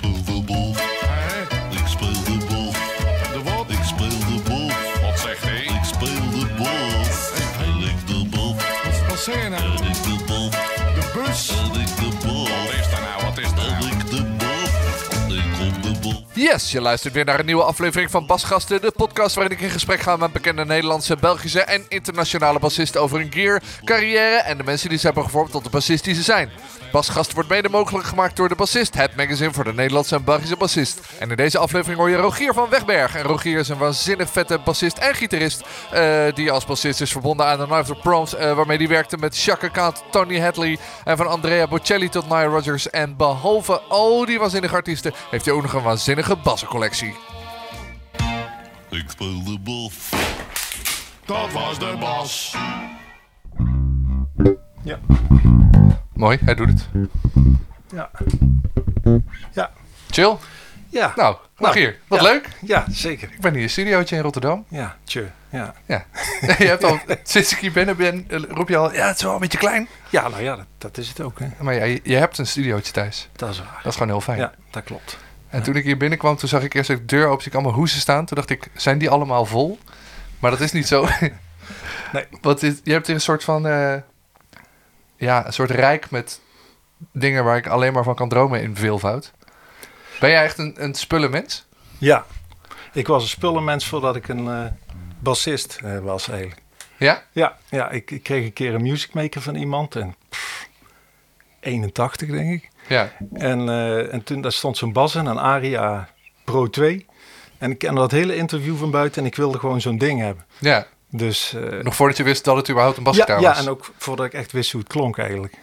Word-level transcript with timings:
speel 0.00 0.44
de. 0.44 0.72
Hè? 1.06 1.42
Ik 1.70 1.86
speel 1.86 2.24
de 2.24 2.46
bal. 2.48 2.72
De 3.32 3.42
wat? 3.44 3.70
Ik 3.70 3.84
speel 3.84 4.08
de 4.08 4.42
bal. 4.48 4.70
Wat 5.02 5.18
zegt 5.18 5.42
hij? 5.42 5.62
Ik 5.62 5.84
speel 5.84 6.30
de 6.30 6.46
bal. 6.58 6.90
Hij 7.58 7.82
ligt 7.82 8.08
de 8.08 8.26
bal. 8.30 8.54
Wat, 8.54 9.08
wat 9.08 9.18
zeg 9.18 9.42
je 9.42 9.48
nou? 9.48 9.62
En 9.62 9.84
ik 9.84 10.02
de 10.02 10.24
bal. 10.26 10.50
De 10.94 11.10
bus? 11.14 11.69
Yes, 16.40 16.72
je 16.72 16.80
luistert 16.80 17.14
weer 17.14 17.24
naar 17.24 17.38
een 17.38 17.46
nieuwe 17.46 17.62
aflevering 17.62 18.10
van 18.10 18.26
Basgasten, 18.26 18.80
de 18.80 18.92
podcast 18.96 19.34
waarin 19.34 19.56
ik 19.56 19.62
in 19.62 19.70
gesprek 19.70 20.00
ga 20.00 20.16
met 20.16 20.32
bekende 20.32 20.64
Nederlandse, 20.64 21.16
Belgische 21.16 21.60
en 21.60 21.84
internationale 21.88 22.58
bassisten 22.58 23.00
over 23.00 23.18
hun 23.18 23.32
gear, 23.32 23.62
carrière 23.84 24.36
en 24.36 24.56
de 24.56 24.64
mensen 24.64 24.88
die 24.88 24.98
ze 24.98 25.06
hebben 25.06 25.24
gevormd 25.24 25.50
tot 25.50 25.64
de 25.64 25.70
bassist 25.70 26.04
die 26.04 26.14
ze 26.14 26.22
zijn. 26.22 26.50
Basgasten 26.92 27.34
wordt 27.34 27.48
mede 27.48 27.68
mogelijk 27.68 28.06
gemaakt 28.06 28.36
door 28.36 28.48
De 28.48 28.54
Bassist, 28.54 28.94
het 28.94 29.16
magazine 29.16 29.52
voor 29.52 29.64
de 29.64 29.72
Nederlandse 29.72 30.14
en 30.14 30.24
Belgische 30.24 30.56
bassist. 30.56 31.00
En 31.18 31.30
in 31.30 31.36
deze 31.36 31.58
aflevering 31.58 31.98
hoor 31.98 32.10
je 32.10 32.16
Rogier 32.16 32.52
van 32.52 32.68
Wegberg. 32.68 33.16
En 33.16 33.22
Rogier 33.22 33.58
is 33.58 33.68
een 33.68 33.78
waanzinnig 33.78 34.30
vette 34.30 34.58
bassist 34.64 34.98
en 34.98 35.14
gitarist, 35.14 35.62
eh, 35.92 36.24
die 36.34 36.50
als 36.50 36.64
bassist 36.64 37.00
is 37.00 37.12
verbonden 37.12 37.46
aan 37.46 37.58
de 37.58 37.66
Night 37.66 37.90
of 37.90 38.00
Proms, 38.00 38.34
eh, 38.34 38.52
waarmee 38.52 38.76
hij 38.76 38.88
werkte 38.88 39.16
met 39.16 39.38
Chaka 39.38 39.68
Khan, 39.68 39.94
Tony 40.10 40.40
Hadley 40.40 40.78
en 41.04 41.16
van 41.16 41.26
Andrea 41.26 41.66
Bocelli 41.66 42.08
tot 42.08 42.28
Nile 42.28 42.44
Rodgers. 42.44 42.90
En 42.90 43.16
behalve 43.16 43.80
al 43.80 44.24
die 44.24 44.38
waanzinnige 44.38 44.74
artiesten, 44.74 45.12
heeft 45.30 45.44
hij 45.44 45.54
ook 45.54 45.62
nog 45.62 45.72
een 45.72 45.82
waanzinnige 45.82 46.29
bassencollectie. 46.36 47.14
Ik 48.90 49.04
speel 49.06 49.44
de 49.44 49.58
bal. 49.58 49.90
Dat 51.24 51.52
was 51.52 51.78
de 51.78 51.96
bas. 52.00 52.56
Ja. 54.82 54.98
Mooi, 56.14 56.38
hij 56.44 56.54
doet 56.54 56.68
het. 56.68 56.88
Ja. 57.88 58.10
Ja. 59.52 59.70
Chill. 60.10 60.36
Ja. 60.88 61.12
Nou, 61.16 61.36
Rogier, 61.56 61.98
wat 62.06 62.20
ja. 62.20 62.26
leuk. 62.26 62.48
Ja, 62.60 62.84
zeker. 62.88 63.28
Ik 63.32 63.40
ben 63.40 63.50
hier 63.50 63.58
in 63.58 63.64
een 63.64 63.70
studiootje 63.70 64.16
in 64.16 64.22
Rotterdam. 64.22 64.64
Ja, 64.68 64.96
tje. 65.04 65.30
Ja. 65.50 65.74
Ja. 65.86 66.04
je 66.58 66.64
hebt 66.64 66.84
al, 66.84 66.98
sinds 67.22 67.52
ik 67.52 67.58
hier 67.58 67.72
binnen 67.72 67.96
ben, 67.96 68.26
roep 68.28 68.68
je 68.68 68.76
al, 68.76 68.92
ja, 68.92 69.06
het 69.06 69.16
is 69.16 69.22
wel 69.22 69.34
een 69.34 69.40
beetje 69.40 69.58
klein. 69.58 69.88
Ja, 70.10 70.28
nou 70.28 70.42
ja, 70.42 70.56
dat, 70.56 70.66
dat 70.78 70.96
is 70.96 71.08
het 71.08 71.20
ook, 71.20 71.38
hè. 71.38 71.46
Maar 71.58 71.74
ja, 71.74 71.84
je, 71.84 72.00
je 72.02 72.16
hebt 72.16 72.38
een 72.38 72.46
studiootje 72.46 72.92
thuis. 72.92 73.28
Dat 73.32 73.50
is 73.50 73.58
waar. 73.58 73.80
Dat 73.82 73.86
is 73.86 73.92
gewoon 73.92 74.08
heel 74.08 74.20
fijn. 74.20 74.38
Ja, 74.38 74.52
dat 74.70 74.84
klopt. 74.84 75.18
En 75.50 75.62
toen 75.62 75.76
ik 75.76 75.84
hier 75.84 75.96
binnenkwam, 75.96 76.36
toen 76.36 76.48
zag 76.48 76.62
ik 76.62 76.74
eerst 76.74 76.88
de 76.88 77.04
deur 77.04 77.26
open, 77.26 77.42
zie 77.42 77.50
ik 77.50 77.58
allemaal 77.58 77.76
hoesen 77.76 78.00
staan. 78.00 78.26
Toen 78.26 78.36
dacht 78.36 78.50
ik, 78.50 78.70
zijn 78.74 78.98
die 78.98 79.10
allemaal 79.10 79.44
vol? 79.44 79.78
Maar 80.38 80.50
dat 80.50 80.60
is 80.60 80.72
niet 80.72 80.88
zo. 80.88 81.06
Nee. 82.12 82.24
Want 82.40 82.60
dit, 82.60 82.80
je 82.84 82.92
hebt 82.92 83.06
hier 83.06 83.14
een 83.14 83.20
soort 83.20 83.44
van, 83.44 83.66
eh, 83.66 83.96
ja, 85.16 85.46
een 85.46 85.52
soort 85.52 85.70
rijk 85.70 86.10
met 86.10 86.40
dingen 87.12 87.44
waar 87.44 87.56
ik 87.56 87.66
alleen 87.66 87.92
maar 87.92 88.04
van 88.04 88.14
kan 88.14 88.28
dromen 88.28 88.62
in 88.62 88.76
veelvoud. 88.76 89.32
Ben 90.20 90.30
jij 90.30 90.42
echt 90.42 90.58
een, 90.58 90.74
een 90.78 90.94
spullenmens? 90.94 91.66
Ja. 91.98 92.24
Ik 92.92 93.06
was 93.06 93.22
een 93.22 93.28
spullenmens 93.28 93.86
voordat 93.86 94.16
ik 94.16 94.28
een 94.28 94.48
eh, 94.48 94.66
bassist 95.18 95.78
eh, 95.84 95.98
was, 95.98 96.28
eigenlijk. 96.28 96.60
Ja? 96.96 97.22
Ja, 97.32 97.56
ja 97.68 97.90
ik, 97.90 98.10
ik 98.10 98.22
kreeg 98.22 98.44
een 98.44 98.52
keer 98.52 98.74
een 98.74 98.82
music 98.82 99.14
maker 99.14 99.40
van 99.40 99.54
iemand. 99.54 99.96
En 99.96 100.14
pff, 100.28 100.68
81, 101.60 102.28
denk 102.28 102.62
ik. 102.62 102.70
Ja. 102.90 103.12
En, 103.32 103.68
eh, 103.68 104.12
en 104.12 104.22
toen 104.22 104.40
daar 104.40 104.52
stond 104.52 104.76
zo'n 104.76 104.92
bas 104.92 105.14
in, 105.14 105.26
een 105.26 105.38
Aria 105.38 106.08
Pro 106.44 106.70
2. 106.70 107.06
En 107.58 107.70
ik 107.70 107.78
kende 107.78 108.00
dat 108.00 108.10
hele 108.10 108.36
interview 108.36 108.76
van 108.76 108.90
buiten 108.90 109.22
en 109.22 109.28
ik 109.28 109.36
wilde 109.36 109.58
gewoon 109.58 109.80
zo'n 109.80 109.98
ding 109.98 110.20
hebben. 110.20 110.44
Ja. 110.58 110.86
Dus 111.10 111.54
eh, 111.54 111.82
Nog 111.82 111.94
voordat 111.96 112.16
je 112.16 112.22
wist 112.22 112.44
dat 112.44 112.56
het 112.56 112.70
überhaupt 112.70 112.96
een 112.98 113.04
ja, 113.04 113.10
basgitaar 113.10 113.40
ja, 113.40 113.48
was. 113.48 113.58
en 113.58 113.68
ook 113.68 113.90
voordat 113.96 114.26
ik 114.26 114.32
echt 114.32 114.52
wist 114.52 114.72
hoe 114.72 114.80
het 114.80 114.90
klonk 114.90 115.18
eigenlijk. 115.18 115.58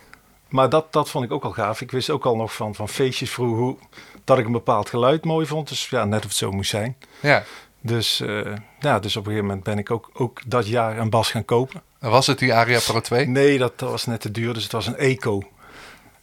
Maar 0.49 0.69
dat, 0.69 0.93
dat 0.93 1.09
vond 1.09 1.25
ik 1.25 1.31
ook 1.31 1.43
al 1.43 1.51
gaaf. 1.51 1.81
Ik 1.81 1.91
wist 1.91 2.09
ook 2.09 2.25
al 2.25 2.35
nog 2.35 2.53
van, 2.53 2.75
van 2.75 2.89
feestjes 2.89 3.31
vroeger 3.31 3.57
hoe, 3.57 3.77
dat 4.23 4.37
ik 4.37 4.45
een 4.45 4.51
bepaald 4.51 4.89
geluid 4.89 5.25
mooi 5.25 5.45
vond. 5.45 5.67
Dus 5.69 5.89
ja, 5.89 6.05
net 6.05 6.19
of 6.19 6.29
het 6.29 6.37
zo 6.37 6.51
moest 6.51 6.69
zijn. 6.69 6.97
Ja. 7.19 7.43
Dus, 7.81 8.21
eh, 8.21 8.53
ja, 8.79 8.99
dus 8.99 9.15
op 9.15 9.25
een 9.25 9.31
gegeven 9.31 9.45
moment 9.47 9.63
ben 9.63 9.77
ik 9.77 9.91
ook, 9.91 10.09
ook 10.13 10.41
dat 10.45 10.67
jaar 10.67 10.97
een 10.97 11.09
bas 11.09 11.31
gaan 11.31 11.45
kopen. 11.45 11.81
En 11.99 12.09
Was 12.09 12.27
het 12.27 12.39
die 12.39 12.53
Aria 12.53 12.79
Pro 12.79 12.99
2? 12.99 13.27
Nee, 13.27 13.57
dat, 13.57 13.79
dat 13.79 13.89
was 13.89 14.05
net 14.05 14.21
te 14.21 14.31
duur, 14.31 14.53
dus 14.53 14.63
het 14.63 14.71
was 14.71 14.87
een 14.87 14.97
Eco. 14.97 15.41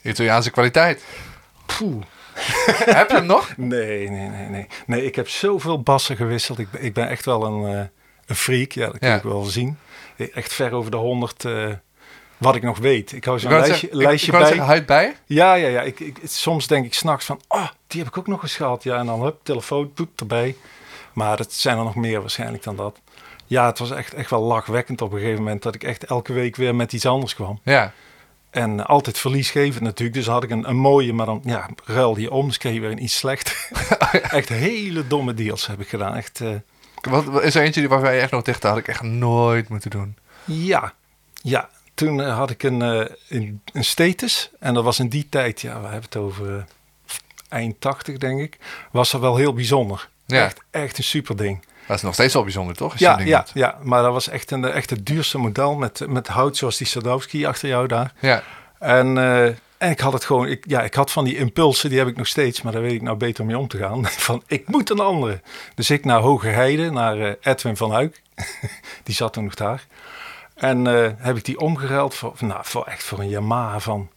Italiaanse 0.04 0.50
kwaliteit. 0.50 1.04
Poeh. 1.78 2.02
Heb 2.98 3.10
je 3.10 3.16
hem 3.16 3.26
nog? 3.26 3.56
Nee, 3.56 4.10
nee, 4.10 4.28
nee, 4.28 4.46
nee. 4.48 4.66
Nee, 4.86 5.04
ik 5.04 5.14
heb 5.16 5.28
zoveel 5.28 5.82
bassen 5.82 6.16
gewisseld. 6.16 6.58
Ik, 6.58 6.70
ben- 6.70 6.82
ik 6.84 6.92
ben 6.94 7.08
echt 7.08 7.24
wel 7.24 7.44
een, 7.44 7.74
eh, 7.78 7.84
een 8.26 8.36
freak. 8.36 8.72
Ja, 8.72 8.86
dat 8.86 8.98
kun 8.98 9.08
Ja. 9.08 9.16
ik 9.16 9.22
wel 9.22 9.42
zien. 9.42 9.78
Echt 10.34 10.52
ver 10.52 10.72
over 10.72 10.90
de 10.90 10.96
honderd. 10.96 11.44
eh, 11.44 11.66
wat 12.38 12.54
ik 12.54 12.62
nog 12.62 12.78
weet. 12.78 13.12
Ik 13.12 13.24
hou 13.24 13.38
zo'n 13.38 13.50
lijstje, 13.50 13.74
zeggen, 13.76 13.98
lijstje 13.98 14.32
ik 14.32 14.38
bij. 14.38 14.46
zeggen, 14.46 14.64
huid 14.66 14.86
bij? 14.86 15.16
Ja, 15.26 15.54
ja, 15.54 15.68
ja. 15.68 15.80
Ik, 15.80 16.00
ik, 16.00 16.16
soms 16.24 16.66
denk 16.66 16.84
ik 16.84 16.94
s'nachts 16.94 17.24
van, 17.26 17.40
ah, 17.46 17.68
die 17.86 18.00
heb 18.00 18.08
ik 18.08 18.18
ook 18.18 18.26
nog 18.26 18.42
eens 18.42 18.56
gehad. 18.56 18.82
Ja, 18.82 18.98
en 18.98 19.06
dan 19.06 19.22
hup, 19.22 19.36
telefoon, 19.42 19.92
poep, 19.92 20.20
erbij. 20.20 20.56
Maar 21.12 21.38
het 21.38 21.52
zijn 21.52 21.78
er 21.78 21.84
nog 21.84 21.94
meer 21.94 22.20
waarschijnlijk 22.20 22.62
dan 22.62 22.76
dat. 22.76 22.98
Ja, 23.46 23.66
het 23.66 23.78
was 23.78 23.90
echt, 23.90 24.14
echt 24.14 24.30
wel 24.30 24.42
lachwekkend 24.42 25.02
op 25.02 25.12
een 25.12 25.18
gegeven 25.18 25.42
moment 25.42 25.62
dat 25.62 25.74
ik 25.74 25.82
echt 25.84 26.04
elke 26.04 26.32
week 26.32 26.56
weer 26.56 26.74
met 26.74 26.92
iets 26.92 27.06
anders 27.06 27.34
kwam. 27.34 27.60
Ja. 27.62 27.92
En 28.54 28.86
altijd 28.86 29.18
verliesgevend 29.18 29.82
natuurlijk. 29.82 30.16
Dus 30.16 30.26
had 30.26 30.42
ik 30.42 30.50
een, 30.50 30.68
een 30.68 30.76
mooie, 30.76 31.12
maar 31.12 31.26
dan 31.26 31.40
ja, 31.44 31.68
ruilde 31.84 32.20
je 32.20 32.30
om. 32.30 32.46
Dus 32.46 32.58
kreeg 32.58 32.74
je 32.74 32.80
weer 32.80 32.90
een 32.90 33.02
iets 33.02 33.16
slecht. 33.16 33.70
echt 34.10 34.48
hele 34.48 35.06
domme 35.06 35.34
deals 35.34 35.66
heb 35.66 35.80
ik 35.80 35.88
gedaan. 35.88 36.14
Echt, 36.14 36.40
eh, 36.40 36.50
Wat, 37.10 37.42
is 37.42 37.54
er 37.54 37.62
eentje 37.62 37.80
die- 37.80 37.88
waarvan 37.88 38.14
je 38.14 38.20
echt 38.20 38.30
nog 38.30 38.42
dicht 38.42 38.62
had 38.62 38.76
ik 38.76 38.88
echt 38.88 39.02
nooit 39.02 39.68
moeten 39.68 39.90
doen? 39.90 40.16
ja, 40.44 40.92
ja. 41.42 41.68
Toen 41.94 42.20
eh, 42.22 42.36
had 42.36 42.50
ik 42.50 42.62
een, 42.62 42.82
eh, 42.82 43.04
een, 43.28 43.60
een 43.72 43.84
status. 43.84 44.50
En 44.60 44.74
dat 44.74 44.84
was 44.84 44.98
in 44.98 45.08
die 45.08 45.26
tijd, 45.28 45.60
ja, 45.60 45.74
we 45.76 45.82
hebben 45.84 46.02
het 46.02 46.16
over 46.16 46.64
eind 47.48 47.80
80 47.80 48.18
denk 48.18 48.40
ik. 48.40 48.58
Was 48.92 49.10
dat 49.10 49.20
wel 49.20 49.36
heel 49.36 49.52
bijzonder. 49.54 50.08
Ja. 50.26 50.44
Echt, 50.44 50.60
echt 50.70 50.98
een 50.98 51.04
super 51.04 51.36
ding. 51.36 51.64
Dat 51.86 51.96
is 51.96 52.02
nog 52.02 52.14
steeds 52.14 52.34
wel 52.34 52.42
bijzonder, 52.42 52.76
toch? 52.76 52.98
Ja, 52.98 53.18
ja, 53.18 53.46
ja, 53.54 53.78
maar 53.82 54.02
dat 54.02 54.12
was 54.12 54.28
echt, 54.28 54.50
een, 54.50 54.64
echt 54.64 54.90
het 54.90 55.06
duurste 55.06 55.38
model 55.38 55.74
met, 55.74 56.06
met 56.08 56.28
hout 56.28 56.56
zoals 56.56 56.76
die 56.76 56.86
Sadowski 56.86 57.46
achter 57.46 57.68
jou 57.68 57.86
daar. 57.86 58.12
ja. 58.20 58.42
En, 58.78 59.18
eh, 59.18 59.44
en 59.78 59.90
ik 59.90 60.00
had 60.00 60.12
het 60.12 60.24
gewoon, 60.24 60.46
ik, 60.46 60.64
ja, 60.68 60.82
ik 60.82 60.94
had 60.94 61.12
van 61.12 61.24
die 61.24 61.36
impulsen, 61.36 61.88
die 61.88 61.98
heb 61.98 62.08
ik 62.08 62.16
nog 62.16 62.26
steeds, 62.26 62.62
maar 62.62 62.72
daar 62.72 62.82
weet 62.82 62.92
ik 62.92 63.02
nou 63.02 63.16
beter 63.16 63.44
mee 63.44 63.58
om 63.58 63.68
te 63.68 63.78
gaan. 63.78 64.06
Van, 64.26 64.42
ik 64.46 64.68
moet 64.68 64.90
een 64.90 65.00
andere. 65.00 65.40
Dus 65.74 65.90
ik 65.90 66.04
naar 66.04 66.20
Hoge 66.20 66.48
Heide, 66.48 66.90
naar 66.90 67.20
eh, 67.20 67.32
Edwin 67.40 67.76
van 67.76 67.90
Huik. 67.92 68.22
die 69.04 69.14
zat 69.14 69.32
toen 69.32 69.44
nog 69.44 69.54
daar. 69.54 69.86
En 70.54 70.86
eh, 70.86 71.10
heb 71.18 71.36
ik 71.36 71.44
die 71.44 71.60
omgeruild 71.60 72.14
voor, 72.14 72.34
nou, 72.38 72.60
voor 72.62 72.84
echt 72.84 73.02
voor 73.02 73.18
een 73.18 73.28
Yamaha 73.28 73.80
van, 73.80 74.10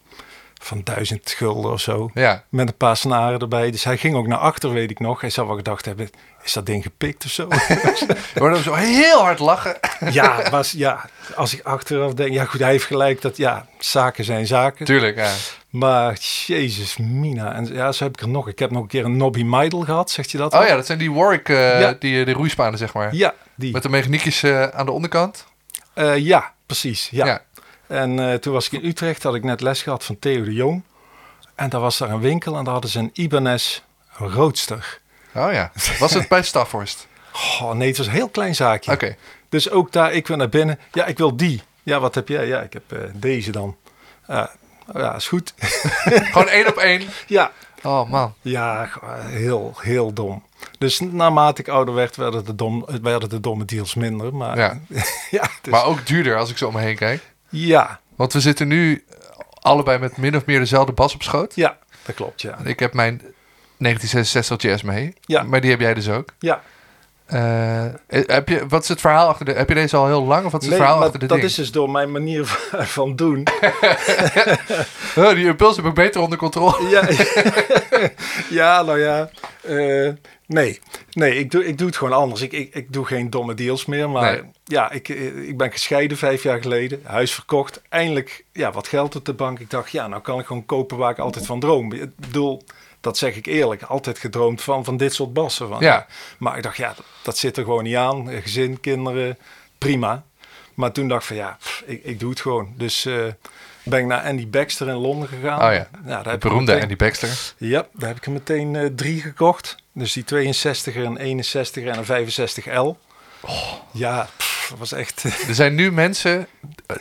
van 0.62 0.82
duizend 0.84 1.32
gulden 1.32 1.72
of 1.72 1.82
zo. 1.82 2.10
Ja. 2.14 2.44
Met 2.50 2.68
een 2.68 2.78
paar 2.78 2.98
snaren 2.98 3.40
erbij. 3.40 3.72
Dus 3.72 3.84
hij 3.84 3.98
ging 3.98 4.16
ook 4.16 4.28
naar 4.28 4.38
achter, 4.38 4.74
weet 4.74 4.92
ik 4.92 5.00
nog. 5.00 5.22
Hij 5.22 5.30
zou 5.30 5.48
wel 5.48 5.56
gedacht 5.56 5.86
hebben, 5.86 6.10
is 6.48 6.54
dat 6.54 6.66
ding 6.66 6.84
gepikt 6.84 7.26
of 7.26 7.32
zo? 7.32 7.48
Hoorde 8.40 8.56
hem 8.56 8.64
zo 8.64 8.74
heel 8.74 9.20
hard 9.22 9.40
lachen. 9.40 9.78
ja, 10.12 10.50
was, 10.50 10.72
ja, 10.72 11.10
als 11.36 11.54
ik 11.54 11.62
achteraf 11.66 12.14
denk, 12.14 12.34
ja 12.34 12.46
goed, 12.46 12.60
hij 12.60 12.70
heeft 12.72 12.86
gelijk 12.86 13.22
dat, 13.22 13.38
ja, 13.38 13.68
zaken 13.80 14.24
zijn 14.24 14.48
zaken. 14.48 14.86
Tuurlijk, 14.86 15.18
ja. 15.18 15.34
Maar 15.70 16.18
jezus, 16.46 16.98
Mina. 16.98 17.54
En 17.54 17.66
ja, 17.74 17.92
zo 17.92 18.04
heb 18.04 18.14
ik 18.14 18.22
er 18.22 18.30
nog. 18.30 18.48
Ik 18.48 18.60
heb 18.60 18.72
nog 18.72 18.82
een 18.82 18.88
keer 18.88 19.06
een 19.06 19.18
Nobby 19.18 19.44
Meidel 19.44 19.80
gehad, 19.80 20.12
zegt 20.12 20.32
je 20.32 20.38
dat? 20.38 20.54
Oh 20.54 20.60
wel? 20.60 20.68
ja, 20.68 20.76
dat 20.76 20.86
zijn 20.86 20.98
die 20.98 21.12
Warwick, 21.12 21.50
eh, 21.50 21.80
Ja. 21.80 21.96
die, 22.00 22.20
eh, 22.20 22.26
die 22.26 22.36
roeispanen, 22.36 22.78
zeg 22.78 22.94
maar. 22.94 23.16
Ja, 23.16 23.34
die. 23.56 23.72
Met 23.74 23.84
de 23.84 23.90
mechaniekjes 23.90 24.44
eh, 24.44 24.64
aan 24.68 24.86
de 24.86 24.92
onderkant. 24.92 25.46
Eh, 25.94 26.18
ja, 26.18 26.54
precies. 26.66 27.08
Ja. 27.12 27.26
Ja. 27.26 27.42
En 27.88 28.20
eh, 28.32 28.34
toen 28.34 28.54
was 28.54 28.66
ik 28.66 28.72
in 28.82 28.90
Utrecht, 28.90 29.24
had 29.24 29.36
ik 29.36 29.44
net 29.44 29.62
les 29.62 29.82
gehad 29.82 30.04
van 30.04 30.20
Theo 30.20 30.44
de 30.44 30.54
Jong. 30.54 30.84
En 31.56 31.70
daar 31.70 31.82
was 31.82 31.98
daar 31.98 32.10
een 32.10 32.20
winkel 32.20 32.58
en 32.58 32.64
daar 32.64 32.74
hadden 32.74 32.92
ze 32.92 33.00
een 33.00 33.10
Ibanez 33.14 33.80
Roadster. 34.18 35.00
Oh 35.38 35.54
ja. 35.54 35.72
Was 36.00 36.14
het 36.14 36.28
bij 36.28 36.44
Staphorst? 36.44 37.08
Oh 37.62 37.72
nee, 37.72 37.88
het 37.88 37.98
was 37.98 38.08
een 38.08 38.14
heel 38.14 38.30
klein 38.30 38.56
zaakje. 38.56 38.92
Oké. 38.92 39.16
Dus 39.50 39.70
ook 39.70 39.92
daar, 39.92 40.14
ik 40.14 40.28
wil 40.28 40.38
naar 40.38 40.50
binnen. 40.50 40.80
Ja, 40.92 41.06
ik 41.06 41.18
wil 41.18 41.38
die. 41.38 41.62
Ja, 41.84 42.00
wat 42.00 42.16
heb 42.16 42.28
jij? 42.28 42.48
Ja, 42.48 42.62
ik 42.62 42.74
heb 42.74 42.92
eh, 42.92 43.00
deze 43.14 43.52
dan. 43.52 43.76
Ah, 44.26 44.48
ja, 44.94 45.16
is 45.16 45.28
goed. 45.28 45.54
Gewoon 46.32 46.48
één 46.50 46.68
op 46.68 46.78
één. 46.78 47.02
ja, 47.28 47.52
Oh 47.84 48.10
man. 48.10 48.34
Ja, 48.42 48.90
heel, 49.26 49.74
heel 49.82 50.14
dom. 50.14 50.44
Dus 50.78 51.00
naarmate 51.00 51.62
ik 51.62 51.68
ouder 51.68 51.94
werd, 51.94 52.16
werden 52.16 52.46
de, 52.46 52.56
dom, 52.56 52.86
werden 53.02 53.30
de 53.30 53.40
domme 53.40 53.66
deals 53.66 53.96
minder. 53.96 54.36
Maar 54.36 54.58
Ja. 54.58 54.80
ja, 55.32 55.50
dus- 55.62 55.72
Maar 55.72 55.86
ook 55.86 56.06
duurder 56.08 56.38
als 56.38 56.50
ik 56.50 56.58
zo 56.58 56.68
om 56.68 56.74
me 56.74 56.82
heen 56.82 56.96
kijk. 56.96 57.22
ja, 57.50 58.00
Want 58.16 58.34
we 58.34 58.40
zitten 58.42 58.68
nu 58.68 59.06
allebei 59.62 59.98
met 60.00 60.18
min 60.18 60.36
of 60.36 60.46
meer 60.46 60.60
dezelfde 60.60 60.92
bas 60.92 61.14
op 61.14 61.24
schoot. 61.24 61.56
ja, 61.56 61.78
dat 62.06 62.16
klopt, 62.16 62.42
ja. 62.42 62.58
Ik 62.64 62.80
heb 62.80 62.94
mijn 62.94 63.22
1966 63.78 64.62
Jazz 64.62 64.84
mee. 64.84 65.14
Ja. 65.22 65.44
Maar 65.44 65.62
die 65.62 65.70
heb 65.70 65.80
jij 65.80 65.94
dus 65.94 66.10
ook. 66.10 66.30
Ja, 66.40 66.62
Eh, 67.26 67.86
heb 68.10 68.50
je, 68.50 68.68
wat 68.68 68.82
is 68.84 68.88
het 68.90 69.02
verhaal 69.02 69.28
achter 69.28 69.46
de... 69.46 69.52
Heb 69.52 69.70
je 69.70 69.76
deze 69.76 69.96
al 69.96 70.06
heel 70.06 70.24
lang 70.24 70.46
of 70.46 70.52
wat 70.52 70.62
is 70.62 70.68
het 70.68 70.78
nee, 70.78 70.86
verhaal 70.86 71.04
achter 71.04 71.20
de 71.20 71.26
dat 71.26 71.38
ding? 71.38 71.50
is 71.50 71.56
dus 71.56 71.72
door 71.72 71.90
mijn 71.90 72.12
manier 72.12 72.46
van, 72.96 73.16
doen. 73.16 73.48
Oh, 75.16 75.30
die 75.34 75.46
impuls 75.46 75.76
heb 75.76 75.86
ik 75.86 75.94
beter 75.94 76.22
onder 76.22 76.38
controle. 76.38 76.90
ja, 76.90 77.08
ja, 78.50 78.82
nou 78.82 79.00
ja. 79.00 79.30
eh, 79.62 80.14
nee, 80.46 80.80
nee 81.12 81.36
ik, 81.36 81.52
doe, 81.52 81.66
ik 81.68 81.78
doe 81.78 81.88
het 81.88 81.98
gewoon 81.98 82.14
anders. 82.18 82.42
Ik, 82.42 82.52
ik, 82.52 82.74
ik 82.76 82.94
doe 82.94 83.06
geen 83.06 83.30
domme 83.30 83.54
deals 83.54 83.86
meer. 83.86 84.10
Maar 84.10 84.32
Nee. 84.32 84.42
ja, 84.64 84.92
ik, 84.92 85.10
eh, 85.10 85.48
ik 85.48 85.58
ben 85.58 85.72
gescheiden 85.72 86.18
vijf 86.18 86.44
jaar 86.44 86.62
geleden. 86.62 87.00
Huis 87.04 87.34
verkocht. 87.34 87.82
Eindelijk 87.90 88.46
ja, 88.54 88.72
wat 88.72 88.88
geld 88.88 89.16
op 89.16 89.26
de 89.26 89.34
bank. 89.34 89.60
Ik 89.60 89.70
dacht, 89.70 89.92
ja, 89.92 90.08
nou 90.08 90.22
kan 90.22 90.40
ik 90.40 90.46
gewoon 90.46 90.66
kopen 90.66 90.98
waar 90.98 91.12
ik 91.12 91.20
altijd 91.20 91.46
van 91.46 91.60
droom. 91.60 91.94
Ik 91.94 92.16
bedoel, 92.16 92.64
dat 93.08 93.18
zeg 93.18 93.36
ik 93.36 93.46
eerlijk, 93.46 93.84
altijd 93.84 94.20
gedroomd 94.20 94.62
van, 94.62 94.84
van 94.84 94.98
dit 94.98 95.14
soort 95.14 95.34
bassen. 95.34 95.68
Van, 95.68 95.80
Ja. 95.80 96.06
Maar 96.38 96.58
ik 96.58 96.64
dacht, 96.64 96.78
ja, 96.78 96.88
dat, 96.96 97.06
dat 97.24 97.38
zit 97.38 97.58
er 97.58 97.64
gewoon 97.64 97.84
niet 97.84 97.96
aan. 97.96 98.30
Eh, 98.30 98.42
Gezin, 98.42 98.80
kinderen, 98.80 99.38
prima. 99.78 100.24
Maar 100.74 100.92
toen 100.92 101.08
dacht 101.08 101.22
ik 101.22 101.28
van, 101.28 101.36
ja, 101.38 101.58
pff, 101.60 101.84
ik, 101.86 102.04
ik 102.04 102.20
doe 102.20 102.30
het 102.30 102.42
gewoon. 102.42 102.74
Dus 102.78 103.06
eh, 103.06 103.14
ben 103.84 104.00
ik 104.00 104.06
naar 104.06 104.22
Andy 104.24 104.48
Baxter 104.48 104.88
in 104.88 104.94
Londen 104.96 105.28
gegaan. 105.28 105.68
Oh 105.68 105.74
ja, 105.74 105.88
daar 106.06 106.24
De 106.24 106.30
heb 106.30 106.40
beroemde 106.40 106.66
meteen- 106.72 106.82
Andy 106.82 106.96
Baxter. 106.96 107.30
Ja, 107.58 107.88
daar 107.94 108.08
heb 108.08 108.18
ik 108.18 108.26
er 108.26 108.32
meteen 108.32 108.76
eh, 108.76 108.86
drie 108.96 109.22
gekocht. 109.22 109.76
Dus 109.94 110.14
die 110.14 110.24
62er, 110.24 110.96
een 110.96 111.42
61er 111.44 111.88
en 111.88 111.98
een 111.98 112.28
65L. 112.28 113.07
Ja, 113.92 114.28
pff, 114.38 114.70
dat 114.70 114.78
was 114.80 114.92
echt... 114.92 115.24
Er 115.48 115.56
zijn 115.56 115.76
nu 115.76 115.92
mensen, 115.92 116.48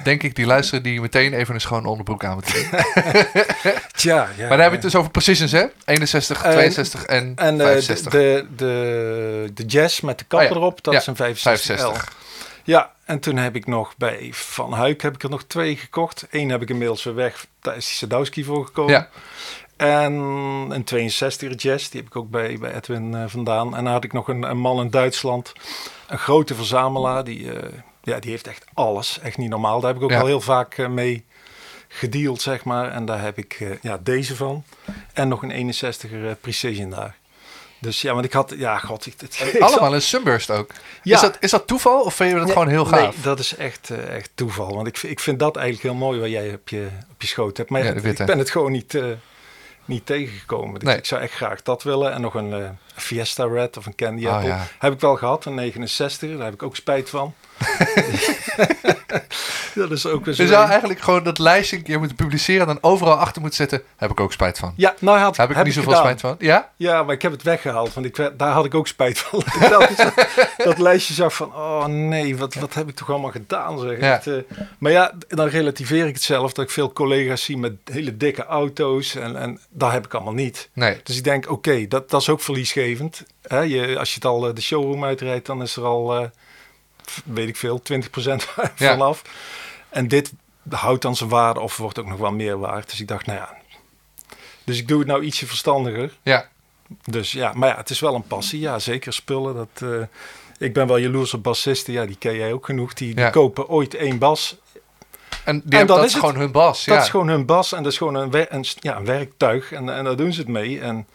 denk 0.03 0.23
ik, 0.23 0.35
die 0.37 0.47
luisteren 0.47 0.83
die 0.83 1.01
meteen 1.01 1.33
even 1.35 1.55
een 1.55 1.61
schone 1.61 1.89
onderbroek 1.89 2.25
aan 2.25 2.35
moeten 2.35 2.53
doen. 2.55 2.71
Tja, 3.97 4.29
ja. 4.37 4.49
Maar 4.49 4.49
daar 4.49 4.59
heb 4.59 4.69
je 4.69 4.73
het 4.73 4.83
dus 4.83 4.95
over 4.95 5.11
precisions, 5.11 5.53
hè? 5.53 5.65
61, 5.85 6.43
Eh, 6.43 6.51
62 6.53 7.05
en, 7.05 7.33
En 7.37 7.53
eh, 7.61 7.67
de, 7.67 7.73
65. 7.73 8.13
de, 8.13 8.47
de, 8.57 9.51
de 9.55 9.65
jazz 9.65 10.01
met 10.01 10.19
de 10.19 10.25
kapper 10.25 10.49
Oh 10.49 10.55
ja. 10.55 10.61
erop, 10.61 10.83
dat 10.85 10.95
Ja, 10.95 11.01
is 11.01 11.07
een 11.07 11.15
65L. 11.15 11.41
65. 11.41 12.13
Ja, 12.65 12.91
en 13.05 13.21
toen 13.21 13.37
heb 13.37 13.57
ik 13.57 13.67
nog 13.67 13.95
bij 13.97 14.29
Van 14.33 14.73
Huik 14.73 15.03
heb 15.03 15.15
ik 15.15 15.23
er 15.23 15.31
nog 15.31 15.45
twee 15.47 15.77
gekocht. 15.77 16.27
Eén 16.31 16.49
heb 16.49 16.63
ik 16.63 16.69
inmiddels 16.69 17.05
weer 17.05 17.15
weg. 17.15 17.47
Daar 17.61 17.77
is 17.77 17.85
die 17.87 17.95
Sadowski 17.95 18.45
voor 18.45 18.65
gekomen. 18.65 18.93
Ja. 18.93 19.09
En 19.77 20.13
een 20.71 20.85
62 20.85 21.63
jazz, 21.63 21.89
die 21.89 22.01
heb 22.01 22.09
ik 22.11 22.17
ook 22.17 22.31
bij, 22.31 22.59
bij 22.59 22.75
Edwin 22.75 23.15
eh, 23.15 23.25
vandaan. 23.27 23.77
En 23.77 23.85
dan 23.85 23.93
had 23.93 24.05
ik 24.05 24.13
nog 24.13 24.29
een, 24.29 24.43
een 24.43 24.59
man 24.59 24.81
in 24.81 24.91
Duitsland. 24.91 25.53
Een 26.09 26.19
grote 26.19 26.55
verzamelaar. 26.55 27.25
Die, 27.25 27.53
eh, 27.53 27.69
ja, 28.03 28.19
die 28.19 28.31
heeft 28.31 28.47
echt 28.47 28.65
alles. 28.75 29.19
Echt 29.23 29.37
niet 29.39 29.51
normaal. 29.51 29.81
Daar 29.81 29.89
heb 29.89 29.99
ik 29.99 30.05
ook 30.05 30.11
Ja. 30.11 30.21
al 30.21 30.27
heel 30.27 30.41
vaak 30.41 30.79
eh, 30.79 30.89
mee 30.89 31.25
gedeeld, 31.89 32.43
zeg 32.43 32.65
maar. 32.65 32.91
En 32.91 33.05
daar 33.05 33.21
heb 33.23 33.39
ik 33.39 33.79
ja, 33.83 33.99
deze 34.03 34.37
van. 34.37 34.65
En 35.13 35.29
nog 35.29 35.43
een 35.43 35.75
61er 35.75 36.27
eh, 36.27 36.31
Precision 36.41 36.91
daar. 36.91 37.17
Dus 37.81 38.01
ja, 38.03 38.13
want 38.13 38.25
ik 38.25 38.33
had... 38.33 38.55
Ja, 38.57 38.79
god. 38.79 39.07
Ik, 39.07 39.15
het, 39.21 39.43
Allemaal 39.61 39.95
een 39.95 40.03
Sunburst 40.03 40.51
ook. 40.51 40.71
Ja. 41.03 41.15
Is, 41.15 41.21
dat, 41.21 41.37
is 41.41 41.51
dat 41.51 41.67
toeval 41.67 42.01
of 42.03 42.15
vind 42.15 42.31
je 42.31 42.37
dat 42.37 42.45
Nee, 42.45 42.53
gewoon 42.53 42.69
heel 42.69 42.85
Nee, 42.87 43.01
gaaf? 43.01 43.17
dat 43.23 43.39
is 43.39 43.57
echt, 43.57 43.91
echt 43.91 44.31
toeval. 44.35 44.75
Want 44.75 44.87
ik, 44.87 44.97
vind- 44.97 45.13
ik 45.13 45.21
vind 45.21 45.39
dat 45.39 45.57
eigenlijk 45.57 45.87
heel 45.89 46.07
mooi 46.07 46.21
wat 46.21 46.31
jij 46.31 46.55
op 46.55 46.69
je, 46.69 46.89
op 47.13 47.23
je 47.23 47.27
schoot 47.29 47.57
hebt. 47.57 47.71
Maar 47.71 47.85
Ja, 47.85 47.93
ik 47.93 48.27
ben 48.27 48.39
het 48.39 48.51
gewoon 48.51 48.73
niet, 48.73 48.99
niet 49.87 50.07
tegengekomen. 50.07 50.75
Dus 50.81 50.89
Nee. 50.89 50.97
ik 50.99 51.05
zou 51.05 51.21
echt 51.21 51.33
graag 51.33 51.63
dat 51.63 51.83
willen. 51.83 52.13
En 52.13 52.21
nog 52.21 52.35
een 52.35 52.53
eh, 52.53 52.69
Fiesta 52.95 53.45
Red 53.45 53.77
of 53.77 53.87
een 53.87 53.95
Candy 53.95 54.27
Oh, 54.27 54.33
Apple. 54.33 54.49
ja. 54.49 54.67
Heb 54.79 54.93
ik 54.93 55.01
wel 55.01 55.17
gehad, 55.17 55.45
een 55.45 55.55
69. 55.55 56.37
Daar 56.37 56.45
heb 56.45 56.55
ik 56.55 56.63
ook 56.63 56.77
spijt 56.77 57.11
van. 57.11 57.35
dat 59.75 59.91
is 59.91 60.07
ook 60.07 60.25
weer 60.25 60.35
zo. 60.35 60.43
Je 60.43 60.49
zou 60.49 60.69
eigenlijk 60.69 61.01
gewoon 61.01 61.25
dat 61.25 61.39
lijstje 61.39 61.77
een 61.77 61.83
keer 61.83 61.99
moeten 61.99 62.17
publiceren 62.17 62.61
en 62.61 62.67
dan 62.67 62.91
overal 62.91 63.15
achter 63.15 63.41
moeten 63.41 63.59
zetten. 63.59 63.83
Heb 63.97 64.11
ik 64.11 64.21
ook 64.21 64.33
spijt 64.33 64.59
van. 64.59 64.73
Ja, 64.77 64.95
nou 64.99 65.19
had, 65.19 65.37
Heb 65.37 65.51
ik 65.51 65.65
niet 65.65 65.75
zoveel 65.75 65.93
gedaan. 65.93 66.05
spijt 66.05 66.21
van? 66.21 66.37
Ja? 66.39 66.71
Ja, 66.77 67.03
maar 67.03 67.15
ik 67.15 67.23
heb 67.23 67.33
het 67.33 67.43
weggehaald, 67.43 67.95
want 67.95 68.07
ik, 68.07 68.31
daar 68.37 68.53
had 68.53 68.65
ik 68.65 68.75
ook 68.75 68.87
spijt 68.87 69.19
van. 69.19 69.43
Dat 70.57 70.73
ik 70.73 70.79
lijstje 70.79 71.15
zag 71.15 71.35
van, 71.35 71.55
oh 71.55 71.85
nee, 71.85 72.37
wat, 72.37 72.55
wat 72.55 72.75
heb 72.75 72.89
ik 72.89 72.95
toch 72.95 73.11
allemaal 73.11 73.31
gedaan? 73.31 73.79
Zeg. 73.79 74.01
Ja. 74.01 74.21
Eh, 74.25 74.33
maar 74.79 74.93
ja, 74.93 75.13
dan 75.29 75.49
relativeer 75.49 76.07
ik 76.07 76.15
het 76.15 76.23
zelf, 76.23 76.53
dat 76.53 76.65
ik 76.65 76.71
veel 76.71 76.93
collega's 76.93 77.45
zie 77.45 77.57
met 77.57 77.73
hele 77.85 78.17
dikke 78.17 78.45
auto's 78.45 79.15
en, 79.15 79.37
en 79.37 79.61
dat 79.71 79.93
heb 79.93 80.05
ik 80.05 80.15
allemaal 80.15 80.35
niet. 80.35 80.69
Nee. 80.73 81.01
Dus 81.03 81.17
ik 81.17 81.25
denk, 81.25 81.51
oké, 81.51 81.87
dat, 81.89 82.11
dat 82.11 82.21
is 82.21 82.29
ook 82.29 82.41
verliesgevend. 82.41 83.23
Hè? 83.43 83.61
Je, 83.61 83.99
als 83.99 84.09
je 84.09 84.15
het 84.15 84.25
al 84.25 84.49
eh, 84.49 84.55
de 84.55 84.61
showroom 84.61 85.05
uitrijdt, 85.05 85.47
dan 85.47 85.63
is 85.63 85.77
er 85.77 85.85
al, 85.85 86.17
eh, 86.17 86.29
weet 87.25 87.49
ik 87.49 87.57
veel, 87.57 87.83
20% 87.83 87.85
Ja. 88.57 88.67
vanaf. 88.77 89.23
En 89.89 90.09
dit 90.09 90.33
houdt 90.71 91.03
dan 91.03 91.17
zijn 91.17 91.29
waarde 91.31 91.61
of 91.61 91.77
wordt 91.77 91.99
ook 91.99 92.07
nog 92.07 92.19
wel 92.19 92.33
meer 92.33 92.59
waard. 92.59 92.91
Dus 92.91 93.01
ik 93.01 93.09
dacht, 93.09 93.27
nou 93.27 93.39
ja. 93.39 93.55
Dus 94.65 94.79
ik 94.79 94.89
doe 94.89 94.99
het 94.99 95.09
nou 95.09 95.23
ietsje 95.23 95.47
verstandiger. 95.47 96.17
Ja. 96.23 96.49
Dus 97.05 97.33
ja, 97.33 97.53
maar 97.53 97.69
ja, 97.69 97.77
het 97.77 97.91
is 97.91 98.01
wel 98.01 98.15
een 98.15 98.27
passie. 98.27 98.61
Ja, 98.61 98.79
zeker 98.79 99.13
spullen. 99.13 99.55
Dat, 99.55 99.91
eh, 99.91 100.07
ik 100.59 100.73
ben 100.73 100.87
wel 100.87 100.97
jaloers 100.99 101.35
op 101.35 101.43
bassisten. 101.43 101.93
Ja, 101.93 102.07
die 102.07 102.17
ken 102.19 102.35
jij 102.35 102.53
ook 102.53 102.65
genoeg. 102.65 102.95
Die, 102.95 103.15
die 103.15 103.25
Ja. 103.25 103.31
kopen 103.31 103.69
ooit 103.69 103.95
één 103.95 104.19
bas. 104.19 104.57
En, 105.45 105.63
die 105.65 105.79
En 105.79 105.87
dat 105.87 106.05
is 106.05 106.15
gewoon 106.15 106.37
hun 106.37 106.53
bas. 106.53 106.85
Dat 106.85 106.95
ja. 106.97 107.03
is 107.03 107.09
gewoon 107.09 107.29
hun 107.29 107.47
bas. 107.47 107.73
En 107.73 107.83
dat 107.83 107.93
is 107.93 107.99
gewoon 107.99 108.15
een, 108.15 108.31
wer- 108.31 108.53
een, 108.53 108.65
ja, 108.81 108.97
een 108.97 109.05
werktuig. 109.05 109.73
En, 109.73 109.89
en 109.97 110.05
daar 110.05 110.17
doen 110.17 110.33
ze 110.33 110.41
het 110.41 110.49
mee. 110.49 110.81
En 110.81 111.07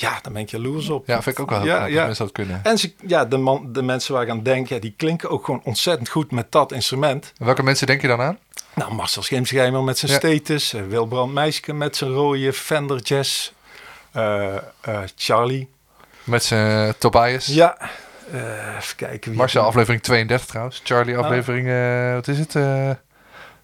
ja, 0.00 0.18
daar 0.22 0.32
ben 0.32 0.42
ik 0.42 0.50
jaloers 0.50 0.88
op. 0.88 1.06
Ja, 1.06 1.22
vind 1.22 1.36
ik 1.38 1.42
ook 1.42 1.50
wel 1.50 1.58
heel 1.60 1.68
Ja, 1.68 1.84
ja. 1.84 2.04
mensen 2.06 2.24
dat 2.24 2.34
kunnen. 2.34 2.60
En 2.64 2.78
ze, 2.78 2.92
ja, 3.06 3.24
de, 3.24 3.36
man, 3.36 3.72
de 3.72 3.82
mensen 3.82 4.14
waar 4.14 4.22
ik 4.22 4.28
aan 4.30 4.42
denk, 4.42 4.68
ja, 4.68 4.78
die 4.78 4.94
klinken 4.96 5.30
ook 5.30 5.44
gewoon 5.44 5.60
ontzettend 5.64 6.08
goed 6.08 6.30
met 6.30 6.52
dat 6.52 6.72
instrument. 6.72 7.32
En 7.38 7.44
Welke 7.44 7.62
mensen 7.62 7.86
denk 7.86 8.00
je 8.00 8.06
dan 8.08 8.20
aan? 8.20 8.38
Nou, 8.74 8.94
Marcel 8.94 9.22
Schimschijmer 9.22 9.82
met 9.82 9.98
zijn 9.98 10.12
Ja. 10.12 10.18
status. 10.18 10.72
eh, 10.72 10.80
Wilbrand 10.88 11.32
Meiske 11.32 11.72
met 11.72 11.96
zijn 11.96 12.10
rode 12.10 12.52
Fender 12.52 13.00
Jazz. 13.00 13.50
eh, 14.12 14.54
eh, 14.56 14.60
Charlie. 15.16 15.68
Met 16.24 16.44
zijn 16.44 16.94
Tobias. 16.98 17.46
Ja, 17.46 17.76
even 18.78 18.96
kijken. 18.96 19.30
Wie 19.30 19.38
Marcel, 19.38 19.60
heb 19.60 19.68
aflevering 19.70 20.02
32 20.02 20.46
trouwens. 20.48 20.80
Charlie, 20.84 21.16
aflevering, 21.16 21.68
eh, 21.68 22.12
wat 22.14 22.28
is 22.28 22.38
het? 22.38 22.52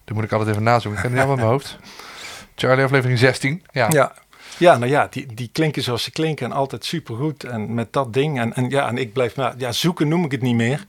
Dat 0.05 0.15
moet 0.15 0.23
ik 0.23 0.31
altijd 0.31 0.49
even 0.49 0.63
nazoeken. 0.63 1.03
Ik 1.03 1.09
ken 1.09 1.17
het 1.17 1.27
niet 1.27 1.37
allemaal 1.37 1.55
in 1.55 1.61
mijn 1.61 1.77
hoofd. 1.77 1.77
Charlie, 2.55 2.83
aflevering 2.85 3.19
16. 3.19 3.63
Ja. 3.71 3.87
Ja. 3.91 4.13
Ja, 4.57 4.77
nou 4.77 4.91
ja, 4.91 5.07
die, 5.09 5.25
die 5.33 5.49
klinken 5.51 5.83
zoals 5.83 6.03
ze 6.03 6.11
klinken 6.11 6.45
en 6.45 6.51
altijd 6.51 6.85
supergoed. 6.85 7.43
En 7.43 7.73
met 7.73 7.93
dat 7.93 8.13
ding. 8.13 8.39
En, 8.39 8.53
en 8.53 8.69
ja, 8.69 8.87
en 8.87 8.97
ik 8.97 9.13
blijf, 9.13 9.35
nou, 9.35 9.53
ja, 9.57 9.71
zoeken 9.71 10.07
noem 10.07 10.25
ik 10.25 10.31
het 10.31 10.41
niet 10.41 10.55
meer. 10.55 10.85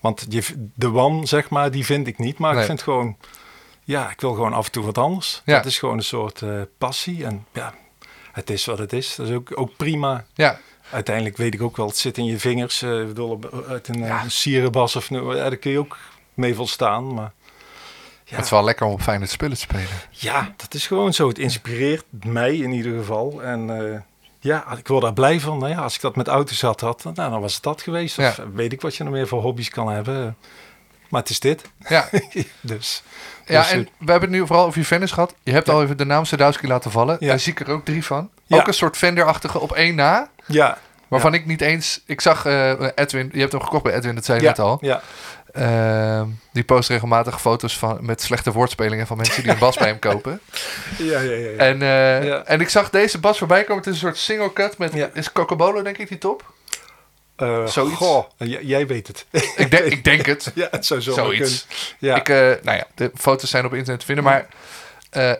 Want 0.00 0.26
je, 0.28 0.68
de 0.74 0.90
wan, 0.90 1.26
zeg 1.26 1.48
maar, 1.48 1.70
die 1.70 1.84
vind 1.84 2.06
ik 2.06 2.18
niet. 2.18 2.38
Maar 2.38 2.52
Nee. 2.52 2.60
ik 2.60 2.66
vind 2.66 2.82
gewoon, 2.82 3.16
ja, 3.84 4.10
ik 4.10 4.20
wil 4.20 4.32
gewoon 4.34 4.52
af 4.52 4.66
en 4.66 4.72
toe 4.72 4.84
wat 4.84 4.98
anders. 4.98 5.42
Ja. 5.44 5.56
Dat 5.56 5.66
is 5.66 5.78
gewoon 5.78 5.96
een 5.96 6.04
soort 6.04 6.42
eh, 6.42 6.60
passie. 6.78 7.24
En 7.24 7.46
ja, 7.52 7.74
het 8.32 8.50
is 8.50 8.64
wat 8.64 8.78
het 8.78 8.92
is. 8.92 9.14
Dat 9.14 9.28
is 9.28 9.34
ook, 9.34 9.60
ook 9.60 9.76
prima. 9.76 10.24
ja. 10.34 10.58
Uiteindelijk 10.90 11.36
weet 11.36 11.54
ik 11.54 11.62
ook 11.62 11.76
wel, 11.76 11.86
het 11.86 11.96
zit 11.96 12.18
in 12.18 12.24
je 12.24 12.38
vingers. 12.38 12.82
eh, 12.82 13.00
ik 13.00 13.06
bedoel, 13.06 13.38
uit 13.68 13.88
een 13.88 13.98
ja. 13.98 14.28
sierenbas 14.28 14.96
of 14.96 15.08
ja, 15.08 15.20
daar 15.34 15.56
kun 15.56 15.70
je 15.70 15.78
ook 15.78 15.96
mee 16.34 16.54
volstaan. 16.54 17.14
Maar 17.14 17.32
ja, 18.28 18.36
Het 18.36 18.44
is 18.44 18.50
wel 18.50 18.64
lekker 18.64 18.86
om 18.86 18.92
op 18.92 19.02
fijne 19.02 19.26
spullen 19.26 19.54
te 19.56 19.60
spelen. 19.62 19.86
ja, 20.10 20.52
dat 20.56 20.74
is 20.74 20.86
gewoon 20.86 21.12
zo. 21.14 21.28
Het 21.28 21.38
inspireert 21.38 22.04
mij 22.24 22.56
in 22.56 22.72
ieder 22.72 22.98
geval. 22.98 23.42
En 23.42 23.90
eh, 23.92 23.98
ja, 24.40 24.76
ik 24.78 24.88
word 24.88 25.02
daar 25.02 25.12
blij 25.12 25.40
van. 25.40 25.58
Nou 25.58 25.70
ja, 25.70 25.78
als 25.80 25.94
ik 25.94 26.00
dat 26.00 26.16
met 26.16 26.28
auto's 26.28 26.60
had, 26.60 26.80
had 26.80 27.04
nou, 27.04 27.14
dan 27.30 27.40
was 27.40 27.54
het 27.54 27.62
dat 27.62 27.82
geweest. 27.82 28.18
Of 28.18 28.36
Ja. 28.36 28.50
weet 28.54 28.72
ik 28.72 28.80
wat 28.80 28.96
je 28.96 29.04
nog 29.04 29.12
meer 29.12 29.28
voor 29.28 29.42
hobby's 29.42 29.68
kan 29.68 29.88
hebben. 29.92 30.36
Maar 31.08 31.20
het 31.20 31.30
is 31.30 31.40
dit. 31.40 31.62
Ja, 31.88 32.08
dus 32.60 33.02
ja 33.46 33.60
Dus, 33.60 33.70
en 33.70 33.78
eh, 33.80 33.86
we 33.98 34.10
hebben 34.10 34.30
het 34.30 34.38
nu 34.40 34.46
vooral 34.46 34.66
over 34.66 34.78
je 34.80 34.84
Venice 34.86 35.14
gehad. 35.14 35.34
Je 35.42 35.52
hebt 35.52 35.66
Ja. 35.66 35.72
al 35.72 35.82
even 35.82 35.96
de 35.96 36.04
naam 36.04 36.24
Sadowski 36.24 36.66
laten 36.66 36.90
vallen. 36.90 37.16
Ja. 37.20 37.28
Daar 37.28 37.38
zie 37.40 37.52
ik 37.52 37.60
er 37.60 37.70
ook 37.70 37.84
drie 37.84 38.04
van. 38.04 38.30
Ja. 38.46 38.56
Ook 38.56 38.66
een 38.66 38.74
soort 38.74 38.96
Fender-achtige 38.96 39.58
op 39.60 39.72
één 39.72 39.94
na. 39.94 40.30
ja, 40.46 40.78
Waarvan 41.08 41.34
ik 41.34 41.46
niet 41.46 41.60
eens... 41.60 42.00
Ik 42.06 42.20
zag 42.20 42.46
eh, 42.46 42.70
Edwin, 42.94 43.28
je 43.32 43.40
hebt 43.40 43.52
hem 43.52 43.60
gekocht 43.62 43.82
bij 43.82 43.94
Edwin, 43.94 44.14
dat 44.14 44.24
zei 44.24 44.40
je 44.40 44.46
net 44.46 44.58
al. 44.58 44.78
ja, 44.80 45.02
Ehm, 45.56 46.26
die 46.52 46.64
post 46.64 46.88
regelmatig 46.88 47.40
foto's 47.40 47.78
van, 47.78 47.98
met 48.00 48.22
slechte 48.22 48.52
woordspelingen 48.52 49.06
van 49.06 49.16
mensen 49.16 49.42
die 49.42 49.52
een 49.52 49.58
bas 49.58 49.76
bij 49.76 49.88
hem 49.88 49.98
kopen. 49.98 50.40
ja, 50.98 51.20
ja, 51.20 51.32
ja, 51.32 51.50
ja. 51.50 51.56
En, 51.56 51.82
eh, 51.82 52.24
Ja. 52.26 52.44
en 52.44 52.60
ik 52.60 52.68
zag 52.68 52.90
deze 52.90 53.18
bas 53.18 53.38
voorbij 53.38 53.64
komen. 53.64 53.76
Het 53.76 53.86
is 53.86 53.92
een 53.92 54.08
soort 54.08 54.18
single 54.18 54.52
cut 54.52 54.78
met... 54.78 54.92
Ja. 54.92 55.10
Is 55.14 55.32
Cocobolo 55.32 55.82
denk 55.82 55.98
ik 55.98 56.08
die 56.08 56.18
top? 56.18 56.54
Zoiets. 57.66 57.96
Goh, 57.96 58.24
jij 58.60 58.86
weet 58.86 59.06
het. 59.06 59.26
Ik, 59.56 59.70
denk 59.70 59.84
ik 59.84 60.04
denk 60.04 60.26
het. 60.26 60.52
ja, 60.54 60.68
het 60.70 60.86
zou 60.86 61.00
zo 61.00 61.12
Zoiets. 61.12 61.66
Ja, 61.98 62.16
Ik, 62.16 62.28
eh, 62.28 62.36
nou 62.36 62.76
ja, 62.76 62.86
de 62.94 63.10
foto's 63.14 63.50
zijn 63.50 63.64
op 63.64 63.72
internet 63.74 64.00
te 64.00 64.06
vinden. 64.06 64.24
Maar 64.24 64.46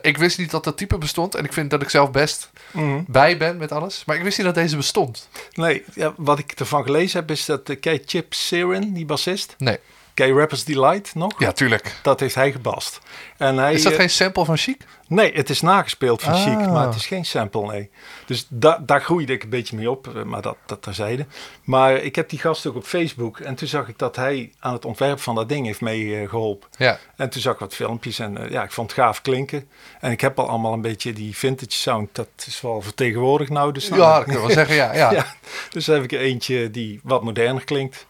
ik 0.01 0.17
wist 0.17 0.37
niet 0.37 0.51
dat 0.51 0.63
dat 0.63 0.77
type 0.77 0.97
bestond. 0.97 1.35
En 1.35 1.43
ik 1.45 1.53
vind 1.53 1.69
dat 1.69 1.81
ik 1.81 1.89
zelf 1.89 2.11
best 2.11 2.49
Mhm. 2.71 2.99
bij 3.07 3.37
ben 3.37 3.57
met 3.57 3.71
alles. 3.71 4.03
Maar 4.05 4.15
ik 4.15 4.23
wist 4.23 4.37
niet 4.37 4.45
dat 4.45 4.55
deze 4.55 4.75
bestond. 4.75 5.29
Nee, 5.53 5.83
ja, 5.93 6.13
wat 6.17 6.39
ik 6.39 6.51
ervan 6.51 6.83
gelezen 6.83 7.19
heb 7.19 7.31
is 7.31 7.45
dat 7.45 7.69
uh, 7.69 7.79
Kei 7.79 8.01
Chip 8.05 8.33
Siren, 8.33 8.93
die 8.93 9.05
bassist, 9.05 9.55
Nee. 9.57 9.77
Kei 10.17 10.33
Rappers 10.33 10.63
Delight 10.63 11.15
nog, 11.15 11.39
Ja, 11.39 11.51
tuurlijk. 11.51 11.95
dat 12.01 12.19
heeft 12.19 12.35
hij 12.35 12.51
gebast. 12.51 12.99
En 13.37 13.57
hij, 13.57 13.73
Is 13.73 13.83
dat 13.83 13.91
eh, 13.91 13.97
geen 13.99 14.09
sample 14.09 14.45
van 14.45 14.57
Chic? 14.57 14.85
Nee, 15.07 15.33
het 15.33 15.49
is 15.49 15.61
nagespeeld 15.61 16.21
van 16.21 16.33
Ah. 16.33 16.43
Chic, 16.43 16.69
maar 16.69 16.85
het 16.85 16.95
is 16.95 17.05
geen 17.05 17.25
sample, 17.25 17.65
nee. 17.67 17.89
Dus 18.25 18.45
da 18.49 18.81
daar 18.85 19.01
groeide 19.01 19.33
ik 19.33 19.43
een 19.43 19.49
beetje 19.49 19.75
mee 19.75 19.89
op, 19.91 20.15
eh, 20.15 20.23
maar 20.23 20.41
dat, 20.41 20.57
dat 20.65 20.81
terzijde. 20.81 21.25
Maar 21.63 21.95
ik 21.95 22.15
heb 22.15 22.29
die 22.29 22.39
gast 22.39 22.65
ook 22.65 22.75
op 22.75 22.83
Facebook 22.85 23.39
en 23.39 23.55
toen 23.55 23.67
zag 23.67 23.87
ik 23.87 23.97
dat 23.97 24.15
hij 24.15 24.51
aan 24.59 24.73
het 24.73 24.85
ontwerp 24.85 25.19
van 25.19 25.35
dat 25.35 25.49
ding 25.49 25.65
heeft 25.65 25.81
meegeholpen. 25.81 26.69
Ja. 26.77 26.99
en 27.15 27.29
toen 27.29 27.41
zag 27.41 27.53
ik 27.53 27.59
wat 27.59 27.73
filmpjes 27.75 28.19
en 28.19 28.37
eh, 28.37 28.49
ja, 28.51 28.63
ik 28.63 28.71
vond 28.71 28.91
het 28.91 28.99
gaaf 28.99 29.21
klinken. 29.21 29.69
En 29.99 30.11
ik 30.11 30.21
heb 30.21 30.39
al 30.39 30.49
allemaal 30.49 30.73
een 30.73 30.81
beetje 30.81 31.13
die 31.13 31.37
vintage 31.37 31.71
sound, 31.71 32.09
dat 32.15 32.29
is 32.47 32.61
wel 32.61 32.81
vertegenwoordigd 32.81 33.51
nou. 33.51 33.71
Dus 33.71 33.87
Ja, 33.87 34.19
ik 34.19 34.25
wel 34.25 34.49
zeggen. 34.49 34.75
Ja, 34.75 34.93
ja. 34.93 35.11
ja, 35.19 35.25
dus 35.69 35.87
heb 35.87 36.03
ik 36.03 36.11
er 36.11 36.19
eentje 36.19 36.71
die 36.71 36.99
wat 37.03 37.23
moderner 37.23 37.63
klinkt. 37.63 38.05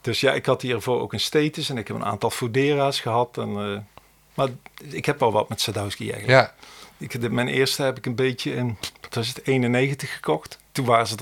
Dus 0.00 0.20
ja, 0.20 0.32
ik 0.32 0.46
had 0.46 0.62
hiervoor 0.62 1.00
ook 1.00 1.12
een 1.12 1.20
status 1.20 1.68
en 1.70 1.78
ik 1.78 1.88
heb 1.88 1.96
een 1.96 2.04
aantal 2.04 2.30
Fudera's 2.30 3.00
gehad. 3.00 3.38
En, 3.38 3.48
eh, 3.48 3.78
maar 4.34 4.48
ik 4.90 5.04
heb 5.06 5.20
wel 5.20 5.32
wat 5.32 5.48
met 5.48 5.60
Sadowski 5.60 6.10
eigenlijk. 6.10 6.40
ja. 6.40 6.54
Ik, 6.98 7.20
de, 7.20 7.30
mijn 7.30 7.48
eerste 7.48 7.82
heb 7.82 7.96
ik 7.98 8.06
een 8.06 8.14
beetje 8.14 8.54
in, 8.54 8.76
wat 9.00 9.14
was 9.14 9.28
het, 9.28 9.46
91 9.46 10.12
gekocht. 10.14 10.58
Toen 10.72 10.84
waren 10.84 11.06
ze, 11.06 11.14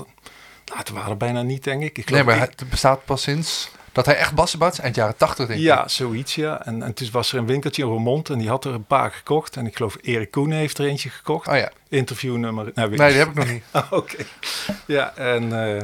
Nou, 0.65 0.79
het 0.79 0.89
waren 0.89 1.09
er 1.09 1.17
bijna 1.17 1.41
niet, 1.41 1.63
denk 1.63 1.83
ik. 1.83 1.97
ik 1.97 2.09
Nee, 2.09 2.23
maar 2.23 2.35
ik- 2.35 2.41
het 2.59 2.69
bestaat 2.69 3.05
pas 3.05 3.21
sinds 3.21 3.69
dat 3.91 4.05
hij 4.05 4.15
echt 4.15 4.35
bassen 4.35 4.59
bouwt, 4.59 4.77
eind 4.79 4.95
jaren 4.95 5.17
80 5.17 5.47
denk 5.47 5.59
ik. 5.59 5.65
Ja, 5.65 5.87
zoiets, 5.87 6.35
ja. 6.35 6.65
En, 6.65 6.83
en 6.83 6.93
toen 6.93 7.09
was 7.11 7.31
er 7.31 7.37
een 7.37 7.45
winkeltje 7.45 7.81
in 7.83 7.87
Roermond 7.87 8.29
en 8.29 8.37
die 8.37 8.49
had 8.49 8.65
er 8.65 8.73
een 8.73 8.85
paar 8.85 9.11
gekocht. 9.11 9.55
En 9.55 9.65
ik 9.67 9.75
geloof 9.75 9.97
Erik 10.01 10.31
Koenen 10.31 10.57
heeft 10.57 10.77
er 10.77 10.85
eentje 10.85 11.09
gekocht. 11.09 11.47
Oh 11.47 11.55
ja. 11.55 11.71
Interviewnummer. 11.89 12.71
Nou, 12.75 12.89
weet 12.89 12.99
Nee, 12.99 13.09
die 13.09 13.17
heb 13.17 13.27
ik 13.27 13.33
nog 13.35 13.49
niet. 13.51 13.63
Ah, 13.71 13.91
Oké. 13.99 14.25
Ja, 14.87 15.15
en... 15.15 15.75
eh, 15.77 15.83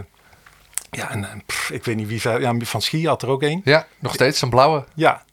ja, 0.96 1.10
en 1.12 1.24
eh, 1.24 1.30
pff, 1.46 1.70
ik 1.72 1.84
weet 1.86 1.96
niet 1.96 2.08
wie... 2.08 2.40
Ja, 2.40 2.54
Van 2.60 2.82
Schie 2.82 3.08
had 3.08 3.22
er 3.22 3.30
ook 3.30 3.42
een. 3.44 3.62
Ja, 3.64 3.88
nog 4.00 4.14
steeds 4.14 4.42
een 4.42 4.50
blauwe. 4.50 4.84
Ja. 4.94 5.24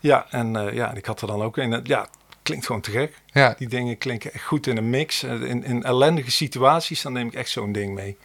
Ja, 0.00 0.26
en 0.30 0.56
eh, 0.56 0.74
ja, 0.74 0.92
ik 0.94 1.06
had 1.06 1.20
er 1.20 1.26
dan 1.26 1.42
ook 1.42 1.56
een. 1.56 1.72
En, 1.72 1.80
Ja, 1.84 2.06
klinkt 2.42 2.66
gewoon 2.66 2.80
te 2.80 2.90
gek. 2.90 3.20
Ja, 3.26 3.54
Die 3.58 3.68
dingen 3.68 3.98
klinken 3.98 4.32
echt 4.32 4.44
goed 4.44 4.66
in 4.66 4.76
een 4.76 4.90
mix. 4.90 5.22
Eh, 5.22 5.32
In, 5.42 5.64
in 5.64 5.82
ellendige 5.84 6.30
situaties, 6.30 7.02
dan 7.02 7.12
neem 7.12 7.26
ik 7.26 7.34
echt 7.34 7.50
zo'n 7.50 7.72
ding 7.72 7.94
mee. 7.94 8.18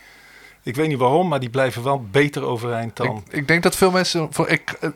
Ik 0.63 0.75
weet 0.75 0.87
niet 0.87 0.97
waarom, 0.97 1.27
maar 1.27 1.39
die 1.39 1.49
blijven 1.49 1.83
wel 1.83 2.01
beter 2.11 2.43
overeind 2.43 2.95
dan... 2.95 3.23
ik, 3.27 3.33
ik 3.37 3.47
denk 3.47 3.63
dat 3.63 3.75
veel 3.75 3.91
mensen, 3.91 4.27
voor 4.33 4.47
ik, 4.49 4.71
eh, 4.81 4.89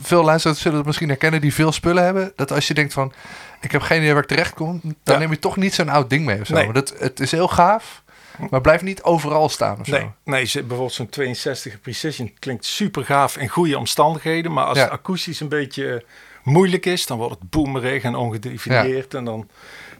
veel 0.00 0.24
luisteraars 0.24 0.60
zullen 0.60 0.76
het 0.78 0.86
misschien 0.86 1.08
herkennen 1.08 1.40
die 1.40 1.54
veel 1.54 1.72
spullen 1.72 2.04
hebben. 2.04 2.32
Dat 2.36 2.52
als 2.52 2.68
je 2.68 2.74
denkt 2.74 2.92
van, 2.92 3.12
ik 3.60 3.72
heb 3.72 3.82
geen 3.82 3.98
idee 4.00 4.12
waar 4.12 4.22
ik 4.22 4.28
terecht 4.28 4.54
kom, 4.54 4.80
dan 4.82 4.94
Ja. 5.04 5.18
neem 5.18 5.30
je 5.30 5.38
toch 5.38 5.56
niet 5.56 5.74
zo'n 5.74 5.88
oud 5.88 6.10
ding 6.10 6.24
mee 6.24 6.40
of 6.40 6.46
zo. 6.46 6.54
Nee. 6.54 6.68
Het, 6.72 6.94
het 6.98 7.20
is 7.20 7.30
heel 7.30 7.48
gaaf, 7.48 8.02
maar 8.50 8.60
blijft 8.60 8.82
niet 8.82 9.02
overal 9.02 9.48
staan 9.48 9.80
of 9.80 9.86
zo. 9.86 9.92
Nee, 9.92 10.10
nee 10.24 10.44
ze- 10.44 10.60
bijvoorbeeld 10.60 10.92
zo'n 10.92 11.08
62 11.08 11.80
Precision 11.80 12.32
klinkt 12.38 12.64
super 12.64 13.04
gaaf 13.04 13.36
in 13.36 13.48
goede 13.48 13.78
omstandigheden. 13.78 14.52
Maar 14.52 14.64
als 14.64 14.76
Ja. 14.78 14.84
het 14.84 14.92
akoestisch 14.92 15.40
een 15.40 15.48
beetje 15.48 15.94
eh, 15.94 16.00
moeilijk 16.42 16.86
is, 16.86 17.06
dan 17.06 17.18
wordt 17.18 17.34
het 17.40 17.50
boemerig 17.50 18.02
en 18.02 18.14
ongedefinieerd. 18.14 19.14
En 19.14 19.24
dan, 19.24 19.48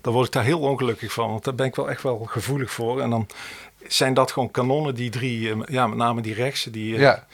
dan 0.00 0.12
word 0.12 0.26
ik 0.26 0.32
daar 0.32 0.44
heel 0.44 0.60
ongelukkig 0.60 1.12
van. 1.12 1.30
Want 1.30 1.44
daar 1.44 1.54
ben 1.54 1.66
ik 1.66 1.74
wel 1.76 1.90
echt 1.90 2.02
wel 2.02 2.18
gevoelig 2.30 2.70
voor. 2.70 3.00
En 3.00 3.10
dan 3.10 3.26
zijn 3.86 4.14
dat 4.14 4.32
gewoon 4.32 4.50
kanonnen, 4.50 4.94
die 4.94 5.10
drie, 5.10 5.50
eh, 5.50 5.56
ja, 5.64 5.86
met 5.86 5.98
name 5.98 6.20
die 6.20 6.34
rechtse. 6.34 6.70
Die, 6.70 6.94
eh, 6.94 7.00
Ja. 7.00 7.26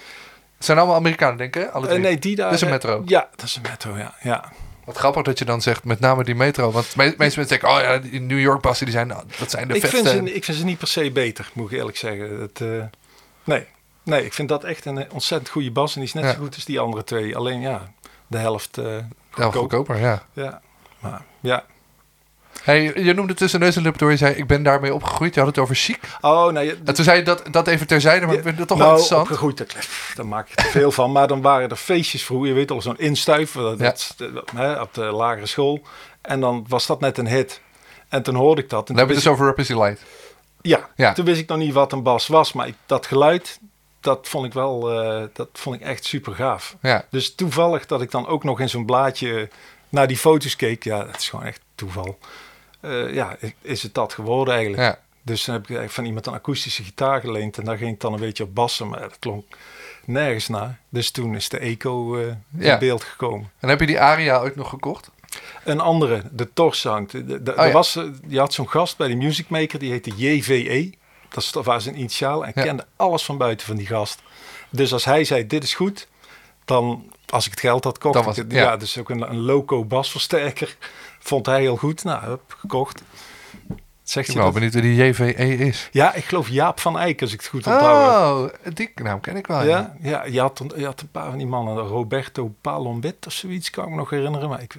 Het 0.57 0.65
zijn 0.65 0.79
allemaal 0.79 0.97
Amerikanen, 0.97 1.37
denk 1.37 1.57
ik? 1.57 1.69
Alle 1.69 1.87
drie. 1.87 1.99
nee, 1.99 2.19
die 2.19 2.37
daar. 2.37 2.45
Dat 2.47 2.55
is 2.55 2.61
een 2.61 2.71
metro. 2.71 3.03
Ja, 3.07 3.29
dat 3.37 3.47
is 3.47 3.57
een 3.57 3.63
metro, 3.63 3.97
ja. 3.97 4.15
ja. 4.23 4.45
Wat 4.87 4.97
grappig 4.97 5.23
dat 5.23 5.39
je 5.39 5.45
dan 5.45 5.63
zegt, 5.63 5.85
met 5.85 6.01
name 6.01 6.25
die 6.25 6.35
metro. 6.35 6.71
Want 6.71 6.85
de 6.87 6.93
me- 6.97 7.05
meeste 7.19 7.39
mensen 7.39 7.49
denken, 7.49 7.69
oh 7.69 7.81
ja, 7.83 7.99
die 7.99 8.21
New 8.21 8.41
York 8.41 8.61
bassen, 8.61 8.87
die 8.87 8.95
zijn, 8.95 9.09
dat 9.39 9.51
zijn 9.51 9.69
de 9.69 9.75
Ik 9.75 9.81
vetste. 9.81 10.09
vind, 10.09 10.29
ze, 10.29 10.35
ik 10.35 10.45
vind 10.45 10.57
ze 10.59 10.65
niet 10.65 10.79
per 10.79 10.89
se 10.89 11.11
beter, 11.11 11.51
moet 11.55 11.71
ik 11.73 11.79
eerlijk 11.79 11.97
zeggen. 11.97 12.41
Het, 12.41 12.61
eh, 12.61 12.85
nee. 13.45 13.67
nee, 14.03 14.25
ik 14.25 14.33
vind 14.33 14.49
dat 14.49 14.65
echt 14.65 14.85
een 14.85 14.99
eh, 14.99 15.13
ontzettend 15.13 15.51
goede 15.51 15.71
bas. 15.71 15.95
En 15.95 16.01
die 16.01 16.09
is 16.09 16.15
net 16.15 16.25
Ja. 16.25 16.33
zo 16.33 16.39
goed 16.39 16.55
als 16.55 16.65
die 16.65 16.81
andere 16.81 17.05
twee. 17.05 17.37
Alleen 17.37 17.61
ja, 17.61 17.93
de 18.27 18.39
helft 18.39 18.79
eh 18.79 18.85
Ja, 18.85 19.03
goedkoper. 19.31 19.59
goedkoper, 19.61 19.97
ja. 20.01 20.23
Ja, 20.33 20.61
maar 20.99 21.23
ja. 21.41 21.65
Hey, 22.67 22.93
je 22.95 23.15
noemde 23.15 23.35
tussen 23.35 23.61
neus 23.61 23.77
en 23.77 23.83
lippen 23.83 24.01
door, 24.01 24.11
je 24.11 24.17
zei, 24.17 24.35
ik 24.35 24.47
ben 24.47 24.63
daarmee 24.63 24.95
opgegroeid. 24.95 25.35
Je 25.35 25.41
had 25.41 25.49
het 25.49 25.59
over 25.59 25.75
chic. 25.75 25.99
Oh, 26.21 26.31
nou, 26.53 26.61
je, 26.61 26.77
En 26.85 26.95
toen 26.95 27.05
zei 27.05 27.19
je 27.19 27.25
dat, 27.25 27.43
dat 27.51 27.67
even 27.67 27.87
terzijde, 27.87 28.27
maar 28.27 28.35
ik 28.35 28.43
vind 28.43 28.59
het 28.59 28.69
toch 28.69 28.79
wel 28.79 28.87
nou, 28.87 28.99
interessant. 29.01 29.31
opgegroeid, 29.31 29.67
pff, 29.79 30.13
daar 30.17 30.27
maak 30.27 30.49
ik 30.49 30.55
te 30.55 30.65
veel 30.65 30.91
van. 30.93 31.13
Maar 31.13 31.29
dan 31.29 31.41
waren 31.43 31.69
er 31.69 31.77
feestjes 31.77 32.25
vroeger, 32.25 32.49
je 32.49 32.55
weet 32.55 32.71
al, 32.71 32.83
zo'n 32.83 32.99
instuif 32.99 33.53
dat, 33.53 33.79
Ja. 33.79 33.85
dat- 33.85 34.15
dat- 34.35 34.51
hè, 34.55 34.81
op 34.81 34.95
de 34.95 35.01
lagere 35.05 35.47
school. 35.47 35.83
En 36.21 36.41
dan 36.41 36.65
was 36.69 36.87
dat 36.87 37.01
net 37.01 37.19
een 37.19 37.27
hit. 37.29 37.61
En 38.09 38.23
toen 38.23 38.35
hoorde 38.35 38.63
ik 38.63 38.69
dat. 38.71 38.89
En 38.89 38.95
Dan 38.95 38.97
hebben 38.97 39.17
we 39.17 39.23
toen 39.23 39.33
het 39.33 39.41
dus 39.41 39.47
over 39.57 39.67
Rapid 39.67 39.87
Light. 39.89 40.11
ja, 40.61 40.89
Ja. 40.97 41.13
toen 41.13 41.25
wist 41.25 41.41
ik 41.41 41.49
nog 41.49 41.59
niet 41.59 41.73
wat 41.73 41.93
een 41.93 42.03
bas 42.03 42.27
was. 42.27 42.53
Maar 42.53 42.67
ik- 42.67 42.77
dat 42.87 43.07
geluid, 43.07 43.59
dat 44.01 44.29
vond 44.29 44.47
ik 44.47 44.53
wel, 44.53 44.91
eh, 45.03 45.23
dat 45.33 45.49
vond 45.53 45.77
ik 45.77 45.83
echt 45.83 46.05
super 46.05 46.35
gaaf. 46.35 46.77
Ja, 46.83 47.05
Dus 47.11 47.35
toevallig 47.35 47.87
dat 47.87 48.03
ik 48.03 48.11
dan 48.11 48.27
ook 48.27 48.45
nog 48.45 48.61
in 48.61 48.69
zo'n 48.69 48.87
blaadje 48.87 49.49
naar 49.89 50.07
die 50.07 50.17
foto's 50.17 50.57
keek. 50.57 50.85
Ja, 50.85 51.05
dat 51.05 51.17
is 51.17 51.29
gewoon 51.29 51.45
echt 51.45 51.61
toeval. 51.75 52.19
Eh, 52.81 53.15
ja, 53.15 53.37
is 53.63 53.83
het 53.83 53.95
dat 53.95 54.13
geworden 54.13 54.55
eigenlijk. 54.55 54.83
ja. 54.83 54.99
Dus 55.23 55.45
dan 55.45 55.55
heb 55.55 55.69
ik 55.71 55.91
van 55.91 56.05
iemand 56.05 56.27
een 56.27 56.33
akoestische 56.33 56.83
gitaar 56.83 57.21
geleend. 57.21 57.59
En 57.59 57.65
daar 57.65 57.77
ging 57.77 57.91
het 57.91 58.01
dan 58.01 58.13
een 58.13 58.21
beetje 58.21 58.45
op 58.45 58.55
bassen. 58.55 58.89
Maar 58.89 59.01
dat 59.01 59.19
klonk 59.19 59.45
nergens 60.05 60.49
naar. 60.49 60.79
Dus 60.89 61.11
toen 61.11 61.35
is 61.35 61.49
de 61.49 61.59
Eco 61.59 62.17
eh, 62.17 62.27
Ja. 62.59 62.73
in 62.73 62.79
beeld 62.79 63.05
gekomen. 63.05 63.51
En 63.61 63.69
heb 63.69 63.81
je 63.81 63.87
die 63.87 64.01
Aria 64.01 64.41
ooit 64.41 64.57
nog 64.57 64.69
gekocht? 64.69 65.11
Een 65.65 65.81
andere, 65.81 66.23
de 66.33 66.53
Torsound. 66.53 67.11
De, 67.11 67.43
de, 67.43 67.51
Oh, 67.57 67.67
ja. 67.67 67.71
was, 67.73 67.97
eh, 67.97 68.05
je 68.29 68.39
had 68.39 68.53
zo'n 68.53 68.69
gast 68.69 68.97
bij 68.97 69.09
de 69.09 69.15
Music 69.15 69.49
Maker. 69.49 69.79
Die 69.79 69.91
heette 69.91 70.11
JVE. 70.17 70.93
Dat 71.29 71.65
was 71.65 71.83
zijn 71.83 71.99
initiaal. 71.99 72.47
En 72.47 72.53
kende 72.53 72.87
alles 72.97 73.23
van 73.25 73.39
buiten 73.39 73.67
van 73.67 73.77
die 73.77 73.87
gast. 73.87 74.23
Dus 74.71 74.93
als 74.93 75.05
hij 75.05 75.25
zei, 75.25 75.47
dit 75.47 75.63
is 75.63 75.75
goed. 75.75 76.09
Dan, 76.65 77.13
als 77.29 77.45
ik 77.45 77.51
het 77.51 77.61
geld 77.61 77.85
had, 77.85 77.99
kocht 77.99 78.15
ik 78.37 78.53
ja. 78.53 78.63
Ja, 78.63 78.77
dus 78.77 78.99
ook 78.99 79.11
een, 79.11 79.31
een 79.31 79.41
loco 79.41 79.85
basversterker. 79.85 80.77
Vond 81.19 81.47
hij 81.47 81.61
heel 81.61 81.77
goed. 81.77 82.05
Nou, 82.05 82.31
heb 82.31 82.41
gekocht. 82.49 83.03
Zeg 84.03 84.27
Ik 84.29 84.35
ben 84.35 84.43
wel 84.43 84.53
benieuwd 84.53 84.73
wie 84.73 84.83
die 84.83 85.05
JVE 85.05 85.35
is. 85.57 85.89
Ja, 85.93 86.15
ik 86.15 86.25
geloof 86.25 86.49
Jaap 86.49 86.81
van 86.81 86.99
Eyck, 86.99 87.21
als 87.23 87.33
ik 87.33 87.41
het 87.41 87.49
goed 87.49 87.67
onthoud. 87.67 88.51
Oh, 88.53 88.75
die 88.75 88.91
naam 88.95 89.21
ken 89.21 89.37
ik 89.37 89.47
wel. 89.47 89.63
Ja. 89.63 89.69
Ja, 89.69 89.97
ja 90.03 90.25
je, 90.25 90.41
had, 90.41 90.59
een- 90.61 90.73
je 90.77 90.85
had 90.85 91.01
een 91.01 91.11
paar 91.11 91.29
van 91.29 91.39
die 91.39 91.47
mannen. 91.47 91.77
Roberto 91.79 92.55
Palombit 92.61 93.27
of 93.27 93.33
zoiets, 93.33 93.71
kan 93.71 93.85
ik 93.85 93.91
me 93.91 93.97
nog 93.97 94.11
herinneren. 94.11 94.49
Maar, 94.49 94.63
ik, 94.63 94.75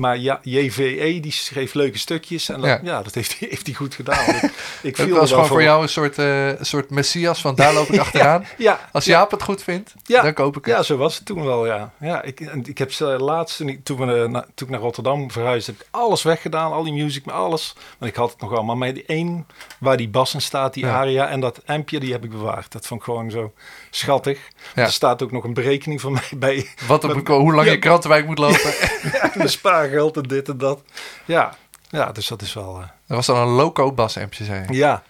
maar 0.00 0.18
ja, 0.18 0.40
JVE, 0.42 1.18
die 1.20 1.32
schreef 1.32 1.74
leuke 1.74 1.98
stukjes. 1.98 2.48
En 2.48 2.60
dat, 2.60 2.64
Ja. 2.64 2.80
ja. 2.82 3.02
dat 3.02 3.14
heeft, 3.14 3.38
hij- 3.38 3.48
heeft 3.50 3.76
goed 3.76 3.94
gedaan. 3.94 4.34
ik, 4.82 4.96
viel 4.96 5.08
was 5.14 5.22
er 5.22 5.28
gewoon 5.28 5.46
voor 5.46 5.62
jou 5.62 5.82
een 5.82 5.88
soort, 5.88 6.16
een 6.16 6.56
soort 6.60 6.90
messias 6.90 7.40
van 7.40 7.54
daar 7.54 7.74
loop 7.74 7.86
ik 7.88 8.00
achteraan. 8.06 8.46
Ja, 8.58 8.88
Als 8.92 9.04
ja, 9.04 9.12
Jaap 9.18 9.30
het 9.30 9.42
goed 9.42 9.62
vindt, 9.62 9.94
dan 10.04 10.34
koop 10.34 10.56
ik 10.56 10.64
het. 10.64 10.74
ja, 10.74 10.82
zo 10.82 10.96
was 10.96 11.14
het 11.16 11.24
toen 11.26 11.44
wel, 11.44 11.66
ja. 11.66 11.92
ja 12.00 12.22
ik, 12.22 12.40
en 12.40 12.66
ik 12.66 12.78
heb 12.78 12.92
ze 12.92 13.04
laatst, 13.04 13.62
toen 13.82 13.96
we, 14.06 14.22
eh, 14.22 14.28
na- 14.28 14.46
toen 14.54 14.66
ik 14.66 14.72
naar 14.72 14.80
Rotterdam 14.82 15.30
verhuisde, 15.30 15.72
heb 15.72 15.80
ik 15.80 15.86
alles 15.90 16.22
weggedaan. 16.22 16.72
Al 16.72 16.82
die 16.84 16.92
music, 16.92 17.24
maar 17.24 17.34
alles. 17.34 17.74
Want 17.98 18.10
ik 18.10 18.16
had 18.16 18.30
het 18.30 18.40
nog 18.40 18.50
wel. 18.50 18.62
Maar 18.64 18.76
die 18.94 19.04
één 19.06 19.46
waar 19.78 19.96
die 19.96 20.08
bas 20.08 20.34
in 20.34 20.40
staat, 20.42 20.74
die 20.74 20.86
aria 20.86 21.28
en 21.28 21.40
dat 21.40 21.60
ampje, 21.66 22.00
die 22.00 22.12
heb 22.12 22.24
ik 22.24 22.30
bewaard. 22.30 22.72
Dat 22.72 22.86
vond 22.86 23.00
ik 23.00 23.06
gewoon 23.06 23.30
zo 23.30 23.52
schattig. 23.90 24.38
Ja. 24.74 24.82
Er 24.82 24.92
staat 24.92 25.22
ook 25.22 25.32
nog 25.32 25.44
een 25.44 25.54
berekening 25.54 26.00
van 26.00 26.12
mij 26.12 26.28
bij. 26.36 26.68
Wat 26.86 27.04
op, 27.04 27.14
Met- 27.14 27.26
hoe 27.28 27.54
lang 27.54 27.66
je 27.66 27.72
Ja. 27.72 27.78
krantenwijk 27.78 28.26
moet 28.26 28.38
lopen. 28.38 28.74
mijn 29.34 29.48
spaargeld 29.48 30.16
en 30.16 30.22
dit 30.22 30.48
en 30.48 30.58
dat. 30.58 30.82
Ja, 31.24 31.56
ja 31.90 32.12
dus 32.12 32.26
dat 32.26 32.42
is 32.42 32.52
wel... 32.54 32.76
eh, 32.80 32.88
Er 33.06 33.14
was 33.16 33.26
dan 33.26 33.36
een 33.36 33.48
loco 33.54 33.92
basampje, 33.92 34.44
zei 34.44 34.64
je. 34.68 34.72
ja, 34.74 35.02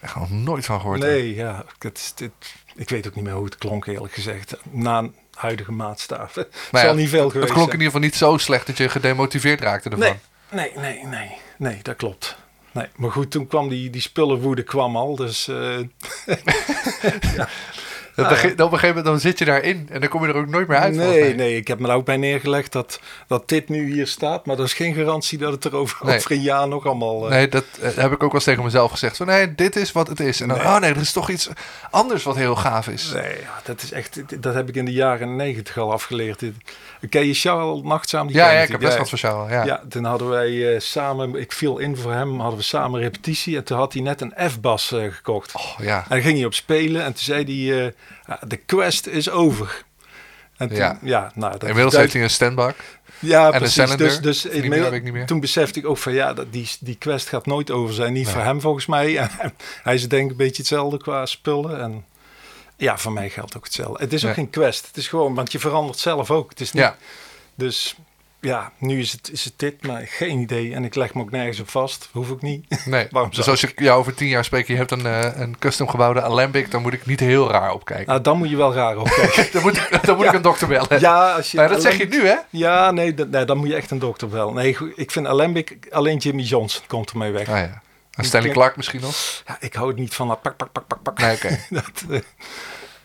Echt 0.00 0.14
nog 0.16 0.30
nooit 0.30 0.64
van 0.64 0.80
gehoord. 0.80 1.02
hè? 1.02 1.08
nee, 1.08 1.34
ja. 1.34 1.64
Het 1.78 2.14
ik 2.76 2.88
weet 2.88 3.06
ook 3.06 3.14
niet 3.14 3.24
meer 3.24 3.34
hoe 3.34 3.44
het 3.44 3.56
klonk, 3.56 3.86
eerlijk 3.86 4.12
gezegd. 4.14 4.56
Na 4.70 5.08
huidige 5.34 5.72
maatstaf. 5.72 6.34
Het 6.34 6.48
Maar 6.70 6.80
zal 6.80 6.90
ja, 6.90 6.96
niet 6.96 7.08
veel 7.08 7.22
Het 7.22 7.32
geweest 7.32 7.52
klonk 7.52 7.66
in 7.66 7.72
ieder 7.72 7.86
geval 7.86 8.00
niet 8.00 8.14
zo 8.14 8.36
slecht 8.36 8.66
dat 8.66 8.76
je 8.76 8.88
gedemotiveerd 8.88 9.60
raakte 9.60 9.90
ervan. 9.90 10.16
Nee, 10.50 10.72
nee, 10.74 10.94
nee, 10.94 11.06
nee. 11.06 11.30
Nee, 11.58 11.78
dat 11.82 11.96
klopt. 11.96 12.36
Nee, 12.72 12.86
maar 12.96 13.10
goed, 13.10 13.30
toen 13.30 13.46
kwam 13.46 13.68
die, 13.68 13.90
die 13.90 14.00
spullenwoede 14.00 14.62
kwam 14.62 14.96
al, 14.96 15.16
dus... 15.16 15.48
eh, 15.48 15.78
Dat, 18.16 18.28
dan, 18.28 18.36
ge- 18.38 18.54
dan 18.54 18.66
op 18.66 18.72
een 18.72 18.78
gegeven 18.78 18.88
moment 19.02 19.04
dan 19.04 19.20
zit 19.30 19.38
je 19.38 19.44
daarin 19.44 19.88
en 19.90 20.00
dan 20.00 20.08
kom 20.08 20.22
je 20.22 20.28
er 20.28 20.36
ook 20.38 20.48
nooit 20.48 20.68
meer 20.68 20.78
uit. 20.78 20.94
nee, 20.94 21.34
nee, 21.34 21.56
ik 21.56 21.68
heb 21.68 21.78
me 21.78 21.88
er 21.88 21.94
ook 21.94 22.04
bij 22.04 22.16
neergelegd 22.16 22.72
dat, 22.72 23.00
dat 23.26 23.48
dit 23.48 23.68
nu 23.68 23.92
hier 23.92 24.06
staat, 24.06 24.46
maar 24.46 24.56
dat 24.56 24.66
is 24.66 24.72
geen 24.74 24.94
garantie 24.94 25.38
dat 25.38 25.52
het 25.52 25.64
er 25.64 25.76
over, 25.76 26.06
Nee. 26.06 26.16
over 26.16 26.30
een 26.32 26.40
jaar 26.42 26.68
nog 26.68 26.86
allemaal... 26.86 27.24
eh, 27.24 27.30
Nee, 27.30 27.48
dat 27.48 27.64
eh, 27.80 27.90
heb 27.94 28.06
ik 28.06 28.12
ook 28.12 28.20
wel 28.20 28.30
eens 28.34 28.44
tegen 28.44 28.64
mezelf 28.64 28.90
gezegd. 28.90 29.16
Van 29.16 29.26
nee, 29.26 29.54
dit 29.54 29.76
is 29.76 29.92
wat 29.92 30.08
het 30.08 30.20
is. 30.20 30.40
En 30.40 30.48
dan, 30.48 30.56
Nee. 30.58 30.66
oh 30.66 30.78
nee, 30.78 30.90
er 30.90 31.00
is 31.00 31.12
toch 31.12 31.30
iets 31.30 31.48
anders 31.90 32.22
wat 32.22 32.36
heel 32.36 32.56
gaaf 32.56 32.88
is. 32.88 33.12
Nee, 33.14 33.40
ja, 33.40 33.60
dat 33.64 33.82
is 33.82 33.92
echt, 33.92 34.42
dat 34.42 34.54
heb 34.54 34.68
ik 34.68 34.74
in 34.76 34.84
de 34.84 34.92
jaren 34.92 35.36
negentig 35.36 35.78
al 35.78 35.92
afgeleerd. 35.92 36.42
Ken 37.08 37.26
je 37.26 37.34
Charles 37.34 37.82
Nachtzaam? 37.82 38.26
Die 38.26 38.36
Ja, 38.36 38.50
ja, 38.50 38.60
ik 38.60 38.68
heb 38.68 38.80
best 38.80 38.98
wat 38.98 39.08
voor 39.08 39.18
jou. 39.18 39.50
Ja. 39.50 39.64
Ja, 39.64 39.82
toen 39.88 40.04
hadden 40.04 40.28
wij 40.28 40.74
eh, 40.74 40.80
samen, 40.80 41.34
ik 41.34 41.52
viel 41.52 41.78
in 41.78 41.96
voor 41.96 42.12
hem, 42.12 42.40
hadden 42.40 42.58
we 42.58 42.64
samen 42.64 43.00
repetitie. 43.00 43.56
En 43.56 43.64
toen 43.64 43.76
had 43.78 43.92
hij 43.92 44.02
net 44.02 44.20
een 44.20 44.34
F-bas 44.50 44.92
eh, 44.92 45.12
gekocht. 45.12 45.54
Oh, 45.56 45.62
ja. 45.80 45.96
En 45.98 46.04
daar 46.08 46.20
ging 46.20 46.36
hij 46.36 46.46
op 46.46 46.54
spelen 46.54 47.00
en 47.04 47.12
toen 47.12 47.22
zei 47.24 47.44
hij, 47.68 47.84
eh, 47.86 47.92
ja, 48.26 48.38
de 48.46 48.56
quest 48.56 49.06
is 49.06 49.30
over. 49.30 49.84
En 50.56 50.68
toen, 50.68 50.76
Ja. 50.76 50.98
ja. 51.02 51.32
nou, 51.34 51.52
dat 51.52 51.62
Inmiddels 51.68 51.96
heeft 51.96 52.12
hij 52.12 52.22
een 52.22 52.30
standbak. 52.30 52.76
ja, 53.18 53.44
een 53.46 53.50
precies. 53.52 53.72
cylinder. 53.74 53.98
Dus, 53.98 54.20
dus 54.20 54.40
Die 54.42 54.50
inmiddels- 54.50 54.74
meer 54.80 54.84
heb 54.84 54.92
ik 54.98 55.02
niet 55.02 55.12
meer. 55.12 55.26
toen 55.26 55.40
besefte 55.40 55.78
ik 55.78 55.86
ook 55.86 55.98
van 55.98 56.12
ja, 56.12 56.32
dat 56.34 56.52
die, 56.52 56.70
die 56.80 56.96
quest 56.96 57.28
gaat 57.28 57.46
nooit 57.46 57.70
over 57.70 57.94
zijn. 57.94 58.12
Niet 58.12 58.24
Nee. 58.24 58.32
voor 58.34 58.42
hem 58.42 58.60
volgens 58.60 58.86
mij. 58.86 59.16
En 59.18 59.30
hij 59.82 59.94
is 59.94 60.08
denk 60.08 60.24
ik 60.24 60.30
een 60.30 60.36
beetje 60.36 60.56
hetzelfde 60.62 60.98
qua 60.98 61.26
spullen. 61.26 61.80
En 61.80 62.04
ja, 62.82 62.98
voor 62.98 63.12
mij 63.12 63.30
geldt 63.30 63.56
ook 63.56 63.64
hetzelfde. 63.64 64.02
Het 64.04 64.12
is 64.12 64.22
ook 64.22 64.28
Ja. 64.28 64.34
geen 64.34 64.50
quest. 64.50 64.86
Het 64.86 64.96
is 64.96 65.08
gewoon, 65.08 65.34
want 65.34 65.52
je 65.52 65.58
verandert 65.58 65.98
zelf 65.98 66.30
ook. 66.30 66.50
Het 66.50 66.60
is 66.60 66.72
niet, 66.72 66.82
Ja. 66.82 66.96
Dus 67.54 67.96
ja, 68.40 68.72
nu 68.78 68.98
is 69.00 69.12
het, 69.12 69.30
is 69.32 69.44
het 69.44 69.52
dit, 69.56 69.86
maar 69.86 70.02
geen 70.06 70.38
idee. 70.38 70.74
En 70.74 70.84
ik 70.84 70.94
leg 70.94 71.14
me 71.14 71.20
ook 71.22 71.30
nergens 71.30 71.60
op 71.60 71.70
vast. 71.70 72.08
Hoef 72.12 72.30
ik 72.30 72.42
niet. 72.42 72.86
Nee. 72.86 73.06
Waarom 73.10 73.30
dus 73.34 73.48
als 73.48 73.62
ik 73.62 73.80
jou 73.80 73.98
over 73.98 74.14
tien 74.14 74.28
jaar 74.28 74.44
spreek, 74.44 74.66
je 74.66 74.76
hebt 74.76 74.90
een, 74.90 75.06
eh, 75.06 75.30
een 75.40 75.58
custom 75.58 75.88
gebouwde 75.88 76.22
Alembic, 76.22 76.70
dan 76.70 76.82
moet 76.82 76.92
ik 76.92 77.06
niet 77.06 77.20
heel 77.20 77.50
raar 77.50 77.72
opkijken. 77.72 78.06
Nou, 78.06 78.20
dan 78.20 78.38
moet 78.38 78.50
je 78.50 78.56
wel 78.56 78.74
raar 78.74 78.96
opkijken. 78.96 79.46
dan 79.52 79.62
moet, 79.62 79.76
ik- 79.76 79.98
dan 80.04 80.16
moet 80.16 80.24
ik 80.26 80.32
een 80.38 80.42
dokter 80.42 80.68
bellen. 80.68 81.00
ja, 81.00 81.32
als 81.34 81.50
je 81.50 81.56
dat 81.56 81.82
zeg 81.82 81.96
je 81.96 82.06
nu, 82.06 82.26
hè? 82.26 82.36
Ja, 82.50 82.90
nee, 82.90 83.14
dat- 83.14 83.28
nee, 83.28 83.44
dan 83.44 83.56
moet 83.58 83.68
je 83.68 83.74
echt 83.74 83.90
een 83.90 83.98
dokter 83.98 84.28
bellen. 84.28 84.54
Nee, 84.54 84.76
ik 84.94 85.10
vind 85.10 85.26
Alembic, 85.26 85.76
alleen 85.90 86.16
Jimmy 86.16 86.42
Johnson 86.42 86.82
komt 86.86 87.10
ermee 87.10 87.30
weg. 87.30 87.48
Ah 87.48 87.56
ja. 87.58 87.82
En 88.12 88.24
Stanley 88.24 88.50
Clark 88.50 88.76
misschien 88.76 89.00
nog? 89.00 89.42
Ja, 89.46 89.56
ik 89.60 89.74
hou 89.74 89.88
het 89.88 89.96
niet 89.98 90.14
van 90.14 90.28
dat 90.28 90.42
pak, 90.42 90.56
pak, 90.56 90.72
pak, 90.72 90.86
pak, 90.86 91.02
pak. 91.02 91.18
Nee, 91.18 91.34
oké. 91.34 91.58
dat, 91.70 91.84
eh, 92.10 92.18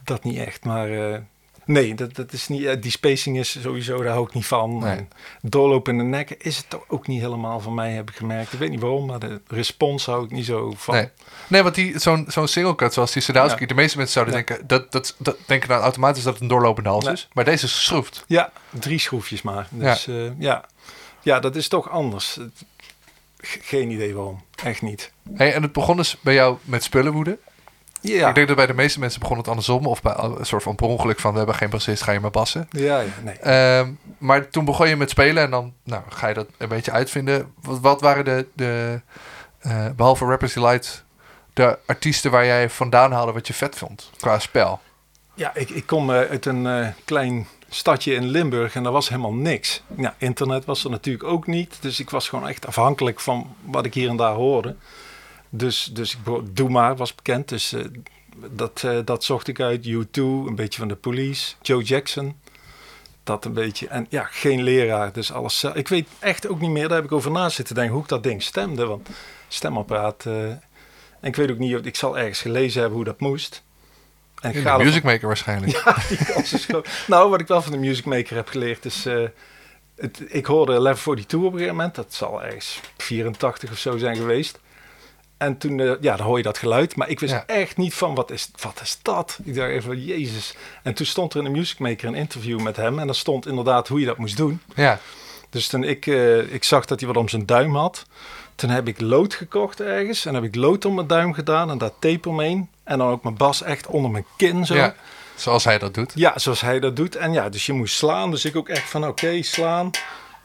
dat 0.07 0.23
niet 0.23 0.37
echt, 0.37 0.63
maar... 0.65 1.11
eh, 1.13 1.19
Nee, 1.65 1.95
dat, 1.95 2.15
dat 2.15 2.33
is 2.33 2.47
niet, 2.47 2.65
eh, 2.65 2.81
die 2.81 2.91
spacing 2.91 3.37
is 3.37 3.61
sowieso, 3.61 4.03
daar 4.03 4.11
hou 4.13 4.27
ik 4.27 4.33
niet 4.33 4.45
van. 4.45 4.77
Nee. 4.79 4.95
En 4.95 5.09
doorlopen 5.41 5.91
in 5.93 5.97
de 5.97 6.03
nek 6.03 6.29
is 6.29 6.57
het 6.57 6.69
toch 6.69 6.83
ook 6.87 7.07
niet 7.07 7.21
helemaal 7.21 7.59
van 7.59 7.73
mij, 7.73 7.91
heb 7.91 8.09
ik 8.09 8.15
gemerkt. 8.15 8.53
Ik 8.53 8.59
weet 8.59 8.69
niet 8.69 8.79
waarom, 8.79 9.05
maar 9.05 9.19
de 9.19 9.41
respons 9.47 10.05
hou 10.05 10.23
ik 10.25 10.31
niet 10.31 10.45
zo 10.45 10.73
van. 10.77 10.93
Nee. 10.95 11.09
Nee, 11.47 11.63
want 11.63 11.75
die, 11.75 11.99
zo'n, 11.99 12.25
zo'n 12.27 12.47
single 12.47 12.75
cut 12.75 12.93
zoals 12.93 13.11
die 13.13 13.21
Sadowski, 13.21 13.61
Ja. 13.61 13.67
de 13.67 13.73
meeste 13.73 13.97
mensen 13.97 14.13
zouden 14.13 14.35
Ja. 14.37 14.43
denken, 14.45 14.67
dat, 14.67 14.91
dat, 14.91 15.15
dat 15.17 15.37
denken 15.45 15.69
dan 15.69 15.79
automatisch 15.81 16.23
dat 16.23 16.33
het 16.33 16.41
een 16.41 16.47
doorlopende 16.47 16.89
hals 16.89 17.03
Nee. 17.03 17.13
is. 17.13 17.27
Maar 17.33 17.45
deze 17.45 17.65
is 17.65 17.73
geschroefd. 17.73 18.23
Ja, 18.27 18.51
drie 18.69 18.99
schroefjes 18.99 19.41
maar. 19.41 19.67
Dus 19.71 20.05
ja, 20.05 20.33
ja. 20.39 20.65
ja 21.21 21.39
dat 21.39 21.55
is 21.55 21.67
toch 21.67 21.89
anders. 21.89 22.39
Geen 23.41 23.89
idee 23.91 24.13
waarom, 24.15 24.43
echt 24.63 24.81
niet. 24.81 25.11
Hey, 25.33 25.53
en 25.53 25.61
het 25.61 25.71
begon 25.73 25.97
dus 25.97 26.17
bij 26.21 26.33
jou 26.33 26.57
met 26.63 26.83
spullenwoede. 26.83 27.37
Ja, 28.07 28.29
Ik 28.29 28.35
denk 28.35 28.47
dat 28.47 28.55
bij 28.55 28.65
de 28.65 28.73
meeste 28.73 28.99
mensen 28.99 29.19
begon 29.19 29.37
het 29.37 29.47
andersom. 29.47 29.85
Of 29.85 30.01
bij 30.01 30.13
een 30.17 30.45
soort 30.45 30.63
van 30.63 30.75
per 30.75 30.87
ongeluk 30.87 31.19
van, 31.19 31.31
we 31.31 31.37
hebben 31.37 31.55
geen 31.55 31.69
bassist, 31.69 32.03
ga 32.03 32.11
je 32.11 32.19
maar 32.19 32.31
bassen. 32.31 32.67
ja, 32.69 32.99
ja 32.99 33.11
nee. 33.23 33.35
Ehm, 33.35 33.91
maar 34.17 34.49
toen 34.49 34.65
begon 34.65 34.89
je 34.89 34.95
met 34.95 35.09
spelen 35.09 35.43
en 35.43 35.49
dan 35.49 35.73
nou, 35.83 36.03
ga 36.09 36.27
je 36.27 36.33
dat 36.33 36.47
een 36.57 36.67
beetje 36.67 36.91
uitvinden. 36.91 37.53
Wat, 37.61 37.79
wat 37.79 38.01
waren 38.01 38.25
de, 38.25 38.47
de 38.53 39.01
eh, 39.59 39.85
behalve 39.95 40.25
Rappers 40.25 40.53
Delight, 40.53 41.03
de 41.53 41.77
artiesten 41.85 42.31
waar 42.31 42.45
jij 42.45 42.69
vandaan 42.69 43.11
haalde 43.11 43.31
wat 43.31 43.47
je 43.47 43.53
vet 43.53 43.75
vond 43.75 44.11
qua 44.17 44.39
spel? 44.39 44.79
Ja, 45.33 45.55
ik, 45.55 45.69
ik 45.69 45.85
kom 45.85 46.09
eh, 46.09 46.29
uit 46.29 46.45
een 46.45 46.67
eh, 46.67 46.87
klein 47.05 47.47
stadje 47.69 48.13
in 48.13 48.27
Limburg 48.27 48.75
en 48.75 48.83
daar 48.83 48.91
was 48.91 49.09
helemaal 49.09 49.33
niks. 49.33 49.83
Ja, 49.97 50.15
internet 50.17 50.65
was 50.65 50.83
er 50.83 50.89
natuurlijk 50.89 51.23
ook 51.23 51.47
niet. 51.47 51.77
Dus 51.81 51.99
ik 51.99 52.09
was 52.09 52.29
gewoon 52.29 52.47
echt 52.47 52.67
afhankelijk 52.67 53.19
van 53.19 53.55
wat 53.65 53.85
ik 53.85 53.93
hier 53.93 54.09
en 54.09 54.17
daar 54.17 54.33
hoorde. 54.33 54.75
Dus, 55.49 55.89
dus 55.93 56.13
ik 56.13 56.55
Doe 56.55 56.69
Maar 56.69 56.95
was 56.95 57.15
bekend. 57.15 57.49
Dus 57.49 57.73
eh, 57.73 57.81
dat, 58.51 58.83
eh, 58.83 58.99
dat 59.05 59.23
zocht 59.23 59.47
ik 59.47 59.59
uit. 59.59 59.85
U2, 59.87 60.21
een 60.21 60.55
beetje 60.55 60.79
van 60.79 60.87
de 60.87 60.95
Police. 60.95 61.53
Joe 61.61 61.83
Jackson. 61.83 62.39
Dat 63.23 63.45
een 63.45 63.53
beetje. 63.53 63.87
En 63.87 64.05
ja, 64.09 64.23
geen 64.23 64.63
leraar. 64.63 65.13
Dus 65.13 65.31
alles. 65.31 65.63
Ik 65.63 65.87
weet 65.87 66.07
echt 66.19 66.47
ook 66.47 66.59
niet 66.59 66.69
meer. 66.69 66.87
Daar 66.87 66.97
heb 66.97 67.05
ik 67.05 67.11
over 67.11 67.31
na 67.31 67.49
zitten 67.49 67.75
denken 67.75 67.93
hoe 67.93 68.03
ik 68.03 68.09
dat 68.09 68.23
ding 68.23 68.43
stemde. 68.43 68.85
Want 68.85 69.09
stemapparaat. 69.47 70.25
eh, 70.25 70.49
en 71.19 71.33
ik 71.33 71.35
weet 71.35 71.51
ook 71.51 71.57
niet 71.57 71.75
of 71.75 71.81
ik 71.81 71.95
zal 71.95 72.17
ergens 72.17 72.41
gelezen 72.41 72.79
hebben 72.79 72.97
hoe 72.97 73.07
dat 73.07 73.19
moest. 73.19 73.63
En 74.41 74.53
In 74.53 74.63
de 74.63 74.75
Music 74.77 75.03
Maker 75.03 75.27
waarschijnlijk. 75.27 75.71
ja, 75.85 75.95
die 76.07 76.25
kans 76.25 76.53
is 76.53 76.65
groot. 76.65 76.89
Nou, 77.07 77.29
wat 77.29 77.39
ik 77.39 77.47
wel 77.47 77.61
van 77.61 77.71
de 77.71 77.77
Music 77.77 78.05
Maker 78.05 78.35
heb 78.35 78.47
geleerd 78.47 78.85
is... 78.85 79.03
het, 79.95 80.21
ik 80.27 80.45
hoorde 80.45 80.81
Level 80.81 81.01
42 81.01 81.39
op 81.39 81.43
een 81.45 81.51
gegeven 81.51 81.75
moment. 81.75 81.95
Dat 81.95 82.13
zal 82.13 82.43
ergens 82.43 82.79
84 82.97 83.71
of 83.71 83.77
zo 83.77 83.97
zijn 83.97 84.15
geweest. 84.15 84.59
En 85.37 85.57
toen, 85.57 85.79
eh, 85.79 85.91
ja, 86.01 86.15
dan 86.15 86.25
hoor 86.25 86.37
je 86.37 86.43
dat 86.43 86.57
geluid. 86.57 86.95
Maar 86.95 87.09
ik 87.09 87.19
wist 87.19 87.33
Ja. 87.33 87.43
echt 87.45 87.77
niet 87.77 87.93
van, 87.93 88.15
wat 88.15 88.31
is, 88.31 88.49
wat 88.61 88.79
is 88.81 88.99
dat? 89.01 89.39
Ik 89.43 89.55
dacht 89.55 89.69
even, 89.69 90.03
jezus. 90.05 90.53
En 90.83 90.93
toen 90.93 91.05
stond 91.05 91.33
er 91.33 91.39
in 91.39 91.45
de 91.45 91.49
Music 91.59 91.79
Maker 91.79 92.07
een 92.07 92.15
interview 92.15 92.59
met 92.61 92.75
hem. 92.75 92.99
En 92.99 93.05
daar 93.05 93.15
stond 93.15 93.47
inderdaad 93.47 93.87
hoe 93.87 93.99
je 93.99 94.05
dat 94.05 94.17
moest 94.17 94.37
doen. 94.37 94.61
Ja, 94.75 94.99
Dus 95.49 95.67
toen 95.67 95.83
ik, 95.83 96.07
eh, 96.07 96.53
ik 96.53 96.63
zag 96.63 96.85
dat 96.85 96.99
hij 96.99 97.07
wat 97.07 97.17
om 97.17 97.29
zijn 97.29 97.45
duim 97.45 97.75
had. 97.75 98.05
Toen 98.55 98.69
heb 98.69 98.87
ik 98.87 99.01
lood 99.01 99.33
gekocht 99.33 99.81
ergens. 99.81 100.25
En 100.25 100.33
heb 100.33 100.43
ik 100.43 100.55
lood 100.55 100.85
om 100.85 100.95
mijn 100.95 101.07
duim 101.07 101.33
gedaan. 101.33 101.69
En 101.69 101.77
daar 101.77 101.91
tape 101.99 102.29
omheen. 102.29 102.69
En 102.83 102.97
dan 102.97 103.09
ook 103.09 103.23
mijn 103.23 103.37
bas 103.37 103.61
echt 103.63 103.87
onder 103.87 104.11
mijn 104.11 104.25
kin 104.37 104.65
zo. 104.65 104.75
ja, 104.75 104.95
zoals 105.35 105.63
hij 105.63 105.77
dat 105.77 105.93
doet. 105.93 106.11
Ja, 106.15 106.33
zoals 106.39 106.61
hij 106.61 106.79
dat 106.79 106.95
doet. 106.95 107.15
En 107.15 107.33
ja, 107.33 107.49
dus 107.49 107.65
je 107.65 107.73
moest 107.73 107.95
slaan. 107.95 108.31
Dus 108.31 108.45
ik 108.45 108.55
ook 108.55 108.69
echt 108.69 108.89
van 108.89 109.07
oké, 109.07 109.41
slaan. 109.41 109.89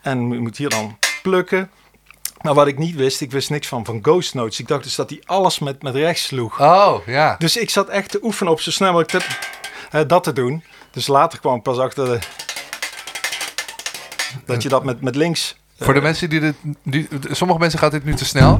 En 0.02 0.30
je 0.32 0.38
moet 0.38 0.56
hier 0.56 0.68
dan 0.70 0.99
plukken. 1.22 1.70
Maar 2.42 2.54
wat 2.54 2.66
ik 2.66 2.78
niet 2.78 2.94
wist, 2.96 3.20
ik 3.20 3.30
wist 3.30 3.50
niks 3.50 3.68
van, 3.68 3.84
van 3.84 3.99
ghost 4.02 4.34
notes. 4.34 4.58
Ik 4.61 4.68
dacht 4.68 4.82
dus 4.82 4.94
dat 4.94 5.11
hij 5.11 5.20
alles 5.25 5.58
met, 5.58 5.82
met 5.82 5.94
rechts 5.94 6.22
sloeg. 6.25 6.61
Oh, 6.61 7.06
ja. 7.06 7.37
Dus 7.38 7.56
ik 7.56 7.70
zat 7.70 7.88
echt 7.88 8.11
te 8.11 8.18
oefenen 8.22 8.52
op 8.52 8.61
zo 8.61 8.70
snel 8.70 8.92
mogelijk 8.92 9.12
dat, 9.12 9.25
eh, 9.90 10.08
dat 10.08 10.25
te 10.25 10.32
doen. 10.32 10.64
Dus 10.90 11.06
later 11.06 11.40
kwam 11.40 11.56
ik 11.56 11.62
pas 11.62 11.78
achter 11.78 12.04
de, 12.04 12.18
dat 14.44 14.62
je 14.62 14.68
dat 14.68 14.84
met, 14.84 15.00
met 15.00 15.14
links... 15.16 15.56
eh, 15.78 15.84
Voor 15.84 15.94
de 15.94 16.00
mensen 16.00 16.30
die 16.30 16.40
dit... 16.40 16.54
Die, 16.84 17.08
sommige 17.30 17.58
mensen 17.58 17.78
gaat 17.78 17.90
dit 17.92 18.04
nu 18.04 18.14
te 18.14 18.25
snel. 18.25 18.56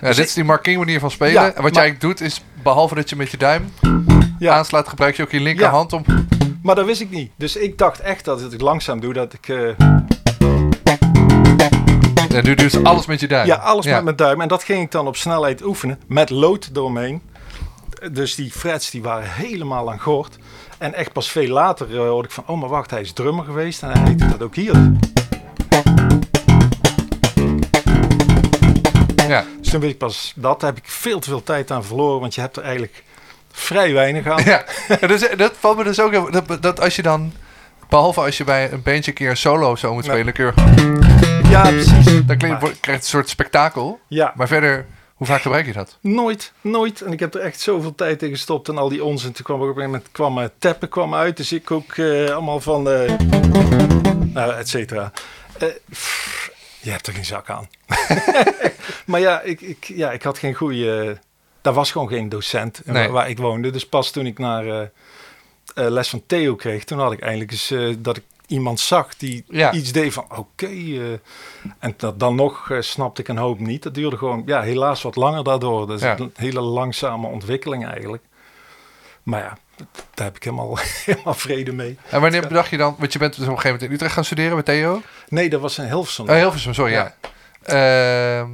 Ja, 0.00 0.08
dit 0.14 0.18
is 0.26 0.34
die 0.34 0.44
Mark 0.44 0.62
King 0.62 0.78
manier 0.78 1.00
van 1.00 1.10
spelen. 1.10 1.32
Ja, 1.32 1.40
en 1.46 1.46
wat 1.52 1.62
maar- 1.62 1.72
jij 1.72 1.82
eigenlijk 1.82 2.00
doet 2.18 2.20
is, 2.28 2.42
behalve 2.62 2.94
dat 2.94 3.10
je 3.10 3.16
met 3.16 3.30
je 3.30 3.36
duim 3.36 3.72
ja, 4.38 4.54
aanslaat, 4.54 4.88
gebruik 4.88 5.16
je 5.16 5.22
ook 5.22 5.30
je 5.30 5.40
linkerhand 5.40 5.92
om... 5.92 6.04
maar 6.62 6.74
dat 6.74 6.86
wist 6.86 7.00
ik 7.00 7.10
niet. 7.10 7.30
Dus 7.36 7.56
ik 7.56 7.78
dacht 7.78 8.00
echt 8.00 8.24
dat 8.24 8.42
als 8.44 8.52
ik 8.52 8.60
langzaam 8.60 9.00
doe, 9.00 9.12
dat 9.12 9.32
ik... 9.32 9.48
eh, 9.48 9.68
En 12.38 12.44
nu 12.44 12.54
doe 12.54 12.68
je 12.70 12.82
alles 12.82 13.06
met 13.06 13.20
je 13.20 13.28
duim. 13.28 13.46
Ja, 13.46 13.54
alles 13.54 13.86
met 13.86 14.04
mijn 14.04 14.16
duim. 14.16 14.40
En 14.40 14.48
dat 14.48 14.62
ging 14.62 14.82
ik 14.82 14.90
dan 14.90 15.06
op 15.06 15.16
snelheid 15.16 15.62
oefenen. 15.62 16.00
Met 16.06 16.30
lood 16.30 16.70
eromheen. 16.74 17.22
Dus 18.12 18.34
die 18.34 18.50
frets 18.50 18.90
die 18.90 19.02
waren 19.02 19.30
helemaal 19.30 19.90
aan 19.90 20.00
gort. 20.00 20.38
En 20.78 20.94
echt 20.94 21.12
pas 21.12 21.30
veel 21.30 21.48
later 21.48 21.90
eh, 21.90 22.08
hoorde 22.08 22.28
ik 22.28 22.34
van... 22.34 22.44
Oh, 22.46 22.60
maar 22.60 22.68
wacht, 22.68 22.90
hij 22.90 23.00
is 23.00 23.12
drummer 23.12 23.44
geweest. 23.44 23.82
En 23.82 23.90
hij 23.90 24.16
doet 24.16 24.30
dat 24.30 24.42
ook 24.42 24.54
hier. 24.54 24.92
Ja. 29.28 29.44
Dus 29.60 29.70
toen 29.70 29.80
weet 29.80 29.90
ik 29.90 29.98
pas 29.98 30.32
dat. 30.36 30.62
Heb 30.62 30.76
ik 30.76 30.88
veel 30.88 31.18
te 31.18 31.28
veel 31.28 31.42
tijd 31.42 31.70
aan 31.70 31.84
verloren. 31.84 32.20
Want 32.20 32.34
je 32.34 32.40
hebt 32.40 32.56
er 32.56 32.62
eigenlijk 32.62 33.04
vrij 33.52 33.92
weinig 33.92 34.26
aan. 34.26 34.44
Ja, 34.44 34.64
dus, 35.06 35.28
dat 35.36 35.52
valt 35.58 35.76
me 35.76 35.84
dus 35.84 36.00
ook... 36.00 36.32
Dat, 36.32 36.62
dat 36.62 36.80
als 36.80 36.96
je 36.96 37.02
dan... 37.02 37.32
Behalve 37.88 38.20
als 38.20 38.36
je 38.36 38.44
bij 38.44 38.72
een 38.72 38.82
bandje 38.82 39.10
een 39.10 39.16
keer 39.16 39.30
een 39.30 39.36
solo 39.36 39.76
zo 39.76 39.94
moet 39.94 40.04
spelen, 40.04 40.32
je, 40.36 40.52
Ja, 41.50 41.62
precies. 41.62 42.04
dan 42.04 42.24
klinkt, 42.26 42.40
Maar- 42.48 42.60
wordt- 42.60 42.80
krijg 42.80 42.98
je 42.98 43.02
een 43.04 43.08
soort 43.08 43.28
spektakel. 43.28 44.00
Ja, 44.06 44.32
Maar 44.36 44.46
verder, 44.48 44.86
hoe 45.14 45.26
vaak 45.26 45.40
gebruik 45.42 45.66
je 45.66 45.72
dat? 45.72 45.98
Nooit, 46.00 46.52
nooit. 46.60 47.00
En 47.00 47.12
ik 47.12 47.20
heb 47.20 47.34
er 47.34 47.40
echt 47.40 47.60
zoveel 47.60 47.94
tijd 47.94 48.22
in 48.22 48.30
gestopt 48.30 48.68
en 48.68 48.78
al 48.78 48.88
die 48.88 49.04
onzin. 49.04 49.32
Toen 49.32 49.44
kwam 49.44 49.56
er 49.62 49.68
op 49.68 49.76
een 49.76 49.82
gegeven 49.82 49.90
moment 49.92 50.12
kwam, 50.12 50.38
eh, 50.38 50.48
tappen 50.58 50.88
kwam 50.88 51.14
uit. 51.14 51.36
Dus 51.36 51.52
ik 51.52 51.70
ook 51.70 51.92
eh, 51.92 52.30
allemaal 52.30 52.60
van, 52.60 52.90
eh 52.90 53.12
nou, 54.24 54.52
et 54.52 54.68
cetera. 54.68 55.12
Pff, 55.90 56.50
je 56.80 56.90
hebt 56.90 57.06
er 57.06 57.12
geen 57.12 57.24
zak 57.24 57.50
aan. 57.50 57.68
maar 59.06 59.20
ja 59.20 59.40
ik, 59.40 59.60
ik, 59.60 59.84
ja, 59.84 60.10
ik 60.12 60.22
had 60.22 60.38
geen 60.38 60.54
goede... 60.54 61.18
daar 61.62 61.72
was 61.74 61.92
gewoon 61.92 62.08
geen 62.08 62.28
docent 62.28 62.80
Nee. 62.84 62.94
waar, 63.02 63.12
waar 63.12 63.28
ik 63.30 63.38
woonde. 63.38 63.70
Dus 63.70 63.86
pas 63.88 64.10
toen 64.10 64.26
ik 64.26 64.38
naar 64.38 64.90
eh, 65.78 65.90
les 65.90 66.08
van 66.08 66.22
Theo 66.26 66.54
kreeg, 66.54 66.84
toen 66.84 66.98
had 66.98 67.12
ik 67.12 67.20
eindelijk 67.20 67.50
eens 67.50 67.70
eh, 67.70 67.94
dat 67.98 68.16
ik 68.16 68.22
iemand 68.46 68.80
zag 68.80 69.16
die 69.16 69.44
Ja. 69.48 69.72
iets 69.72 69.92
deed 69.92 70.12
van 70.12 70.24
oké. 70.36 70.66
eh, 70.66 71.12
en 71.78 71.94
dat, 71.96 72.20
dan 72.20 72.34
nog 72.34 72.70
snapte 72.80 73.20
ik 73.20 73.28
een 73.28 73.36
hoop 73.36 73.58
niet. 73.58 73.82
Dat 73.82 73.94
duurde 73.94 74.16
gewoon, 74.16 74.42
ja, 74.46 74.60
helaas 74.62 75.02
wat 75.02 75.16
langer 75.16 75.44
daardoor. 75.44 75.86
Dus 75.86 76.00
Ja. 76.00 76.18
een 76.18 76.32
hele 76.34 76.60
langzame 76.60 77.26
ontwikkeling 77.26 77.86
eigenlijk. 77.86 78.22
Maar 79.22 79.40
ja, 79.42 79.58
daar 80.14 80.26
heb 80.26 80.36
ik 80.36 80.42
helemaal, 80.44 80.78
helemaal 81.04 81.34
vrede 81.34 81.72
mee. 81.72 81.98
En 82.10 82.20
wanneer 82.20 82.40
bedacht 82.40 82.70
je 82.70 82.76
dan... 82.76 82.94
Want 82.98 83.12
je 83.12 83.18
bent 83.18 83.36
dus 83.36 83.44
op 83.44 83.48
een 83.50 83.54
gegeven 83.56 83.72
moment 83.72 83.88
in 83.88 83.94
Utrecht 83.94 84.14
gaan 84.14 84.24
studeren 84.24 84.54
bij 84.54 84.62
Theo? 84.62 85.02
Nee, 85.28 85.48
dat 85.50 85.60
was 85.60 85.78
een 85.78 85.86
Hilversum. 85.86 86.28
Oh, 86.28 86.34
Hilversum, 86.34 86.74
sorry, 86.74 86.92
ja. 86.92 87.14
Ehm, 87.62 88.50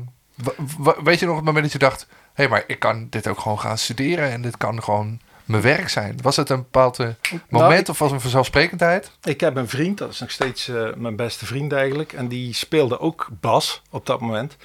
weet 1.05 1.19
je 1.19 1.27
nog 1.27 1.37
het 1.37 1.45
moment 1.45 1.63
dat 1.65 1.73
je 1.73 1.79
dacht... 1.79 2.07
Hé, 2.11 2.17
hey, 2.35 2.49
maar 2.49 2.65
ik 2.67 2.79
kan 2.79 3.07
dit 3.11 3.29
ook 3.29 3.39
gewoon 3.39 3.61
gaan 3.61 3.79
studeren... 3.79 4.31
en 4.31 4.43
dit 4.43 4.57
kan 4.57 4.83
gewoon 4.83 5.21
mijn 5.45 5.63
werk 5.63 5.89
zijn. 5.89 6.19
Was 6.23 6.37
het 6.37 6.51
een 6.51 6.57
bepaald 6.63 6.99
eh, 6.99 7.07
moment 7.31 7.49
Nou, 7.49 7.75
ik- 7.75 7.89
of 7.89 7.99
was 7.99 8.07
het 8.09 8.11
een 8.17 8.21
vanzelfsprekendheid? 8.21 9.11
Ik 9.23 9.41
heb 9.41 9.57
een 9.57 9.69
vriend, 9.69 9.99
dat 9.99 10.11
is 10.11 10.21
nog 10.21 10.31
steeds 10.31 10.69
eh, 10.69 10.95
mijn 10.97 11.17
beste 11.17 11.47
vriend 11.47 11.73
eigenlijk. 11.73 12.13
En 12.13 12.29
die 12.29 12.55
speelde 12.55 13.01
ook 13.01 13.29
bas 13.41 13.83
op 13.91 14.07
dat 14.07 14.21
moment. 14.21 14.57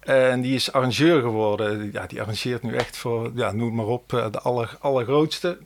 En 0.00 0.40
die 0.40 0.54
is 0.54 0.72
arrangeur 0.72 1.20
geworden. 1.20 1.90
Ja, 1.92 2.06
die 2.06 2.20
arrangeert 2.20 2.62
nu 2.62 2.74
echt 2.76 2.96
voor, 2.96 3.30
ja, 3.34 3.52
noem 3.52 3.74
maar 3.74 3.86
op, 3.86 4.12
eh, 4.12 4.26
de 4.30 4.40
aller, 4.40 4.76
allergrootste. 4.80 5.58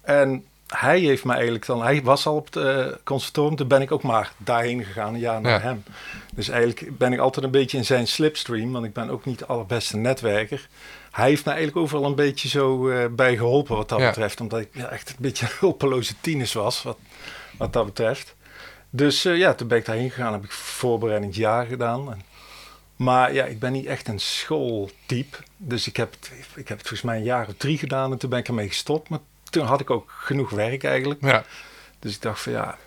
En 0.00 0.44
hij 0.68 1.00
heeft 1.00 1.24
me 1.24 1.32
eigenlijk 1.32 1.66
dan, 1.66 1.82
hij 1.82 2.02
was 2.02 2.26
al 2.26 2.34
op 2.36 2.54
het 2.54 2.96
conservatorium, 3.04 3.56
toen 3.56 3.68
ben 3.68 3.82
ik 3.82 3.92
ook 3.92 4.02
maar 4.02 4.32
daarheen 4.36 4.84
gegaan, 4.84 5.18
jaar 5.18 5.40
naar 5.40 5.52
Ja. 5.52 5.60
hem. 5.60 5.82
Dus 6.34 6.48
eigenlijk 6.48 6.98
ben 6.98 7.12
ik 7.12 7.18
altijd 7.18 7.44
een 7.44 7.50
beetje 7.50 7.76
in 7.78 7.84
zijn 7.84 8.06
slipstream, 8.06 8.72
want 8.72 8.84
ik 8.84 8.92
ben 8.92 9.10
ook 9.10 9.24
niet 9.24 9.38
de 9.38 9.46
allerbeste 9.46 9.96
netwerker. 9.96 10.68
Hij 11.18 11.28
heeft 11.28 11.44
me 11.44 11.50
eigenlijk 11.52 11.80
overal 11.80 12.04
een 12.04 12.14
beetje 12.14 12.48
zo 12.48 12.88
eh, 12.88 13.06
bij 13.10 13.36
geholpen 13.36 13.76
wat 13.76 13.88
dat 13.88 13.98
Ja. 13.98 14.06
betreft, 14.08 14.40
omdat 14.40 14.60
ik 14.60 14.68
ja, 14.72 14.88
echt 14.88 15.08
een 15.10 15.16
beetje 15.18 15.46
een 15.46 15.52
hulpeloze 15.58 16.14
tieners 16.20 16.52
was, 16.52 16.82
wat, 16.82 16.98
wat 17.56 17.72
dat 17.72 17.84
betreft. 17.84 18.34
Dus 18.90 19.24
eh, 19.24 19.36
ja, 19.36 19.54
toen 19.54 19.68
ben 19.68 19.78
ik 19.78 19.84
daarheen 19.84 20.10
gegaan, 20.10 20.32
heb 20.32 20.44
ik 20.44 20.52
voorbereidingsjaar 20.52 21.66
gedaan. 21.66 22.10
En, 22.12 22.20
maar 22.96 23.32
ja, 23.34 23.44
ik 23.44 23.58
ben 23.58 23.72
niet 23.72 23.86
echt 23.86 24.08
een 24.08 24.20
schooltype. 24.20 25.36
Dus 25.56 25.86
ik 25.86 25.96
heb, 25.96 26.12
het, 26.12 26.30
ik 26.54 26.68
heb 26.68 26.78
het 26.78 26.88
volgens 26.88 27.02
mij 27.02 27.16
een 27.16 27.24
jaar 27.24 27.48
of 27.48 27.54
drie 27.56 27.78
gedaan 27.78 28.12
en 28.12 28.18
toen 28.18 28.30
ben 28.30 28.38
ik 28.38 28.48
ermee 28.48 28.68
gestopt. 28.68 29.08
Maar 29.08 29.18
toen 29.50 29.66
had 29.66 29.80
ik 29.80 29.90
ook 29.90 30.12
genoeg 30.18 30.50
werk 30.50 30.84
eigenlijk. 30.84 31.20
Ja. 31.22 31.44
Dus 31.98 32.14
ik 32.14 32.22
dacht 32.22 32.40
van 32.40 32.52
ja, 32.52 32.78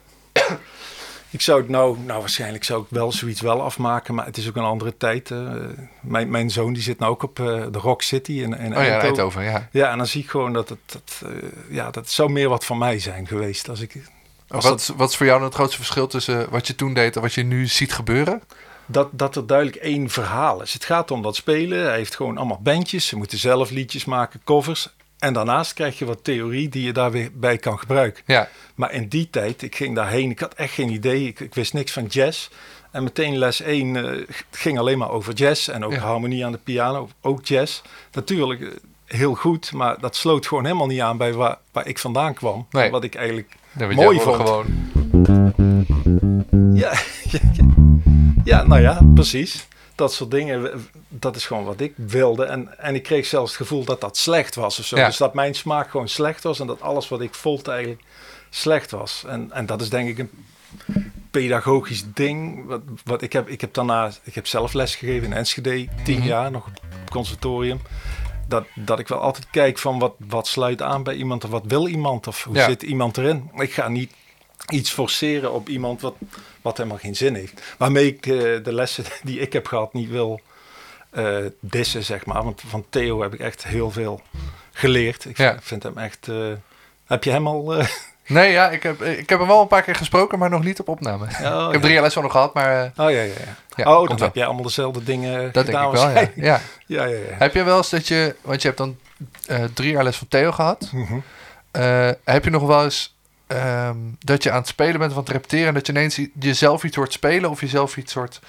ik 1.32 1.42
zou 1.42 1.60
het 1.60 1.70
nou, 1.70 1.98
nou 2.06 2.20
waarschijnlijk 2.20 2.64
zou 2.64 2.82
ik 2.82 2.88
wel 2.90 3.12
zoiets 3.12 3.42
wel 3.42 3.62
afmaken, 3.62 4.16
maar 4.16 4.26
het 4.26 4.38
is 4.38 4.48
ook 4.48 4.56
een 4.56 4.64
andere 4.64 4.98
tijd. 4.98 5.30
hè. 5.30 5.68
Mijn, 6.02 6.30
mijn 6.30 6.50
zoon 6.50 6.74
die 6.74 6.84
zit 6.84 7.00
nou 7.00 7.12
ook 7.12 7.24
op 7.24 7.40
eh, 7.40 7.46
de 7.72 7.80
Rock 7.80 8.02
City 8.02 8.32
in, 8.32 8.58
in 8.58 8.78
Oh 8.78 8.84
ja, 8.84 9.00
Eindhoven. 9.00 9.44
Ja. 9.44 9.68
Ja, 9.72 9.92
en 9.92 9.98
dan 9.98 10.08
zie 10.08 10.24
ik 10.24 10.30
gewoon 10.30 10.54
dat 10.54 10.70
het, 10.70 10.80
dat, 10.86 11.22
eh, 11.26 11.30
ja, 11.70 11.92
dat 11.92 12.10
zou 12.10 12.32
meer 12.32 12.50
wat 12.50 12.66
van 12.66 12.78
mij 12.78 13.00
zijn 13.00 13.28
geweest. 13.28 13.70
Als 13.70 13.80
ik, 13.80 14.02
als 14.48 14.64
Wat, 14.64 14.94
wat 14.96 15.10
is 15.10 15.16
voor 15.16 15.26
jou 15.26 15.38
dan 15.38 15.48
het 15.48 15.58
grootste 15.58 15.78
verschil 15.78 16.08
tussen 16.08 16.50
wat 16.50 16.68
je 16.68 16.76
toen 16.76 16.94
deed 16.94 17.16
en 17.16 17.22
wat 17.22 17.34
je 17.34 17.44
nu 17.44 17.68
ziet 17.68 17.94
gebeuren? 17.94 18.42
dat, 18.92 19.10
dat 19.12 19.36
er 19.36 19.48
duidelijk 19.48 19.78
één 19.78 20.10
verhaal 20.10 20.62
is. 20.62 20.74
Het 20.74 20.86
gaat 20.86 21.12
om 21.12 21.22
dat 21.22 21.36
spelen. 21.36 21.84
Hij 21.86 21.96
heeft 21.96 22.16
gewoon 22.16 22.38
allemaal 22.38 22.60
bandjes. 22.62 23.08
Ze 23.08 23.18
moeten 23.18 23.38
zelf 23.38 23.70
liedjes 23.70 24.06
maken, 24.06 24.42
covers. 24.44 24.90
En 25.22 25.34
daarnaast 25.34 25.74
krijg 25.74 26.00
je 26.00 26.06
wat 26.06 26.24
theorie 26.24 26.70
die 26.70 26.84
je 26.84 26.94
daar 26.94 27.12
weer 27.12 27.30
bij 27.34 27.58
kan 27.58 27.80
gebruiken. 27.80 28.24
Ja, 28.26 28.50
Maar 28.76 28.94
in 28.94 29.08
die 29.08 29.30
tijd, 29.30 29.62
ik 29.62 29.76
ging 29.76 29.96
daarheen, 29.96 30.30
ik 30.30 30.40
had 30.40 30.54
echt 30.54 30.74
geen 30.74 30.90
idee, 30.90 31.28
ik, 31.28 31.40
ik 31.40 31.54
wist 31.54 31.74
niks 31.74 31.92
van 31.92 32.06
jazz. 32.06 32.50
En 32.92 33.04
meteen 33.04 33.38
les 33.38 33.62
1 33.62 33.96
eh, 33.96 34.26
ging 34.52 34.80
alleen 34.80 34.98
maar 34.98 35.10
over 35.10 35.34
jazz 35.34 35.68
en 35.70 35.86
ook 35.86 35.92
Ja. 35.94 36.00
harmonie 36.00 36.46
aan 36.46 36.52
de 36.52 36.58
piano, 36.58 37.10
ook 37.22 37.46
jazz. 37.46 37.82
Natuurlijk 38.12 38.62
eh, 38.62 38.68
heel 39.06 39.36
goed, 39.36 39.72
maar 39.74 40.00
dat 40.00 40.16
sloot 40.16 40.48
gewoon 40.48 40.66
helemaal 40.66 40.88
niet 40.88 41.02
aan 41.02 41.18
bij 41.18 41.34
waar, 41.34 41.58
waar 41.72 41.88
ik 41.88 42.00
vandaan 42.00 42.34
kwam. 42.34 42.68
Nee. 42.72 42.92
Wat 42.92 43.04
ik 43.04 43.16
eigenlijk 43.16 43.56
Mooi 43.96 44.20
vond. 44.20 44.36
gewoon. 44.36 44.66
Ja. 46.74 46.94
ja, 48.44 48.64
nou 48.64 48.82
ja, 48.82 49.00
precies. 49.14 49.68
Dat 50.02 50.14
soort 50.14 50.32
dingen, 50.32 50.90
dat 51.08 51.36
is 51.36 51.46
gewoon 51.46 51.64
wat 51.64 51.80
ik 51.80 51.94
wilde. 51.96 52.44
En, 52.46 52.80
en 52.80 52.96
ik 52.96 53.04
kreeg 53.04 53.26
zelfs 53.26 53.52
het 53.52 53.62
gevoel 53.62 53.84
dat 53.84 54.02
dat 54.02 54.18
slecht 54.18 54.56
was 54.56 54.80
of 54.80 54.86
zo. 54.86 54.98
Ja. 54.98 55.06
Dus 55.06 55.18
dat 55.18 55.34
mijn 55.34 55.56
smaak 55.56 55.90
gewoon 55.90 56.08
slecht 56.10 56.44
was 56.44 56.60
en 56.60 56.68
dat 56.68 56.82
alles 56.82 57.10
wat 57.10 57.22
ik 57.22 57.34
vond 57.34 57.68
eigenlijk 57.68 58.02
slecht 58.50 58.92
was. 58.92 59.24
En, 59.28 59.52
en 59.52 59.66
dat 59.66 59.82
is 59.82 59.90
denk 59.90 60.10
ik 60.10 60.18
een 60.18 60.30
pedagogisch 61.32 62.04
ding. 62.14 62.66
Wat, 62.66 62.82
wat 63.04 63.22
ik, 63.22 63.34
heb, 63.34 63.48
ik 63.50 63.62
heb 63.62 63.74
daarna, 63.74 64.12
ik 64.24 64.36
heb 64.36 64.48
zelf 64.48 64.74
les 64.74 64.96
gegeven 64.96 65.28
in 65.28 65.34
Enschede, 65.34 65.88
tien 66.04 66.18
Mhm. 66.18 66.28
jaar 66.28 66.52
nog 66.52 66.66
op 66.66 67.10
conservatorium. 67.12 67.82
Dat, 68.48 68.66
dat 68.76 69.00
ik 69.00 69.08
wel 69.08 69.20
altijd 69.20 69.48
kijk 69.52 69.78
van 69.78 70.00
wat, 70.00 70.14
wat 70.18 70.48
sluit 70.48 70.82
aan 70.82 71.04
bij 71.04 71.16
iemand 71.16 71.44
of 71.44 71.50
wat 71.50 71.64
wil 71.68 71.88
iemand 71.88 72.28
of 72.28 72.44
hoe 72.44 72.56
Ja. 72.56 72.66
zit 72.66 72.82
iemand 72.84 73.18
erin. 73.18 73.50
Ik 73.56 73.74
ga 73.74 73.88
niet 73.88 74.14
iets 74.70 74.92
forceren 74.92 75.52
op 75.52 75.70
iemand 75.70 76.02
wat, 76.02 76.16
wat 76.62 76.78
helemaal 76.78 76.98
geen 76.98 77.16
zin 77.16 77.36
heeft. 77.36 77.62
Waarmee 77.78 78.08
ik 78.08 78.24
de 78.64 78.74
lessen 78.74 79.04
die 79.24 79.40
ik 79.40 79.54
heb 79.54 79.68
gehad 79.68 79.94
niet 79.94 80.10
wil 80.10 80.42
eh 81.10 81.36
dissen, 81.60 82.04
zeg 82.04 82.26
maar. 82.26 82.44
Want 82.44 82.62
van 82.68 82.86
Theo 82.90 83.22
heb 83.22 83.34
ik 83.34 83.40
echt 83.40 83.64
heel 83.68 83.92
veel 83.92 84.22
geleerd. 84.72 85.26
Ik 85.26 85.38
Ja. 85.38 85.58
vind 85.62 85.84
hem 85.84 85.98
echt... 85.98 86.28
eh, 86.28 86.36
heb 87.06 87.24
je 87.24 87.32
hem 87.32 87.48
al... 87.48 87.76
eh, 87.76 87.88
Nee, 88.28 88.52
ja, 88.52 88.70
ik 88.70 88.84
heb, 88.84 89.02
ik 89.02 89.30
heb 89.30 89.40
hem 89.40 89.48
wel 89.48 89.62
een 89.62 89.68
paar 89.68 89.82
keer 89.82 89.96
gesproken, 89.96 90.40
maar 90.40 90.50
nog 90.50 90.64
niet 90.64 90.80
op 90.80 90.88
opname. 90.88 91.24
oh, 91.26 91.32
ik 91.40 91.40
ja. 91.40 91.72
heb 91.72 91.82
drie 91.82 91.94
jaar 91.94 92.02
les 92.04 92.14
van 92.14 92.24
nog 92.24 92.32
gehad, 92.32 92.54
maar 92.54 92.86
Oh 92.86 92.92
ja, 92.96 93.22
ja, 93.22 93.34
ja. 93.76 93.94
Oh, 94.00 94.08
dan 94.08 94.18
wel. 94.18 94.26
heb 94.28 94.36
jij 94.36 94.46
allemaal 94.46 94.64
dezelfde 94.64 95.04
dingen 95.04 95.42
dat 95.52 95.54
denk 95.54 95.66
gedaan 95.66 95.86
ik 95.88 95.92
wel, 95.94 96.10
ja. 96.10 96.20
ja. 96.36 96.62
Ja, 96.86 97.04
ja, 97.06 97.18
ja. 97.18 97.36
Heb 97.38 97.54
je 97.54 97.64
wel 97.64 97.78
eens 97.78 97.90
dat 97.90 98.08
je, 98.08 98.36
want 98.42 98.62
je 98.62 98.68
hebt 98.68 98.80
dan 98.80 98.98
drie 99.74 99.92
jaar 99.92 100.04
les 100.04 100.18
van 100.18 100.28
Theo 100.28 100.52
gehad. 100.52 100.90
Mhm. 100.92 101.20
Heb 102.24 102.44
je 102.44 102.50
nog 102.50 102.64
wel 102.64 102.84
eens 102.84 103.16
ehm, 103.56 103.98
dat 104.20 104.44
je 104.44 104.52
aan 104.52 104.58
het 104.58 104.68
spelen 104.68 105.00
bent 105.00 105.12
aan 105.12 105.18
het 105.18 105.30
repeteren 105.30 105.68
en 105.68 105.74
dat 105.74 105.86
je 105.88 105.94
ineens 105.94 106.20
jezelf 106.40 106.84
iets 106.84 106.96
hoort 106.96 107.14
spelen 107.14 107.50
of 107.50 107.62
jezelf 107.62 107.98
iets 107.98 108.12
soort 108.12 108.40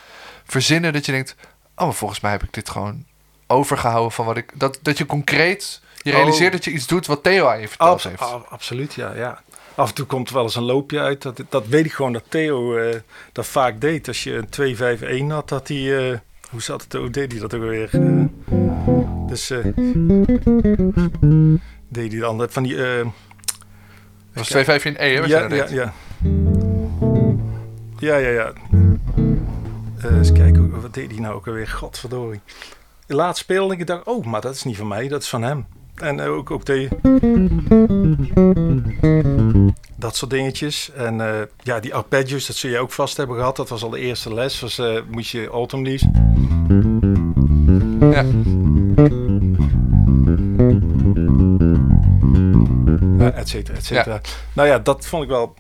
verzinnen 0.45 0.93
dat 0.93 1.07
je 1.07 1.13
denkt, 1.13 1.37
oh, 1.77 1.85
maar 1.85 1.95
volgens 1.95 2.21
mij 2.21 2.31
heb 2.31 2.43
ik 2.43 2.53
dit 2.53 2.71
gewoon 2.71 3.05
overgehouden 3.47 4.13
van 4.13 4.27
wat 4.27 4.37
ik, 4.37 4.51
dat, 4.55 4.79
dat 4.83 4.99
je 4.99 5.07
concreet, 5.07 5.81
je 6.03 6.11
Oh. 6.11 6.17
realiseert 6.17 6.53
dat 6.53 6.65
je 6.65 6.71
iets 6.71 6.87
doet 6.87 7.07
wat 7.07 7.23
Theo 7.23 7.47
aan 7.47 7.61
je 7.61 7.69
verteld 7.69 7.91
Abs- 7.91 8.05
heeft. 8.05 8.49
absoluut, 8.49 8.95
ja, 8.95 9.15
ja. 9.15 9.43
Af 9.75 9.89
en 9.89 9.95
toe 9.95 10.07
komt 10.07 10.29
er 10.29 10.35
wel 10.35 10.43
eens 10.43 10.55
een 10.57 10.63
loopje 10.63 11.01
uit. 11.01 11.23
Dat, 11.23 11.43
dat 11.49 11.67
weet 11.67 11.85
ik 11.85 11.93
gewoon 11.93 12.13
dat 12.13 12.25
Theo 12.29 12.77
eh, 12.77 12.97
dat 13.33 13.47
vaak 13.47 13.81
deed. 13.81 14.09
Als 14.09 14.23
je 14.23 14.45
een 14.57 15.29
2-5-1 15.29 15.33
had, 15.33 15.49
dat 15.49 15.69
hij... 15.69 16.11
eh, 16.13 16.19
hoe 16.51 16.63
zat 16.63 16.83
het? 16.83 16.93
Hoe 16.93 17.11
deed 17.11 17.33
hij 17.33 17.41
dat 17.41 17.55
ook 17.55 17.61
weer? 17.63 17.89
Eh, 17.93 18.25
dus... 19.29 19.53
deed 21.89 22.13
hij 22.13 22.21
dan 22.21 22.47
van 22.51 22.63
die... 22.63 22.77
Dat 24.35 24.49
was 24.49 24.49
2 24.49 24.65
5 24.65 24.85
in 24.85 24.95
E, 24.99 25.15
hè, 25.15 25.25
ja, 25.25 25.49
ja, 25.49 25.67
ja. 25.71 25.93
Ja, 27.99 28.17
ja, 28.17 28.29
ja. 28.29 28.53
Eh, 29.99 30.17
eens 30.17 30.33
kijken, 30.33 30.81
wat 30.81 30.95
deed 30.95 31.11
hij 31.11 31.21
nou 31.21 31.35
ook 31.35 31.47
alweer? 31.47 31.69
Godverdorie. 31.69 32.41
Laatst 33.07 33.43
speelde 33.43 33.75
ik 33.75 33.81
en 33.81 33.87
dacht, 33.87 34.05
oh, 34.05 34.25
maar 34.25 34.41
dat 34.41 34.55
is 34.55 34.63
niet 34.63 34.77
van 34.77 34.89
mij, 34.89 35.09
dat 35.09 35.23
is 35.23 35.29
van 35.29 35.43
hem. 35.43 35.67
En 35.95 36.21
ook, 36.21 36.51
ook 36.51 36.65
de... 36.65 36.89
Dat 39.97 40.17
soort 40.17 40.31
dingetjes. 40.31 40.91
En 40.97 41.21
eh, 41.21 41.41
ja, 41.63 41.81
die 41.81 41.95
arpeggios, 41.95 42.47
dat 42.47 42.57
zul 42.57 42.71
je 42.71 42.79
ook 42.79 42.93
vast 42.93 43.17
hebben 43.17 43.37
gehad. 43.37 43.57
Dat 43.57 43.69
was 43.69 43.83
al 43.83 43.91
de 43.91 43.99
eerste 43.99 44.35
les. 44.35 44.61
Was, 44.61 44.79
eh, 44.79 44.99
moest 45.11 45.31
je 45.31 45.49
Autumn 45.49 45.85
Leaves. 45.85 46.09
Ja. 48.01 48.25
Et 53.35 53.49
cetera, 53.49 53.77
et 53.77 53.85
cetera. 53.85 54.21
Nou 54.53 54.69
ja, 54.69 54.79
dat 54.79 55.07
vond 55.07 55.23
ik 55.23 55.29
wel 55.29 55.55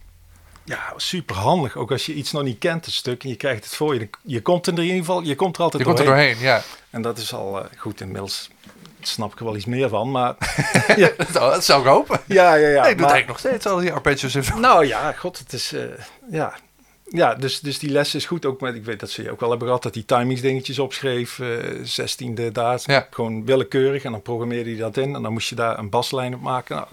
ja, 0.64 0.92
super 0.96 1.36
handig. 1.36 1.76
Ook 1.76 1.90
als 1.90 2.06
je 2.06 2.14
iets 2.14 2.32
nog 2.32 2.42
niet 2.42 2.58
kent, 2.58 2.86
een 2.86 2.92
stuk, 2.92 3.22
en 3.22 3.28
je 3.28 3.36
krijgt 3.36 3.64
het 3.64 3.74
voor 3.74 3.94
je. 3.94 4.08
Je 4.22 4.42
komt 4.42 4.66
er 4.66 4.72
in 4.72 4.82
ieder 4.82 4.96
geval, 4.98 5.22
je 5.22 5.34
komt 5.34 5.56
er 5.56 5.62
altijd 5.62 5.82
Je 5.82 5.88
komt 5.88 5.98
er 6.00 6.04
doorheen. 6.04 6.26
doorheen, 6.32 6.46
ja. 6.46 6.62
En 6.90 7.02
dat 7.02 7.18
is 7.18 7.34
al 7.34 7.58
eh, 7.60 7.66
goed, 7.78 8.00
inmiddels 8.00 8.50
snap 9.00 9.32
ik 9.32 9.38
er 9.38 9.44
wel 9.44 9.56
iets 9.56 9.64
meer 9.64 9.88
van. 9.88 10.10
Maar 10.10 10.34
Dat, 11.16 11.32
dat 11.32 11.64
zou 11.64 11.80
ik 11.80 11.86
hopen. 11.86 12.20
ja, 12.26 12.54
ja, 12.54 12.68
ja. 12.68 12.84
ik 12.86 12.96
doe 12.98 13.06
maar- 13.06 13.14
eigenlijk 13.14 13.26
nog 13.26 13.38
steeds 13.38 13.66
al 13.66 13.76
die 13.76 13.92
arpeggios 13.92 14.34
en. 14.34 14.60
Nou 14.60 14.86
ja, 14.86 15.12
god, 15.12 15.38
het 15.38 15.52
is, 15.52 15.72
eh, 15.72 15.82
ja. 16.30 16.54
Ja, 17.08 17.34
dus, 17.34 17.60
dus 17.60 17.78
die 17.78 17.90
les 17.90 18.14
is 18.14 18.24
goed. 18.26 18.44
Ook 18.46 18.60
met, 18.60 18.74
ik 18.74 18.84
weet 18.84 19.00
dat 19.00 19.10
ze 19.10 19.30
ook 19.30 19.40
wel 19.40 19.48
hebben 19.50 19.66
gehad 19.66 19.82
dat 19.82 19.92
die 19.94 20.04
timingsdingetjes 20.04 20.78
opschreef. 20.78 21.38
eh 21.38 21.46
16e 21.84 22.52
daar. 22.52 22.80
Ja. 22.84 23.06
Gewoon 23.10 23.44
willekeurig. 23.44 24.02
En 24.04 24.10
dan 24.12 24.22
programmeerde 24.22 24.70
hij 24.70 24.78
dat 24.78 24.96
in. 24.96 25.14
En 25.14 25.22
dan 25.22 25.32
moest 25.32 25.48
je 25.48 25.54
daar 25.54 25.78
een 25.78 25.90
baslijn 25.90 26.34
op 26.34 26.40
maken. 26.40 26.76
Nou, 26.76 26.88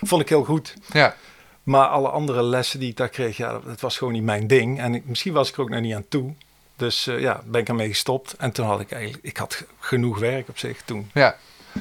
vond 0.08 0.22
ik 0.22 0.28
heel 0.28 0.44
goed. 0.44 0.74
Ja, 0.92 1.14
Maar 1.62 1.86
alle 1.86 2.08
andere 2.08 2.42
lessen 2.42 2.80
die 2.80 2.88
ik 2.90 2.96
daar 2.96 3.08
kreeg, 3.08 3.36
ja, 3.36 3.60
dat 3.64 3.80
was 3.80 3.98
gewoon 3.98 4.12
niet 4.12 4.22
mijn 4.22 4.46
ding. 4.46 4.80
En 4.80 4.94
ik, 4.94 5.02
misschien 5.06 5.32
was 5.32 5.48
ik 5.48 5.54
er 5.54 5.60
ook 5.60 5.70
nog 5.70 5.80
niet 5.80 5.94
aan 5.94 6.08
toe. 6.08 6.32
Dus 6.76 7.06
eh, 7.06 7.20
ja, 7.20 7.40
ben 7.44 7.60
ik 7.60 7.68
ermee 7.68 7.88
gestopt. 7.88 8.32
En 8.38 8.52
toen 8.52 8.66
had 8.66 8.80
ik 8.80 8.90
eigenlijk, 8.92 9.24
ik 9.24 9.36
had 9.36 9.64
genoeg 9.78 10.18
werk 10.18 10.48
op 10.48 10.58
zich 10.58 10.82
toen. 10.84 11.10
ja. 11.14 11.36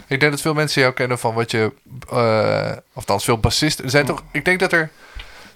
Ik 0.07 0.19
denk 0.19 0.31
dat 0.31 0.41
veel 0.41 0.53
mensen 0.53 0.81
jou 0.81 0.93
kennen 0.93 1.19
van 1.19 1.33
wat 1.33 1.51
je... 1.51 1.71
eh 2.11 2.71
of 2.71 2.93
althans, 2.93 3.23
veel 3.23 3.37
bassisten. 3.37 3.83
Er 3.85 3.91
zijn 3.91 4.05
toch... 4.05 4.23
Ik 4.31 4.45
denk 4.45 4.59
dat 4.59 4.71
er... 4.71 4.89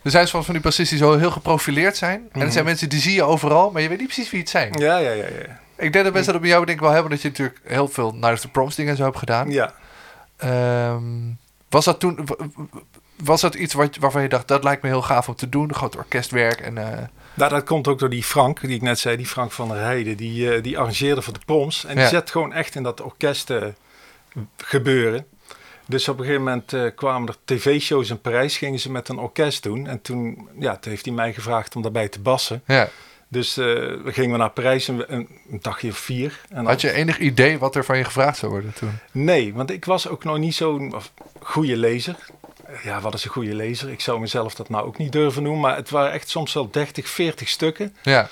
Er 0.01 0.11
zijn 0.11 0.27
soms 0.27 0.45
van 0.45 0.53
die 0.53 0.63
bassisten 0.63 0.97
die 0.97 1.05
zo 1.07 1.17
heel 1.17 1.31
geprofileerd 1.31 1.97
zijn. 1.97 2.29
En 2.31 2.41
er 2.41 2.51
zijn 2.51 2.65
mensen 2.65 2.89
die 2.89 2.99
zie 2.99 3.13
je 3.13 3.23
overal, 3.23 3.71
maar 3.71 3.81
je 3.81 3.87
weet 3.89 3.97
niet 3.97 4.07
precies 4.07 4.31
wie 4.31 4.39
het 4.39 4.49
zijn. 4.49 4.73
Ja, 4.77 4.97
ja, 4.97 5.11
ja, 5.11 5.25
ja. 5.25 5.59
Ik 5.75 5.93
denk 5.93 6.05
dat 6.05 6.13
mensen 6.13 6.31
dat 6.31 6.41
bij 6.41 6.49
jou 6.51 6.65
denk 6.65 6.77
ik 6.77 6.83
wel 6.83 6.93
hebben. 6.93 7.11
Dat 7.11 7.21
je 7.21 7.27
natuurlijk 7.29 7.59
heel 7.63 7.87
veel 7.87 8.15
of 8.21 8.39
the 8.39 8.49
Proms 8.49 8.75
dingen 8.75 8.91
en 8.91 8.97
zo 8.97 9.03
hebt 9.03 9.17
gedaan. 9.17 9.49
Ja, 9.49 9.73
Ehm, 10.37 11.03
was 11.71 11.85
dat 11.85 11.99
toen... 11.99 12.27
Was 13.23 13.41
dat 13.41 13.55
iets 13.55 13.73
wat, 13.73 13.95
waarvan 13.97 14.21
je 14.21 14.29
dacht, 14.29 14.47
dat 14.47 14.63
lijkt 14.63 14.81
me 14.81 14.89
heel 14.89 15.01
gaaf 15.01 15.27
om 15.27 15.35
te 15.35 15.49
doen? 15.49 15.73
Groot 15.73 15.95
orkestwerk 15.97 16.59
en... 16.61 16.77
eh, 16.77 17.07
nou, 17.33 17.49
dat 17.51 17.63
komt 17.63 17.87
ook 17.87 17.99
door 17.99 18.09
die 18.09 18.23
Frank, 18.23 18.61
die 18.61 18.75
ik 18.75 18.81
net 18.81 18.99
zei, 18.99 19.17
die 19.17 19.25
Frank 19.25 19.51
van 19.51 19.67
der 19.67 19.77
Heijden. 19.77 20.17
Die, 20.17 20.53
eh, 20.53 20.63
die 20.63 20.77
arrangeerde 20.79 21.21
voor 21.21 21.33
de 21.33 21.39
proms. 21.45 21.85
En 21.85 21.95
die 21.95 22.03
Ja. 22.03 22.09
zet 22.09 22.31
gewoon 22.31 22.53
echt 22.53 22.75
in 22.75 22.83
dat 22.83 23.01
orkest 23.01 23.49
eh, 23.49 23.63
gebeuren. 24.57 25.25
Dus 25.87 26.07
op 26.07 26.19
een 26.19 26.25
gegeven 26.25 26.43
moment 26.43 26.95
kwamen 26.95 27.27
er 27.27 27.35
tv-shows 27.45 28.09
in 28.09 28.21
Parijs, 28.21 28.57
gingen 28.57 28.79
ze 28.79 28.91
met 28.91 29.09
een 29.09 29.17
orkest 29.19 29.63
doen. 29.63 29.87
En 29.87 30.01
toen, 30.01 30.47
ja, 30.59 30.77
toen 30.77 30.91
heeft 30.91 31.05
hij 31.05 31.13
mij 31.13 31.33
gevraagd 31.33 31.75
om 31.75 31.81
daarbij 31.81 32.07
te 32.07 32.19
bassen. 32.19 32.61
ja. 32.65 32.89
Dus 33.31 33.57
eh, 33.57 33.65
we 33.65 34.01
gingen 34.11 34.31
we 34.31 34.37
naar 34.37 34.49
Parijs 34.49 34.87
een, 34.87 35.03
een, 35.07 35.27
dagje 35.61 35.89
of 35.89 35.97
vier. 35.97 36.39
En 36.49 36.65
Had 36.65 36.81
je 36.81 36.91
enig 36.91 37.17
idee 37.19 37.59
wat 37.59 37.75
er 37.75 37.85
van 37.85 37.97
je 37.97 38.03
gevraagd 38.03 38.37
zou 38.37 38.51
worden 38.51 38.73
toen? 38.73 38.91
Nee, 39.11 39.53
want 39.53 39.71
ik 39.71 39.85
was 39.85 40.07
ook 40.07 40.23
nog 40.23 40.37
niet 40.37 40.55
zo'n 40.55 40.93
goede 41.39 41.77
lezer. 41.77 42.15
Eh, 42.65 42.83
Ja, 42.83 43.01
wat 43.01 43.13
is 43.13 43.23
een 43.23 43.31
goede 43.31 43.55
lezer? 43.55 43.89
Ik 43.89 44.01
zou 44.01 44.19
mezelf 44.19 44.55
dat 44.55 44.69
nou 44.69 44.85
ook 44.85 44.97
niet 44.97 45.11
durven 45.11 45.43
noemen. 45.43 45.61
Maar 45.61 45.75
het 45.75 45.89
waren 45.89 46.11
echt 46.11 46.29
soms 46.29 46.53
wel 46.53 46.69
30, 46.71 47.07
40 47.09 47.47
stukken. 47.49 47.95
Ja, 48.01 48.29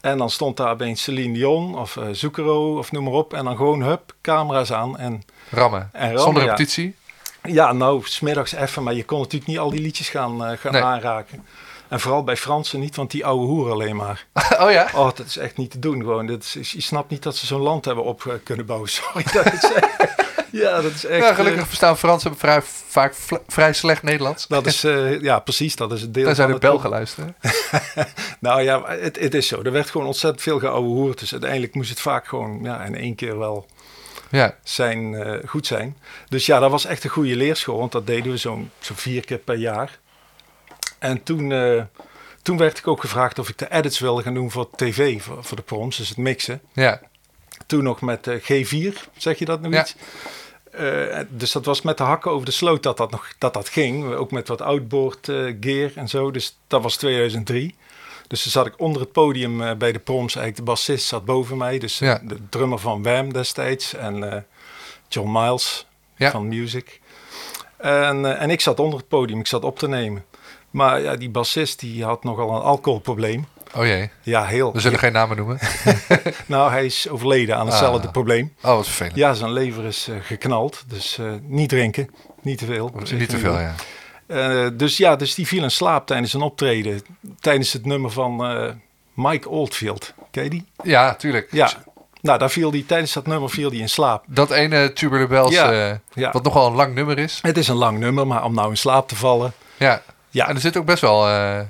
En 0.00 0.18
dan 0.18 0.30
stond 0.30 0.56
daar 0.56 0.70
opeens 0.70 1.02
Celine 1.02 1.34
Dion 1.34 1.78
of 1.78 1.96
eh 1.96 2.04
Zucchero 2.12 2.78
of 2.78 2.92
noem 2.92 3.04
maar 3.04 3.12
op. 3.12 3.34
En 3.34 3.44
dan 3.44 3.56
gewoon, 3.56 3.82
hup, 3.82 4.14
camera's 4.20 4.72
aan. 4.72 4.98
En 4.98 5.22
rammen. 5.50 5.88
En 5.92 6.02
rammen, 6.04 6.20
Zonder 6.22 6.42
repetitie. 6.42 6.94
ja, 7.42 7.72
nou, 7.72 8.02
smiddags 8.04 8.52
even. 8.52 8.82
Maar 8.82 8.94
je 8.94 9.04
kon 9.04 9.18
natuurlijk 9.18 9.50
niet 9.50 9.58
al 9.58 9.70
die 9.70 9.80
liedjes 9.80 10.08
gaan, 10.08 10.44
eh, 10.44 10.58
gaan 10.58 10.72
Nee. 10.72 10.82
aanraken. 10.82 11.44
En 11.92 12.00
vooral 12.00 12.24
bij 12.24 12.36
Fransen 12.36 12.80
niet, 12.80 12.96
want 12.96 13.10
die 13.10 13.24
ouwe 13.26 13.46
hoer 13.46 13.70
alleen 13.70 13.96
maar. 13.96 14.26
oh 14.62 14.70
ja? 14.70 14.88
Oh, 14.94 15.10
dat 15.14 15.26
is 15.26 15.36
echt 15.36 15.56
niet 15.56 15.70
te 15.70 15.78
doen 15.78 16.00
gewoon. 16.00 16.26
Dat 16.26 16.54
is, 16.54 16.72
je 16.72 16.80
snapt 16.80 17.10
niet 17.10 17.22
dat 17.22 17.36
ze 17.36 17.46
zo'n 17.46 17.60
land 17.60 17.84
hebben 17.84 18.04
op 18.04 18.26
eh, 18.26 18.34
kunnen 18.44 18.66
bouwen. 18.66 18.88
Sorry, 19.00 19.24
dat 19.32 19.52
is 19.52 19.72
echt... 19.72 19.96
ja, 20.62 20.80
dat 20.80 20.92
is 20.92 21.04
echt... 21.04 21.22
Ja, 21.22 21.28
eh, 21.28 21.34
gelukkig 21.34 21.66
verstaan 21.66 21.98
Fransen 21.98 22.36
vrij, 22.36 22.62
vaak 22.88 23.14
vrij 23.46 23.72
slecht 23.72 24.02
Nederlands. 24.02 24.46
Dat 24.46 24.66
is, 24.66 24.84
eh, 24.84 25.20
ja, 25.20 25.38
precies. 25.38 25.76
Dat 25.76 25.92
is 25.92 26.00
het 26.00 26.14
deel 26.14 26.24
Daar 26.24 26.34
zijn 26.34 26.52
de 26.52 26.58
Belgen 26.58 26.90
luisteren. 26.90 27.36
Nou 28.40 28.62
ja, 28.62 28.82
het, 28.86 29.18
het 29.18 29.34
is 29.34 29.46
zo. 29.46 29.62
Er 29.62 29.72
werd 29.72 29.90
gewoon 29.90 30.06
ontzettend 30.06 30.42
veel 30.42 30.58
geouwe 30.58 30.88
hoerd. 30.88 31.18
Dus 31.18 31.32
uiteindelijk 31.32 31.74
moest 31.74 31.90
het 31.90 32.00
vaak 32.00 32.26
gewoon 32.26 32.58
ja, 32.62 32.84
in 32.84 32.96
één 32.96 33.14
keer 33.14 33.38
wel 33.38 33.66
Ja, 34.30 34.56
zijn, 34.62 35.14
eh, 35.14 35.48
goed 35.48 35.66
zijn. 35.66 35.96
Dus 36.28 36.46
ja, 36.46 36.58
dat 36.58 36.70
was 36.70 36.84
echt 36.84 37.04
een 37.04 37.10
goede 37.10 37.36
leerschool. 37.36 37.78
Want 37.78 37.92
dat 37.92 38.06
deden 38.06 38.32
we 38.32 38.36
zo'n 38.36 38.70
zo 38.78 38.94
vier 38.96 39.24
keer 39.24 39.38
per 39.38 39.56
jaar. 39.56 40.00
En 41.02 41.22
toen, 41.22 41.52
eh, 41.52 41.82
toen 42.42 42.56
werd 42.56 42.78
ik 42.78 42.86
ook 42.88 43.00
gevraagd 43.00 43.38
of 43.38 43.48
ik 43.48 43.58
de 43.58 43.70
edits 43.70 43.98
wilde 43.98 44.22
gaan 44.22 44.34
doen 44.34 44.50
voor 44.50 44.70
tv, 44.76 45.22
voor, 45.22 45.44
voor 45.44 45.56
de 45.56 45.62
proms. 45.62 45.96
Dus 45.96 46.08
het 46.08 46.18
mixen. 46.18 46.60
ja, 46.72 47.00
Toen 47.66 47.82
nog 47.82 48.00
met 48.00 48.26
eh, 48.26 48.36
G4, 48.40 48.98
zeg 49.16 49.38
je 49.38 49.44
dat 49.44 49.60
nog 49.60 49.72
Ja. 49.72 49.80
iets? 49.80 49.94
Eh, 50.70 51.18
dus 51.28 51.52
dat 51.52 51.64
was 51.64 51.82
met 51.82 51.96
de 51.98 52.02
hakken 52.02 52.30
over 52.30 52.46
de 52.46 52.52
sloot 52.52 52.82
dat 52.82 52.96
dat, 52.96 53.10
nog, 53.10 53.32
dat, 53.38 53.54
dat 53.54 53.68
ging. 53.68 54.14
Ook 54.14 54.30
met 54.30 54.48
wat 54.48 54.60
outboard 54.60 55.24
gear 55.60 55.90
en 55.94 56.08
zo. 56.08 56.30
Dus 56.30 56.58
dat 56.66 56.82
was 56.82 56.96
2003. 56.96 57.74
Dus 58.28 58.42
toen 58.42 58.52
zat 58.52 58.66
ik 58.66 58.80
onder 58.80 59.00
het 59.02 59.12
podium 59.12 59.78
bij 59.78 59.92
de 59.92 59.98
proms. 59.98 60.34
Eigenlijk 60.36 60.56
de 60.56 60.72
bassist 60.72 61.06
zat 61.06 61.24
boven 61.24 61.56
mij. 61.56 61.78
Dus 61.78 61.98
Ja. 61.98 62.20
de 62.24 62.36
drummer 62.48 62.78
van 62.78 63.02
Wham 63.02 63.32
destijds. 63.32 63.94
En 63.94 64.46
John 65.08 65.30
Miles 65.32 65.86
Ja. 66.16 66.30
van 66.30 66.48
Music. 66.48 67.00
En, 67.76 68.38
en 68.38 68.50
ik 68.50 68.60
zat 68.60 68.80
onder 68.80 68.98
het 68.98 69.08
podium, 69.08 69.38
ik 69.38 69.46
zat 69.46 69.64
op 69.64 69.78
te 69.78 69.88
nemen. 69.88 70.24
Maar 70.72 71.00
ja, 71.02 71.16
die 71.16 71.30
bassist 71.30 71.80
die 71.80 72.04
had 72.04 72.24
nogal 72.24 72.50
een 72.56 72.62
alcoholprobleem. 72.62 73.46
Oh 73.76 73.84
jee, 73.86 74.10
Ja, 74.22 74.44
heel. 74.44 74.72
we 74.72 74.80
zullen 74.80 74.98
geen 74.98 75.12
namen 75.12 75.36
noemen. 75.36 75.58
Nou, 76.46 76.70
hij 76.70 76.84
is 76.84 77.08
overleden 77.08 77.56
aan 77.56 77.66
hetzelfde 77.66 78.06
Ah. 78.06 78.12
probleem. 78.12 78.52
Oh, 78.62 78.74
wat 78.74 78.84
vervelend. 78.86 79.16
Ja, 79.16 79.34
zijn 79.34 79.52
lever 79.52 79.84
is 79.84 80.08
eh, 80.08 80.16
geknald. 80.22 80.84
Dus 80.86 81.18
eh, 81.18 81.26
niet 81.42 81.68
drinken, 81.68 82.10
niet 82.42 82.58
te 82.58 82.64
veel. 82.66 82.92
Niet 83.12 83.28
te 83.28 83.38
veel, 83.38 83.58
ja. 83.58 83.74
Eh, 84.26 84.66
dus 84.74 84.96
ja, 84.96 85.16
dus 85.16 85.34
die 85.34 85.46
viel 85.46 85.62
in 85.62 85.70
slaap 85.70 86.06
tijdens 86.06 86.32
een 86.32 86.40
optreden. 86.42 87.02
Tijdens 87.40 87.72
het 87.72 87.86
nummer 87.86 88.10
van 88.10 88.42
Mike 89.14 89.48
Oldfield. 89.48 90.14
Ken 90.30 90.44
je 90.44 90.50
die? 90.50 90.64
Ja, 90.82 91.14
tuurlijk. 91.14 91.48
Ja. 91.50 91.70
Nou, 92.20 92.38
daar 92.38 92.50
viel 92.50 92.70
die, 92.70 92.86
tijdens 92.86 93.12
dat 93.12 93.26
nummer 93.26 93.50
viel 93.50 93.70
die 93.70 93.80
in 93.80 93.88
slaap. 93.88 94.24
Dat 94.26 94.50
ene 94.50 94.92
Tubular 94.92 95.28
Bells, 95.28 95.54
Ja, 95.54 96.00
ja. 96.14 96.30
wat 96.32 96.42
nogal 96.42 96.66
een 96.66 96.74
lang 96.74 96.94
nummer 96.94 97.18
is. 97.18 97.38
Het 97.42 97.56
is 97.56 97.68
een 97.68 97.76
lang 97.76 97.98
nummer, 97.98 98.26
maar 98.26 98.44
om 98.44 98.54
nou 98.54 98.70
in 98.70 98.76
slaap 98.76 99.08
te 99.08 99.16
vallen. 99.16 99.52
Ja. 99.76 100.02
Ja. 100.32 100.48
En 100.48 100.54
er 100.54 100.60
zit 100.60 100.76
ook 100.76 100.84
best 100.86 101.00
wel, 101.00 101.28
eh, 101.28 101.60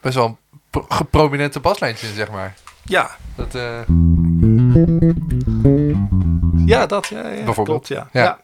best 0.00 0.14
wel 0.14 0.24
een 0.26 0.36
pro- 0.70 0.86
geprominente 0.88 1.60
baslijntje 1.60 2.06
in, 2.08 2.14
zeg 2.14 2.30
maar. 2.30 2.54
Ja, 2.82 3.10
Dat, 3.34 3.54
eh, 3.54 3.80
ja 6.66 6.86
dat 6.86 7.06
ja, 7.06 7.18
ja, 7.28 7.44
Bijvoorbeeld. 7.44 7.66
klopt, 7.66 7.88
ja. 7.88 8.08
Ja. 8.12 8.22
Ja. 8.22 8.38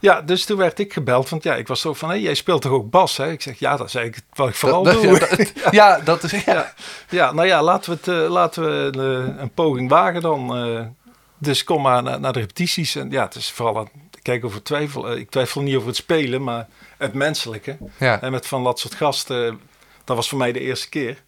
ja. 0.00 0.22
dus 0.22 0.44
toen 0.44 0.56
werd 0.56 0.78
ik 0.78 0.92
gebeld. 0.92 1.28
Want 1.28 1.42
ja, 1.42 1.54
ik 1.54 1.68
was 1.68 1.80
zo 1.80 1.94
van, 1.94 2.08
hé, 2.08 2.14
jij 2.14 2.34
speelt 2.34 2.62
toch 2.62 2.72
ook 2.72 2.90
bas? 2.90 3.16
Hè? 3.16 3.30
Ik 3.30 3.42
zeg, 3.42 3.58
ja, 3.58 3.76
dat 3.76 3.86
is 3.86 3.94
eigenlijk 3.94 4.26
wat 4.34 4.48
ik 4.48 4.54
vooral 4.54 4.82
dat- 4.82 5.02
doe. 5.02 5.12
ja, 5.12 5.18
dat, 5.18 5.52
ja, 5.80 5.98
dat 6.00 6.22
is... 6.22 6.44
Ja. 6.44 6.72
Ja, 7.08 7.32
nou 7.32 7.46
ja, 7.46 7.62
laten 7.62 7.90
we, 7.90 7.96
het, 8.10 8.22
eh, 8.24 8.30
laten 8.30 8.62
we 8.64 8.98
een, 8.98 9.40
een 9.42 9.50
poging 9.54 9.88
wagen 9.88 10.20
dan. 10.20 10.94
dus 11.38 11.64
kom 11.64 11.82
maar 11.82 12.02
naar, 12.02 12.20
naar 12.20 12.32
de 12.32 12.38
repetities. 12.40 12.94
En 12.96 13.10
ja, 13.10 13.22
het 13.24 13.34
is 13.34 13.50
vooral, 13.50 13.76
een, 13.76 13.88
kijk 14.22 14.44
over 14.44 14.62
twijfel. 14.62 15.16
ik 15.16 15.30
twijfel 15.30 15.62
niet 15.62 15.76
over 15.76 15.88
het 15.88 15.96
spelen, 15.96 16.42
maar 16.42 16.68
het 17.00 17.14
menselijke. 17.14 17.76
Ja. 17.96 18.20
En 18.20 18.32
met 18.32 18.46
van 18.46 18.64
dat 18.64 18.78
soort 18.78 18.94
gasten, 18.94 19.60
dat 20.04 20.16
was 20.16 20.28
voor 20.28 20.38
mij 20.38 20.52
de 20.52 20.60
eerste 20.60 20.88
keer. 20.88 21.22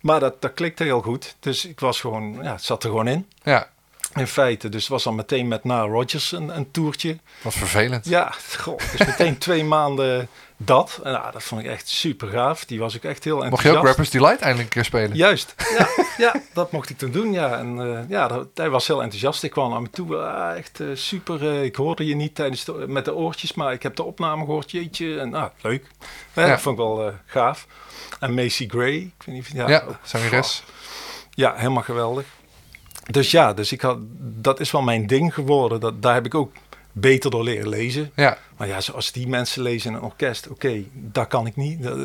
Maar 0.00 0.20
dat, 0.20 0.42
dat 0.42 0.54
klikte 0.54 0.84
heel 0.84 1.00
goed. 1.02 1.36
Dus 1.40 1.64
ik 1.64 1.80
was 1.80 2.00
gewoon, 2.00 2.38
ja, 2.42 2.52
het 2.52 2.64
zat 2.64 2.82
er 2.82 2.88
gewoon 2.88 3.08
in. 3.08 3.28
ja, 3.42 3.70
In 4.14 4.26
feite, 4.26 4.68
dus 4.68 4.88
was 4.88 5.02
dan 5.02 5.14
meteen 5.14 5.48
met 5.48 5.64
Na 5.64 5.80
Rogers 5.82 6.32
een, 6.32 6.56
een 6.56 6.70
toertje. 6.70 7.18
wat 7.42 7.54
vervelend. 7.54 8.08
Ja, 8.08 8.34
goh, 8.58 8.78
dus 8.78 9.06
meteen 9.06 9.38
twee 9.38 9.64
maanden 9.74 10.28
dat. 10.56 11.00
En 11.02 11.12
nou, 11.12 11.32
dat 11.32 11.42
vond 11.42 11.60
ik 11.60 11.66
echt 11.66 11.88
super 11.88 12.28
gaaf. 12.28 12.64
Die 12.64 12.78
was 12.78 12.96
ook 12.96 13.02
echt 13.02 13.24
heel 13.24 13.32
Mocht 13.34 13.44
enthousiast. 13.46 13.74
je 13.74 13.80
ook 13.80 13.86
Rappers 13.86 14.10
Delight 14.10 14.40
eindelijk 14.40 14.68
een 14.68 14.74
keer 14.74 14.84
spelen? 14.84 15.16
Juist, 15.16 15.54
ja, 15.78 15.88
ja, 16.16 16.34
dat 16.52 16.72
mocht 16.72 16.90
ik 16.90 16.98
toen 16.98 17.10
doen, 17.10 17.32
ja. 17.32 17.58
En 17.58 17.80
eh, 17.80 18.08
ja, 18.08 18.28
dat, 18.28 18.46
hij 18.54 18.70
was 18.70 18.86
heel 18.86 19.02
enthousiast. 19.02 19.42
Ik 19.42 19.50
kwam 19.50 19.70
naar 19.70 19.82
me 19.82 19.90
toe, 19.90 20.16
ah, 20.16 20.56
echt 20.56 20.80
eh, 20.80 20.86
super. 20.94 21.48
eh, 21.48 21.62
ik 21.64 21.76
hoorde 21.76 22.06
je 22.06 22.14
niet 22.14 22.34
tijdens 22.34 22.64
de, 22.64 22.72
met 22.72 23.04
de 23.04 23.14
oortjes, 23.14 23.54
maar 23.54 23.72
ik 23.72 23.82
heb 23.82 23.96
de 23.96 24.02
opname 24.02 24.44
gehoord, 24.44 24.70
jeetje. 24.70 25.18
En 25.20 25.34
ah, 25.34 25.50
leuk. 25.60 25.86
Ja, 26.34 26.42
Ja. 26.42 26.48
Dat 26.48 26.60
vond 26.60 26.78
ik 26.78 26.84
wel 26.84 27.12
gaaf. 27.26 27.66
En 28.20 28.34
Macy 28.34 28.68
Gray, 28.68 28.94
ik 28.94 29.12
weet 29.24 29.34
niet 29.34 29.44
of 29.46 29.52
ja, 29.52 29.68
Ja, 29.68 29.84
zangeres. 30.02 30.62
ja, 31.30 31.54
helemaal 31.56 31.82
geweldig. 31.82 32.26
Dus 33.10 33.30
ja, 33.30 33.52
dus 33.52 33.72
ik 33.72 33.80
had, 33.80 33.98
dat 34.18 34.60
is 34.60 34.70
wel 34.70 34.82
mijn 34.82 35.06
ding 35.06 35.34
geworden. 35.34 35.80
Dat, 35.80 36.02
daar 36.02 36.14
heb 36.14 36.26
ik 36.26 36.34
ook 36.34 36.52
beter 36.92 37.30
door 37.30 37.44
leren 37.44 37.68
lezen. 37.68 38.10
Ja, 38.16 38.38
Maar 38.56 38.68
ja, 38.68 38.80
zoals 38.80 39.12
die 39.12 39.28
mensen 39.28 39.62
lezen 39.62 39.90
in 39.90 39.96
een 39.96 40.02
orkest, 40.02 40.48
oké, 40.48 40.84
dat 40.92 41.26
kan 41.26 41.46
ik 41.46 41.56
niet. 41.56 41.82
Dat, 41.82 41.98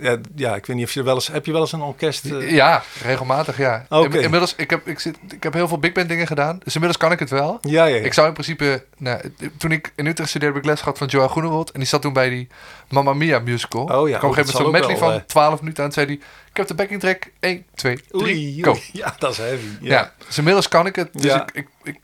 ja, 0.00 0.16
ja, 0.34 0.54
ik 0.56 0.66
weet 0.66 0.76
niet 0.76 0.84
of 0.86 0.92
je 0.92 1.02
wel 1.02 1.14
eens... 1.14 1.26
Heb 1.26 1.46
je 1.46 1.52
wel 1.52 1.60
eens 1.60 1.72
een 1.72 1.80
orkest... 1.82 2.24
eh, 2.24 2.50
ja, 2.50 2.82
regelmatig 3.02 3.58
ja. 3.58 3.86
In- 3.90 4.12
Inmiddels, 4.12 4.54
ik 4.56 4.70
heb, 4.70 4.86
ik, 4.88 4.98
zit, 4.98 5.16
ik 5.30 5.42
heb 5.42 5.52
heel 5.52 5.68
veel 5.68 5.78
big 5.78 5.92
band 5.92 6.08
dingen 6.08 6.26
gedaan. 6.26 6.60
Dus 6.64 6.74
inmiddels 6.74 7.02
kan 7.02 7.12
ik 7.12 7.18
het 7.18 7.30
wel. 7.30 7.58
ja, 7.62 7.84
ja, 7.84 7.96
ja. 7.96 8.02
Ik 8.04 8.12
zou 8.14 8.26
in 8.26 8.32
principe... 8.32 8.84
Nou, 8.96 9.20
toen 9.58 9.72
ik 9.72 9.92
in 9.96 10.06
Utrecht 10.06 10.28
studeerde, 10.30 10.54
heb 10.54 10.64
ik 10.64 10.70
les 10.70 10.80
gehad 10.80 10.98
van 10.98 11.06
Joao 11.06 11.28
Groenewold. 11.28 11.70
En 11.70 11.78
die 11.80 11.88
zat 11.88 12.02
toen 12.02 12.12
bij 12.12 12.28
die 12.28 12.48
Mamma 12.88 13.12
Mia 13.12 13.38
musical. 13.38 13.82
Oh 13.82 14.08
ja, 14.08 14.14
Ik 14.14 14.18
kwam 14.18 14.30
op 14.30 14.36
oh, 14.36 14.38
een 14.38 14.44
gegeven 14.44 14.64
moment 14.64 14.84
zo'n 14.84 14.88
medley 14.88 14.98
wel, 14.98 15.08
van 15.08 15.18
eh. 15.20 15.26
12 15.26 15.60
minuten 15.60 15.82
aan. 15.82 15.88
En 15.88 15.94
zei 15.94 16.06
hij, 16.06 16.14
ik 16.50 16.56
heb 16.56 16.66
de 16.66 16.74
backing 16.74 17.00
track. 17.00 17.22
1, 17.40 17.64
2, 17.74 17.96
3, 18.10 18.22
Oei, 18.22 18.62
go. 18.62 18.70
oei. 18.70 18.82
Ja, 18.92 19.14
dat 19.18 19.30
is 19.30 19.36
heavy. 19.38 19.66
Ja. 19.80 19.88
Ja. 19.94 20.12
dus 20.26 20.38
inmiddels 20.38 20.68
kan 20.68 20.86
ik 20.86 20.96
het. 20.96 21.08
Dus 21.12 21.34
ik, 21.34 21.66
ik, 21.82 21.96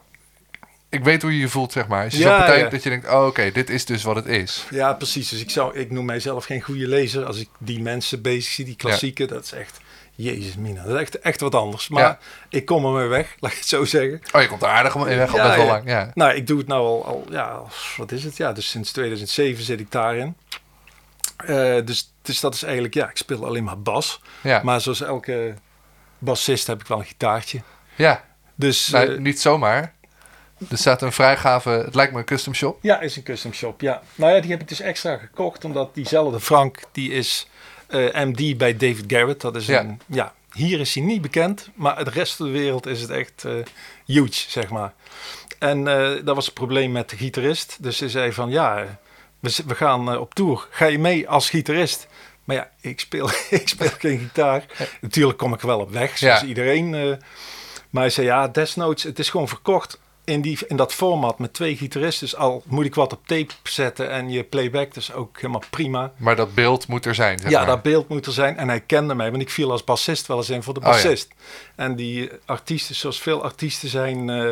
ik 0.95 1.05
weet 1.05 1.23
hoe 1.23 1.33
je 1.33 1.39
je 1.39 1.49
voelt, 1.49 1.73
zeg 1.73 1.87
maar. 1.87 2.05
Als 2.05 2.13
je 2.13 2.19
Ja, 2.19 2.29
zo'n 2.29 2.37
partij 2.37 2.55
ja. 2.55 2.61
hebt 2.61 2.73
dat 2.73 2.83
je 2.83 2.89
denkt, 2.89 3.09
oh, 3.09 3.27
oké, 3.27 3.51
dit 3.53 3.71
is 3.71 3.85
dus 3.85 4.03
wat 4.03 4.17
het 4.17 4.27
is. 4.27 4.67
ja, 4.71 4.93
precies. 4.93 5.29
Dus 5.29 5.41
ik, 5.41 5.51
zou, 5.51 5.79
ik 5.79 5.91
noem 5.91 6.05
mijzelf 6.05 6.45
geen 6.45 6.61
goede 6.61 6.89
lezer. 6.89 7.25
Als 7.25 7.39
ik 7.39 7.49
die 7.59 7.83
mensen 7.83 8.23
bezig 8.23 8.53
zie, 8.53 8.65
die 8.65 8.77
klassieken, 8.77 9.29
dat 9.29 9.45
is 9.45 9.53
echt... 9.53 9.81
Jezus 10.17 10.57
mina, 10.57 10.83
dat 10.83 10.95
is 10.95 11.01
echt, 11.01 11.19
echt 11.19 11.41
wat 11.41 11.55
anders. 11.55 11.89
Maar 11.89 12.19
ik 12.49 12.65
kom 12.65 12.85
ermee 12.85 13.07
weg, 13.07 13.35
laat 13.41 13.53
ik 13.53 13.59
het 13.59 13.67
zo 13.67 13.85
zeggen. 13.85 14.21
Oh, 14.33 14.41
je 14.41 14.49
komt 14.49 14.63
er 14.63 14.69
aardig 14.69 14.95
in 14.95 15.05
weg, 15.05 15.33
al 15.37 15.43
best 15.43 15.57
wel 15.57 15.67
lang. 15.67 15.89
Ja. 15.89 16.11
Nou, 16.15 16.35
ik 16.35 16.47
doe 16.47 16.59
het 16.59 16.67
nou 16.67 16.81
al, 16.81 17.05
al 17.07 17.25
ja, 17.31 17.63
wat 17.97 18.13
is 18.13 18.25
het? 18.25 18.37
Ja, 18.37 18.53
dus 18.53 18.69
sinds 18.69 18.93
2007 18.93 19.65
zit 19.65 19.81
ik 19.81 19.91
daarin. 19.91 20.37
Eh, 21.37 21.77
dus, 21.85 22.13
dus 22.23 22.41
dat 22.41 22.55
is 22.55 22.63
eigenlijk, 22.63 22.95
ja, 22.95 23.11
ik 23.11 23.17
speel 23.17 23.47
alleen 23.47 23.65
maar 23.65 23.81
bas. 23.81 24.21
Ja. 24.41 24.61
Maar 24.63 24.81
zoals 24.81 25.01
elke 25.03 25.55
bassist 26.19 26.67
heb 26.67 26.81
ik 26.81 26.87
wel 26.87 26.99
een 26.99 27.05
gitaartje. 27.05 27.61
ja. 27.95 28.25
Dus 28.55 28.89
Nou, 28.89 29.13
eh, 29.13 29.19
niet 29.19 29.41
zomaar. 29.41 29.95
Er 30.71 30.79
staat 30.79 31.03
een 31.03 31.13
vrij 31.13 31.37
gave, 31.37 31.71
het 31.71 31.95
lijkt 31.95 32.13
me 32.13 32.19
een 32.19 32.25
custom 32.25 32.55
shop. 32.55 32.79
ja, 32.83 33.01
is 33.01 33.17
een 33.17 33.23
custom 33.23 33.53
shop, 33.53 33.81
ja. 33.81 34.03
Nou 34.15 34.33
ja, 34.35 34.41
die 34.41 34.51
heb 34.51 34.61
ik 34.61 34.69
dus 34.69 34.81
extra 34.81 35.17
gekocht, 35.17 35.65
omdat 35.65 35.95
diezelfde 35.95 36.41
Frank, 36.41 36.79
die 36.93 37.11
is 37.13 37.49
eh, 37.87 38.15
MD 38.25 38.57
bij 38.59 38.77
David 38.77 39.05
Garrett. 39.07 39.41
Dat 39.41 39.57
is 39.57 39.67
Ja. 39.67 39.81
een, 39.81 40.01
ja, 40.07 40.33
hier 40.53 40.81
is 40.81 40.95
hij 40.95 41.03
niet 41.05 41.23
bekend, 41.23 41.69
maar 41.75 42.05
de 42.05 42.11
rest 42.11 42.35
van 42.37 42.47
de 42.47 42.53
wereld 42.53 42.87
is 42.87 43.01
het 43.01 43.11
echt 43.11 43.45
eh, 43.45 43.53
huge, 44.07 44.45
zeg 44.51 44.71
maar. 44.71 44.93
En 45.59 45.89
eh, 45.89 46.25
dat 46.25 46.35
was 46.35 46.45
het 46.45 46.55
probleem 46.55 46.93
met 46.93 47.11
de 47.11 47.17
gitarist. 47.17 47.77
Dus 47.83 47.97
ze 47.97 48.09
zei 48.09 48.33
van, 48.33 48.51
ja, 48.51 48.99
we, 49.41 49.57
we 49.67 49.75
gaan 49.75 50.19
op 50.19 50.35
tour. 50.35 50.67
Ga 50.71 50.87
je 50.87 50.99
mee 50.99 51.29
als 51.29 51.51
gitarist? 51.51 52.07
Maar 52.45 52.57
ja, 52.57 52.71
ik 52.81 53.01
speel, 53.01 53.29
ik 53.61 53.69
speel 53.69 53.91
geen 53.99 54.19
gitaar. 54.19 54.65
Natuurlijk 55.01 55.39
kom 55.39 55.55
ik 55.55 55.61
wel 55.61 55.81
op 55.81 55.91
weg, 55.91 56.19
zoals 56.19 56.41
Ja. 56.41 56.47
iedereen. 56.47 56.91
maar 57.91 58.03
hij 58.03 58.11
zei, 58.11 58.27
ja, 58.27 58.49
desnoods, 58.49 59.03
het 59.03 59.19
is 59.19 59.29
gewoon 59.31 59.49
verkocht 59.49 59.99
in, 60.25 60.41
die, 60.41 60.59
in 60.69 60.77
dat 60.77 60.93
format 60.93 61.39
met 61.39 61.53
twee 61.53 61.77
gitaristen. 61.77 62.27
Dus 62.27 62.37
al 62.37 62.63
moet 62.67 62.85
ik 62.85 62.95
wat 62.95 63.13
op 63.13 63.27
tape 63.27 63.53
zetten 63.63 64.11
en 64.11 64.31
je 64.31 64.43
playback, 64.45 64.95
dus 64.95 65.13
ook 65.13 65.37
helemaal 65.37 65.63
prima. 65.71 66.13
Maar 66.17 66.37
dat 66.37 66.55
beeld 66.55 66.87
moet 66.89 67.05
er 67.07 67.15
zijn. 67.15 67.39
Zeg 67.39 67.51
Ja, 67.51 67.59
maar. 67.59 67.67
dat 67.67 67.83
beeld 67.83 68.09
moet 68.09 68.27
er 68.27 68.33
zijn. 68.33 68.57
En 68.57 68.69
hij 68.69 68.81
kende 68.81 69.15
mij, 69.15 69.31
want 69.31 69.43
ik 69.43 69.51
viel 69.51 69.71
als 69.71 69.85
bassist 69.85 70.27
wel 70.27 70.37
eens 70.37 70.51
in 70.51 70.63
voor 70.63 70.75
de 70.75 70.81
Oh, 70.81 70.87
ja. 70.87 70.93
bassist. 70.93 71.29
En 71.75 71.97
die 71.97 72.31
artiesten, 72.45 72.95
zoals 72.95 73.21
veel 73.21 73.43
artiesten 73.43 73.89
zijn, 73.89 74.31
eh, 74.31 74.51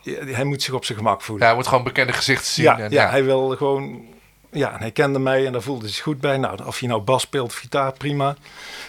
ja, 0.00 0.24
hij 0.24 0.44
moet 0.44 0.62
zich 0.62 0.74
op 0.74 0.84
zijn 0.84 0.98
gemak 0.98 1.22
voelen. 1.22 1.42
Ja, 1.44 1.50
hij 1.50 1.60
moet 1.60 1.68
gewoon 1.68 1.84
bekende 1.84 2.12
gezichten 2.12 2.52
zien. 2.52 2.64
Ja, 2.64 2.78
en, 2.78 2.90
ja, 2.90 3.08
hij 3.10 3.24
wil 3.24 3.56
gewoon. 3.56 4.04
Ja, 4.52 4.72
en 4.72 4.80
hij 4.80 4.90
kende 4.90 5.18
mij 5.18 5.46
en 5.46 5.52
daar 5.52 5.62
voelde 5.62 5.84
hij 5.84 5.90
zich 5.92 6.02
goed 6.02 6.20
bij. 6.20 6.36
Nou, 6.36 6.64
of 6.64 6.80
je 6.80 6.86
nou 6.86 7.00
bas 7.00 7.22
speelt 7.22 7.46
of 7.50 7.54
gitaar, 7.56 7.92
prima. 7.92 8.36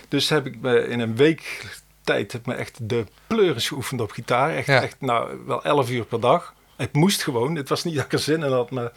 Dus 0.08 0.30
heb 0.30 0.46
ik 0.46 0.62
me 0.62 0.88
in 0.88 1.00
een 1.00 1.16
week 1.16 1.66
tijd 2.04 2.32
heb 2.32 2.46
me 2.46 2.54
echt 2.54 2.90
de 2.90 3.06
pleuris 3.28 3.68
geoefend 3.68 4.02
op 4.02 4.12
gitaar. 4.12 4.56
Echt, 4.56 4.68
Ja. 4.68 4.82
echt 4.82 4.96
nou, 5.00 5.38
wel 5.46 5.64
11 5.64 5.90
uur 5.90 6.06
per 6.06 6.20
dag. 6.20 6.54
Het 6.76 6.94
moest 6.94 7.24
gewoon. 7.24 7.56
Het 7.56 7.70
was 7.70 7.84
niet 7.84 7.96
dat 7.96 8.06
ik 8.06 8.14
er 8.14 8.20
zin 8.20 8.44
in 8.44 8.52
had, 8.52 8.72
maar 8.72 8.92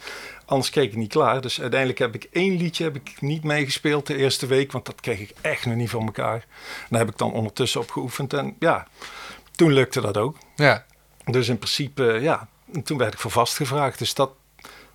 anders 0.45 0.69
keek 0.69 0.91
ik 0.91 0.97
niet 0.97 1.11
klaar. 1.11 1.41
Dus 1.41 1.61
uiteindelijk 1.61 1.99
heb 1.99 2.15
ik 2.15 2.27
één 2.31 2.57
liedje 2.57 2.83
heb 2.83 2.95
ik 2.95 3.21
niet 3.21 3.43
meegespeeld 3.43 4.07
de 4.07 4.15
eerste 4.15 4.45
week, 4.47 4.71
want 4.71 4.85
dat 4.85 5.01
kreeg 5.01 5.19
ik 5.19 5.33
echt 5.41 5.65
nog 5.65 5.75
niet 5.75 5.89
van 5.89 6.05
elkaar. 6.05 6.45
Daar 6.89 6.99
heb 6.99 7.09
ik 7.09 7.17
dan 7.17 7.33
ondertussen 7.33 7.81
op 7.81 7.91
geoefend 7.91 8.33
en 8.33 8.55
ja, 8.59 8.87
toen 9.51 9.71
lukte 9.73 10.01
dat 10.01 10.17
ook. 10.17 10.37
ja. 10.55 10.85
Dus 11.25 11.47
in 11.49 11.57
principe, 11.57 12.03
ja, 12.21 12.47
en 12.73 12.83
toen 12.83 12.97
werd 12.97 13.13
ik 13.13 13.19
voor 13.19 13.31
vastgevraagd. 13.31 13.99
Dus 13.99 14.13
dat, 14.13 14.31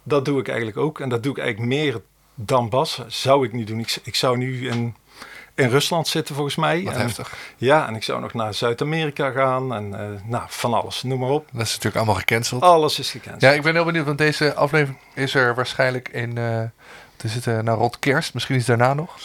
dat 0.03 0.25
doe 0.25 0.41
ik 0.41 0.49
eigenlijk 0.49 0.77
ook. 0.79 1.01
En 1.01 1.09
dat 1.09 1.23
doe 1.23 1.33
ik 1.33 1.39
eigenlijk 1.39 1.69
meer 1.73 2.01
dan 2.35 2.69
bas. 2.69 3.03
Zou 3.07 3.45
ik 3.47 3.53
niet 3.53 3.67
doen. 3.67 3.79
Ik, 3.79 3.99
ik 4.03 4.15
zou 4.15 4.37
nu 4.39 4.69
in, 4.69 4.95
in 5.61 5.69
Rusland 5.69 6.09
zitten 6.09 6.35
volgens 6.35 6.57
mij. 6.57 6.83
Wat 6.83 6.95
en, 6.95 7.01
heftig. 7.01 7.35
Ja, 7.57 7.87
en 7.87 7.95
ik 7.95 8.03
zou 8.03 8.21
nog 8.21 8.35
naar 8.35 8.55
Zuid-Amerika 8.55 9.31
gaan. 9.31 9.75
En 9.75 9.95
eh, 10.01 10.07
nou, 10.25 10.45
van 10.49 10.75
alles, 10.75 11.03
noem 11.03 11.19
maar 11.19 11.31
op. 11.31 11.49
Dat 11.53 11.63
is 11.63 11.69
natuurlijk 11.69 11.97
allemaal 11.97 12.15
gecanceld. 12.15 12.63
Alles 12.63 12.99
is 12.99 13.11
gekend. 13.11 13.41
Ja, 13.41 13.51
ik 13.51 13.63
ben 13.63 13.75
heel 13.75 13.85
benieuwd, 13.85 14.07
want 14.07 14.19
deze 14.19 14.55
aflevering 14.55 14.99
is 15.15 15.35
er 15.35 15.55
waarschijnlijk 15.55 16.09
in... 16.09 16.37
het 16.37 17.25
is 17.25 17.35
het 17.35 17.47
uh, 17.47 17.59
nou 17.59 17.79
rond 17.79 17.99
kerst, 17.99 18.35
misschien 18.35 18.57
is 18.57 18.65
daarna 18.65 18.95
nog. 18.95 19.17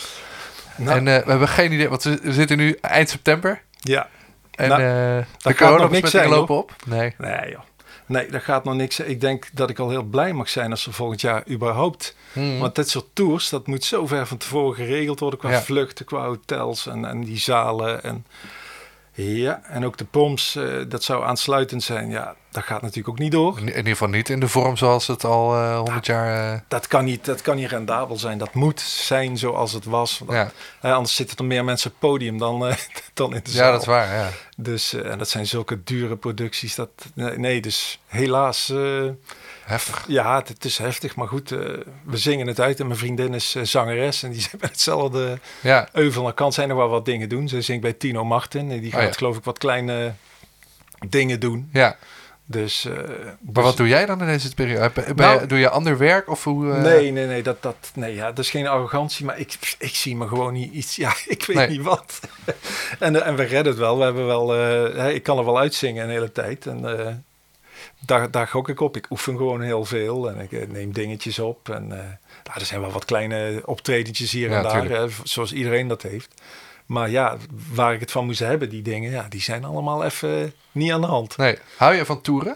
Nou, 0.76 0.98
en 0.98 1.08
uh, 1.08 1.18
we 1.18 1.30
hebben 1.30 1.48
geen 1.48 1.72
idee, 1.72 1.90
want 1.90 2.04
we, 2.04 2.20
zitten 2.24 2.58
nu 2.58 2.78
eind 2.82 3.10
september. 3.10 3.62
ja. 3.80 4.08
En 4.56 4.70
Nou, 4.70 4.82
uh, 4.82 5.26
de 5.38 5.56
coronabesmettingen 5.56 6.30
lopen 6.30 6.56
op. 6.56 6.76
Nee. 6.86 7.14
Nee, 7.18 7.50
joh. 7.50 7.60
Nee, 8.06 8.30
dat 8.30 8.44
gaat 8.44 8.64
nog 8.64 8.76
niks. 8.76 9.00
Ik 9.00 9.22
denk 9.22 9.48
dat 9.54 9.70
ik 9.70 9.80
al 9.80 9.90
heel 9.90 10.04
blij 10.04 10.34
mag 10.34 10.50
zijn 10.50 10.72
als 10.72 10.86
er 10.86 10.94
volgend 10.94 11.22
jaar 11.22 11.44
überhaupt. 11.50 12.16
Hmm. 12.34 12.60
Want 12.60 12.76
dit 12.76 12.90
soort 12.90 13.06
tours, 13.14 13.50
dat 13.50 13.68
moet 13.68 13.84
zo 13.84 14.08
ver 14.08 14.28
van 14.28 14.38
tevoren 14.38 14.76
geregeld 14.76 15.20
worden 15.20 15.40
qua 15.40 15.52
Ja. 15.52 15.62
vluchten, 15.62 16.06
qua 16.06 16.26
hotels 16.26 16.88
en, 16.88 17.06
en 17.06 17.24
die 17.24 17.38
zalen. 17.38 18.04
En, 18.04 18.26
ja, 19.16 19.62
en 19.64 19.86
ook 19.86 19.98
de 19.98 20.06
proms, 20.06 20.56
eh, 20.56 20.66
dat 20.88 21.04
zou 21.04 21.24
aansluitend 21.24 21.84
zijn. 21.84 22.10
Ja, 22.10 22.36
dat 22.56 22.64
gaat 22.64 22.82
natuurlijk 22.82 23.10
ook 23.10 23.20
niet 23.20 23.32
door. 23.32 23.60
In 23.60 23.68
ieder 23.68 23.86
geval 23.86 24.08
niet 24.08 24.30
in 24.30 24.40
de 24.40 24.48
vorm 24.48 24.78
zoals 24.78 25.08
het 25.08 25.24
al 25.24 25.56
uh, 25.56 25.78
100 25.78 26.06
jaar... 26.06 26.54
Uh... 26.54 26.60
Dat 26.68 26.88
kan, 26.88 27.06
niet, 27.06 27.26
dat 27.26 27.42
kan 27.42 27.56
niet 27.56 27.70
rendabel 27.70 28.18
zijn. 28.18 28.38
Dat 28.38 28.54
moet 28.54 28.80
zijn 28.82 29.38
zoals 29.38 29.72
het 29.74 29.86
was. 29.86 30.22
Ja. 30.30 30.52
eh, 30.82 30.94
anders 30.94 31.16
zitten 31.16 31.38
er 31.38 31.46
meer 31.46 31.64
mensen 31.64 31.92
op 31.92 31.98
het 32.00 32.10
podium 32.10 32.38
dan, 32.38 32.68
eh, 32.68 32.76
dan 33.14 33.36
in 33.36 33.42
de 33.44 33.52
zaal. 33.52 33.66
ja, 33.66 33.72
dat 33.72 33.82
is 33.82 33.88
waar, 33.88 34.16
ja. 34.16 34.30
Dus, 34.58 34.94
eh, 34.94 35.12
en 35.12 35.18
dat 35.18 35.30
zijn 35.30 35.48
zulke 35.48 35.84
dure 35.84 36.16
producties. 36.16 36.76
Dat, 36.76 36.90
nee, 37.14 37.38
nee, 37.38 37.62
dus 37.62 38.00
helaas. 38.08 38.74
Heftig. 39.66 40.04
Ja, 40.08 40.44
het, 40.46 40.66
is 40.66 40.78
heftig, 40.78 41.16
maar 41.16 41.28
goed, 41.28 41.52
eh, 41.52 41.60
we 42.04 42.18
zingen 42.18 42.48
het 42.48 42.60
uit. 42.60 42.80
En 42.80 42.88
mijn 42.88 43.00
vriendin 43.00 43.34
is 43.34 43.56
eh, 43.56 43.64
zangeres 43.64 44.24
en 44.24 44.32
die 44.32 44.42
zit 44.50 44.60
bij 44.60 44.70
hetzelfde 44.72 45.40
Ja, 45.62 45.88
euvel. 45.92 46.24
Dan 46.24 46.34
kan 46.34 46.54
zij 46.54 46.66
nog 46.66 46.78
wel 46.78 46.90
wat 46.90 47.06
dingen 47.06 47.30
doen. 47.30 47.48
Ze 47.48 47.62
zingt 47.62 47.82
bij 47.82 47.94
Tino 47.94 48.24
Martin 48.26 48.72
en 48.72 48.80
die 48.80 48.92
gaat 48.92 49.02
Oh 49.02 49.08
ja. 49.08 49.14
geloof 49.14 49.38
ik 49.38 49.44
wat 49.44 49.58
kleine 49.58 50.14
dingen 51.10 51.40
doen. 51.40 51.70
ja. 51.74 51.98
Dus, 52.48 52.86
eh, 52.86 52.94
Maar 52.94 53.04
dus- 53.40 53.64
wat 53.64 53.78
doe 53.78 53.88
jij 53.88 54.06
dan 54.06 54.20
in 54.22 54.26
deze 54.28 54.54
periode? 54.54 54.92
Nou- 55.16 55.46
doe 55.48 55.58
je 55.60 55.70
ander 55.70 55.98
werk 55.98 56.30
of 56.30 56.44
hoe? 56.44 56.66
Nee, 56.66 57.12
nee, 57.12 57.26
nee, 57.26 57.44
dat, 57.44 57.62
dat, 57.62 57.92
nee 57.96 58.16
ja, 58.16 58.28
dat 58.28 58.40
is 58.40 58.50
geen 58.50 58.68
arrogantie, 58.68 59.26
maar 59.26 59.40
ik, 59.40 59.76
ik 59.80 59.96
zie 59.96 60.16
me 60.16 60.28
gewoon 60.28 60.54
niet 60.54 60.74
iets, 60.74 60.96
ja, 61.06 61.14
ik 61.28 61.46
weet 61.46 61.56
Nee. 61.58 61.68
niet 61.68 61.82
wat. 61.82 62.20
en, 63.00 63.24
en 63.26 63.36
we 63.36 63.44
redden 63.44 63.72
het 63.72 63.82
wel, 63.82 63.98
we 63.98 64.04
hebben 64.04 64.26
wel, 64.26 64.56
ik 65.10 65.24
kan 65.24 65.38
er 65.38 65.46
wel 65.46 65.60
uitzingen 65.60 66.04
een 66.04 66.10
hele 66.10 66.32
tijd 66.32 66.66
en 66.66 67.26
daar, 68.00 68.32
daar 68.32 68.48
gok 68.48 68.70
ik 68.70 68.80
op. 68.80 68.98
Ik 68.98 69.06
oefen 69.12 69.38
gewoon 69.38 69.62
heel 69.62 69.86
veel 69.86 70.30
en 70.30 70.40
ik 70.40 70.52
eh, 70.52 70.68
neem 70.68 70.94
dingetjes 70.94 71.40
op 71.40 71.70
en 71.70 71.84
eh, 71.92 71.98
nou, 72.44 72.60
er 72.60 72.66
zijn 72.66 72.82
wel 72.82 72.92
wat 72.92 73.06
kleine 73.06 73.62
optredentjes 73.66 74.32
hier 74.32 74.50
Ja, 74.50 74.58
en 74.58 74.64
daar, 74.64 74.90
hè, 74.90 75.08
zoals 75.24 75.54
iedereen 75.54 75.88
dat 75.88 76.02
heeft. 76.02 76.42
Maar 76.86 77.10
ja, 77.10 77.38
waar 77.74 77.94
ik 77.94 78.00
het 78.00 78.12
van 78.12 78.26
moest 78.26 78.40
hebben, 78.40 78.70
die 78.70 78.82
dingen, 78.82 79.12
ja, 79.12 79.26
die 79.30 79.42
zijn 79.42 79.64
allemaal 79.66 80.04
even 80.04 80.54
niet 80.72 80.92
aan 80.92 81.02
de 81.02 81.08
hand. 81.08 81.38
Nee. 81.38 81.58
Hou 81.78 81.96
je 81.96 82.06
van 82.06 82.22
toeren? 82.22 82.56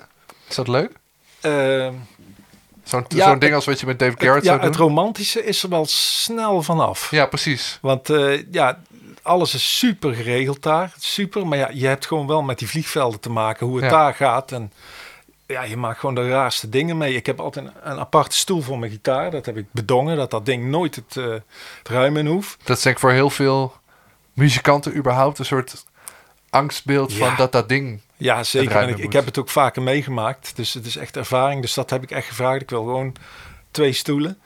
Is 0.49 0.55
dat 0.55 0.67
leuk? 0.67 0.91
Ehm, 1.41 1.93
Zo'n 2.83 3.05
Ja, 3.07 3.23
zo'n 3.23 3.31
ding 3.31 3.43
het- 3.43 3.53
als 3.53 3.65
wat 3.65 3.79
je 3.79 3.85
met 3.85 3.99
David 3.99 4.19
Garrett 4.23 4.43
ja, 4.43 4.49
zou 4.49 4.59
doen? 4.61 4.69
het 4.69 4.79
romantische 4.79 5.43
is 5.43 5.63
er 5.63 5.69
wel 5.69 5.85
snel 5.89 6.61
vanaf. 6.61 7.11
Ja, 7.11 7.25
precies. 7.25 7.77
Want 7.81 8.09
eh, 8.09 8.51
ja, 8.51 8.79
alles 9.21 9.53
is 9.53 9.77
super 9.77 10.13
geregeld 10.15 10.63
daar. 10.63 10.93
Super. 10.99 11.47
Maar 11.47 11.57
ja, 11.57 11.69
je 11.73 11.87
hebt 11.87 12.05
gewoon 12.05 12.27
wel 12.27 12.41
met 12.41 12.59
die 12.59 12.67
vliegvelden 12.67 13.19
te 13.19 13.29
maken, 13.29 13.65
hoe 13.67 13.75
het 13.75 13.85
Ja. 13.85 13.91
daar 13.91 14.13
gaat. 14.13 14.51
En 14.51 14.71
ja, 15.53 15.63
je 15.63 15.77
maakt 15.77 15.99
gewoon 15.99 16.15
de 16.15 16.29
raarste 16.29 16.69
dingen 16.69 16.97
mee. 16.97 17.15
Ik 17.15 17.25
heb 17.25 17.39
altijd 17.39 17.65
een, 17.65 17.91
een 17.91 17.99
aparte 17.99 18.35
stoel 18.35 18.61
voor 18.61 18.79
mijn 18.79 18.91
gitaar. 18.91 19.31
Dat 19.31 19.45
heb 19.45 19.57
ik 19.57 19.65
bedongen, 19.71 20.17
dat 20.17 20.31
dat 20.31 20.45
ding 20.45 20.65
nooit 20.65 20.95
het, 20.95 21.17
eh, 21.17 21.25
het 21.77 21.87
ruim 21.87 22.17
in 22.17 22.27
hoeft. 22.27 22.57
Dat 22.63 22.77
is 22.77 22.83
denk 22.83 22.95
ik 22.95 23.01
voor 23.01 23.11
heel 23.11 23.29
veel 23.29 23.73
muzikanten 24.33 24.95
überhaupt 24.95 25.39
een 25.39 25.45
soort 25.45 25.85
angstbeeld 26.49 27.13
van 27.13 27.35
dat 27.35 27.51
dat 27.51 27.69
ding... 27.69 28.01
Ja, 28.17 28.43
zeker. 28.43 28.75
En 28.75 28.89
ik, 28.89 28.97
ik 28.97 29.13
heb 29.13 29.25
het 29.25 29.37
ook 29.37 29.49
vaker 29.49 29.81
meegemaakt. 29.81 30.55
Dus 30.55 30.73
het 30.73 30.85
is 30.85 30.95
echt 30.95 31.17
ervaring. 31.17 31.61
Dus 31.61 31.73
dat 31.73 31.89
heb 31.89 32.03
ik 32.03 32.11
echt 32.11 32.27
gevraagd. 32.27 32.61
Ik 32.61 32.69
wil 32.69 32.83
gewoon 32.83 33.15
twee 33.71 33.93
stoelen. 33.93 34.37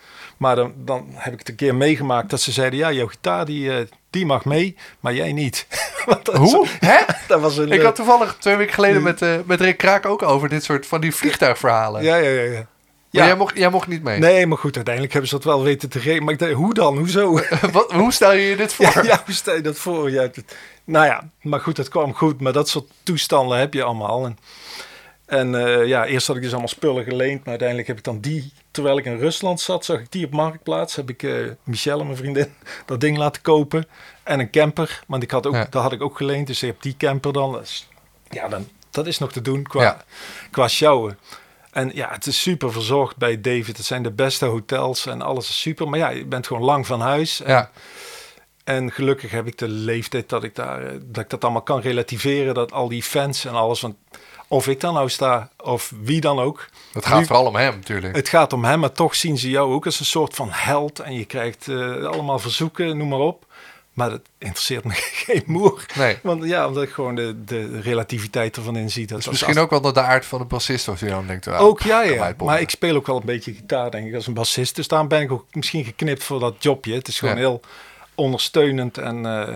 Maar 0.43 0.55
dan, 0.55 0.73
dan 0.75 1.05
heb 1.13 1.33
ik 1.33 1.39
het 1.39 1.49
een 1.49 1.55
keer 1.55 1.75
meegemaakt 1.75 2.29
dat 2.29 2.41
ze 2.41 2.51
zeiden... 2.51 2.79
Ja, 2.79 2.91
jouw 2.91 3.07
gitaar 3.07 3.45
die, 3.45 3.77
eh, 3.77 3.85
die 4.09 4.25
mag 4.25 4.45
mee, 4.45 4.75
maar 4.99 5.13
jij 5.13 5.33
niet. 5.33 5.67
Dat 6.23 6.27
Hoe? 6.37 6.67
Hè? 6.79 6.97
Dat 7.27 7.41
was 7.41 7.57
een... 7.57 7.71
Ik 7.71 7.79
eh, 7.79 7.85
had 7.85 7.95
toevallig 7.95 8.35
twee 8.39 8.55
weken 8.55 8.73
geleden 8.73 9.03
met, 9.03 9.21
eh, 9.21 9.29
met 9.45 9.61
Rick 9.61 9.77
Kraak 9.77 10.05
ook 10.05 10.21
over 10.21 10.49
dit 10.49 10.63
soort 10.63 10.85
van 10.87 11.01
die 11.01 11.15
vliegtuigverhalen. 11.15 12.03
Ja, 12.03 12.15
ja, 12.15 12.29
ja. 12.29 12.41
ja. 12.41 12.51
Maar 12.51 12.67
Ja. 13.09 13.25
jij, 13.25 13.35
mocht, 13.35 13.57
jij 13.57 13.69
mocht 13.69 13.87
niet 13.87 14.03
mee. 14.03 14.19
Nee, 14.19 14.47
maar 14.47 14.57
goed, 14.57 14.75
uiteindelijk 14.75 15.13
hebben 15.13 15.31
ze 15.31 15.35
dat 15.35 15.45
wel 15.45 15.63
weten 15.63 15.89
te 15.89 15.99
regelen. 15.99 16.23
Maar 16.23 16.33
ik 16.33 16.39
dacht, 16.39 16.51
hoe 16.51 16.73
dan? 16.73 16.97
Hoezo? 16.97 17.39
Wat, 17.71 17.91
hoe 17.91 18.11
stel 18.13 18.33
je 18.33 18.41
je 18.49 18.55
dit 18.55 18.73
voor? 18.73 18.85
ja, 18.85 19.03
ja, 19.03 19.21
hoe 19.25 19.33
stel 19.33 19.55
je 19.55 19.61
dat 19.61 19.77
voor? 19.77 20.11
Ja, 20.11 20.21
het- 20.21 20.55
nou 20.83 21.05
ja, 21.05 21.29
maar 21.41 21.59
goed, 21.59 21.77
het 21.77 21.89
kwam 21.89 22.13
goed. 22.13 22.41
Maar 22.41 22.53
dat 22.53 22.69
soort 22.69 22.85
toestanden 23.03 23.57
heb 23.57 23.73
je 23.73 23.83
allemaal. 23.83 24.25
En, 24.25 24.37
en 25.33 25.55
eh, 25.55 25.87
ja, 25.87 26.05
eerst 26.05 26.27
had 26.27 26.35
ik 26.35 26.41
dus 26.41 26.51
allemaal 26.51 26.67
spullen 26.69 27.03
geleend. 27.03 27.39
Maar 27.39 27.47
uiteindelijk 27.49 27.87
heb 27.87 27.97
ik 27.97 28.03
dan 28.03 28.19
die, 28.19 28.53
terwijl 28.71 28.97
ik 28.97 29.05
in 29.05 29.17
Rusland 29.17 29.61
zat, 29.61 29.85
zag 29.85 29.99
ik 29.99 30.11
die 30.11 30.25
op 30.25 30.31
Marktplaats. 30.31 30.95
Heb 30.95 31.09
ik 31.09 31.23
eh 31.23 31.35
Michelle, 31.63 32.03
mijn 32.03 32.17
vriendin, 32.17 32.53
dat 32.85 33.01
ding 33.01 33.17
laten 33.17 33.41
kopen. 33.41 33.87
En 34.23 34.39
een 34.39 34.49
camper, 34.51 35.03
want 35.07 35.23
ik 35.23 35.31
had 35.31 35.47
ook, 35.47 35.53
Ja. 35.53 35.67
dat 35.69 35.81
had 35.81 35.91
ik 35.91 36.01
ook 36.01 36.17
geleend. 36.17 36.47
Dus 36.47 36.61
ik 36.63 36.69
heb 36.69 36.81
die 36.81 36.95
camper 36.97 37.33
dan. 37.33 37.61
Ja, 38.29 38.47
dan, 38.47 38.67
dat 38.91 39.07
is 39.07 39.17
nog 39.17 39.31
te 39.31 39.41
doen 39.41 39.63
qua, 39.63 39.81
Ja. 39.81 40.03
qua 40.51 40.67
sjouwen. 40.67 41.19
En 41.71 41.91
ja, 41.93 42.09
het 42.11 42.25
is 42.25 42.41
super 42.41 42.71
verzorgd 42.71 43.17
bij 43.17 43.41
David. 43.41 43.77
Het 43.77 43.85
zijn 43.85 44.03
de 44.03 44.11
beste 44.11 44.45
hotels 44.45 45.05
en 45.05 45.21
alles 45.21 45.49
is 45.49 45.61
super. 45.61 45.89
Maar 45.89 45.99
ja, 45.99 46.09
je 46.09 46.25
bent 46.25 46.47
gewoon 46.47 46.63
lang 46.63 46.87
van 46.87 47.01
huis. 47.01 47.41
En, 47.41 47.51
Ja, 47.51 47.71
en 48.63 48.91
gelukkig 48.91 49.31
heb 49.31 49.47
ik 49.47 49.57
de 49.57 49.67
leeftijd 49.67 50.29
dat 50.29 50.43
ik, 50.43 50.55
daar, 50.55 50.85
eh, 50.85 50.91
dat 51.03 51.23
ik 51.23 51.29
dat 51.29 51.43
allemaal 51.43 51.61
kan 51.61 51.79
relativeren. 51.81 52.53
Dat 52.53 52.71
al 52.71 52.87
die 52.87 53.03
fans 53.03 53.45
en 53.45 53.53
alles. 53.53 53.81
Want 53.81 53.95
of 54.47 54.67
ik 54.67 54.79
dan 54.79 54.93
nou 54.93 55.09
sta, 55.09 55.49
of 55.63 55.93
wie 56.01 56.21
dan 56.21 56.39
ook. 56.39 56.69
het 56.93 57.05
gaat 57.05 57.19
Nu- 57.19 57.25
vooral 57.25 57.45
om 57.45 57.55
hem 57.55 57.75
natuurlijk. 57.75 58.15
Het 58.15 58.29
gaat 58.29 58.53
om 58.53 58.63
hem, 58.65 58.79
maar 58.79 58.91
toch 58.91 59.15
zien 59.15 59.37
ze 59.37 59.49
jou 59.49 59.73
ook 59.73 59.85
als 59.85 59.99
een 59.99 60.05
soort 60.05 60.35
van 60.35 60.47
held. 60.51 60.99
En 60.99 61.13
je 61.13 61.25
krijgt 61.25 61.67
eh, 61.67 62.03
allemaal 62.05 62.39
verzoeken, 62.39 62.97
noem 62.97 63.07
maar 63.07 63.19
op. 63.19 63.45
Maar 63.93 64.09
dat 64.09 64.21
interesseert 64.37 64.83
me 64.83 64.91
geen 65.25 65.43
moer. 65.45 65.85
Nee. 65.95 66.17
Want 66.23 66.43
ja, 66.43 66.67
omdat 66.67 66.83
ik 66.83 66.89
gewoon 66.89 67.15
de, 67.15 67.43
de 67.45 67.79
relativiteit 67.81 68.55
ervan 68.57 68.75
in 68.75 68.91
zie. 68.91 69.07
Dat 69.07 69.17
Dus 69.17 69.27
als- 69.27 69.39
misschien 69.41 69.63
ook 69.63 69.69
wel 69.69 69.81
dat 69.81 69.93
de 69.93 70.01
aard 70.01 70.25
van 70.25 70.39
de 70.39 70.45
bassist 70.45 70.87
of 70.87 70.99
je 70.99 71.05
dan 71.05 71.27
denkt... 71.27 71.47
ah, 71.47 71.61
ook 71.61 71.81
ja, 71.81 72.01
ja. 72.01 72.33
Maar 72.43 72.61
ik 72.61 72.69
speel 72.69 72.95
ook 72.95 73.07
wel 73.07 73.15
een 73.15 73.25
beetje 73.25 73.53
gitaar, 73.53 73.91
denk 73.91 74.07
ik, 74.07 74.15
als 74.15 74.27
een 74.27 74.33
bassist. 74.33 74.75
Dus 74.75 74.87
daarom 74.87 75.07
ben 75.07 75.21
ik 75.21 75.31
ook 75.31 75.45
misschien 75.51 75.83
geknipt 75.85 76.23
voor 76.23 76.39
dat 76.39 76.55
jobje. 76.59 76.93
Het 76.93 77.07
is 77.07 77.19
gewoon 77.19 77.35
Ja. 77.35 77.39
heel 77.41 77.61
ondersteunend. 78.15 78.97
En 78.97 79.25
eh, 79.25 79.55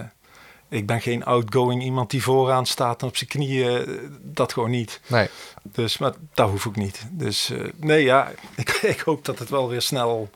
ik 0.69 0.85
ben 0.85 1.01
geen 1.01 1.25
outgoing 1.25 1.83
iemand 1.83 2.09
die 2.11 2.23
vooraan 2.23 2.65
staat 2.65 3.01
en 3.01 3.07
op 3.07 3.17
zijn 3.17 3.29
knieën. 3.29 3.85
eh, 3.85 3.93
Dat 4.21 4.53
gewoon 4.53 4.69
niet. 4.69 4.99
Nee, 5.07 5.27
Dus 5.63 5.97
maar 5.97 6.11
dat 6.33 6.49
hoef 6.49 6.65
ik 6.65 6.75
niet. 6.75 7.05
Dus 7.11 7.49
eh, 7.49 7.59
nee, 7.75 8.03
ja, 8.03 8.31
ik, 8.55 8.69
ik 8.69 8.99
hoop 8.99 9.25
dat 9.25 9.39
het 9.39 9.49
wel 9.49 9.69
weer 9.69 9.81
snel 9.81 10.29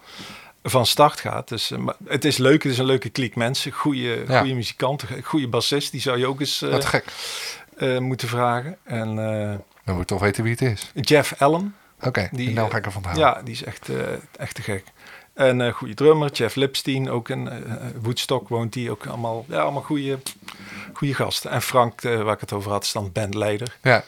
van 0.64 0.86
start 0.86 1.20
gaat. 1.20 1.48
Dus, 1.48 1.72
eh, 1.72 1.78
maar 1.78 1.96
het 2.08 2.26
is 2.26 2.38
leuk, 2.38 2.64
het 2.64 2.72
is 2.72 2.78
een 2.78 2.86
leuke 2.86 3.10
kliek 3.10 3.36
mensen. 3.36 3.72
Goede, 3.72 4.24
Ja. 4.28 4.40
goede 4.40 4.54
muzikanten, 4.54 5.24
goede 5.24 5.48
bassist. 5.48 5.92
Die 5.92 6.02
zou 6.02 6.18
je 6.18 6.28
ook 6.28 6.40
eens 6.40 6.60
wat 6.60 6.86
gek. 6.86 7.06
moeten 8.00 8.28
vragen. 8.28 8.78
En 8.84 9.16
Dan 9.86 9.96
moet 9.96 10.08
toch 10.08 10.20
weten 10.20 10.44
wie 10.44 10.52
het 10.52 10.62
is. 10.62 10.92
Jeff 10.94 11.34
Allen. 11.42 11.76
Oké, 12.04 12.28
Die, 12.32 12.48
die 12.48 12.60
eh, 12.60 12.70
ga 12.70 12.78
ik 12.78 12.86
ervan 12.86 13.04
houden. 13.04 13.24
Ja, 13.24 13.42
die 13.44 13.54
is 13.54 13.64
echt, 13.64 13.90
echt 14.38 14.56
te 14.56 14.62
gek. 14.62 14.84
En 15.34 15.62
eh 15.62 15.74
goede 15.74 15.94
drummer, 15.94 16.32
Jeff 16.32 16.56
Lipstein, 16.56 17.10
ook 17.10 17.30
in 17.30 17.50
eh, 17.50 17.60
Woodstock 18.02 18.50
woont 18.50 18.74
die 18.74 18.92
ook 18.92 19.06
allemaal, 19.06 19.46
ja, 19.48 19.60
allemaal 19.60 19.82
goede, 19.82 20.20
goede 20.94 21.14
gasten. 21.14 21.52
En 21.52 21.62
Frank, 21.62 22.02
eh, 22.02 22.22
waar 22.22 22.34
ik 22.34 22.40
het 22.40 22.54
over 22.54 22.72
had, 22.72 22.84
is 22.84 22.92
dan 22.92 23.12
bandleider. 23.12 23.78
Ja, 23.82 24.04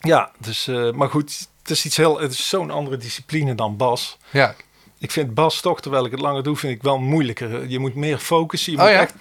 Ja, 0.00 0.30
dus, 0.38 0.66
eh, 0.66 0.90
maar 0.92 1.08
goed, 1.10 1.48
het 1.62 1.70
is 1.70 1.84
iets 1.84 1.96
heel, 1.96 2.20
het 2.20 2.32
is 2.32 2.48
zo'n 2.48 2.70
andere 2.70 2.96
discipline 2.96 3.54
dan 3.54 3.76
bas. 3.76 4.18
ja. 4.30 4.54
Ik 4.98 5.10
vind 5.10 5.34
bas 5.34 5.60
toch, 5.60 5.80
terwijl 5.80 6.04
ik 6.04 6.10
het 6.10 6.20
langer 6.20 6.42
doe, 6.42 6.56
vind 6.56 6.72
ik 6.76 6.82
wel 6.82 6.98
moeilijker. 6.98 7.68
Je 7.68 7.78
moet 7.78 7.94
meer 7.94 8.18
focussen. 8.18 8.72
Je 8.72 8.78
Oh 8.78 8.84
moet 8.84 8.92
ja? 8.92 9.00
echt, 9.00 9.14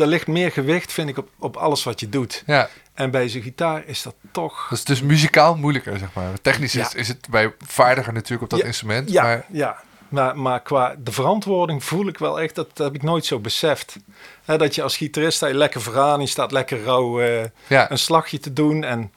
er 0.00 0.06
ligt 0.06 0.26
meer 0.26 0.52
gewicht, 0.52 0.92
vind 0.92 1.08
ik, 1.08 1.18
op, 1.18 1.28
op 1.38 1.56
alles 1.56 1.82
wat 1.82 2.00
je 2.00 2.08
doet. 2.08 2.42
ja. 2.46 2.68
En 2.94 3.10
bij 3.10 3.28
zijn 3.28 3.42
gitaar 3.42 3.82
is 3.86 4.02
dat 4.02 4.14
toch... 4.32 4.66
Dat 4.68 4.78
is 4.78 4.84
dus 4.84 5.02
muzikaal 5.02 5.56
moeilijker, 5.56 5.98
zeg 5.98 6.08
maar. 6.12 6.40
Technisch 6.42 6.74
is, 6.74 6.94
is 6.94 7.08
het 7.08 7.26
bij 7.30 7.54
vaardiger 7.66 8.12
natuurlijk 8.12 8.42
op 8.42 8.50
dat 8.50 8.58
Ja, 8.58 8.64
instrument. 8.64 9.10
Ja, 9.10 9.22
Maar 9.22 9.44
ja. 9.50 9.82
Maar, 10.12 10.38
maar 10.38 10.60
qua 10.60 10.94
de 10.98 11.12
verantwoording 11.12 11.84
voel 11.84 12.06
ik 12.06 12.18
wel 12.18 12.40
echt, 12.40 12.54
dat 12.54 12.78
heb 12.78 12.94
ik 12.94 13.02
nooit 13.02 13.24
zo 13.24 13.38
beseft. 13.38 13.96
Dat 14.44 14.74
je 14.74 14.82
als 14.82 14.96
gitarist 14.96 15.36
sta 15.36 15.46
je 15.46 15.54
lekker 15.54 15.80
vooraan, 15.80 16.20
je 16.20 16.26
staat 16.26 16.52
lekker 16.52 16.82
rauw 16.82 17.20
eh, 17.20 17.44
ja, 17.66 17.90
een 17.90 17.98
slagje 17.98 18.38
te 18.38 18.52
doen. 18.52 18.84
En 18.84 19.12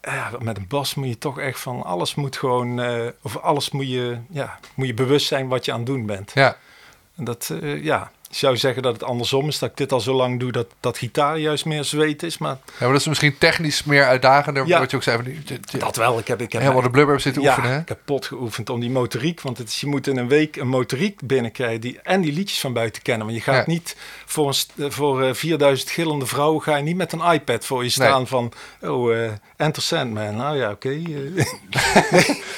ja, 0.00 0.30
met 0.38 0.56
een 0.56 0.68
bas 0.68 0.94
moet 0.94 1.08
je 1.08 1.18
toch 1.18 1.38
echt 1.38 1.60
van 1.60 1.82
alles 1.82 2.14
moet 2.14 2.36
gewoon, 2.36 2.80
eh, 2.80 3.06
of 3.22 3.36
alles 3.36 3.70
moet 3.70 3.90
je, 3.90 4.18
ja, 4.30 4.58
moet 4.74 4.86
je 4.86 4.94
bewust 4.94 5.26
zijn 5.26 5.48
wat 5.48 5.64
je 5.64 5.72
aan 5.72 5.78
het 5.78 5.86
doen 5.86 6.06
bent. 6.06 6.30
ja. 6.34 6.56
En 7.16 7.24
dat, 7.24 7.50
eh, 7.62 7.84
ja, 7.84 8.10
ik 8.34 8.40
zou 8.40 8.56
zeggen 8.56 8.82
dat 8.82 8.92
het 8.92 9.02
andersom 9.04 9.48
is, 9.48 9.58
dat 9.58 9.70
ik 9.70 9.76
dit 9.76 9.92
al 9.92 10.00
zo 10.00 10.14
lang 10.14 10.40
doe, 10.40 10.52
dat, 10.52 10.66
dat 10.80 10.98
gitaar 10.98 11.38
juist 11.38 11.64
meer 11.64 11.84
zweet 11.84 12.22
is. 12.22 12.38
Maar 12.38 12.50
ja, 12.50 12.72
maar 12.78 12.88
dat 12.88 13.00
is 13.00 13.06
misschien 13.06 13.38
technisch 13.38 13.84
meer 13.84 14.04
uitdagender. 14.04 14.66
Ja. 14.66 14.78
Wat 14.78 14.90
je 14.90 14.96
ook 14.96 15.02
zei, 15.02 15.16
van, 15.22 15.78
dat 15.80 15.96
wel, 15.96 16.18
ik 16.18 16.26
heb, 16.28 16.40
ik 16.40 16.52
heb 16.52 16.60
helemaal 16.62 16.82
de 16.82 16.90
blubber 16.90 17.20
zitten 17.20 17.42
ja, 17.42 17.48
oefenen. 17.48 17.70
hè? 17.72 17.84
kapot 17.84 18.26
geoefend 18.26 18.70
om 18.70 18.80
die 18.80 18.90
motoriek. 18.90 19.40
Want 19.40 19.58
het 19.58 19.68
is, 19.68 19.80
je 19.80 19.86
moet 19.86 20.06
in 20.06 20.16
een 20.16 20.28
week 20.28 20.56
een 20.56 20.68
motoriek 20.68 21.20
binnenkrijgen 21.24 21.80
die, 21.80 22.00
en 22.02 22.20
die 22.20 22.32
liedjes 22.32 22.60
van 22.60 22.72
buiten 22.72 23.02
kennen. 23.02 23.26
Want 23.26 23.38
je 23.38 23.44
gaat 23.44 23.66
Ja. 23.66 23.72
niet 23.72 23.96
voor, 24.26 24.48
een, 24.48 24.84
eh, 24.84 24.90
voor 24.90 25.22
eh, 25.22 25.34
4000 25.34 25.90
gillende 25.90 26.26
vrouwen 26.26 26.62
ga 26.62 26.76
je 26.76 26.82
niet 26.82 26.96
met 26.96 27.12
een 27.12 27.32
iPad 27.32 27.64
voor 27.66 27.82
je 27.82 27.90
staan 27.90 28.26
van... 28.26 28.52
Oh, 28.80 29.16
eh 29.24 29.30
Enter 29.56 29.82
Sandman. 29.82 30.36
Nou 30.36 30.56
ja, 30.56 30.70
oké. 30.70 30.88
eh. 30.90 31.44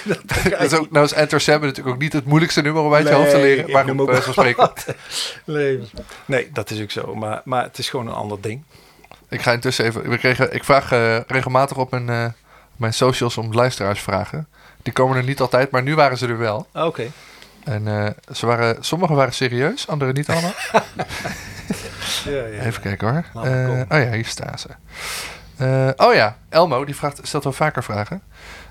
dat, 0.05 0.19
dat 0.25 0.37
ga 0.39 0.49
Dat 0.51 0.61
is 0.61 0.71
je 0.71 0.79
ook, 0.81 0.91
nou 0.91 1.05
is 1.05 1.13
Enter 1.13 1.41
Sandman 1.41 1.69
natuurlijk 1.69 1.95
ook 1.97 2.03
niet 2.03 2.13
het 2.13 2.25
moeilijkste 2.25 2.63
nummer 2.63 2.83
om 2.83 2.95
uit 2.95 3.05
je 3.05 3.11
Nee, 3.11 3.19
hoofd 3.19 3.31
te 3.31 3.39
leren. 3.39 3.67
ik 3.67 3.73
Maar 3.73 3.85
goed, 3.85 4.01
ook 4.01 4.23
van 4.23 4.33
spreken. 4.33 4.73
Nee, 5.45 5.66
nee, 6.25 6.51
dat 6.53 6.71
is 6.71 6.83
ook 6.83 6.91
zo. 6.91 7.15
Maar, 7.15 7.41
maar 7.45 7.63
het 7.63 7.79
is 7.79 7.89
gewoon 7.89 8.07
een 8.07 8.13
ander 8.13 8.41
ding. 8.41 8.63
Ik 9.29 9.43
ga 9.43 9.53
intussen 9.53 9.85
even. 9.85 10.09
We 10.09 10.19
kregen, 10.19 10.55
ik 10.55 10.65
vraag 10.65 10.93
eh, 10.93 11.21
regelmatig 11.21 11.77
op 11.77 11.91
mijn, 11.91 12.09
eh, 12.09 12.33
mijn 12.77 12.95
socials 12.95 13.37
om 13.37 13.53
luisteraarsvragen. 13.53 14.49
Die 14.83 14.93
komen 14.93 15.17
er 15.17 15.25
niet 15.25 15.41
altijd, 15.41 15.71
maar 15.71 15.83
nu 15.83 15.95
waren 15.95 16.19
ze 16.19 16.27
er 16.27 16.39
wel. 16.39 16.67
Ah, 16.73 16.87
Oké. 16.87 17.11
En 17.65 17.89
eh, 17.89 18.11
ze 18.35 18.47
waren, 18.47 18.85
sommige 18.85 19.15
waren 19.15 19.33
serieus, 19.33 19.89
andere 19.89 20.13
niet 20.13 20.29
allemaal. 20.29 20.55
Ja, 22.25 22.47
ja. 22.47 22.63
Even 22.63 22.83
kijken 22.83 23.09
hoor. 23.09 23.45
Eh, 23.45 23.81
oh 23.89 24.05
ja, 24.05 24.11
hier 24.13 24.25
staan 24.25 24.59
ze. 24.59 24.69
Eh, 25.57 25.89
oh 25.97 26.15
ja, 26.15 26.37
Elmo, 26.49 26.85
die 26.85 26.97
vraagt, 26.97 27.21
stelt 27.23 27.45
wel 27.45 27.53
vaker 27.53 27.85
vragen. 27.85 28.23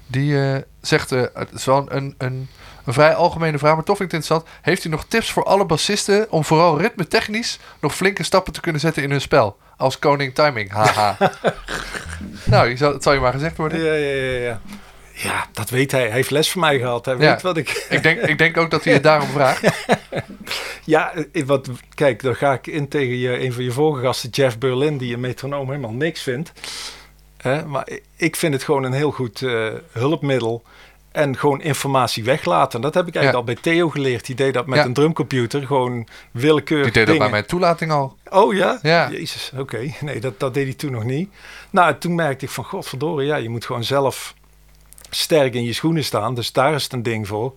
Die 0.07 0.41
eh, 0.41 0.61
zegt, 0.82 1.11
eh, 1.11 1.24
het 1.34 1.51
is 1.51 1.65
wel 1.65 1.91
een, 1.91 2.15
een, 2.17 2.49
een 2.86 2.93
vrij 2.93 3.13
algemene 3.15 3.57
vraag, 3.57 3.75
maar 3.75 3.83
toch 3.83 3.97
vind 3.97 4.11
ik 4.11 4.15
het 4.15 4.25
interessant. 4.29 4.61
Heeft 4.65 4.86
u 4.86 4.89
nog 4.89 5.05
tips 5.07 5.31
voor 5.31 5.43
alle 5.43 5.65
bassisten 5.65 6.31
om 6.31 6.43
vooral 6.43 6.79
ritmetechnisch 6.79 7.59
nog 7.81 7.95
flinke 7.95 8.23
stappen 8.23 8.53
te 8.53 8.61
kunnen 8.61 8.81
zetten 8.81 9.03
in 9.03 9.11
hun 9.11 9.21
spel? 9.21 9.57
Als 9.77 9.99
koning 9.99 10.33
timing, 10.36 10.71
haha. 10.71 11.17
nou, 12.43 12.69
je 12.69 12.77
zal, 12.77 12.93
het 12.93 13.03
zal 13.03 13.13
je 13.13 13.19
maar 13.19 13.33
gezegd 13.33 13.57
worden. 13.57 13.83
Ja, 13.83 13.93
ja, 13.93 14.15
ja, 14.15 14.39
ja. 14.39 14.61
ja, 15.13 15.45
dat 15.53 15.69
weet 15.69 15.91
hij. 15.91 16.01
Hij 16.01 16.11
heeft 16.11 16.31
les 16.31 16.51
van 16.51 16.61
mij 16.61 16.79
gehad. 16.79 17.05
Hij 17.05 17.15
Ja. 17.17 17.31
weet 17.31 17.41
wat 17.41 17.57
ik... 17.57 17.86
Ik 17.89 18.03
denk, 18.03 18.21
ik 18.21 18.38
denk 18.38 18.57
ook 18.57 18.71
dat 18.71 18.83
hij 18.83 18.93
het 18.93 19.03
daarom 19.03 19.29
vraagt. 19.29 19.61
Ja, 20.83 21.13
eh, 21.31 21.43
wat, 21.45 21.69
kijk, 21.95 22.21
dan 22.21 22.36
ga 22.36 22.53
ik 22.53 22.67
in 22.67 22.88
tegen 22.88 23.17
je, 23.17 23.43
een 23.43 23.53
van 23.53 23.63
je 23.63 23.71
vorige 23.71 24.05
gasten, 24.05 24.29
Jeff 24.29 24.57
Berlin, 24.57 24.97
die 24.97 25.13
een 25.13 25.19
metronoom 25.19 25.67
helemaal 25.67 25.91
niks 25.91 26.21
vindt. 26.21 26.51
Maar 27.67 27.88
ik 28.15 28.36
vind 28.36 28.53
het 28.53 28.63
gewoon 28.63 28.83
een 28.83 28.93
heel 28.93 29.11
goed 29.11 29.41
eh, 29.41 29.67
hulpmiddel. 29.91 30.63
En 31.16 31.38
gewoon 31.38 31.61
informatie 31.61 32.24
weglaten. 32.24 32.82
Dat 32.82 32.93
heb 32.93 33.07
ik 33.07 33.16
eigenlijk 33.16 33.45
Ja. 33.45 33.53
al 33.53 33.61
bij 33.61 33.72
Theo 33.74 33.89
geleerd. 33.89 34.26
Die 34.26 34.36
deed 34.36 34.53
dat 34.53 34.66
met 34.68 34.80
Ja. 34.80 34.86
een 34.86 34.93
drumcomputer. 34.93 35.66
Gewoon 35.66 36.07
willekeurig 36.32 36.86
Die 36.86 36.93
deed 36.93 37.07
dat 37.07 37.18
bij 37.18 37.30
mijn 37.30 37.45
toelating 37.45 37.91
al. 37.91 38.18
Oh 38.30 38.53
ja? 38.53 38.80
Ja. 38.82 39.09
Jezus, 39.11 39.51
oké. 39.57 39.91
Nee, 40.01 40.20
dat, 40.20 40.39
dat 40.39 40.53
deed 40.53 40.66
hij 40.66 40.74
toen 40.74 40.91
nog 40.91 41.03
niet. 41.03 41.30
Nou, 41.70 41.97
toen 41.97 42.16
merkte 42.16 42.45
ik 42.45 42.51
van, 42.51 42.63
godverdorie, 42.63 43.28
ja, 43.28 43.36
je 43.36 43.49
moet 43.49 43.66
gewoon 43.66 43.84
zelf 43.84 44.34
sterk 45.09 45.53
in 45.53 45.63
je 45.63 45.74
schoenen 45.74 46.03
staan. 46.03 46.36
Dus 46.36 46.51
daar 46.51 46.74
is 46.74 46.84
het 46.84 46.93
een 46.93 47.03
ding 47.03 47.28
voor. 47.28 47.53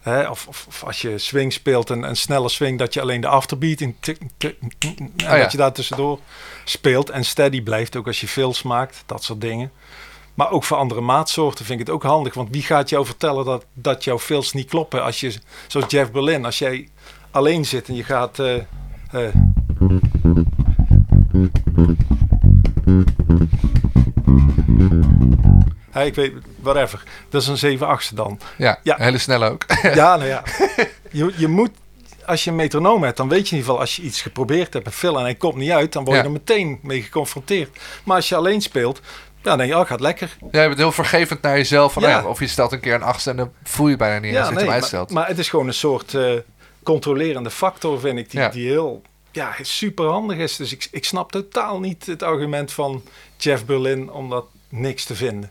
Hè, 0.00 0.28
of, 0.28 0.46
of, 0.46 0.64
of 0.68 0.84
als 0.84 1.02
je 1.02 1.18
swing 1.18 1.52
speelt, 1.52 1.90
een, 1.90 2.02
een 2.02 2.16
snelle 2.16 2.48
swing, 2.48 2.78
dat 2.78 2.94
je 2.94 3.00
alleen 3.00 3.20
de 3.20 3.26
afterbeat 3.28 3.80
in 3.80 3.96
tik, 4.00 4.18
tik, 4.36 4.56
tik, 4.78 4.98
en 4.98 5.12
ja. 5.16 5.36
dat 5.38 5.52
je 5.52 5.58
daar 5.58 5.72
tussendoor 5.72 6.18
speelt 6.64 7.10
en 7.10 7.24
steady 7.24 7.62
blijft, 7.62 7.96
ook 7.96 8.06
als 8.06 8.20
je 8.20 8.28
fills 8.28 8.62
maakt, 8.62 9.02
dat 9.06 9.24
soort 9.24 9.40
dingen. 9.40 9.70
Maar 10.34 10.50
ook 10.50 10.64
voor 10.64 10.76
andere 10.76 11.00
maatsoorten 11.00 11.64
vind 11.64 11.80
ik 11.80 11.86
het 11.86 11.94
ook 11.94 12.02
handig. 12.02 12.34
Want 12.34 12.48
wie 12.50 12.62
gaat 12.62 12.88
jou 12.88 13.06
vertellen 13.06 13.44
dat, 13.44 13.64
dat 13.74 14.04
jouw 14.04 14.18
fills 14.18 14.52
niet 14.52 14.68
kloppen? 14.68 15.02
Als 15.02 15.20
je, 15.20 15.34
zoals 15.66 15.86
Jeff 15.92 16.10
Berlin, 16.10 16.44
als 16.44 16.58
jij 16.58 16.88
alleen 17.30 17.64
zit 17.64 17.88
en 17.88 17.94
je 17.94 18.04
gaat... 18.04 18.38
eh, 18.38 18.54
Hey, 25.90 26.06
ik 26.06 26.14
weet, 26.14 26.32
whatever. 26.60 27.02
Dat 27.28 27.42
is 27.42 27.48
een 27.48 27.56
7 27.58 27.86
8 27.86 28.16
dan. 28.16 28.38
Ja, 28.58 28.78
Ja. 28.82 28.96
hele 28.98 29.18
snel 29.18 29.42
ook. 29.44 29.64
Ja, 29.94 30.16
nou 30.16 30.28
ja. 30.28 30.42
Je, 31.10 31.32
je 31.36 31.48
moet, 31.48 31.70
als 32.26 32.44
je 32.44 32.50
een 32.50 32.56
metronoom 32.56 33.02
hebt, 33.02 33.16
dan 33.16 33.28
weet 33.28 33.48
je 33.48 33.50
in 33.54 33.56
ieder 33.56 33.64
geval, 33.64 33.80
als 33.80 33.96
je 33.96 34.02
iets 34.02 34.20
geprobeerd 34.22 34.72
hebt, 34.72 34.86
een 34.86 34.92
fill 34.92 35.14
en 35.14 35.22
hij 35.22 35.34
komt 35.34 35.54
niet 35.56 35.70
uit, 35.70 35.92
dan 35.92 36.04
word 36.04 36.16
je 36.16 36.22
Ja. 36.22 36.28
er 36.28 36.34
meteen 36.34 36.78
mee 36.82 37.02
geconfronteerd. 37.02 37.78
Maar 38.04 38.16
als 38.16 38.28
je 38.28 38.36
alleen 38.36 38.60
speelt, 38.60 39.00
ja, 39.42 39.48
dan 39.50 39.58
denk 39.58 39.70
je, 39.70 39.78
oh, 39.78 39.86
gaat 39.86 40.00
lekker. 40.00 40.36
Jij 40.50 40.66
bent 40.66 40.78
heel 40.78 40.92
vergevend 40.92 41.42
naar 41.42 41.56
jezelf. 41.56 41.92
Van, 41.92 42.02
Ja. 42.02 42.08
nou 42.08 42.22
ja, 42.22 42.28
of 42.28 42.38
je 42.40 42.46
stelt 42.46 42.72
een 42.72 42.80
keer 42.80 42.94
een 42.94 43.02
achtste 43.02 43.30
en 43.30 43.36
dan 43.36 43.52
voel 43.62 43.88
je 43.88 43.96
bijna 43.96 44.14
niet 44.18 44.36
als 44.36 44.48
je 44.48 44.54
het 44.54 44.90
hem 44.90 45.06
maar, 45.08 45.26
het 45.28 45.38
is 45.38 45.48
gewoon 45.48 45.66
een 45.66 45.74
soort 45.74 46.14
eh, 46.14 46.32
controlerende 46.82 47.50
factor, 47.50 48.00
vind 48.00 48.18
ik, 48.18 48.30
die, 48.30 48.40
Ja. 48.40 48.48
die 48.48 48.68
heel 48.68 49.02
ja, 49.30 49.54
super 49.62 50.06
handig 50.06 50.38
is. 50.38 50.56
Dus 50.56 50.72
ik, 50.72 50.88
ik 50.90 51.04
snap 51.04 51.32
totaal 51.32 51.80
niet 51.80 52.06
het 52.06 52.22
argument 52.22 52.72
van 52.72 53.02
Jeff 53.36 53.64
Berlin 53.64 54.10
om 54.10 54.30
dat 54.30 54.44
niks 54.68 55.04
te 55.04 55.14
vinden. 55.14 55.50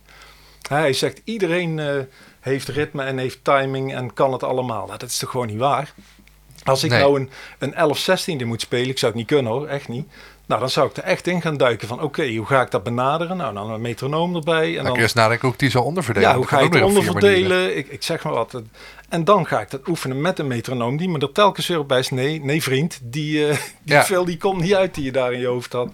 Hij 0.69 0.93
zegt, 0.93 1.21
iedereen 1.23 1.79
eh, 1.79 1.95
heeft 2.39 2.67
ritme 2.67 3.03
en 3.03 3.17
heeft 3.17 3.43
timing 3.43 3.93
en 3.95 4.13
kan 4.13 4.31
het 4.33 4.43
allemaal. 4.43 4.85
Nou, 4.85 4.97
dat 4.99 5.09
is 5.09 5.17
toch 5.17 5.29
gewoon 5.29 5.47
niet 5.47 5.57
waar? 5.57 5.93
Als 6.63 6.83
ik 6.83 6.89
Nee. 6.89 6.99
nou 6.99 7.19
een, 7.19 7.29
een 7.73 7.95
11-16e 8.43 8.45
moet 8.45 8.61
spelen, 8.61 8.89
ik 8.89 8.97
zou 8.99 9.11
het 9.11 9.21
niet 9.21 9.29
kunnen 9.29 9.51
hoor, 9.51 9.67
echt 9.67 9.87
niet. 9.87 10.07
Nou, 10.45 10.59
dan 10.59 10.69
zou 10.69 10.89
ik 10.89 10.97
er 10.97 11.03
echt 11.03 11.27
in 11.27 11.41
gaan 11.41 11.57
duiken 11.57 11.87
van, 11.87 12.01
oké, 12.01 12.35
hoe 12.35 12.45
ga 12.45 12.61
ik 12.61 12.71
dat 12.71 12.83
benaderen? 12.83 13.37
Nou, 13.37 13.53
dan 13.53 13.71
een 13.71 13.81
metronoom 13.81 14.35
erbij. 14.35 14.77
En 14.77 14.83
dan 14.83 14.97
eens 14.97 15.13
nadenken 15.13 15.45
hoe 15.45 15.53
ik 15.53 15.59
die 15.59 15.69
zou 15.69 15.83
onderverdelen. 15.83 16.29
ja, 16.29 16.35
hoe 16.35 16.47
ga 16.47 16.59
je 16.59 16.69
het 16.69 16.81
onderverdelen? 16.83 17.77
Ik, 17.77 17.87
ik 17.87 18.03
zeg 18.03 18.23
maar 18.23 18.33
wat. 18.33 18.61
En 19.09 19.23
dan 19.23 19.47
ga 19.47 19.61
ik 19.61 19.69
dat 19.69 19.87
oefenen 19.87 20.21
met 20.21 20.39
een 20.39 20.47
metronoom 20.47 20.97
die 20.97 21.09
me 21.09 21.19
er 21.19 21.31
telkens 21.31 21.67
weer 21.67 21.79
op 21.79 21.89
wijst. 21.89 22.11
Nee, 22.11 22.41
nee 22.43 22.63
vriend, 22.63 22.99
die, 23.03 23.47
eh 23.47 23.57
die 23.83 23.95
Ja. 23.95 24.03
veel 24.05 24.25
die 24.25 24.37
komt 24.37 24.61
niet 24.61 24.73
uit 24.75 24.95
die 24.95 25.03
je 25.03 25.11
daar 25.11 25.33
in 25.33 25.39
je 25.39 25.47
hoofd 25.47 25.73
had. 25.73 25.91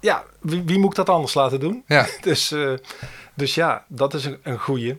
Ja, 0.00 0.24
wie, 0.40 0.62
wie 0.62 0.78
moet 0.78 0.90
ik 0.90 0.96
dat 0.96 1.08
anders 1.08 1.34
laten 1.34 1.60
doen? 1.60 1.82
Ja, 1.86 2.06
Dus, 2.20 2.52
eh, 2.52 2.72
dus 3.34 3.54
ja, 3.54 3.84
dat 3.88 4.14
is 4.14 4.24
een, 4.24 4.38
een 4.42 4.58
goeie. 4.58 4.96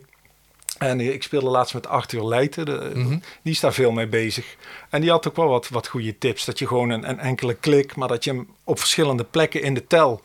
En 0.78 1.00
ik 1.00 1.22
speelde 1.22 1.48
laatst 1.50 1.74
met 1.74 1.86
Arthur 1.86 2.24
Leijten. 2.24 2.64
De, 2.64 2.90
Mhm. 2.94 3.18
Die 3.42 3.52
is 3.52 3.60
daar 3.60 3.72
veel 3.72 3.90
mee 3.90 4.06
bezig. 4.06 4.56
En 4.90 5.00
die 5.00 5.10
had 5.10 5.28
ook 5.28 5.36
wel 5.36 5.48
wat, 5.48 5.68
wat 5.68 5.86
goede 5.88 6.18
tips. 6.18 6.44
Dat 6.44 6.58
je 6.58 6.66
gewoon 6.66 6.90
een, 6.90 7.08
een 7.08 7.18
enkele 7.18 7.54
klik, 7.54 7.96
maar 7.96 8.08
dat 8.08 8.24
je 8.24 8.30
hem 8.30 8.48
op 8.64 8.78
verschillende 8.78 9.24
plekken 9.24 9.62
in 9.62 9.74
de 9.74 9.86
tel 9.86 10.20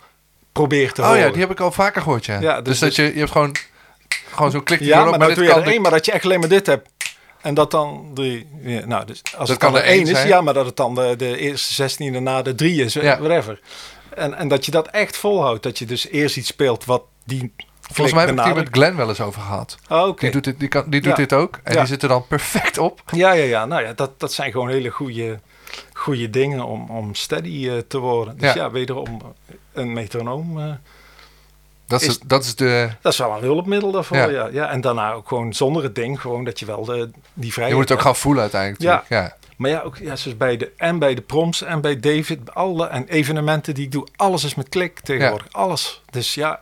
probeert 0.52 0.95
te 0.95 1.02
oh 1.02 1.08
horen. 1.08 1.22
ja, 1.24 1.30
die 1.30 1.39
heb 1.41 1.52
ik 1.52 1.60
al 1.60 1.72
vaker 1.72 2.02
gehoord, 2.02 2.26
ja. 2.26 2.39
Ja, 2.41 2.62
dus, 2.62 2.80
dus- 2.80 2.80
dat 2.80 2.95
je, 2.95 3.14
je 3.14 3.20
hebt 3.20 3.32
gewoon, 3.32 3.56
gewoon 4.34 4.52
zo'n 4.52 4.64
klik 4.64 4.80
Ja, 4.80 4.99
maar 5.02 5.10
maar 5.10 5.20
dat 5.20 5.28
dit 5.28 5.38
doe 5.38 5.45
je 5.45 5.72
de- 5.74 5.80
maar 5.80 5.91
dat 5.91 6.06
je 6.06 6.12
echt 6.12 6.24
alleen 6.24 6.39
maar 6.39 6.49
dit 6.49 6.66
hebt. 6.66 6.89
En 7.41 7.54
dat 7.54 7.72
dan. 7.72 8.12
Ja, 8.62 8.86
nou, 8.86 9.06
dus 9.06 9.22
als 9.38 9.49
het 9.49 9.58
kan 9.58 9.72
dan 9.72 9.82
er 9.82 9.88
de 9.88 9.93
één 9.93 10.08
is, 10.08 10.24
ja, 10.24 10.41
maar 10.41 10.54
dat 10.54 10.66
het 10.66 10.76
dan 10.76 10.95
de, 10.95 11.14
de 11.18 11.38
eerste 11.38 11.74
16 11.74 12.24
na 12.24 12.41
de 12.41 12.56
drie 12.56 12.84
is, 12.84 12.93
Ja. 12.93 13.20
whatever. 13.20 13.60
En, 14.16 14.34
en 14.34 14.47
dat 14.47 14.66
je 14.66 14.72
dat 14.72 14.88
echt 14.88 15.18
volhoudt. 15.18 15.64
Dat 15.64 15.80
je 15.80 15.86
dus 15.86 16.08
eerst 16.08 16.38
iets 16.38 16.47
speelt 16.47 16.86
wat 16.86 17.04
die. 17.26 17.54
Volgens 17.92 18.16
mij 18.16 18.26
heb 18.26 18.32
ik 18.34 18.38
het 18.39 18.46
hier 18.54 18.56
met. 18.64 18.68
Glenn 18.72 18.96
wel 18.96 19.10
eens 19.10 19.22
over 19.22 19.42
gehad. 19.42 19.78
Oh, 19.89 20.08
Oké. 20.08 20.20
Die 20.22 20.32
doet, 20.32 20.44
dit, 20.44 20.60
die 20.60 20.68
kan, 20.68 20.84
die 20.88 21.02
doet 21.02 21.10
Ja. 21.12 21.16
dit 21.18 21.34
ook. 21.34 21.60
En 21.64 21.74
Ja. 21.74 21.80
die 21.80 21.88
zit 21.88 22.02
er 22.04 22.10
dan 22.10 22.28
perfect 22.28 22.78
op. 22.78 23.02
Ja, 23.12 23.32
ja, 23.32 23.44
ja. 23.44 23.66
Nou 23.66 23.84
ja, 23.84 23.94
dat, 23.94 24.20
dat 24.20 24.34
zijn 24.34 24.52
gewoon 24.52 24.70
hele 24.70 24.89
goede, 24.89 25.39
goede 25.94 26.30
dingen 26.30 26.66
om, 26.66 26.89
om 26.89 27.16
steady 27.16 27.70
eh, 27.70 27.78
te 27.88 27.98
worden. 27.98 28.38
Dus 28.38 28.54
Ja. 28.54 28.72
wederom 28.72 29.22
een 29.74 29.94
metronoom. 29.94 30.60
eh, 30.60 30.72
Dat 31.88 32.02
is, 32.02 32.08
Is- 32.08 32.20
dat 32.20 32.44
is 32.44 32.56
de... 32.56 32.89
dat 33.02 33.12
is 33.12 33.18
wel 33.18 33.32
een 33.36 33.42
hulpmiddel 33.44 33.92
daarvoor. 33.92 34.18
Ja. 34.18 34.28
Ja. 34.30 34.48
Ja, 34.52 34.70
En 34.70 34.82
daarna 34.82 35.12
ook 35.12 35.28
gewoon 35.28 35.54
zonder 35.54 35.84
het 35.84 35.96
ding, 35.96 36.22
gewoon 36.22 36.44
dat 36.44 36.60
je 36.60 36.66
wel 36.66 36.86
de, 36.86 37.10
die 37.34 37.52
vrijheid 37.52 37.70
Je 37.76 37.82
moet 37.82 37.89
het 37.89 37.98
ook 37.98 38.04
gaan 38.04 38.16
voelen 38.16 38.42
uiteindelijk. 38.42 39.04
Ja. 39.10 39.36
Maar 39.58 39.70
ja, 39.70 39.80
ook 39.82 39.98
ja, 39.98 40.16
zoals 40.16 40.38
bij 40.38 40.58
de, 40.58 40.72
en 40.78 41.00
bij 41.00 41.14
de 41.16 41.22
proms 41.22 41.62
en 41.64 41.82
bij 41.82 42.00
David, 42.00 42.54
alle 42.54 42.88
en 42.88 43.08
evenementen 43.08 43.74
die 43.74 43.86
ik 43.86 43.92
doe, 43.92 44.08
alles 44.16 44.44
is 44.44 44.56
met 44.56 44.70
klik 44.70 45.00
tegenwoordig. 45.00 45.48
Alles. 45.52 46.02
Dus 46.10 46.34
ja, 46.34 46.60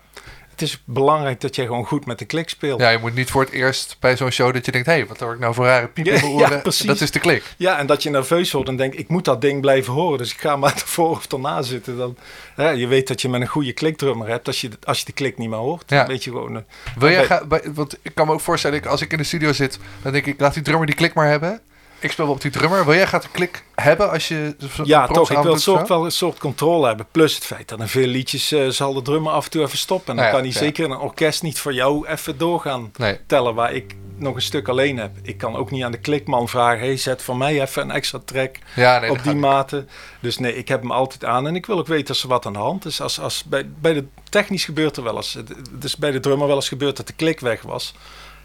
het 0.59 0.67
is 0.67 0.81
belangrijk 0.85 1.41
dat 1.41 1.55
jij 1.55 1.65
gewoon 1.65 1.85
goed 1.85 2.05
met 2.05 2.19
de 2.19 2.25
klik 2.25 2.49
speelt. 2.49 2.79
ja, 2.79 2.89
je 2.89 2.97
moet 2.97 3.15
niet 3.15 3.31
voor 3.31 3.41
het 3.41 3.51
eerst 3.51 3.95
bij 3.99 4.17
zo'n 4.17 4.29
show 4.31 4.53
dat 4.53 4.65
je 4.65 4.71
denkt... 4.71 4.87
hé, 4.87 4.93
hey, 4.93 5.05
wat 5.07 5.19
hoor 5.19 5.33
ik 5.33 5.39
nou 5.39 5.53
voor 5.53 5.65
rare 5.65 5.87
piep 5.87 6.07
in 6.07 6.13
Ja, 6.37 6.49
ja, 6.49 6.61
dat 6.85 7.01
is 7.01 7.11
de 7.11 7.19
klik. 7.19 7.43
Ja, 7.57 7.77
en 7.77 7.85
dat 7.87 8.03
je 8.03 8.09
nerveus 8.09 8.51
wordt 8.51 8.69
en 8.69 8.75
denkt, 8.75 8.99
ik 8.99 9.07
moet 9.07 9.25
dat 9.25 9.41
ding 9.41 9.61
blijven 9.61 9.93
horen. 9.93 10.17
Dus 10.17 10.31
ik 10.33 10.39
ga 10.39 10.55
maar 10.55 10.73
ervoor 10.81 11.09
of 11.09 11.31
erna 11.31 11.61
zitten. 11.61 11.97
Dan, 11.97 12.17
ja, 12.57 12.69
je 12.69 12.87
weet 12.87 13.07
dat 13.07 13.21
je 13.21 13.29
met 13.29 13.41
een 13.41 13.47
goede 13.47 13.73
klikdrummer 13.73 14.27
hebt. 14.27 14.47
Als 14.47 14.61
je, 14.61 14.69
als 14.83 14.99
je 14.99 15.05
de 15.05 15.11
klik 15.11 15.37
niet 15.37 15.49
meer 15.49 15.57
hoort, 15.57 15.83
Ja. 15.87 15.97
dan 15.97 16.07
weet 16.07 16.23
je 16.23 16.29
gewoon... 16.31 16.55
eh, 16.55 16.61
Wil 16.97 17.09
jij 17.09 17.25
gaan, 17.25 17.47
bij- 17.47 17.63
want 17.73 17.97
ik 18.01 18.11
kan 18.15 18.27
me 18.27 18.33
ook 18.33 18.41
voorstellen, 18.41 18.77
ik, 18.77 18.85
als 18.85 19.01
ik 19.01 19.11
in 19.11 19.17
de 19.17 19.23
studio 19.23 19.53
zit, 19.53 19.79
dan 20.01 20.11
denk 20.11 20.25
ik, 20.25 20.39
laat 20.39 20.53
die 20.53 20.63
drummer 20.63 20.85
die 20.85 20.95
klik 20.95 21.13
maar 21.13 21.27
hebben. 21.27 21.61
Ik 21.99 22.11
speel 22.11 22.25
wel 22.25 22.33
op 22.33 22.41
die 22.41 22.51
drummer. 22.51 22.85
Wil 22.85 22.93
jij 22.93 23.07
gaat 23.07 23.21
de 23.21 23.29
klik 23.31 23.63
hebben 23.75 24.11
als 24.11 24.27
je 24.27 24.55
ja, 24.83 25.07
toch. 25.07 25.31
Ik 25.31 25.37
wil 25.37 25.51
doet 25.51 25.61
soort, 25.61 25.87
wel 25.87 26.05
een 26.05 26.11
soort 26.11 26.37
controle 26.37 26.87
hebben. 26.87 27.05
Plus 27.11 27.35
het 27.35 27.45
feit 27.45 27.67
dat 27.67 27.79
in 27.79 27.87
veel 27.87 28.07
liedjes 28.07 28.51
eh, 28.51 28.67
zal 28.67 28.93
de 28.93 29.01
drummer 29.01 29.31
af 29.31 29.45
en 29.45 29.51
toe 29.51 29.61
even 29.61 29.77
stoppen. 29.77 30.09
En 30.09 30.15
dan 30.15 30.25
Ja, 30.25 30.31
kan 30.31 30.41
hij 30.41 30.49
ja. 30.49 30.57
zeker 30.57 30.83
in 30.83 30.91
een 30.91 30.97
orkest 30.97 31.43
niet 31.43 31.59
voor 31.59 31.73
jou 31.73 32.07
even 32.07 32.37
doorgaan. 32.37 32.91
Nee, 32.95 33.19
tellen 33.27 33.55
waar 33.55 33.73
ik 33.73 33.95
nog 34.15 34.35
een 34.35 34.41
stuk 34.41 34.67
alleen 34.67 34.97
heb. 34.97 35.11
Ik 35.21 35.37
kan 35.37 35.55
ook 35.55 35.71
niet 35.71 35.83
aan 35.83 35.91
de 35.91 35.99
klikman 35.99 36.49
vragen: 36.49 36.79
hey, 36.79 36.97
zet 36.97 37.21
voor 37.21 37.37
mij 37.37 37.61
even 37.61 37.81
een 37.81 37.91
extra 37.91 38.19
track 38.25 38.55
ja, 38.75 38.99
nee, 38.99 39.11
op 39.11 39.23
die 39.23 39.35
mate. 39.35 39.85
Dus 40.19 40.37
nee, 40.37 40.55
ik 40.55 40.67
heb 40.67 40.81
hem 40.81 40.91
altijd 40.91 41.25
aan 41.25 41.47
en 41.47 41.55
ik 41.55 41.65
wil 41.65 41.77
ook 41.77 41.87
weten 41.87 42.07
als 42.07 42.23
er 42.23 42.29
wat 42.29 42.45
aan 42.45 42.53
de 42.53 42.59
hand 42.59 42.85
is. 42.85 43.01
Als, 43.01 43.19
als 43.19 43.43
bij, 43.43 43.69
bij 43.79 43.93
de 43.93 44.05
technisch 44.29 44.65
gebeurt 44.65 44.97
er 44.97 45.03
wel 45.03 45.15
eens. 45.15 45.37
Is 45.81 45.97
bij 45.97 46.11
de 46.11 46.19
drummer 46.19 46.47
wel 46.47 46.55
eens 46.55 46.67
gebeurd 46.67 46.97
dat 46.97 47.07
de 47.07 47.13
klik 47.13 47.39
weg 47.39 47.61
was. 47.61 47.93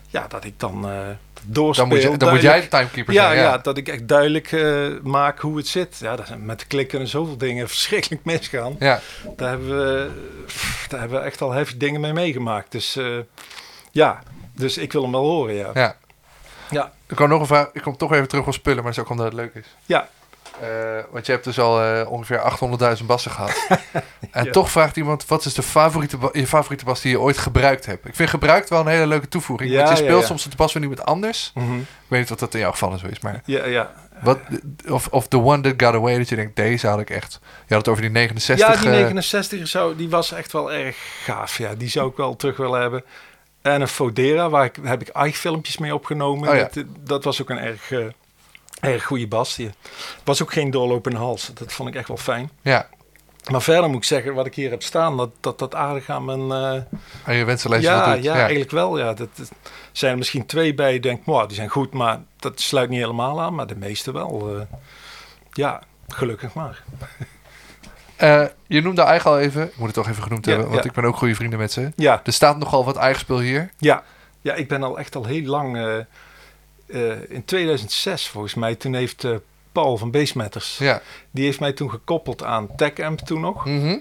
Ja, 0.09 0.27
dat 0.29 0.45
ik 0.45 0.61
dan 0.61 0.89
eh 0.89 0.93
doorspeel. 1.47 1.89
Dan 1.89 1.99
moet, 1.99 2.11
je, 2.13 2.17
dan 2.17 2.33
moet 2.33 2.43
jij 2.43 2.61
de 2.61 2.69
timekeeper 2.69 3.15
ja, 3.15 3.25
zijn. 3.25 3.37
ja. 3.37 3.43
Ja, 3.43 3.59
dat 3.59 3.77
ik 3.77 3.89
echt 3.89 4.09
duidelijk 4.09 4.53
eh, 4.53 4.87
maak 5.03 5.39
hoe 5.39 5.57
het 5.57 5.69
zit. 5.69 5.99
Ja, 6.01 6.17
dat, 6.17 6.39
met 6.39 6.59
de 6.61 6.67
klik 6.67 6.89
kunnen 6.89 7.09
zoveel 7.09 7.37
dingen 7.37 7.69
verschrikkelijk 7.75 8.25
misgaan. 8.25 8.77
ja. 8.79 9.01
Daar 9.37 9.49
hebben 9.49 9.69
we, 9.69 10.11
daar 10.89 11.01
hebben 11.01 11.19
we 11.19 11.25
echt 11.25 11.41
al 11.41 11.53
heftig 11.53 11.77
dingen 11.77 12.01
mee 12.01 12.13
meegemaakt. 12.13 12.73
Dus 12.73 12.97
eh, 12.97 13.07
ja, 13.91 14.23
dus 14.57 14.79
ik 14.79 14.93
wil 14.93 15.03
hem 15.03 15.13
wel 15.13 15.25
horen, 15.25 15.55
ja. 15.55 15.71
ja. 15.75 15.97
Ja, 16.71 16.93
Ik 17.09 17.17
kan 17.17 17.29
nog 17.29 17.41
een 17.41 17.47
vraag. 17.47 17.71
Ik 17.73 17.83
kom 17.83 17.97
toch 17.97 18.13
even 18.13 18.29
terug 18.29 18.47
op 18.47 18.53
spullen, 18.53 18.83
maar 18.83 18.93
dat 18.93 18.99
is 18.99 19.05
ook 19.05 19.11
omdat 19.11 19.27
het 19.27 19.35
leuk 19.35 19.55
is. 19.55 19.67
ja. 19.87 20.09
Eh, 20.61 20.69
want 21.11 21.27
je 21.27 21.33
hebt 21.33 21.45
dus 21.45 21.59
al 21.59 21.83
eh, 21.83 22.11
ongeveer 22.11 22.39
800.000 22.99 23.05
bassen 23.07 23.31
gehad. 23.31 23.67
en 24.31 24.45
Ja. 24.45 24.51
toch 24.51 24.71
vraagt 24.71 24.97
iemand: 24.97 25.27
wat 25.27 25.45
is 25.45 25.55
de 25.55 25.63
favoriete, 25.63 26.19
je 26.33 26.47
favoriete 26.47 26.85
bas 26.85 27.01
die 27.01 27.11
je 27.11 27.21
ooit 27.21 27.39
gebruikt 27.39 27.87
hebt? 27.87 28.07
Ik 28.07 28.15
vind 28.15 28.31
gebruikt 28.31 28.69
wel 28.69 28.81
een 28.81 28.87
hele 28.87 29.07
leuke 29.07 29.29
toevoeging. 29.29 29.71
Ja, 29.71 29.85
want 29.85 29.99
je 29.99 30.05
speelt 30.05 30.21
ja. 30.21 30.27
soms 30.27 30.45
het 30.45 30.57
bas 30.57 30.73
van 30.73 30.83
iemand 30.83 31.05
anders. 31.05 31.51
Mhm. 31.55 31.79
Ik 31.79 31.87
weet 32.09 32.21
niet 32.21 32.31
of 32.31 32.39
dat 32.39 32.55
in 32.55 32.61
jouw 32.61 32.71
geval 32.71 32.99
zo 32.99 33.07
is, 33.07 33.21
maar 33.21 33.41
Ja, 33.45 33.65
ja. 33.65 33.93
wat, 34.23 34.39
of, 34.89 35.09
of 35.11 35.29
the 35.29 35.39
one 35.39 35.61
that 35.63 35.75
got 35.87 35.95
away, 35.95 36.19
dat 36.19 36.29
je 36.29 36.37
denkt, 36.37 36.57
deze 36.57 36.87
had 36.87 37.01
ik 37.01 37.11
echt. 37.11 37.41
Je 37.43 37.75
had 37.75 37.79
het 37.79 37.89
over 37.89 38.03
die 38.03 38.11
69. 38.11 38.67
ja, 38.67 38.81
die 38.81 38.91
eh, 38.91 38.95
69 38.97 39.69
zou, 39.69 39.97
die 39.97 40.11
was 40.11 40.33
echt 40.33 40.53
wel 40.53 40.73
erg 40.73 40.97
gaaf. 41.25 41.59
Ja, 41.59 41.75
die 41.75 41.89
zou 41.89 42.11
ik 42.11 42.17
wel 42.17 42.37
terug 42.37 42.57
willen 42.57 42.81
hebben. 42.81 43.05
En 43.63 43.81
een 43.81 43.89
Fodera, 43.89 44.49
waar 44.49 44.65
ik, 44.65 44.79
heb 44.83 45.01
ik 45.01 45.09
eigen-filmpjes 45.09 45.79
mee 45.79 45.95
opgenomen. 45.95 46.49
Oh 46.49 46.59
dat, 46.59 46.85
dat 47.01 47.25
was 47.25 47.43
ook 47.43 47.51
een 47.51 47.59
erg, 47.59 47.91
eh, 47.93 48.05
erg 48.81 49.05
goede 49.05 49.27
bas. 49.29 49.59
Was 50.25 50.43
ook 50.43 50.53
geen 50.53 50.71
doorlopende 50.71 51.19
hals. 51.19 51.51
Dat 51.55 51.73
vond 51.73 51.89
ik 51.89 51.95
echt 51.95 52.09
wel 52.09 52.17
fijn. 52.17 52.51
ja, 52.63 52.89
Maar 53.51 53.63
verder 53.63 53.89
moet 53.89 53.97
ik 53.97 54.05
zeggen, 54.05 54.35
wat 54.35 54.47
ik 54.47 54.55
hier 54.55 54.71
heb 54.71 54.83
staan, 54.83 55.17
dat 55.17 55.31
dat, 55.41 55.59
dat 55.59 55.75
aardig 55.75 56.09
aan 56.11 56.25
mijn... 56.25 56.53
aan 57.25 57.35
je 57.35 57.45
wensenlijst 57.45 57.85
ja, 57.87 58.05
voldoet. 58.05 58.25
ja, 58.25 58.35
eigenlijk 58.35 58.71
wel. 58.71 58.99
Ja. 58.99 59.13
Dat, 59.15 59.29
dat 59.37 59.51
zijn 59.93 60.13
er 60.13 60.19
misschien 60.19 60.47
twee 60.47 60.75
bij. 60.75 60.93
Je 60.93 61.01
denkt, 61.01 61.27
wow, 61.27 61.47
die 61.47 61.57
zijn 61.57 61.69
goed, 61.69 61.93
maar 61.93 62.21
dat 62.37 62.61
sluit 62.61 62.89
niet 62.91 63.01
helemaal 63.01 63.41
aan. 63.41 63.55
Maar 63.55 63.67
de 63.67 63.77
meeste 63.77 64.13
wel. 64.13 64.57
eh, 64.59 64.67
ja, 65.53 65.83
gelukkig 66.09 66.55
maar. 66.55 66.83
Eh, 68.17 68.45
je 68.67 68.81
noemde 68.83 69.03
eigenlijk 69.03 69.37
al 69.39 69.45
even, 69.47 69.63
ik 69.63 69.77
moet 69.77 69.87
het 69.87 69.95
toch 69.95 70.09
even 70.09 70.23
genoemd 70.23 70.45
Ja, 70.45 70.51
hebben, 70.51 70.71
want 70.71 70.83
ja. 70.83 70.89
ik 70.91 70.97
ben 70.97 71.05
ook 71.05 71.17
goede 71.17 71.35
vrienden 71.35 71.59
met 71.59 71.73
ze. 71.73 71.93
Ja, 71.97 72.21
Er 72.25 72.33
staat 72.33 72.59
nogal 72.59 72.85
wat 72.85 72.97
eigen 72.97 73.21
spul 73.21 73.39
hier. 73.41 73.71
ja. 73.79 74.03
Ja, 74.41 74.55
ik 74.55 74.69
ben 74.69 74.83
al 74.83 74.99
echt 74.99 75.17
al 75.17 75.25
heel 75.25 75.43
lang... 75.45 76.05
eh, 76.87 77.31
in 77.31 77.45
2006 77.45 78.29
volgens 78.29 78.55
mij, 78.55 78.75
toen 78.75 78.95
heeft 78.95 79.25
eh, 79.25 79.35
Paul 79.73 79.97
van 79.97 80.11
Bassmatters... 80.11 80.79
Ja. 80.79 81.03
die 81.31 81.45
heeft 81.45 81.61
mij 81.61 81.73
toen 81.73 81.91
gekoppeld 81.91 82.43
aan 82.45 82.69
TechAmp 82.77 83.19
toen 83.21 83.41
nog. 83.41 83.65
Mhm. 83.65 83.97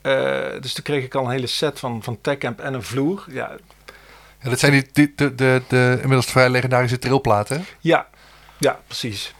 Eh, 0.00 0.40
dus 0.60 0.72
toen 0.72 0.84
kreeg 0.84 1.04
ik 1.04 1.14
al 1.14 1.24
een 1.24 1.30
hele 1.30 1.46
set 1.46 1.78
van, 1.78 2.02
van 2.02 2.18
TechAmp 2.20 2.60
en 2.60 2.74
een 2.74 2.82
vloer. 2.82 3.24
Ja, 3.30 3.50
Ja, 4.42 4.48
dat 4.50 4.58
zijn 4.58 4.72
die, 4.72 4.88
die- 4.92 5.12
de, 5.16 5.34
de, 5.34 5.62
de 5.68 5.92
inmiddels 5.94 6.26
vrij 6.26 6.50
legendarische 6.50 6.98
trilplaten. 6.98 7.64
ja, 7.80 8.06
ja 8.58 8.80
precies. 8.86 9.34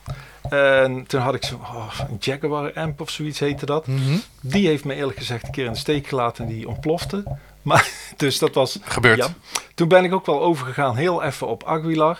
En 0.50 1.04
toen 1.06 1.20
had 1.20 1.34
ik 1.34 1.44
zo'n 1.44 1.60
oh, 1.60 1.98
een 2.10 2.16
Jaguar 2.20 2.72
amp 2.74 3.00
of 3.00 3.10
zoiets 3.10 3.38
heette 3.38 3.66
dat. 3.66 3.86
Mhm. 3.86 4.16
Die 4.40 4.66
heeft 4.66 4.84
me 4.84 4.94
eerlijk 4.94 5.18
gezegd 5.18 5.44
een 5.44 5.50
keer 5.50 5.64
in 5.66 5.72
de 5.72 5.78
steek 5.78 6.06
gelaten 6.06 6.44
en 6.44 6.50
die 6.50 6.68
ontplofte. 6.68 7.24
Maar, 7.62 7.88
dus 8.16 8.38
dat 8.38 8.54
was... 8.54 8.78
Gebeurd. 8.82 9.16
Ja. 9.18 9.26
Toen 9.74 9.88
ben 9.88 10.04
ik 10.04 10.12
ook 10.12 10.26
wel 10.26 10.40
overgegaan 10.42 10.96
heel 10.96 11.22
even 11.22 11.46
op 11.46 11.64
Aguilar. 11.64 12.18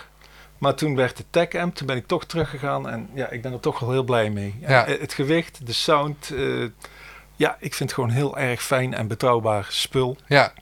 Maar 0.63 0.75
toen 0.75 0.97
werd 0.97 1.17
de 1.17 1.25
Tech 1.31 1.55
Amp, 1.55 1.75
toen 1.75 1.87
ben 1.87 1.97
ik 1.97 2.07
toch 2.07 2.25
teruggegaan. 2.25 2.89
En 2.89 3.09
ja, 3.15 3.31
ik 3.31 3.43
ben 3.43 3.53
er 3.53 3.61
toch 3.61 3.79
wel 3.79 3.91
heel 3.91 4.03
blij 4.03 4.31
mee. 4.31 4.55
Ja. 4.61 4.87
Eh, 4.87 5.01
Het 5.01 5.13
gewicht, 5.13 5.67
de 5.67 5.73
sound. 5.73 6.31
eh, 6.31 6.65
ja, 7.37 7.57
ik 7.61 7.75
vind 7.75 7.91
het 7.91 7.93
gewoon 7.93 8.11
heel 8.11 8.39
erg 8.39 8.63
fijn 8.63 8.95
en 8.95 9.07
betrouwbaar 9.07 9.67
spul. 9.69 10.17
Ja, 10.27 10.53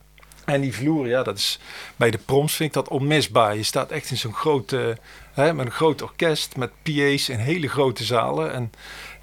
En 0.44 0.60
die 0.60 0.74
vloer, 0.74 1.06
ja, 1.08 1.22
dat 1.22 1.38
is 1.38 1.58
bij 1.96 2.10
de 2.10 2.18
proms 2.18 2.54
vind 2.56 2.68
ik 2.68 2.74
dat 2.74 2.88
onmisbaar. 2.88 3.56
Je 3.56 3.62
staat 3.62 3.90
echt 3.90 4.10
in 4.10 4.16
zo'n 4.16 4.34
grote, 4.34 4.96
hè, 5.32 5.52
met 5.54 5.66
een 5.66 5.72
groot 5.72 6.02
orkest, 6.02 6.56
met 6.56 6.70
PA's 6.82 7.28
in 7.28 7.38
hele 7.38 7.68
grote 7.68 8.04
zalen. 8.04 8.52
En 8.52 8.72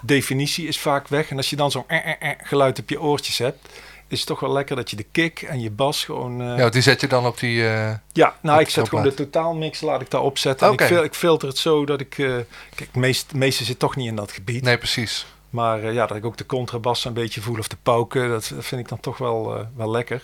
definitie 0.04 0.68
is 0.68 0.80
vaak 0.80 1.08
weg. 1.08 1.30
En 1.30 1.38
als 1.38 1.50
je 1.50 1.56
dan 1.56 1.72
zo'n 1.72 1.84
eh, 1.88 1.98
eh, 1.98 2.16
eh 2.20 2.38
geluid 2.44 2.80
op 2.80 2.90
je 2.90 3.02
oortjes 3.02 3.38
hebt, 3.38 3.68
is 4.08 4.18
het 4.20 4.28
toch 4.28 4.40
wel 4.40 4.52
lekker 4.52 4.76
dat 4.76 4.90
je 4.90 4.96
de 4.96 5.06
kick 5.12 5.42
en 5.42 5.60
je 5.60 5.72
bas 5.72 6.06
gewoon... 6.06 6.42
eh, 6.42 6.58
ja 6.58 6.70
die 6.70 6.82
zet 6.82 7.02
je 7.02 7.08
dan 7.08 7.26
op 7.26 7.40
die... 7.40 7.68
eh, 7.70 7.94
ja, 8.12 8.36
nou, 8.42 8.60
ik 8.60 8.70
zet 8.70 8.84
de 8.84 8.90
gewoon 8.90 9.06
de 9.06 9.14
totaalmix, 9.14 9.82
laat 9.82 10.02
ik 10.02 10.10
daar 10.10 10.22
opzetten. 10.22 10.72
Oké. 10.72 10.84
En 10.84 10.98
ik, 10.98 11.04
ik 11.04 11.14
filter 11.14 11.48
het 11.48 11.58
zo 11.58 11.86
dat 11.86 12.00
ik... 12.02 12.18
eh, 12.18 12.26
kijk, 12.26 12.46
het 12.76 12.96
meeste, 12.96 13.26
het 13.28 13.36
meeste 13.36 13.64
zit 13.64 13.80
toch 13.80 13.96
niet 13.96 14.08
in 14.08 14.16
dat 14.16 14.32
gebied. 14.32 14.64
nee, 14.64 14.78
precies. 14.78 15.26
Maar 15.50 15.94
ja, 15.94 16.06
dat 16.06 16.18
ik 16.18 16.26
ook 16.26 16.38
de 16.38 16.46
contrabas 16.46 17.06
een 17.06 17.14
beetje 17.14 17.42
voel 17.42 17.58
of 17.58 17.68
de 17.68 17.78
pauken, 17.84 18.30
dat, 18.30 18.52
dat 18.56 18.66
vind 18.66 18.82
ik 18.82 18.90
dan 18.90 19.00
toch 19.00 19.18
wel, 19.18 19.68
wel 19.76 19.92
lekker. 19.92 20.22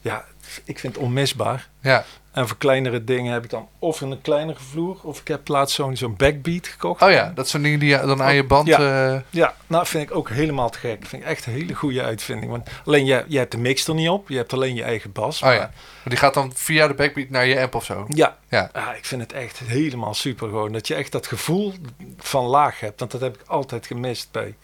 Ja, 0.00 0.24
ik 0.64 0.78
vind 0.78 0.94
het 0.94 1.04
onmisbaar. 1.04 1.68
Ja. 1.80 2.04
En 2.38 2.48
voor 2.48 2.56
kleinere 2.56 3.04
dingen 3.04 3.32
heb 3.32 3.44
ik 3.44 3.50
dan 3.50 3.68
of 3.78 4.00
een 4.00 4.20
kleinere 4.20 4.58
vloer, 4.70 4.96
of 5.02 5.20
ik 5.20 5.28
heb 5.28 5.48
laatst 5.48 5.74
zo'n 5.74 5.96
zo'n 5.96 6.16
backbeat 6.16 6.66
gekocht. 6.66 7.02
Oh 7.02 7.10
ja, 7.10 7.32
dat 7.34 7.48
soort 7.48 7.62
dingen 7.62 7.78
die 7.78 7.88
je 7.88 8.00
dan 8.06 8.22
aan 8.22 8.34
je 8.34 8.44
band... 8.44 8.66
Ja. 8.66 9.12
eh, 9.14 9.20
Ja, 9.30 9.54
nou 9.66 9.86
vind 9.86 10.10
ik 10.10 10.16
ook 10.16 10.28
helemaal 10.30 10.70
te 10.70 10.78
gek. 10.78 11.06
Vind 11.06 11.22
ik 11.22 11.28
echt 11.28 11.46
een 11.46 11.52
hele 11.52 11.74
goede 11.74 12.02
uitvinding. 12.02 12.50
Want 12.50 12.68
alleen 12.84 13.04
jij, 13.04 13.24
jij 13.28 13.38
hebt 13.40 13.52
de 13.52 13.58
mix 13.58 13.86
er 13.88 13.94
niet 13.94 14.08
op, 14.08 14.28
je 14.28 14.36
hebt 14.36 14.52
alleen 14.52 14.74
je 14.74 14.82
eigen 14.82 15.12
bas. 15.12 15.42
oh 15.42 15.48
ja. 15.52 15.56
maar- 15.58 15.70
Maar 16.02 16.16
die 16.16 16.16
gaat 16.18 16.34
dan 16.34 16.52
via 16.54 16.86
de 16.88 16.94
backbeat 16.94 17.28
naar 17.28 17.46
je 17.46 17.60
amp 17.60 17.74
of 17.74 17.84
zo. 17.84 18.04
Ja, 18.08 18.36
Ja. 18.48 18.70
Ah, 18.72 18.96
ik 18.96 19.04
vind 19.04 19.22
het 19.22 19.32
echt 19.32 19.58
helemaal 19.58 20.14
super 20.14 20.48
gewoon. 20.48 20.72
Dat 20.72 20.86
je 20.88 20.94
echt 20.94 21.12
dat 21.12 21.26
gevoel 21.26 21.72
van 22.18 22.44
laag 22.44 22.80
hebt. 22.80 22.98
Want 23.00 23.10
dat 23.12 23.20
heb 23.20 23.34
ik 23.34 23.42
altijd 23.46 23.86
gemist 23.86 24.28
bij, 24.32 24.54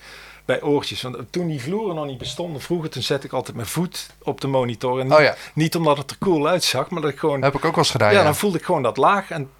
bij 0.44 0.62
oortjes. 0.62 1.02
Want 1.02 1.16
toen 1.30 1.46
die 1.46 1.60
vloeren 1.62 1.94
nog 1.94 2.06
niet 2.06 2.18
bestonden 2.18 2.60
vroeger, 2.60 2.90
toen 2.90 3.02
zette 3.02 3.26
ik 3.26 3.32
altijd 3.32 3.56
mijn 3.56 3.68
voet 3.68 4.10
op 4.22 4.40
de 4.40 4.46
monitor. 4.46 5.00
En 5.00 5.06
niet, 5.06 5.16
Oh 5.16 5.22
ja, 5.22 5.34
niet 5.54 5.76
omdat 5.76 5.98
het 5.98 6.10
er 6.10 6.18
cool 6.18 6.46
uitzag, 6.46 6.90
maar 6.90 7.02
dat 7.02 7.10
ik 7.10 7.18
gewoon... 7.18 7.42
heb 7.42 7.54
ik 7.54 7.64
ook 7.64 7.74
wel 7.74 7.78
eens 7.84 7.90
gedaan, 7.90 8.12
ja, 8.12 8.18
ja. 8.18 8.24
dan 8.24 8.36
voelde 8.36 8.58
ik 8.58 8.64
gewoon 8.64 8.82
dat 8.82 8.96
laag. 8.96 9.30
En 9.30 9.50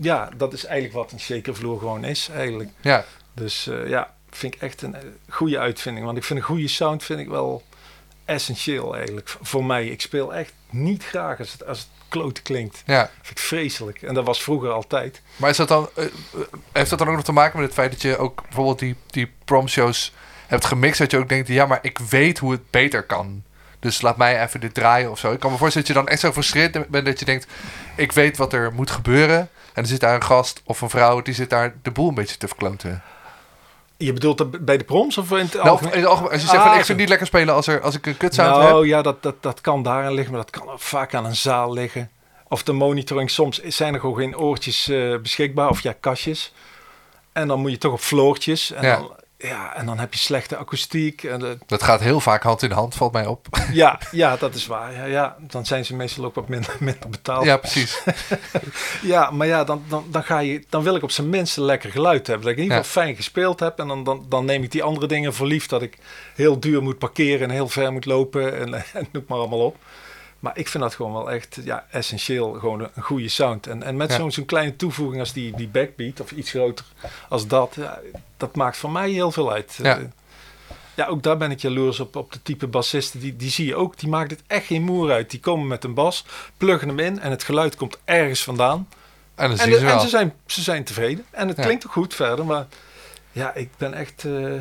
ja, 0.00 0.28
dat 0.36 0.52
is 0.52 0.64
eigenlijk 0.64 0.94
wat 0.94 1.12
een 1.12 1.20
shakervloer 1.20 1.78
gewoon 1.78 2.04
is 2.04 2.28
eigenlijk. 2.28 2.70
Ja, 2.80 3.04
Dus 3.34 3.66
eh, 3.66 3.88
ja, 3.88 4.14
vind 4.30 4.54
ik 4.54 4.60
echt 4.60 4.82
een 4.82 4.94
eh, 4.94 5.02
goede 5.28 5.58
uitvinding. 5.58 6.06
Want 6.06 6.18
ik 6.18 6.24
vind 6.24 6.38
een 6.38 6.44
goede 6.44 6.68
sound 6.68 7.04
vind 7.04 7.20
ik 7.20 7.28
wel 7.28 7.62
essentieel 8.26 8.96
eigenlijk. 8.96 9.36
Voor 9.40 9.64
mij, 9.64 9.86
ik 9.86 10.00
speel 10.00 10.34
echt 10.34 10.52
niet 10.70 11.04
graag 11.04 11.38
als 11.38 11.52
het, 11.52 11.66
als 11.66 11.78
het 11.78 11.88
klote 12.08 12.42
klinkt. 12.42 12.82
ja. 12.86 13.10
Vind 13.22 13.38
ik 13.38 13.44
vreselijk. 13.44 14.02
En 14.02 14.14
dat 14.14 14.24
was 14.24 14.42
vroeger 14.42 14.70
altijd. 14.70 15.22
Maar 15.36 15.50
is 15.50 15.56
dat 15.56 15.68
dan, 15.68 15.88
eh, 15.94 16.04
eh, 16.04 16.10
heeft 16.72 16.90
dat 16.90 16.98
dan 16.98 17.08
ook 17.08 17.14
nog 17.14 17.24
te 17.24 17.32
maken 17.32 17.58
met 17.58 17.66
het 17.66 17.74
feit 17.74 17.90
dat 17.90 18.02
je 18.02 18.16
ook 18.16 18.42
bijvoorbeeld 18.42 18.78
die, 18.78 18.96
die 19.06 19.32
promshows 19.44 20.12
hebt 20.46 20.64
gemixt? 20.64 20.98
Dat 20.98 21.10
je 21.10 21.18
ook 21.18 21.28
denkt, 21.28 21.48
ja, 21.48 21.66
maar 21.66 21.78
ik 21.82 21.98
weet 21.98 22.38
hoe 22.38 22.52
het 22.52 22.70
beter 22.70 23.02
kan. 23.02 23.42
Dus 23.78 24.00
laat 24.02 24.16
mij 24.16 24.42
even 24.42 24.60
dit 24.60 24.74
draaien 24.74 25.10
of 25.10 25.18
zo. 25.18 25.32
Ik 25.32 25.40
kan 25.40 25.50
me 25.50 25.56
voorstellen 25.56 25.86
dat 25.86 25.96
je 25.96 26.02
dan 26.02 26.12
extra 26.12 26.28
gefrustreerd 26.28 26.90
bent 26.90 27.06
dat 27.06 27.18
je 27.18 27.24
denkt, 27.24 27.46
ik 27.96 28.12
weet 28.12 28.36
wat 28.36 28.52
er 28.52 28.72
moet 28.72 28.90
gebeuren. 28.90 29.48
En 29.72 29.82
er 29.82 29.88
zit 29.88 30.00
daar 30.00 30.14
een 30.14 30.24
gast 30.24 30.62
of 30.64 30.80
een 30.80 30.90
vrouw 30.90 31.22
die 31.22 31.34
zit 31.34 31.50
daar 31.50 31.74
de 31.82 31.90
boel 31.90 32.08
een 32.08 32.14
beetje 32.14 32.36
te 32.36 32.48
verkloten. 32.48 33.02
Je 33.98 34.12
bedoelt 34.12 34.38
dat 34.38 34.64
bij 34.64 34.76
de 34.76 34.84
proms 34.84 35.18
of 35.18 35.30
in 35.30 35.36
het 35.36 35.54
Nou, 35.54 35.68
algemeen? 35.68 35.92
in 35.92 35.98
het 36.00 36.08
algemeen, 36.08 36.32
als 36.32 36.40
je 36.42 36.48
zegt 36.48 36.62
Ah, 36.62 36.68
van 36.70 36.78
ik 36.78 36.84
vind 36.84 36.98
niet 36.98 37.08
lekker 37.08 37.26
spelen 37.26 37.54
als, 37.54 37.66
er, 37.66 37.80
als 37.80 37.94
ik 37.94 38.06
een 38.06 38.16
kutsound 38.16 38.56
nou 38.56 38.76
heb. 38.80 38.84
ja, 38.88 39.02
dat, 39.02 39.22
dat, 39.22 39.34
dat 39.42 39.60
kan 39.60 39.82
daarin 39.82 40.12
liggen, 40.12 40.32
maar 40.34 40.42
dat 40.42 40.50
kan 40.60 40.68
ook 40.70 40.80
vaak 40.80 41.14
aan 41.14 41.24
een 41.24 41.36
zaal 41.36 41.72
liggen. 41.72 42.10
Of 42.48 42.62
de 42.62 42.72
monitoring, 42.72 43.30
soms 43.30 43.62
zijn 43.62 43.94
er 43.94 44.00
gewoon 44.00 44.16
geen 44.16 44.36
oortjes 44.38 44.88
eh, 44.88 45.16
beschikbaar, 45.22 45.68
of 45.68 45.80
ja, 45.80 45.94
kastjes. 46.00 46.52
En 47.32 47.48
dan 47.48 47.60
moet 47.60 47.70
je 47.70 47.78
toch 47.78 47.92
op 47.92 48.00
floortjes. 48.00 48.72
En, 48.72 48.82
Ja. 48.86 48.96
Dan, 48.96 49.10
ja, 49.46 49.74
en 49.74 49.86
dan 49.86 49.98
heb 49.98 50.12
je 50.12 50.18
slechte 50.18 50.56
akoestiek. 50.56 51.22
En 51.24 51.38
de- 51.38 51.58
Dat 51.66 51.82
gaat 51.82 52.00
heel 52.00 52.20
vaak 52.20 52.42
hand 52.42 52.62
in 52.62 52.70
hand, 52.70 52.94
valt 52.94 53.12
mij 53.12 53.26
op. 53.26 53.46
ja, 53.72 53.98
ja, 54.10 54.36
dat 54.36 54.54
is 54.54 54.66
waar. 54.66 54.92
Ja, 54.92 55.04
ja, 55.04 55.36
dan 55.40 55.66
zijn 55.66 55.84
ze 55.84 55.94
meestal 55.96 56.24
ook 56.24 56.34
wat 56.34 56.48
minder, 56.48 56.76
minder 56.80 57.08
betaald. 57.10 57.44
ja, 57.44 57.56
precies. 57.56 58.02
Ja, 59.02 59.30
maar 59.30 59.46
ja, 59.46 59.64
dan, 59.64 59.84
dan, 59.88 60.04
dan, 60.10 60.22
ga 60.24 60.38
je, 60.38 60.64
dan 60.68 60.82
wil 60.82 60.96
ik 60.96 61.02
op 61.02 61.10
zijn 61.10 61.28
minst 61.28 61.56
een 61.56 61.62
lekker 61.64 61.90
geluid 61.90 62.26
hebben. 62.26 62.44
Dat 62.44 62.52
ik 62.52 62.58
in 62.58 62.62
ieder 62.64 62.78
geval 62.84 63.02
fijn 63.02 63.16
gespeeld 63.16 63.60
heb. 63.60 63.78
En 63.78 63.88
dan, 63.88 64.04
dan, 64.04 64.26
dan 64.28 64.44
neem 64.44 64.62
ik 64.62 64.70
die 64.70 64.82
andere 64.82 65.06
dingen 65.06 65.34
voor 65.34 65.46
lief. 65.46 65.66
Dat 65.66 65.82
ik 65.82 65.98
heel 66.34 66.60
duur 66.60 66.82
moet 66.82 66.98
parkeren 66.98 67.48
en 67.48 67.54
heel 67.54 67.68
ver 67.68 67.92
moet 67.92 68.04
lopen. 68.04 68.58
En, 68.58 68.74
en 68.94 69.08
noem 69.12 69.24
maar 69.28 69.38
allemaal 69.38 69.64
op. 69.64 69.76
Maar 70.40 70.58
ik 70.58 70.68
vind 70.68 70.82
dat 70.82 70.94
gewoon 70.94 71.12
wel 71.12 71.30
echt 71.30 71.58
ja, 71.64 71.86
essentieel. 71.90 72.52
Gewoon 72.52 72.80
een, 72.80 72.88
een 72.94 73.02
goede 73.02 73.28
sound. 73.28 73.66
En, 73.66 73.82
en 73.82 73.96
met 73.96 74.10
Ja. 74.10 74.16
zo'n 74.16 74.32
zo'n 74.32 74.44
kleine 74.44 74.76
toevoeging 74.76 75.20
als 75.20 75.32
die, 75.32 75.56
die 75.56 75.68
backbeat. 75.68 76.20
Of 76.20 76.30
iets 76.30 76.50
groter 76.50 76.84
als 77.28 77.46
dat. 77.46 77.74
Ja, 77.76 77.98
dat 78.36 78.56
maakt 78.56 78.76
voor 78.76 78.90
mij 78.90 79.10
heel 79.10 79.32
veel 79.32 79.52
uit. 79.52 79.78
Ja. 79.82 79.98
Eh, 79.98 80.04
ja, 80.94 81.06
ook 81.06 81.22
daar 81.22 81.36
ben 81.36 81.50
ik 81.50 81.60
jaloers 81.60 82.00
op, 82.00 82.16
op 82.16 82.32
de 82.32 82.42
type 82.42 82.66
bassisten. 82.66 83.20
Die, 83.20 83.36
die 83.36 83.50
zie 83.50 83.66
je 83.66 83.74
ook, 83.76 83.98
die 83.98 84.08
maakt 84.08 84.30
het 84.30 84.42
echt 84.46 84.66
geen 84.66 84.82
moer 84.82 85.10
uit. 85.10 85.30
Die 85.30 85.40
komen 85.40 85.66
met 85.66 85.84
een 85.84 85.94
bas, 85.94 86.24
pluggen 86.56 86.88
hem 86.88 86.98
in 86.98 87.20
en 87.20 87.30
het 87.30 87.42
geluid 87.44 87.76
komt 87.76 87.98
ergens 88.04 88.42
vandaan. 88.42 88.88
En 89.34 89.48
dan 89.48 89.58
En, 89.58 89.68
de- 89.70 89.74
ze 89.74 89.80
en 89.80 89.86
wel. 89.86 90.00
ze, 90.00 90.08
zijn, 90.08 90.32
ze 90.46 90.62
zijn 90.62 90.84
tevreden. 90.84 91.24
En 91.30 91.48
het 91.48 91.56
Ja. 91.56 91.62
klinkt 91.62 91.86
ook 91.86 91.92
goed 91.92 92.14
verder, 92.14 92.44
maar 92.44 92.66
ja, 93.32 93.54
ik 93.54 93.68
ben 93.76 93.94
echt 93.94 94.24
eh, 94.24 94.52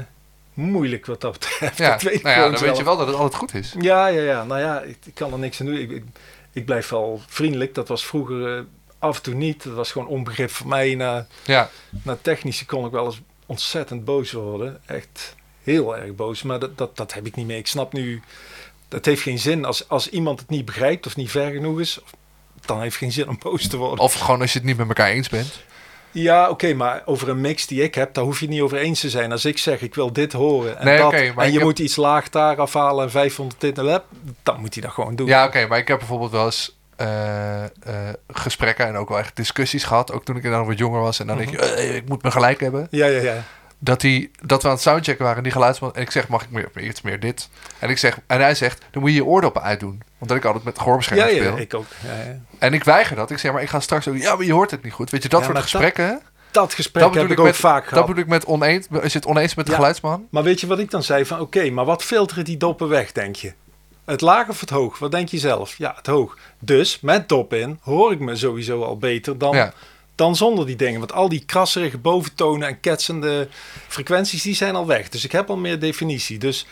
moeilijk 0.53 1.05
wat 1.05 1.21
dat 1.21 1.31
betreft. 1.31 1.77
Ja, 1.77 1.89
Dat 1.91 2.01
weet 2.01 2.13
ik 2.13 2.23
nou 2.23 2.35
ja, 2.35 2.49
dan 2.49 2.59
weet 2.61 2.77
je 2.77 2.83
wel 2.83 2.97
dat 2.97 3.07
het 3.07 3.15
altijd 3.15 3.35
goed 3.35 3.53
is. 3.53 3.75
Ja, 3.79 4.07
ja, 4.07 4.21
ja. 4.21 4.43
Nou 4.43 4.59
ja, 4.61 4.81
ik, 4.81 4.97
ik 5.05 5.13
kan 5.13 5.33
er 5.33 5.39
niks 5.39 5.59
aan 5.59 5.65
doen. 5.65 5.75
Ik, 5.77 5.89
ik, 5.91 6.03
ik 6.53 6.65
blijf 6.65 6.89
wel 6.89 7.21
vriendelijk. 7.27 7.75
Dat 7.75 7.87
was 7.87 8.05
vroeger 8.05 8.57
eh, 8.57 8.63
af 8.99 9.15
en 9.17 9.21
toe 9.23 9.33
niet. 9.33 9.63
Dat 9.63 9.73
was 9.73 9.91
gewoon 9.91 10.07
onbegrip 10.07 10.49
voor 10.51 10.67
mij. 10.67 10.95
Na, 10.95 11.27
Ja, 11.45 11.69
na 12.03 12.17
technici 12.21 12.65
kon 12.65 12.85
ik 12.85 12.91
wel 12.91 13.05
eens 13.05 13.21
ontzettend 13.45 14.05
boos 14.05 14.31
worden. 14.31 14.81
Echt 14.85 15.35
heel 15.63 15.97
erg 15.97 16.15
boos. 16.15 16.43
Maar 16.43 16.59
dat, 16.59 16.77
dat, 16.77 16.97
dat 16.97 17.13
heb 17.13 17.25
ik 17.25 17.35
niet 17.35 17.47
meer. 17.47 17.57
Ik 17.57 17.67
snap 17.67 17.93
nu... 17.93 18.21
Het 18.89 19.05
heeft 19.05 19.21
geen 19.21 19.39
zin. 19.39 19.65
Als, 19.65 19.89
als 19.89 20.09
iemand 20.09 20.39
het 20.39 20.49
niet 20.49 20.65
begrijpt 20.65 21.05
of 21.05 21.15
niet 21.15 21.31
ver 21.31 21.51
genoeg 21.51 21.79
is... 21.79 21.99
dan 22.65 22.77
heeft 22.79 22.89
het 22.89 22.99
geen 23.03 23.11
zin 23.11 23.27
om 23.29 23.37
boos 23.43 23.67
te 23.67 23.77
worden. 23.77 23.99
of 23.99 24.13
gewoon 24.13 24.41
als 24.41 24.51
je 24.53 24.57
het 24.59 24.67
niet 24.67 24.77
met 24.77 24.87
elkaar 24.87 25.09
eens 25.09 25.29
bent. 25.29 25.63
Ja, 26.11 26.49
oké, 26.49 26.73
maar 26.73 27.01
over 27.05 27.29
een 27.29 27.41
mix 27.41 27.67
die 27.67 27.83
ik 27.83 27.95
heb, 27.95 28.13
daar 28.13 28.23
hoef 28.23 28.39
je 28.39 28.47
niet 28.47 28.61
over 28.61 28.77
eens 28.77 28.99
te 28.99 29.09
zijn. 29.09 29.31
Als 29.31 29.45
ik 29.45 29.57
zeg, 29.57 29.81
ik 29.81 29.95
wil 29.95 30.13
dit 30.13 30.33
horen 30.33 30.77
en 30.79 30.85
Nee, 30.85 30.97
dat, 30.97 31.11
maar 31.11 31.45
en 31.45 31.51
je 31.51 31.57
heb- 31.57 31.63
moet 31.67 31.79
iets 31.79 31.95
laag 31.95 32.29
daar 32.29 32.57
afhalen 32.57 33.03
en 33.05 33.11
500 33.11 33.61
dit 33.61 33.77
en 33.77 33.85
dat, 33.85 34.03
dan 34.43 34.59
moet 34.59 34.73
hij 34.73 34.83
dat 34.83 34.91
gewoon 34.91 35.15
doen. 35.15 35.27
Ja, 35.27 35.45
oké, 35.45 35.67
maar 35.67 35.77
ik 35.77 35.87
heb 35.87 35.97
bijvoorbeeld 35.99 36.31
wel 36.31 36.45
eens 36.45 36.75
eh, 36.95 37.63
eh, 37.63 37.69
gesprekken 38.27 38.87
en 38.87 38.95
ook 38.95 39.09
wel 39.09 39.19
echt 39.19 39.35
discussies 39.35 39.83
gehad. 39.83 40.11
Ook 40.11 40.25
toen 40.25 40.35
ik 40.37 40.43
inderdaad 40.43 40.67
wat 40.67 40.77
jonger 40.77 41.01
was. 41.01 41.19
En 41.19 41.27
dan 41.27 41.37
denk 41.37 41.49
je, 41.49 41.57
eh, 41.59 41.95
ik 41.95 42.07
moet 42.09 42.23
me 42.23 42.31
gelijk 42.31 42.59
hebben. 42.59 42.87
ja, 42.91 43.05
ja. 43.05 43.21
ja. 43.21 43.43
Dat, 43.79 44.01
die, 44.01 44.31
dat 44.45 44.61
we 44.61 44.67
aan 44.67 44.73
het 44.73 44.83
soundchecken 44.83 45.25
waren, 45.25 45.43
die 45.43 45.51
geluidsman. 45.51 45.95
En 45.95 46.01
ik 46.01 46.11
zeg, 46.11 46.27
mag 46.27 46.43
ik 46.43 46.49
meer, 46.49 46.69
iets 46.79 47.01
meer 47.01 47.19
dit? 47.19 47.49
En, 47.79 47.89
ik 47.89 47.97
zeg, 47.97 48.19
en 48.27 48.39
hij 48.41 48.55
zegt, 48.55 48.85
dan 48.91 49.01
moet 49.01 49.11
je 49.11 49.15
je 49.15 49.25
oordoppen 49.25 49.61
uitdoen. 49.61 50.01
Omdat 50.19 50.37
ik 50.37 50.45
altijd 50.45 50.63
met 50.63 50.75
Ja, 50.75 50.81
gehoorbescherming 50.81 51.29
ja, 51.29 51.35
speel. 51.43 51.57
ik 51.57 51.73
ook. 51.73 51.85
Ja, 52.03 52.13
ja. 52.13 52.39
En 52.59 52.73
ik 52.73 52.83
weiger 52.83 53.15
dat. 53.15 53.31
Ik 53.31 53.37
zeg, 53.37 53.51
maar 53.53 53.61
ik 53.61 53.69
ga 53.69 53.79
straks 53.79 54.07
ook... 54.07 54.17
Ja, 54.17 54.35
maar 54.35 54.45
je 54.45 54.53
hoort 54.53 54.71
het 54.71 54.83
niet 54.83 54.93
goed. 54.93 55.09
Weet 55.09 55.23
je, 55.23 55.29
dat 55.29 55.39
Ja, 55.39 55.45
soort 55.45 55.57
dat- 55.57 55.69
gesprekken... 55.69 56.21
Dat 56.51 56.73
gesprek 56.73 57.03
dat 57.03 57.13
heb 57.13 57.23
ik 57.23 57.29
ik 57.31 57.39
ook 57.39 57.45
met, 57.45 57.55
vaak 57.55 57.79
dat 57.83 57.89
gehad. 57.89 58.05
bedoel 58.05 58.21
ik 58.23 58.29
met 58.29 58.45
oneens. 58.45 58.87
Je 58.91 58.99
het 59.01 59.25
oneens 59.25 59.55
met 59.55 59.65
de 59.65 59.71
Ja. 59.71 59.77
geluidsman... 59.77 60.27
Maar 60.31 60.43
weet 60.43 60.59
je 60.59 60.67
wat 60.67 60.79
ik 60.79 60.91
dan 60.91 61.03
zei? 61.03 61.25
Van 61.25 61.39
oké, 61.39 61.69
maar 61.69 61.85
wat 61.85 62.03
filteren 62.03 62.45
die 62.45 62.57
doppen 62.57 62.87
weg, 62.87 63.11
denk 63.11 63.35
je? 63.35 63.53
Het 64.05 64.21
laag 64.21 64.49
of 64.49 64.59
het 64.59 64.69
hoog? 64.69 64.99
Wat 64.99 65.11
denk 65.11 65.29
je 65.29 65.37
zelf? 65.37 65.77
Ja, 65.77 65.93
het 65.97 66.07
hoog. 66.07 66.37
Dus 66.59 66.99
met 66.99 67.29
dop 67.29 67.53
in 67.53 67.79
hoor 67.81 68.11
ik 68.11 68.19
me 68.19 68.35
sowieso 68.35 68.83
al 68.83 68.97
beter 68.97 69.37
dan, 69.37 69.55
Ja. 69.55 69.73
dan 70.15 70.35
zonder 70.35 70.65
die 70.65 70.75
dingen. 70.75 70.99
Want 70.99 71.13
al 71.13 71.29
die 71.29 71.43
krasserige 71.45 71.97
boventonen 71.97 72.67
en 72.67 72.79
ketsende 72.79 73.47
frequenties, 73.87 74.41
die 74.43 74.55
zijn 74.55 74.75
al 74.75 74.85
weg. 74.87 75.09
Dus 75.09 75.23
ik 75.23 75.31
heb 75.31 75.49
al 75.49 75.57
meer 75.57 75.79
definitie. 75.79 76.37
Dus, 76.37 76.65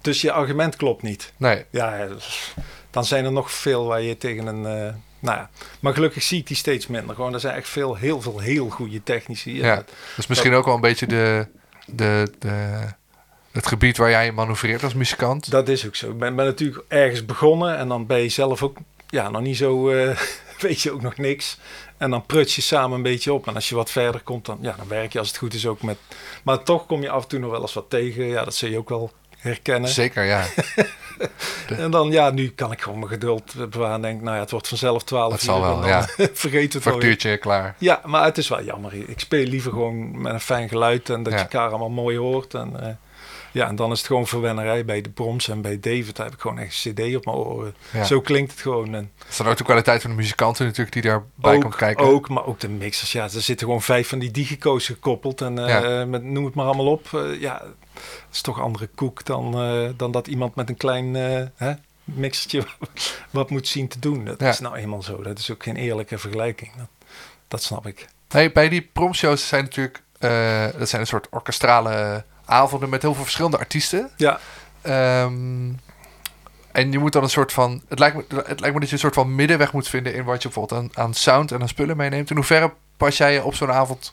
dus 0.00 0.20
je 0.20 0.32
argument 0.32 0.76
klopt 0.76 1.02
niet. 1.02 1.32
Nee. 1.36 1.64
Ja, 1.70 1.96
ja, 1.96 2.06
dus 2.06 2.54
dan 2.90 3.04
zijn 3.04 3.24
er 3.24 3.32
nog 3.32 3.52
veel 3.52 3.84
waar 3.86 4.02
je 4.02 4.16
tegen 4.18 4.46
een... 4.46 4.66
eh, 4.66 4.94
nou 5.18 5.36
ja, 5.38 5.50
maar 5.80 5.94
gelukkig 5.94 6.22
zie 6.22 6.38
ik 6.38 6.46
die 6.46 6.56
steeds 6.56 6.86
minder. 6.86 7.14
Gewoon, 7.14 7.34
er 7.34 7.40
zijn 7.40 7.54
echt 7.56 7.68
veel, 7.68 7.94
heel 7.94 8.20
veel 8.20 8.38
heel 8.38 8.68
goede 8.68 9.02
technici. 9.02 9.56
Ja. 9.56 9.70
En 9.70 9.76
Dat 9.76 9.86
is 10.18 10.26
misschien 10.26 10.54
ook 10.54 10.64
wel 10.64 10.74
een 10.74 10.80
beetje 10.80 11.06
de, 11.06 11.46
de, 11.86 12.32
de, 12.38 12.80
het 13.52 13.66
gebied 13.66 13.96
waar 13.96 14.10
jij 14.10 14.32
manoeuvreert 14.32 14.82
als 14.84 14.94
muzikant. 14.94 15.50
Dat 15.50 15.68
is 15.68 15.86
ook 15.86 15.94
zo. 15.96 16.10
Ik 16.10 16.18
ben, 16.18 16.36
ben 16.36 16.44
natuurlijk 16.44 16.84
ergens 16.88 17.24
begonnen 17.24 17.76
en 17.76 17.88
dan 17.88 18.06
ben 18.06 18.18
je 18.18 18.28
zelf 18.28 18.62
ook 18.62 18.76
ja, 19.08 19.30
nog 19.30 19.42
niet 19.42 19.56
zo 19.56 19.90
eh, 19.90 20.16
weet 20.58 20.80
je 20.80 20.92
ook 20.92 21.02
nog 21.02 21.16
niks. 21.16 21.58
En 21.96 22.10
dan 22.10 22.26
prut 22.26 22.52
je 22.52 22.60
samen 22.62 22.96
een 22.96 23.02
beetje 23.02 23.32
op. 23.32 23.46
En 23.46 23.54
als 23.54 23.68
je 23.68 23.74
wat 23.74 23.90
verder 23.90 24.20
komt, 24.20 24.46
dan, 24.46 24.58
ja, 24.60 24.74
dan 24.76 24.88
werk 24.88 25.12
je 25.12 25.18
als 25.18 25.28
het 25.28 25.36
goed 25.36 25.54
is 25.54 25.66
ook 25.66 25.82
met... 25.82 25.98
Maar 26.42 26.62
toch 26.62 26.86
kom 26.86 27.02
je 27.02 27.10
af 27.10 27.22
en 27.22 27.28
toe 27.28 27.38
nog 27.38 27.50
wel 27.50 27.60
eens 27.60 27.72
wat 27.74 27.90
tegen. 27.90 28.24
Ja, 28.24 28.44
dat 28.44 28.54
zul 28.54 28.68
je 28.68 28.78
ook 28.78 28.88
wel 28.88 29.12
herkennen. 29.38 29.90
Zeker, 29.90 30.24
ja. 30.24 30.44
En 31.68 31.90
dan, 31.90 32.10
ja, 32.10 32.30
nu 32.30 32.48
kan 32.50 32.72
ik 32.72 32.80
gewoon 32.82 32.98
mijn 32.98 33.10
geduld 33.10 33.70
bewaren. 33.70 33.94
en 33.94 34.02
Denk, 34.02 34.20
nou 34.22 34.34
ja, 34.34 34.40
het 34.42 34.50
wordt 34.50 34.68
vanzelf 34.68 35.02
12 35.04 35.32
Het 35.32 35.40
uur. 35.40 35.46
zal 35.46 35.60
wel, 35.60 35.86
ja. 35.86 36.06
vergeet 36.32 36.72
het 36.72 36.86
alweer. 36.86 37.00
Factuurtje 37.00 37.36
klaar. 37.36 37.74
Ja, 37.78 38.00
maar 38.04 38.24
het 38.24 38.38
is 38.38 38.48
wel 38.48 38.62
jammer. 38.62 38.94
Ik 39.08 39.20
speel 39.20 39.44
liever 39.46 39.70
gewoon 39.72 40.20
met 40.20 40.32
een 40.32 40.40
fijn 40.40 40.68
geluid 40.68 41.10
en 41.10 41.22
dat 41.22 41.32
Ja. 41.32 41.38
je 41.38 41.44
elkaar 41.44 41.68
allemaal 41.68 41.90
mooi 41.90 42.18
hoort. 42.18 42.54
En, 42.54 42.80
eh, 42.80 42.88
ja, 43.52 43.68
en 43.68 43.76
dan 43.76 43.92
is 43.92 43.98
het 43.98 44.06
gewoon 44.06 44.26
verwennerij 44.26 44.84
bij 44.84 45.00
de 45.00 45.10
Broms 45.10 45.48
en 45.48 45.60
bij 45.62 45.80
David. 45.80 46.16
Daar 46.16 46.26
heb 46.26 46.34
ik 46.34 46.40
gewoon 46.40 46.58
echt 46.58 46.84
een 46.84 46.94
cd 46.94 47.16
op 47.16 47.24
mijn 47.24 47.36
oren. 47.36 47.74
Ja. 47.92 48.04
Zo 48.04 48.20
klinkt 48.20 48.50
het 48.50 48.60
gewoon. 48.60 48.94
En 48.94 49.10
Dat 49.18 49.26
is 49.28 49.36
dan 49.36 49.46
ook 49.48 49.56
de 49.56 49.64
kwaliteit 49.64 50.00
van 50.02 50.10
de 50.10 50.16
muzikanten 50.16 50.64
natuurlijk 50.66 50.92
die 50.92 51.02
daarbij 51.02 51.58
komt 51.58 51.76
kijken. 51.76 52.04
ook, 52.04 52.28
maar 52.28 52.46
ook 52.46 52.60
de 52.60 52.68
mixers. 52.68 53.12
Ja, 53.12 53.22
er 53.22 53.30
zitten 53.30 53.66
gewoon 53.66 53.82
vijf 53.82 54.08
van 54.08 54.18
die 54.18 54.30
digico's 54.30 54.86
gekoppeld. 54.86 55.40
En 55.40 55.58
eh, 55.58 55.68
Ja. 55.82 56.04
met, 56.04 56.22
noem 56.22 56.44
het 56.44 56.54
maar 56.54 56.66
allemaal 56.66 56.86
op. 56.90 57.08
Eh, 57.14 57.40
ja, 57.40 57.58
dat 57.58 58.04
is 58.32 58.40
toch 58.40 58.60
andere 58.60 58.86
koek 58.94 59.24
dan, 59.24 59.54
eh, 59.54 59.88
dan 59.96 60.10
dat 60.12 60.26
iemand 60.26 60.54
met 60.54 60.68
een 60.68 60.76
klein 60.76 61.16
eh, 61.16 61.46
hè, 61.56 61.72
mixertje 62.04 62.62
wat 63.30 63.50
moet 63.50 63.68
zien 63.68 63.88
te 63.88 63.98
doen. 63.98 64.24
Dat 64.24 64.40
Ja. 64.40 64.48
is 64.48 64.60
nou 64.60 64.76
eenmaal 64.76 65.02
zo. 65.02 65.22
Dat 65.22 65.38
is 65.38 65.50
ook 65.50 65.62
geen 65.62 65.76
eerlijke 65.76 66.18
vergelijking. 66.18 66.70
Dat, 66.76 66.88
dat 67.48 67.62
snap 67.62 67.86
ik. 67.86 68.06
Hey, 68.28 68.52
bij 68.52 68.68
die 68.68 68.90
promshows 68.92 69.48
zijn 69.48 69.64
natuurlijk... 69.64 70.02
eh, 70.18 70.66
dat 70.78 70.88
zijn 70.88 71.00
een 71.00 71.06
soort 71.06 71.28
orkestrale 71.30 72.24
avonden 72.52 72.88
met 72.88 73.02
heel 73.02 73.14
veel 73.14 73.22
verschillende 73.22 73.58
artiesten. 73.58 74.10
Ja, 74.16 74.40
Ehm, 74.82 75.70
en 76.72 76.92
je 76.92 76.98
moet 76.98 77.12
dan 77.12 77.22
een 77.22 77.30
soort 77.30 77.52
van... 77.52 77.82
Het 77.88 77.98
lijkt, 77.98 78.16
me, 78.16 78.24
het 78.28 78.60
lijkt 78.60 78.74
me 78.74 78.80
dat 78.80 78.88
je 78.88 78.94
een 78.94 79.00
soort 79.00 79.14
van 79.14 79.34
middenweg 79.34 79.72
moet 79.72 79.88
vinden... 79.88 80.14
in 80.14 80.24
wat 80.24 80.42
je 80.42 80.48
bijvoorbeeld 80.48 80.80
aan, 80.80 81.04
aan 81.04 81.14
sound 81.14 81.52
en 81.52 81.60
aan 81.60 81.68
spullen 81.68 81.96
meeneemt. 81.96 82.30
In 82.30 82.36
hoeverre 82.36 82.72
pas 82.96 83.16
jij 83.16 83.32
je 83.32 83.42
op 83.42 83.54
zo'n 83.54 83.72
avond 83.72 84.12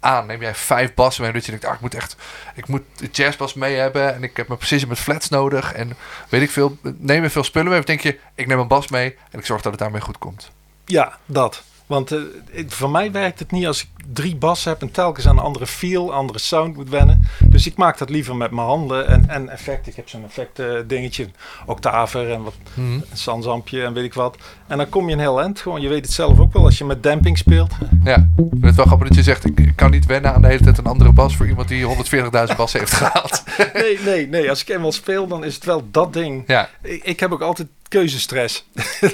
aan? 0.00 0.26
Neem 0.26 0.40
jij 0.40 0.54
vijf 0.54 0.94
bassen 0.94 1.22
mee? 1.22 1.32
Dat 1.32 1.44
je 1.44 1.50
denkt, 1.50 1.66
ah, 1.66 1.74
ik 1.74 1.80
moet 1.80 1.94
echt... 1.94 2.16
Ik 2.54 2.68
moet 2.68 2.82
de 2.96 3.08
jazzbas 3.12 3.54
mee 3.54 3.76
hebben... 3.76 4.14
en 4.14 4.22
ik 4.22 4.36
heb 4.36 4.46
mijn 4.46 4.58
precisie 4.58 4.88
met 4.88 4.98
flats 4.98 5.28
nodig... 5.28 5.72
en 5.72 5.96
weet 6.28 6.42
ik 6.42 6.50
veel... 6.50 6.76
Neem 6.82 7.22
je 7.22 7.30
veel 7.30 7.44
spullen 7.44 7.70
mee? 7.70 7.78
Of 7.78 7.84
denk 7.84 8.00
je, 8.00 8.18
ik 8.34 8.46
neem 8.46 8.58
een 8.58 8.68
bas 8.68 8.88
mee... 8.88 9.16
en 9.30 9.38
ik 9.38 9.46
zorg 9.46 9.62
dat 9.62 9.72
het 9.72 9.80
daarmee 9.80 10.00
goed 10.00 10.18
komt? 10.18 10.50
Ja, 10.84 11.18
dat. 11.26 11.62
Want 11.90 12.10
het- 12.10 12.26
voor 12.66 12.90
mij 12.90 13.12
werkt 13.12 13.38
het 13.38 13.50
niet 13.50 13.66
als 13.66 13.82
ik 13.82 13.88
drie 14.12 14.36
bassen 14.36 14.70
heb 14.70 14.80
en 14.80 14.90
telkens 14.90 15.26
aan 15.28 15.38
een 15.38 15.44
andere 15.44 15.66
feel, 15.66 16.12
andere 16.14 16.38
sound 16.38 16.76
moet 16.76 16.88
wennen. 16.88 17.24
Dus 17.44 17.66
ik 17.66 17.76
maak 17.76 17.98
dat 17.98 18.10
liever 18.10 18.36
met 18.36 18.50
mijn 18.50 18.66
handen 18.66 19.06
en, 19.08 19.28
en 19.28 19.48
effect. 19.48 19.86
Ik 19.86 19.96
heb 19.96 20.08
zo'n 20.08 20.24
effect 20.24 20.58
eh, 20.58 20.66
dingetje, 20.86 21.28
octaver 21.66 22.30
en 22.30 22.42
wat 22.42 22.54
een 22.76 23.04
sansampje 23.12 23.84
en 23.84 23.92
weet 23.92 24.04
ik 24.04 24.14
wat. 24.14 24.36
En 24.66 24.76
dan 24.76 24.88
kom 24.88 25.06
je 25.08 25.12
een 25.14 25.20
heel 25.20 25.40
eind. 25.40 25.60
Gewoon, 25.60 25.80
je 25.80 25.88
weet 25.88 26.04
het 26.04 26.14
zelf 26.14 26.38
ook 26.40 26.52
wel 26.52 26.64
als 26.64 26.78
je 26.78 26.84
met 26.84 27.02
damping 27.02 27.38
speelt. 27.38 27.72
Ja, 28.04 28.16
ik 28.16 28.44
vind 28.50 28.64
het 28.64 28.74
wel 28.76 28.84
grappig 28.84 29.08
dat 29.08 29.16
je 29.16 29.22
zegt... 29.22 29.44
ik, 29.44 29.60
ik 29.60 29.76
kan 29.76 29.90
niet 29.90 30.06
wennen 30.06 30.34
aan 30.34 30.42
de 30.42 30.48
hele 30.48 30.62
tijd 30.62 30.78
een 30.78 30.84
andere 30.84 31.12
bas... 31.12 31.36
voor 31.36 31.46
iemand 31.48 31.68
die 31.68 31.84
140.000 31.86 32.56
bassen 32.56 32.80
heeft 32.80 32.92
gehaald. 33.02 33.42
Nee, 33.74 33.98
nee, 34.04 34.28
nee. 34.28 34.48
Als 34.48 34.60
ik 34.62 34.68
eenmaal 34.68 34.92
speel, 34.92 35.26
dan 35.26 35.44
is 35.44 35.54
het 35.54 35.64
wel 35.64 35.82
dat 35.90 36.12
ding. 36.12 36.44
ja, 36.46 36.68
Ik, 36.82 37.04
ik 37.04 37.20
heb 37.20 37.32
ook 37.32 37.40
altijd 37.42 37.68
keuzestress. 37.88 38.64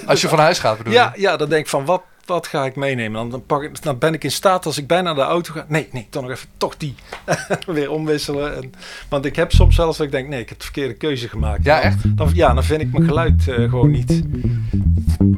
als 0.06 0.20
je 0.20 0.28
van 0.28 0.38
huis 0.38 0.58
gaat 0.58 0.76
bedoel 0.78 0.92
je? 0.92 0.98
Ja, 0.98 1.12
ja, 1.16 1.36
dan 1.36 1.48
denk 1.48 1.62
ik 1.64 1.70
van 1.70 1.84
wat, 1.84 2.02
wat 2.26 2.46
ga 2.46 2.64
ik 2.64 2.76
meenemen? 2.76 3.28
Dan, 3.30 3.46
pak 3.46 3.62
ik, 3.62 3.82
dan 3.82 3.98
ben 3.98 4.14
ik 4.14 4.24
in 4.24 4.30
staat 4.30 4.66
als 4.66 4.78
ik 4.78 4.86
bijna 4.86 5.02
naar 5.04 5.14
de 5.14 5.20
auto 5.30 5.52
ga. 5.52 5.64
Nee, 5.68 5.88
nee, 5.92 6.06
dan 6.10 6.22
nog 6.22 6.32
even 6.32 6.48
toch 6.56 6.76
die. 6.76 6.94
Weer 7.66 7.90
omwisselen. 7.90 8.56
En, 8.56 8.72
want 9.08 9.24
ik 9.24 9.36
heb 9.36 9.52
soms 9.52 9.74
zelfs 9.74 9.96
dat 9.96 10.06
ik 10.06 10.12
denk, 10.12 10.28
nee, 10.28 10.40
ik 10.40 10.48
heb 10.48 10.58
de 10.58 10.64
verkeerde 10.64 10.94
keuze 10.94 11.28
gemaakt. 11.28 11.64
Ja, 11.64 11.80
echt? 11.80 12.16
Dan, 12.16 12.30
ja, 12.34 12.54
dan 12.54 12.64
vind 12.64 12.80
ik 12.80 12.92
mijn 12.92 13.04
geluid 13.04 13.48
eh, 13.48 13.54
gewoon 13.54 13.90
niet. 13.90 14.22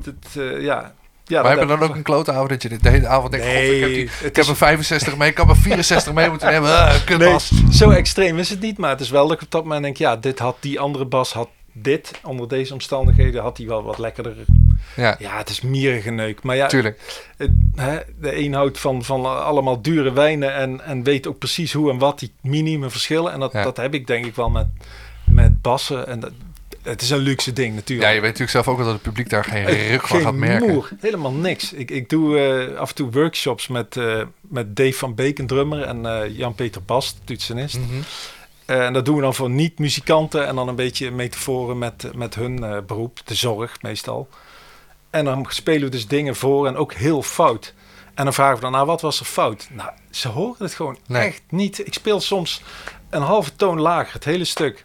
Het, 0.05 0.36
eh, 0.36 0.62
ja. 0.62 0.93
Ja, 1.24 1.43
maar 1.43 1.51
dat 1.51 1.61
heb 1.61 1.68
je 1.70 1.78
dan 1.78 1.89
ook 1.89 1.97
een 1.97 2.03
klote 2.03 2.32
avond 2.32 2.49
dat 2.49 2.62
je 2.62 2.68
de 2.78 2.89
hele 2.89 3.07
avond 3.07 3.30
denkt... 3.30 3.47
Nee, 3.47 3.64
"God, 3.66 3.74
ik 3.74 3.80
heb, 3.80 3.89
die, 3.91 4.03
ik 4.05 4.11
heb 4.22 4.36
is- 4.39 4.49
een 4.49 4.57
65 4.57 5.16
mee, 5.16 5.28
ik 5.28 5.34
kan 5.34 5.49
een 5.49 5.57
64 5.57 6.12
mee 6.12 6.28
moeten 6.30 6.49
nemen. 6.51 6.68
Uh, 6.78 6.89
Nee, 6.91 7.05
kutbas. 7.05 7.51
zo 7.70 7.91
extreem 7.91 8.39
is 8.39 8.51
het 8.51 8.61
niet. 8.61 8.78
Maar 8.78 8.91
het 8.91 9.01
is 9.01 9.11
wel 9.11 9.26
dat 9.28 9.36
ik 9.36 9.43
op 9.43 9.51
dat 9.51 9.62
moment 9.62 9.82
denk, 9.82 9.97
ja, 9.97 10.16
dit 10.16 10.39
had 10.39 10.57
die 10.61 10.80
andere 10.80 11.05
bas 11.05 11.32
had 11.32 11.49
dit. 11.83 12.11
Onder 12.24 12.49
deze 12.49 12.72
omstandigheden 12.72 13.43
had 13.43 13.57
hij 13.59 13.66
wel 13.66 13.83
wat 13.83 13.99
lekkerder. 13.99 14.37
Ja, 14.97 15.16
Ja, 15.18 15.37
het 15.37 15.49
is 15.49 15.61
mierengeneuk. 15.61 16.43
Maar 16.43 16.57
ja, 16.57 16.66
tuurlijk. 16.66 17.24
Het, 17.37 17.51
hè, 17.74 17.99
de 18.20 18.37
een 18.39 18.53
houdt 18.53 18.79
van, 18.79 19.05
van 19.05 19.45
allemaal 19.45 19.83
dure 19.83 20.12
wijnen 20.12 20.55
en, 20.55 20.85
en 20.85 21.03
weet 21.03 21.26
ook 21.26 21.39
precies 21.39 21.72
hoe 21.72 21.91
en 21.91 21.99
wat 21.99 22.18
die 22.18 22.33
minieme 22.41 22.91
verschillen. 22.91 23.33
En 23.33 23.41
dat, 23.41 23.53
Ja. 23.53 23.62
dat 23.62 23.76
heb 23.76 23.95
ik 23.95 24.07
denk 24.07 24.24
ik 24.26 24.35
wel 24.35 24.51
met, 24.51 24.66
met 25.24 25.62
bassen. 25.62 26.07
En 26.07 26.20
dat, 26.20 26.33
het 26.83 27.03
is 27.03 27.11
een 27.11 27.18
luxe 27.18 27.53
ding 27.53 27.68
Ja, 27.68 27.74
natuurlijk. 27.74 28.09
je 28.09 28.14
weet 28.14 28.22
natuurlijk 28.22 28.51
zelf 28.51 28.68
ook 28.68 28.76
wel 28.76 28.85
dat 28.85 28.95
het 28.95 29.03
publiek 29.03 29.31
daar 29.31 29.45
geen 29.45 29.64
ruk 29.64 30.07
van 30.07 30.20
gaat 30.20 30.35
merken. 30.35 30.68
moer, 30.72 30.91
helemaal 31.01 31.33
niks. 31.33 31.72
Ik, 31.72 31.91
ik 31.91 32.09
doe 32.09 32.39
eh, 32.39 32.76
af 32.79 32.89
en 32.89 32.95
toe 32.95 33.11
workshops 33.11 33.68
met, 33.68 33.97
eh, 33.97 34.22
met 34.41 34.76
Dave 34.76 34.93
van 34.93 35.14
Beek, 35.14 35.39
een 35.39 35.47
drummer, 35.47 35.83
en 35.83 36.07
eh, 36.07 36.37
Jan-Peter 36.37 36.83
Bast, 36.83 37.18
toetsenist. 37.24 37.76
Eh, 37.76 37.83
en 38.69 38.93
dat 38.93 39.05
doen 39.05 39.16
we 39.16 39.23
dan 39.23 39.35
voor 39.35 39.51
niet-muzikanten 39.51 40.47
en 40.47 40.55
dan 40.55 40.69
een 40.69 40.75
beetje 40.75 41.11
metaforen 41.11 41.79
met, 41.79 42.11
met 42.14 42.35
hun 42.35 42.64
eh, 42.64 42.79
beroep, 42.87 43.21
de 43.25 43.35
zorg 43.35 43.83
meestal. 43.83 44.29
En 45.11 45.25
dan 45.25 45.47
spelen 45.49 45.83
we 45.83 45.89
dus 45.89 46.07
dingen 46.07 46.37
voor 46.37 46.66
en 46.66 46.77
ook 46.77 46.93
heel 46.93 47.23
fout. 47.23 47.75
En 48.14 48.25
dan 48.25 48.33
vragen 48.35 48.55
we 48.55 48.61
dan, 48.61 48.73
nou 48.73 48.87
wat 48.87 49.01
was 49.01 49.21
er 49.21 49.27
fout? 49.27 49.69
Nou, 49.73 49.91
ze 50.11 50.29
horen 50.29 50.62
het 50.64 50.75
gewoon 50.75 50.99
Nee. 51.07 51.27
echt 51.27 51.43
niet. 51.49 51.87
Ik 51.87 51.95
speel 51.95 52.21
soms 52.21 52.62
een 53.11 53.23
halve 53.23 53.57
toon 53.57 53.81
lager, 53.81 54.12
het 54.12 54.25
hele 54.25 54.45
stuk. 54.45 54.85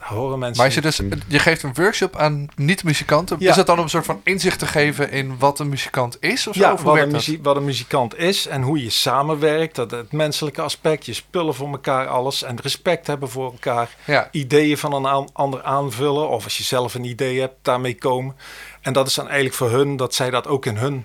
Horen 0.00 0.38
mensen 0.38 0.56
Maar 0.56 0.66
als 0.66 0.74
je 0.74 0.80
dus, 0.80 1.00
je 1.26 1.38
geeft 1.38 1.62
een 1.62 1.74
workshop 1.74 2.16
aan 2.16 2.48
niet-muzikanten. 2.56 3.36
Ja. 3.40 3.50
Is 3.50 3.56
dat 3.56 3.66
dan 3.66 3.76
om 3.78 3.82
een 3.82 3.90
soort 3.90 4.04
van 4.04 4.20
inzicht 4.24 4.58
te 4.58 4.66
geven 4.66 5.10
in 5.10 5.38
wat 5.38 5.58
een 5.58 5.68
muzikant 5.68 6.16
is? 6.20 6.46
Of 6.46 6.54
zo? 6.54 6.60
Ja, 6.60 6.72
Of 6.72 6.82
wat 6.82 6.86
een, 6.92 6.98
werkt 6.98 7.10
dat? 7.12 7.20
muzie- 7.26 7.40
wat 7.42 7.56
een 7.56 7.64
muzikant 7.64 8.18
is 8.18 8.46
en 8.46 8.62
hoe 8.62 8.82
je 8.82 8.90
samenwerkt. 8.90 9.74
Dat 9.74 9.90
het 9.90 10.12
menselijke 10.12 10.62
aspect, 10.62 11.06
je 11.06 11.12
spullen 11.12 11.54
voor 11.54 11.68
elkaar, 11.70 12.06
alles. 12.06 12.42
En 12.42 12.58
respect 12.62 13.06
hebben 13.06 13.28
voor 13.30 13.44
elkaar. 13.52 13.88
Ja. 14.04 14.28
Ideeën 14.30 14.78
van 14.78 14.92
een 14.92 15.06
aan- 15.06 15.28
ander 15.32 15.62
aanvullen. 15.62 16.28
Of 16.28 16.44
als 16.44 16.56
je 16.58 16.64
zelf 16.64 16.94
een 16.94 17.04
idee 17.04 17.40
hebt, 17.40 17.54
daarmee 17.62 17.94
komen. 17.94 18.36
En 18.80 18.92
dat 18.92 19.06
is 19.06 19.14
dan 19.14 19.24
eigenlijk 19.26 19.54
voor 19.56 19.70
hun, 19.70 19.96
dat 19.96 20.14
zij 20.14 20.30
dat 20.30 20.46
ook 20.46 20.66
in 20.66 20.76
hun 20.76 21.04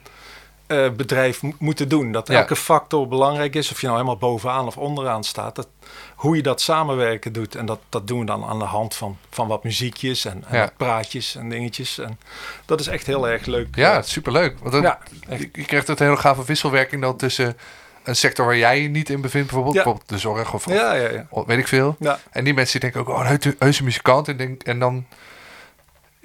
eh, 0.68 0.90
bedrijf 0.90 1.42
mo- 1.42 1.54
moeten 1.60 1.90
doen. 1.90 2.12
Dat 2.12 2.28
Ja. 2.28 2.34
elke 2.40 2.56
factor 2.56 3.08
belangrijk 3.08 3.56
is. 3.56 3.72
Of 3.72 3.80
je 3.82 3.86
nou 3.88 3.98
helemaal 4.00 4.20
bovenaan 4.20 4.68
of 4.68 4.78
onderaan 4.78 5.24
staat. 5.24 5.56
Dat, 5.56 5.68
hoe 6.16 6.36
je 6.36 6.42
dat 6.44 6.62
samenwerken 6.62 7.34
doet. 7.34 7.56
En 7.56 7.66
dat, 7.66 7.80
dat 7.90 8.08
doen 8.08 8.20
we 8.20 8.26
dan 8.26 8.44
aan 8.46 8.60
de 8.60 8.66
hand 8.66 8.96
van, 8.96 9.18
van 9.30 9.48
wat 9.48 9.64
muziekjes 9.64 10.26
en, 10.26 10.44
en 10.48 10.56
Ja. 10.58 10.62
wat 10.64 10.78
praatjes 10.78 11.36
en 11.36 11.50
dingetjes. 11.50 12.00
En 12.00 12.20
dat 12.66 12.80
is 12.80 12.88
echt 12.88 13.06
heel 13.06 13.28
erg 13.28 13.46
leuk. 13.46 13.76
Ja, 13.76 14.02
superleuk. 14.02 14.60
Want 14.60 14.72
dan, 14.72 14.82
Ja, 14.82 15.00
je, 15.38 15.48
krijgt 15.50 15.88
een 15.90 15.96
hele 15.98 16.18
gave 16.18 16.46
wisselwerking 16.46 17.02
dan 17.02 17.18
tussen 17.18 17.58
een 18.04 18.16
sector 18.16 18.46
waar 18.46 18.58
jij 18.58 18.82
je 18.82 18.88
niet 18.90 19.10
in 19.10 19.22
bevindt. 19.22 19.46
Bijvoorbeeld, 19.48 19.76
Ja. 19.76 19.84
bijvoorbeeld 19.84 20.10
de 20.10 20.18
zorg 20.28 20.54
of, 20.54 20.70
ja, 20.70 20.94
ja, 20.94 21.26
weet 21.46 21.58
ik 21.60 21.68
veel. 21.68 21.98
En 22.32 22.44
die 22.44 22.54
mensen 22.54 22.80
die 22.80 22.92
denken 22.92 23.14
ook, 23.14 23.20
oh, 23.20 23.30
een 23.32 23.56
heuse 23.60 23.84
muzikant. 23.84 24.28
En, 24.28 24.38
denk, 24.38 24.64
en 24.64 24.80
dan, 24.80 25.06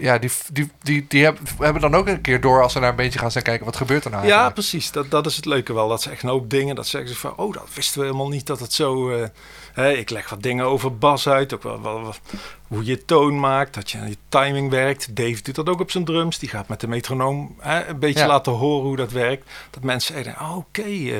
ja, 0.01 0.18
die, 0.18 0.30
die, 0.53 0.70
die, 0.82 1.05
die 1.09 1.24
hebben, 1.24 1.42
hebben 1.59 1.82
dan 1.82 1.94
ook 1.94 2.07
een 2.07 2.20
keer 2.20 2.40
door 2.40 2.62
als 2.62 2.72
ze 2.72 2.78
naar 2.80 2.90
een 2.90 2.96
beetje 2.96 3.18
gaan 3.18 3.30
staan 3.30 3.42
kijken, 3.42 3.64
wat 3.64 3.76
gebeurt 3.76 4.05
er 4.05 4.11
nou 4.11 4.22
Ja, 4.22 4.28
eigenlijk? 4.28 4.55
precies. 4.55 4.90
Dat, 4.92 5.11
dat 5.11 5.26
is 5.26 5.36
het 5.36 5.44
leuke 5.44 5.72
wel. 5.72 5.88
Dat 5.88 6.03
ze 6.03 6.11
echt 6.11 6.22
een 6.22 6.28
hoop 6.28 6.51
dingen, 6.51 6.74
dat 6.74 6.86
zeggen 6.86 7.11
ze 7.11 7.16
van, 7.16 7.36
oh, 7.36 7.53
dat 7.53 7.68
wisten 7.74 7.98
we 8.01 8.07
helemaal 8.07 8.28
niet 8.28 8.46
dat 8.46 8.61
het 8.61 8.72
zo... 8.72 9.11
eh, 9.11 9.28
hè, 9.72 9.92
ik 9.92 10.11
leg 10.11 10.30
wat 10.30 10.42
dingen 10.42 10.64
over 10.64 10.98
bas 10.98 11.28
uit, 11.28 11.55
ook 11.55 11.62
wel, 11.62 11.82
wel, 11.82 12.03
wel 12.03 12.14
hoe 12.68 12.84
je 12.84 13.05
toon 13.05 13.40
maakt, 13.40 13.74
dat 13.74 13.90
je 13.90 13.98
aan 13.98 14.09
je 14.09 14.16
timing 14.28 14.70
werkt. 14.70 15.16
Dave 15.16 15.42
doet 15.42 15.55
dat 15.55 15.68
ook 15.68 15.80
op 15.80 15.90
zijn 15.90 16.05
drums. 16.05 16.38
Die 16.38 16.48
gaat 16.48 16.68
met 16.68 16.80
de 16.80 16.88
metronoom 16.88 17.57
hè, 17.59 17.86
een 17.86 17.98
beetje 17.98 18.18
Ja. 18.20 18.26
laten 18.26 18.53
horen 18.53 18.86
hoe 18.86 18.96
dat 18.96 19.12
werkt. 19.12 19.51
Dat 19.70 19.82
mensen 19.82 20.14
zeggen, 20.24 20.42
oh, 20.46 20.57
oké. 20.57 20.82
eh. 20.82 21.16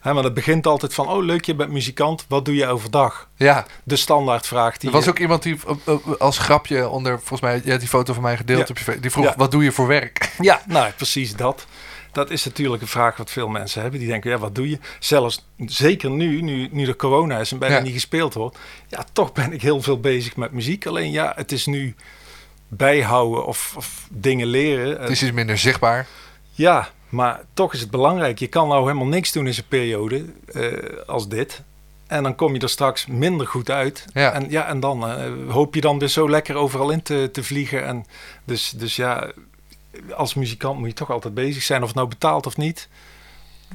Hè, 0.00 0.12
maar 0.12 0.22
dat 0.22 0.34
begint 0.34 0.66
altijd 0.66 0.94
van, 0.94 1.08
oh 1.08 1.24
leuk, 1.24 1.44
je 1.44 1.54
bent 1.54 1.70
muzikant. 1.70 2.24
Wat 2.28 2.44
doe 2.44 2.54
je 2.54 2.66
overdag? 2.66 3.28
Ja, 3.36 3.66
De 3.84 3.96
standaardvraag 3.96 4.76
die 4.78 4.88
er 4.88 4.94
was 4.94 5.04
je- 5.04 5.10
ook 5.10 5.18
iemand 5.18 5.42
die 5.42 5.58
eh, 5.66 5.94
eh, 5.94 5.96
als 6.18 6.38
grapje 6.38 6.88
onder, 6.88 7.18
volgens 7.18 7.40
mij, 7.40 7.60
je 7.64 7.76
die 7.78 7.88
foto 7.88 8.12
van 8.12 8.22
mij 8.22 8.36
gedeeld 8.36 8.58
Ja. 8.60 8.66
op 8.70 8.78
je 8.78 8.84
fe- 8.84 9.00
die 9.00 9.10
vroeg, 9.10 9.24
Ja. 9.24 9.34
wat 9.36 9.50
doe 9.50 9.64
je 9.64 9.72
voor 9.72 9.86
werk? 9.86 10.34
Ja, 10.38 10.62
nou 10.66 10.90
precies 10.92 11.36
dat. 11.36 11.66
Dat 12.12 12.30
is 12.30 12.44
natuurlijk 12.44 12.82
een 12.82 12.88
vraag 12.88 13.16
wat 13.16 13.30
veel 13.30 13.48
mensen 13.48 13.82
hebben. 13.82 14.00
Die 14.00 14.08
denken, 14.08 14.30
ja, 14.30 14.38
wat 14.38 14.54
doe 14.54 14.70
je? 14.70 14.78
Zelfs 14.98 15.46
zeker 15.66 16.10
nu, 16.10 16.42
nu, 16.42 16.68
nu 16.72 16.86
er 16.86 16.96
corona 16.96 17.38
is 17.38 17.52
en 17.52 17.58
bijna 17.58 17.76
Ja. 17.76 17.82
niet 17.82 17.92
gespeeld 17.92 18.34
wordt. 18.34 18.58
Ja, 18.88 19.04
toch 19.12 19.32
ben 19.32 19.52
ik 19.52 19.62
heel 19.62 19.82
veel 19.82 20.00
bezig 20.00 20.36
met 20.36 20.52
muziek. 20.52 20.86
Alleen 20.86 21.10
ja, 21.10 21.32
het 21.36 21.52
is 21.52 21.66
nu 21.66 21.94
bijhouden 22.68 23.46
of, 23.46 23.72
of 23.76 24.06
dingen 24.10 24.46
leren. 24.46 25.00
Het 25.00 25.10
is 25.10 25.22
iets 25.22 25.32
minder 25.32 25.58
zichtbaar. 25.58 26.06
Ja, 26.50 26.88
maar 27.10 27.40
toch 27.54 27.74
is 27.74 27.80
het 27.80 27.90
belangrijk. 27.90 28.38
Je 28.38 28.46
kan 28.46 28.68
nou 28.68 28.82
helemaal 28.82 29.06
niks 29.06 29.32
doen 29.32 29.46
in 29.46 29.54
zo'n 29.54 29.64
periode 29.68 30.24
eh, 30.52 31.06
als 31.06 31.28
dit. 31.28 31.62
En 32.06 32.22
dan 32.22 32.34
kom 32.34 32.54
je 32.54 32.60
er 32.60 32.68
straks 32.68 33.06
minder 33.06 33.46
goed 33.46 33.70
uit. 33.70 34.04
Ja. 34.12 34.32
En, 34.32 34.50
ja, 34.50 34.66
en 34.66 34.80
dan 34.80 35.08
eh, 35.08 35.32
hoop 35.48 35.74
je 35.74 35.80
dan 35.80 35.98
weer 35.98 36.08
zo 36.08 36.30
lekker 36.30 36.54
overal 36.54 36.90
in 36.90 37.02
te, 37.02 37.28
te 37.32 37.44
vliegen. 37.44 37.86
En 37.86 38.06
dus, 38.44 38.70
dus 38.70 38.96
ja, 38.96 39.30
als 40.14 40.34
muzikant 40.34 40.78
moet 40.78 40.88
je 40.88 40.94
toch 40.94 41.10
altijd 41.10 41.34
bezig 41.34 41.62
zijn. 41.62 41.80
Of 41.80 41.86
het 41.86 41.96
nou 41.96 42.08
betaalt 42.08 42.46
of 42.46 42.56
niet. 42.56 42.88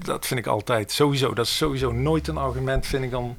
Dat 0.04 0.26
vind 0.26 0.40
ik 0.40 0.48
altijd 0.48 0.92
sowieso. 0.92 1.34
Dat 1.34 1.46
is 1.46 1.58
sowieso 1.58 1.92
nooit 1.92 2.28
een 2.28 2.38
argument, 2.38 2.88
vind 2.88 3.04
ik 3.04 3.12
dan 3.12 3.38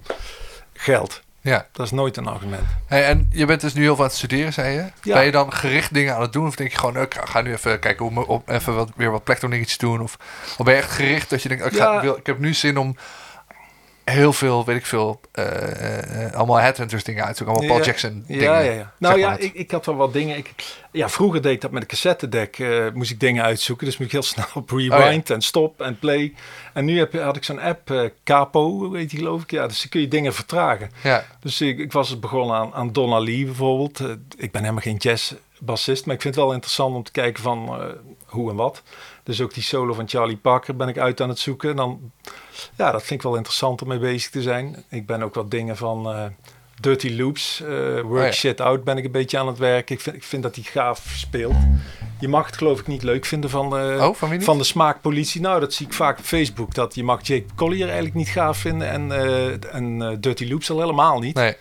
geld. 0.72 1.22
Ja. 1.46 1.66
Dat 1.72 1.86
is 1.86 1.92
nooit 1.92 2.16
een 2.16 2.26
argument. 2.26 2.62
Hey, 2.86 3.04
en 3.04 3.26
je 3.30 3.46
bent 3.46 3.60
dus 3.60 3.74
nu 3.74 3.82
heel 3.82 3.94
veel 3.94 4.04
aan 4.04 4.10
het 4.10 4.18
studeren, 4.18 4.52
zei 4.52 4.74
je. 4.74 4.84
Ja. 5.02 5.14
Ben 5.14 5.24
je 5.24 5.30
dan 5.30 5.52
gericht 5.52 5.94
dingen 5.94 6.14
aan 6.14 6.20
het 6.20 6.32
doen? 6.32 6.46
Of 6.46 6.56
denk 6.56 6.70
je 6.70 6.78
gewoon, 6.78 7.00
ik 7.00 7.16
ga 7.24 7.40
nu 7.40 7.52
even 7.52 7.78
kijken 7.78 8.04
hoe 8.04 8.14
me 8.14 8.26
op, 8.26 8.48
even 8.48 8.74
wat, 8.74 8.90
weer 8.96 9.10
wat 9.10 9.24
plekdingetjes 9.24 9.78
doen? 9.78 10.00
Of, 10.00 10.16
of 10.58 10.64
ben 10.64 10.74
je 10.74 10.80
echt 10.80 10.90
gericht 10.90 11.30
dat 11.30 11.42
je 11.42 11.48
denkt, 11.48 11.64
oh, 11.64 11.70
ik, 11.72 11.78
ga, 11.78 11.92
Ja. 11.92 12.00
wil, 12.00 12.16
ik 12.16 12.26
heb 12.26 12.38
nu 12.38 12.54
zin 12.54 12.78
om 12.78 12.96
heel 14.10 14.32
veel, 14.32 14.64
weet 14.64 14.76
ik 14.76 14.86
veel, 14.86 15.20
eh, 15.32 16.32
allemaal 16.34 16.56
headhunters 16.56 17.04
dingen 17.04 17.24
uit 17.24 17.36
te 17.36 17.44
zoeken. 17.44 17.56
Allemaal 17.56 17.76
Paul 17.76 17.86
Ja, 17.86 17.92
Jackson 17.92 18.24
dingen. 18.26 18.42
Ja, 18.44 18.58
ja, 18.60 18.72
ja. 18.72 18.92
Nou 18.98 19.18
ja, 19.18 19.36
ik, 19.36 19.54
ik 19.54 19.70
had 19.70 19.86
wel 19.86 19.96
wat 19.96 20.12
dingen. 20.12 20.36
Ik, 20.36 20.54
ja, 20.92 21.08
vroeger 21.08 21.42
deed 21.42 21.52
ik 21.52 21.60
dat 21.60 21.70
met 21.70 21.82
een 21.82 21.88
cassettedek. 21.88 22.58
eh 22.58 22.84
moest 22.94 23.10
ik 23.10 23.20
dingen 23.20 23.42
uitzoeken. 23.44 23.86
Dus 23.86 23.96
moet 23.96 24.06
ik 24.06 24.12
heel 24.12 24.22
snel 24.34 24.46
op 24.54 24.70
rewind 24.70 25.30
en 25.30 25.40
stop 25.42 25.80
en 25.80 25.98
play. 25.98 26.34
En 26.72 26.84
nu 26.84 26.98
heb, 26.98 27.12
je- 27.12 27.20
had 27.20 27.36
ik 27.36 27.44
zo'n 27.44 27.60
app, 27.60 28.10
Capo, 28.24 28.90
weet 28.90 29.10
je 29.10 29.16
geloof 29.16 29.42
ik. 29.42 29.50
Ja, 29.50 29.66
dus 29.66 29.80
dan 29.80 29.88
kun 29.90 30.00
je 30.00 30.08
dingen 30.08 30.34
vertragen. 30.34 30.90
Ja, 31.02 31.24
Dus 31.40 31.60
ik, 31.60 31.78
ik 31.78 31.92
was 31.92 32.18
begonnen 32.18 32.56
aan, 32.56 32.74
aan 32.74 32.92
Donna 32.92 33.18
Lee 33.18 33.44
bijvoorbeeld. 33.44 34.00
Ik 34.36 34.50
ben 34.52 34.60
helemaal 34.60 34.82
geen 34.82 34.96
jazzbassist, 34.96 36.06
maar 36.06 36.14
ik 36.14 36.22
vind 36.22 36.34
het 36.34 36.44
wel 36.44 36.52
interessant 36.52 36.94
om 36.94 37.02
te 37.02 37.10
kijken 37.12 37.42
van 37.42 37.80
hoe 38.26 38.50
en 38.50 38.56
wat. 38.56 38.82
Dus 39.26 39.40
ook 39.40 39.54
die 39.54 39.62
solo 39.62 39.92
van 39.94 40.08
Charlie 40.08 40.36
Parker 40.36 40.76
ben 40.76 40.88
ik 40.88 40.98
uit 40.98 41.20
aan 41.20 41.28
het 41.28 41.38
zoeken. 41.38 41.70
En 41.70 41.76
dan, 41.76 42.12
ja, 42.76 42.90
dat 42.92 43.00
vind 43.02 43.20
ik 43.20 43.22
wel 43.22 43.36
interessant 43.36 43.82
om 43.82 43.88
mee 43.88 43.98
bezig 43.98 44.30
te 44.30 44.42
zijn. 44.42 44.84
Ik 44.90 45.06
ben 45.06 45.22
ook 45.22 45.34
wat 45.34 45.50
dingen 45.50 45.76
van 45.76 46.10
eh, 46.10 46.24
Dirty 46.80 47.16
Loops, 47.16 47.60
eh, 47.60 47.68
Work 48.00 48.04
Oh 48.06 48.24
ja. 48.24 48.32
Shit 48.32 48.60
Out 48.60 48.84
ben 48.84 48.96
ik 48.96 49.04
een 49.04 49.10
beetje 49.10 49.38
aan 49.38 49.46
het 49.46 49.58
werken. 49.58 49.94
Ik 49.94 50.00
vind, 50.00 50.16
ik 50.16 50.24
vind 50.24 50.42
dat 50.42 50.54
hij 50.54 50.64
gaaf 50.64 51.12
speelt. 51.16 51.54
Je 52.20 52.28
mag 52.28 52.46
het 52.46 52.56
geloof 52.56 52.80
ik 52.80 52.86
niet 52.86 53.02
leuk 53.02 53.24
vinden 53.24 53.50
van 53.50 53.70
de, 53.70 53.96
Oh, 54.00 54.14
van 54.40 54.58
de 54.58 54.64
smaakpolitie. 54.64 55.40
Nou, 55.40 55.60
dat 55.60 55.72
zie 55.74 55.86
ik 55.86 55.92
vaak 55.92 56.18
op 56.18 56.24
Facebook. 56.24 56.74
Dat 56.74 56.94
je 56.94 57.04
mag 57.04 57.26
Jake 57.26 57.44
Collier 57.54 57.84
eigenlijk 57.84 58.14
niet 58.14 58.28
gaaf 58.28 58.58
vinden 58.58 58.88
en, 58.88 59.12
eh, 59.12 59.74
en 59.74 60.02
eh, 60.02 60.16
Dirty 60.20 60.48
Loops 60.50 60.70
al 60.70 60.80
helemaal 60.80 61.18
niet. 61.18 61.34
nee. 61.34 61.56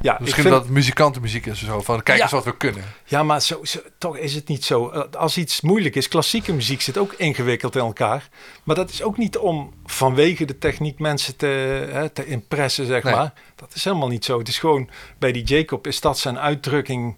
Ja, 0.00 0.16
Misschien 0.20 0.42
vind, 0.42 0.54
dat 0.54 0.68
muzikantenmuziek 0.68 1.46
is 1.46 1.64
zo. 1.64 1.80
Van, 1.80 2.02
kijk 2.02 2.16
Ja. 2.16 2.22
eens 2.22 2.32
wat 2.32 2.44
we 2.44 2.56
kunnen. 2.56 2.84
ja, 3.04 3.22
maar 3.22 3.42
zo, 3.42 3.64
zo, 3.64 3.78
toch 3.98 4.16
is 4.16 4.34
het 4.34 4.48
niet 4.48 4.64
zo. 4.64 4.88
Eh, 4.90 5.02
Als 5.20 5.36
iets 5.38 5.60
moeilijk 5.60 5.94
is, 5.96 6.08
klassieke 6.08 6.52
muziek 6.52 6.80
zit 6.80 6.98
ook 6.98 7.12
ingewikkeld 7.12 7.74
in 7.76 7.80
elkaar. 7.82 8.28
Maar 8.64 8.76
dat 8.76 8.90
is 8.90 9.02
ook 9.02 9.16
niet 9.18 9.38
om 9.38 9.72
vanwege 9.86 10.44
de 10.44 10.58
techniek 10.58 10.98
mensen 10.98 11.36
te, 11.36 11.46
hè, 11.90 12.08
te 12.08 12.26
impressen, 12.26 12.86
zeg 12.86 13.02
Nee. 13.02 13.14
maar. 13.14 13.32
Dat 13.56 13.74
is 13.74 13.84
helemaal 13.84 14.08
niet 14.08 14.24
zo. 14.24 14.38
Het 14.38 14.48
is 14.48 14.58
gewoon, 14.58 14.90
bij 15.18 15.32
die 15.32 15.44
Jacob 15.44 15.86
is 15.86 16.00
dat 16.00 16.18
zijn 16.18 16.38
uitdrukking, 16.38 17.16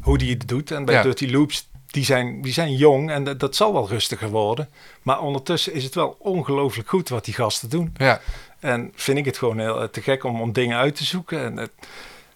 hoe 0.00 0.18
die 0.18 0.30
het 0.30 0.48
doet. 0.48 0.70
En 0.70 0.84
bij 0.84 0.94
Ja. 0.94 1.02
Dirty 1.02 1.30
Loops, 1.30 1.68
die 1.86 2.04
zijn, 2.04 2.42
die 2.42 2.52
zijn 2.52 2.72
jong 2.76 3.10
en 3.10 3.24
dat, 3.24 3.40
dat 3.40 3.56
zal 3.56 3.72
wel 3.72 3.88
rustiger 3.88 4.28
worden. 4.28 4.68
Maar 5.02 5.20
ondertussen 5.20 5.72
is 5.72 5.84
het 5.84 5.94
wel 5.94 6.16
ongelooflijk 6.18 6.88
goed 6.88 7.08
wat 7.08 7.24
die 7.24 7.34
gasten 7.34 7.68
doen. 7.70 7.94
Ja, 7.96 8.20
En 8.66 8.92
vind 8.94 9.18
ik 9.18 9.24
het 9.24 9.38
gewoon 9.38 9.58
heel 9.58 9.80
eh, 9.80 9.88
te 9.88 10.02
gek 10.02 10.24
om, 10.24 10.40
om 10.40 10.52
dingen 10.52 10.78
uit 10.78 10.96
te 10.96 11.04
zoeken. 11.04 11.44
En 11.44 11.56
het, 11.56 11.70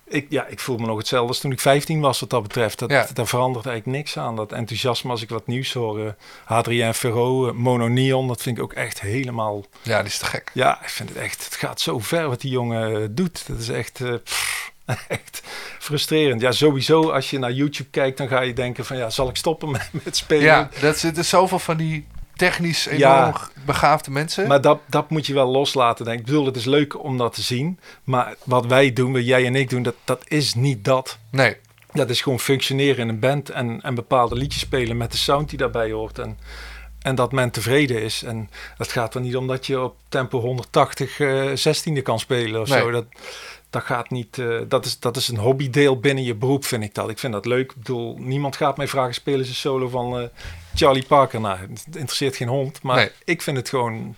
ik, 0.08 0.26
ja, 0.28 0.46
ik 0.46 0.60
voel 0.60 0.76
me 0.76 0.86
nog 0.86 0.98
hetzelfde 0.98 1.28
als 1.28 1.38
toen 1.40 1.52
ik 1.52 1.60
15 1.60 2.00
was 2.00 2.20
wat 2.20 2.30
dat 2.30 2.42
betreft. 2.42 2.78
Dat, 2.78 2.90
Ja. 2.90 3.06
Daar 3.12 3.26
verandert 3.26 3.66
eigenlijk 3.66 3.96
niks 3.98 4.18
aan. 4.18 4.36
Dat 4.36 4.52
enthousiasme 4.52 5.10
als 5.10 5.22
ik 5.22 5.28
wat 5.28 5.46
nieuws 5.46 5.72
hoor. 5.72 6.00
eh, 6.06 6.12
Hadrien 6.44 6.94
Ferro, 6.94 7.48
eh, 7.48 7.54
Mono 7.54 7.88
Neon, 7.88 8.28
dat 8.28 8.42
vind 8.42 8.56
ik 8.56 8.62
ook 8.62 8.72
echt 8.72 9.00
helemaal... 9.00 9.64
ja, 9.82 9.98
die 9.98 10.06
is 10.10 10.18
te 10.18 10.24
gek. 10.26 10.50
Ja, 10.54 10.82
ik 10.82 10.88
vind 10.88 11.08
het 11.08 11.18
echt... 11.18 11.44
Het 11.44 11.54
gaat 11.56 11.80
zo 11.80 11.98
ver 11.98 12.28
wat 12.28 12.40
die 12.40 12.50
jongen 12.50 13.14
doet. 13.14 13.46
Dat 13.46 13.58
is 13.58 13.68
echt... 13.68 14.00
pff, 14.24 14.72
echt 15.08 15.42
frustrerend. 15.78 16.40
Ja, 16.40 16.52
sowieso 16.52 17.10
als 17.10 17.30
je 17.30 17.38
naar 17.38 17.52
YouTube 17.52 17.90
kijkt, 17.90 18.18
dan 18.18 18.28
ga 18.28 18.40
je 18.40 18.52
denken 18.52 18.84
van... 18.84 18.96
Ja, 18.96 19.10
zal 19.10 19.28
ik 19.28 19.36
stoppen 19.36 19.70
met, 19.76 19.88
met 19.90 20.16
spelen? 20.16 20.44
Ja, 20.44 20.68
dat 20.80 20.98
zitten 20.98 21.24
zoveel 21.24 21.58
van 21.58 21.76
die 21.76 22.06
technisch 22.40 22.86
enorm 22.86 22.98
Ja. 23.00 23.34
begaafde 23.66 24.10
mensen. 24.10 24.46
Maar 24.48 24.60
dat, 24.60 24.80
dat 24.86 25.10
moet 25.10 25.26
je 25.26 25.34
wel 25.34 25.46
loslaten. 25.46 26.04
Denk. 26.04 26.16
ik. 26.18 26.24
Ik 26.26 26.30
bedoel, 26.30 26.46
het 26.46 26.56
is 26.56 26.64
leuk 26.64 27.02
om 27.04 27.18
dat 27.18 27.34
te 27.34 27.42
zien. 27.42 27.78
Maar 28.04 28.34
wat 28.44 28.66
wij 28.66 28.92
doen, 28.92 29.12
wat 29.12 29.26
jij 29.26 29.46
en 29.46 29.54
ik 29.56 29.70
doen, 29.70 29.82
dat, 29.82 29.94
dat 30.04 30.24
is 30.28 30.54
niet 30.54 30.84
dat. 30.84 31.18
nee, 31.30 31.56
Dat 31.92 32.10
is 32.10 32.20
gewoon 32.22 32.40
functioneren 32.40 32.98
in 32.98 33.08
een 33.08 33.18
band 33.18 33.48
en, 33.50 33.80
en 33.82 33.94
bepaalde 33.94 34.34
liedjes 34.34 34.62
spelen 34.62 34.96
met 34.96 35.10
de 35.12 35.18
sound 35.18 35.48
die 35.48 35.58
daarbij 35.58 35.90
hoort. 35.90 36.18
En, 36.18 36.38
en 37.02 37.14
dat 37.14 37.32
men 37.32 37.50
tevreden 37.50 38.02
is. 38.02 38.22
En 38.22 38.50
dat 38.76 38.92
gaat 38.92 39.14
er 39.14 39.20
niet 39.20 39.36
om 39.36 39.46
dat 39.46 39.66
je 39.66 39.80
op 39.80 39.96
tempo 40.08 40.40
180 40.40 41.20
eh 41.20 41.44
16e 41.98 42.02
kan 42.02 42.18
spelen 42.18 42.60
of 42.60 42.68
Nee. 42.68 42.78
zo. 42.80 42.90
Dat, 42.90 43.04
dat 43.70 43.82
gaat 43.82 44.10
niet. 44.10 44.38
eh, 44.38 44.58
dat, 44.68 44.84
is, 44.84 44.98
dat 44.98 45.16
is 45.16 45.28
een 45.28 45.36
hobbydeel 45.36 46.00
binnen 46.00 46.24
je 46.24 46.34
beroep, 46.34 46.64
vind 46.64 46.82
ik 46.84 46.94
dat. 46.94 47.08
Ik 47.10 47.18
vind 47.18 47.32
dat 47.32 47.46
leuk. 47.46 47.70
Ik 47.70 47.76
bedoel, 47.76 48.16
niemand 48.18 48.56
gaat 48.56 48.76
mij 48.76 48.88
vragen: 48.88 49.14
spelen 49.14 49.44
ze 49.46 49.54
solo 49.54 49.88
van 49.88 50.18
eh, 50.20 50.24
Charlie 50.74 51.04
Parker? 51.06 51.40
Nou, 51.40 51.58
het 51.58 51.86
interesseert 51.96 52.36
geen 52.36 52.48
hond. 52.48 52.82
Maar 52.82 52.96
Nee. 52.96 53.10
ik 53.24 53.42
vind 53.42 53.56
het 53.56 53.68
gewoon 53.68 54.14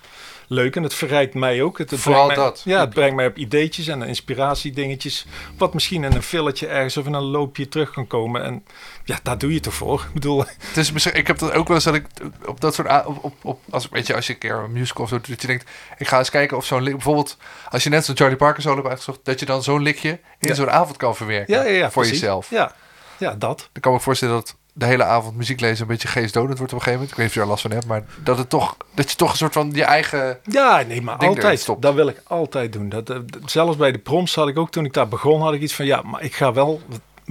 leuk 0.46 0.76
en 0.76 0.82
het 0.82 0.94
verrijkt 0.94 1.34
mij 1.34 1.62
ook. 1.62 1.78
Het, 1.78 1.90
het 1.90 2.00
Vooral 2.00 2.26
mij- 2.26 2.36
dat. 2.36 2.62
Ja, 2.64 2.80
het 2.80 2.90
brengt 2.90 3.16
mij 3.16 3.26
op 3.26 3.36
ideetjes 3.36 3.86
en 3.86 4.02
inspiratiedingetjes. 4.02 5.26
Wat 5.58 5.74
misschien 5.74 6.04
in 6.04 6.12
een 6.12 6.22
filletje 6.22 6.66
ergens 6.66 6.96
of 6.96 7.06
in 7.06 7.12
een 7.14 7.22
loopje 7.22 7.68
terug 7.68 7.90
kan 7.90 8.06
komen. 8.06 8.42
En 8.44 8.64
ja, 9.04 9.18
daar 9.22 9.38
doe 9.38 9.50
je 9.50 9.56
het 9.56 9.66
ervoor. 9.66 10.00
Ik 10.08 10.12
bedoel, 10.14 10.44
Het 10.58 10.76
is 10.76 10.92
misschien, 10.92 11.14
ik 11.14 11.26
heb 11.26 11.38
dat 11.38 11.52
ook 11.52 11.66
wel 11.66 11.76
eens 11.76 11.84
dat 11.84 11.94
ik 11.94 12.06
op 12.46 12.60
dat 12.60 12.74
soort 12.74 13.06
op, 13.06 13.24
op, 13.24 13.34
op 13.42 13.60
als 13.70 13.88
weet 13.88 14.06
je 14.06 14.14
als 14.14 14.26
je 14.26 14.32
een 14.32 14.38
keer 14.38 14.54
een 14.54 14.72
musical 14.72 15.02
of 15.04 15.08
zo 15.08 15.16
doet, 15.16 15.28
dat 15.28 15.40
je 15.40 15.46
denkt 15.46 15.70
ik 15.98 16.08
ga 16.08 16.18
eens 16.18 16.30
kijken 16.30 16.56
of 16.56 16.64
zo'n 16.64 16.84
bijvoorbeeld 16.84 17.36
als 17.70 17.82
je 17.82 17.90
net 17.90 18.04
zo'n 18.04 18.16
Charlie 18.16 18.36
Parker 18.36 18.62
solo 18.62 18.74
hebt 18.76 18.88
uitgezocht 18.88 19.20
dat 19.22 19.40
je 19.40 19.46
dan 19.46 19.62
zo'n 19.62 19.82
likje 19.82 20.10
in 20.38 20.48
Ja. 20.48 20.54
zo'n 20.54 20.70
avond 20.70 20.96
kan 20.96 21.16
verwerken 21.16 21.54
ja, 21.54 21.62
ja, 21.62 21.70
ja, 21.70 21.90
voor 21.90 22.02
precies. 22.02 22.20
jezelf. 22.20 22.50
Ja, 22.50 22.72
ja, 23.18 23.34
dat. 23.34 23.58
Dan 23.72 23.82
kan 23.82 23.92
ik 23.92 23.98
me 23.98 24.04
voorstellen 24.04 24.34
dat 24.34 24.56
de 24.74 24.86
hele 24.86 25.04
avond 25.04 25.36
muziek 25.36 25.60
lezen 25.60 25.82
een 25.82 25.86
beetje 25.92 26.08
geestdodend 26.08 26.58
wordt 26.58 26.72
op 26.72 26.78
een 26.78 26.84
gegeven 26.84 26.92
moment. 26.92 27.10
Ik 27.10 27.16
weet 27.16 27.26
niet 27.26 27.28
of 27.28 27.34
je 27.34 27.40
daar 27.40 27.48
last 27.48 27.62
van 27.62 27.70
hebt, 27.70 27.86
maar 27.86 28.24
dat 28.24 28.38
het 28.38 28.48
toch 28.48 28.76
dat 28.94 29.10
je 29.10 29.16
toch 29.16 29.30
een 29.30 29.36
soort 29.36 29.52
van 29.52 29.70
je 29.72 29.84
eigen 29.84 30.38
Ja, 30.42 30.82
nee, 30.86 31.02
maar 31.02 31.16
altijd. 31.16 31.60
stopt. 31.60 31.82
Dat 31.82 31.94
wil 31.94 32.08
ik 32.08 32.20
altijd 32.26 32.72
doen. 32.72 32.88
Dat, 32.88 33.10
eh, 33.10 33.16
d- 33.16 33.50
zelfs 33.50 33.76
bij 33.76 33.92
de 33.92 33.98
proms 33.98 34.34
had 34.34 34.48
ik 34.48 34.58
ook, 34.58 34.70
toen 34.70 34.84
ik 34.84 34.92
daar 34.92 35.08
begon, 35.08 35.40
had 35.42 35.52
ik 35.54 35.60
iets 35.60 35.74
van, 35.74 35.84
ja, 35.86 36.02
maar 36.02 36.22
ik 36.22 36.34
ga 36.34 36.52
wel 36.52 36.80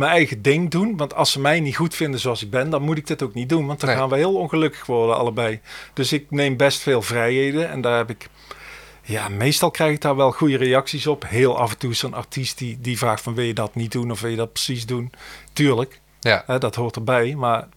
mijn 0.02 0.12
eigen 0.12 0.42
ding 0.42 0.70
doen. 0.72 0.98
Want 0.98 1.16
als 1.16 1.32
ze 1.32 1.40
mij 1.40 1.60
niet 1.60 1.76
goed 1.76 1.96
vinden 1.96 2.20
zoals 2.20 2.42
ik 2.44 2.50
ben, 2.50 2.70
dan 2.70 2.82
moet 2.82 2.98
ik 2.98 3.08
dit 3.08 3.22
ook 3.24 3.34
niet 3.34 3.50
doen. 3.50 3.66
Want 3.68 3.80
dan 3.80 3.90
Nee. 3.90 3.98
gaan 3.98 4.10
we 4.10 4.16
heel 4.16 4.36
ongelukkig 4.36 4.86
worden, 4.86 5.18
allebei. 5.18 5.60
Dus 5.94 6.14
ik 6.14 6.26
neem 6.32 6.58
best 6.58 6.80
veel 6.82 7.02
vrijheden 7.02 7.70
en 7.70 7.82
daar 7.82 7.98
heb 7.98 8.10
ik... 8.10 8.28
Ja, 9.04 9.30
meestal 9.30 9.72
krijg 9.72 9.94
ik 9.94 10.02
daar 10.02 10.16
wel 10.16 10.32
goede 10.32 10.58
reacties 10.58 11.08
op. 11.08 11.26
Heel 11.28 11.58
af 11.58 11.72
en 11.72 11.78
toe 11.78 11.94
zo'n 11.94 12.14
artiest 12.14 12.58
die, 12.58 12.78
die 12.82 12.98
vraagt 12.98 13.22
van 13.24 13.34
wil 13.36 13.46
je 13.46 13.54
dat 13.54 13.76
niet 13.76 13.92
doen 13.92 14.12
of 14.12 14.22
wil 14.22 14.30
je 14.30 14.36
dat 14.36 14.52
precies 14.54 14.86
doen? 14.86 15.12
Tuurlijk, 15.54 16.00
ja 16.20 16.44
hè, 16.46 16.58
dat 16.58 16.76
hoort 16.76 16.96
erbij. 16.96 17.36
Maar 17.36 17.68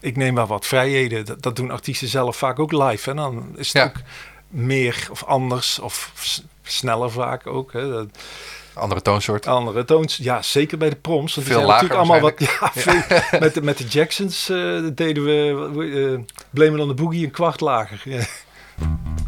ik 0.00 0.16
neem 0.16 0.34
wel 0.34 0.46
wat 0.46 0.66
vrijheden. 0.66 1.24
Dat, 1.24 1.42
dat 1.42 1.56
doen 1.56 1.70
artiesten 1.70 2.08
zelf 2.08 2.36
vaak 2.36 2.58
ook 2.58 2.72
live. 2.72 3.10
En 3.10 3.16
dan 3.16 3.46
is 3.56 3.72
het 3.72 3.76
Ja. 3.82 3.84
ook 3.88 3.96
meer 4.48 5.08
of 5.10 5.24
anders 5.24 5.78
of 5.78 6.12
sneller 6.62 7.10
vaak 7.10 7.46
ook. 7.46 7.72
Hè. 7.72 7.90
Dat- 7.90 8.18
andere 8.78 9.02
toonsoort. 9.02 9.46
andere 9.46 9.84
toons. 9.84 10.16
Ja, 10.16 10.42
zeker 10.42 10.78
bij 10.78 10.90
de 10.90 10.96
proms. 10.96 11.34
Want 11.34 11.46
die 11.46 11.56
Veel 11.56 11.66
lager 11.66 11.96
allemaal 11.96 12.20
wat. 12.20 12.34
Ja, 12.38 12.70
veel- 12.74 13.40
met, 13.40 13.54
de, 13.54 13.62
met 13.62 13.78
de 13.78 13.84
Jacksons 13.84 14.48
eh, 14.50 14.56
deden 14.94 15.24
we 15.24 15.68
uh, 15.76 16.18
Blame 16.50 16.82
on 16.82 16.88
the 16.88 16.94
Boogie 16.94 17.24
een 17.24 17.30
kwart 17.30 17.60
lager. 17.60 18.00
Ja, 18.04 18.20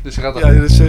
Dus 0.02 0.16
gaat 0.16 0.38
ja, 0.38 0.50
dus, 0.50 0.78
eh, 0.78 0.86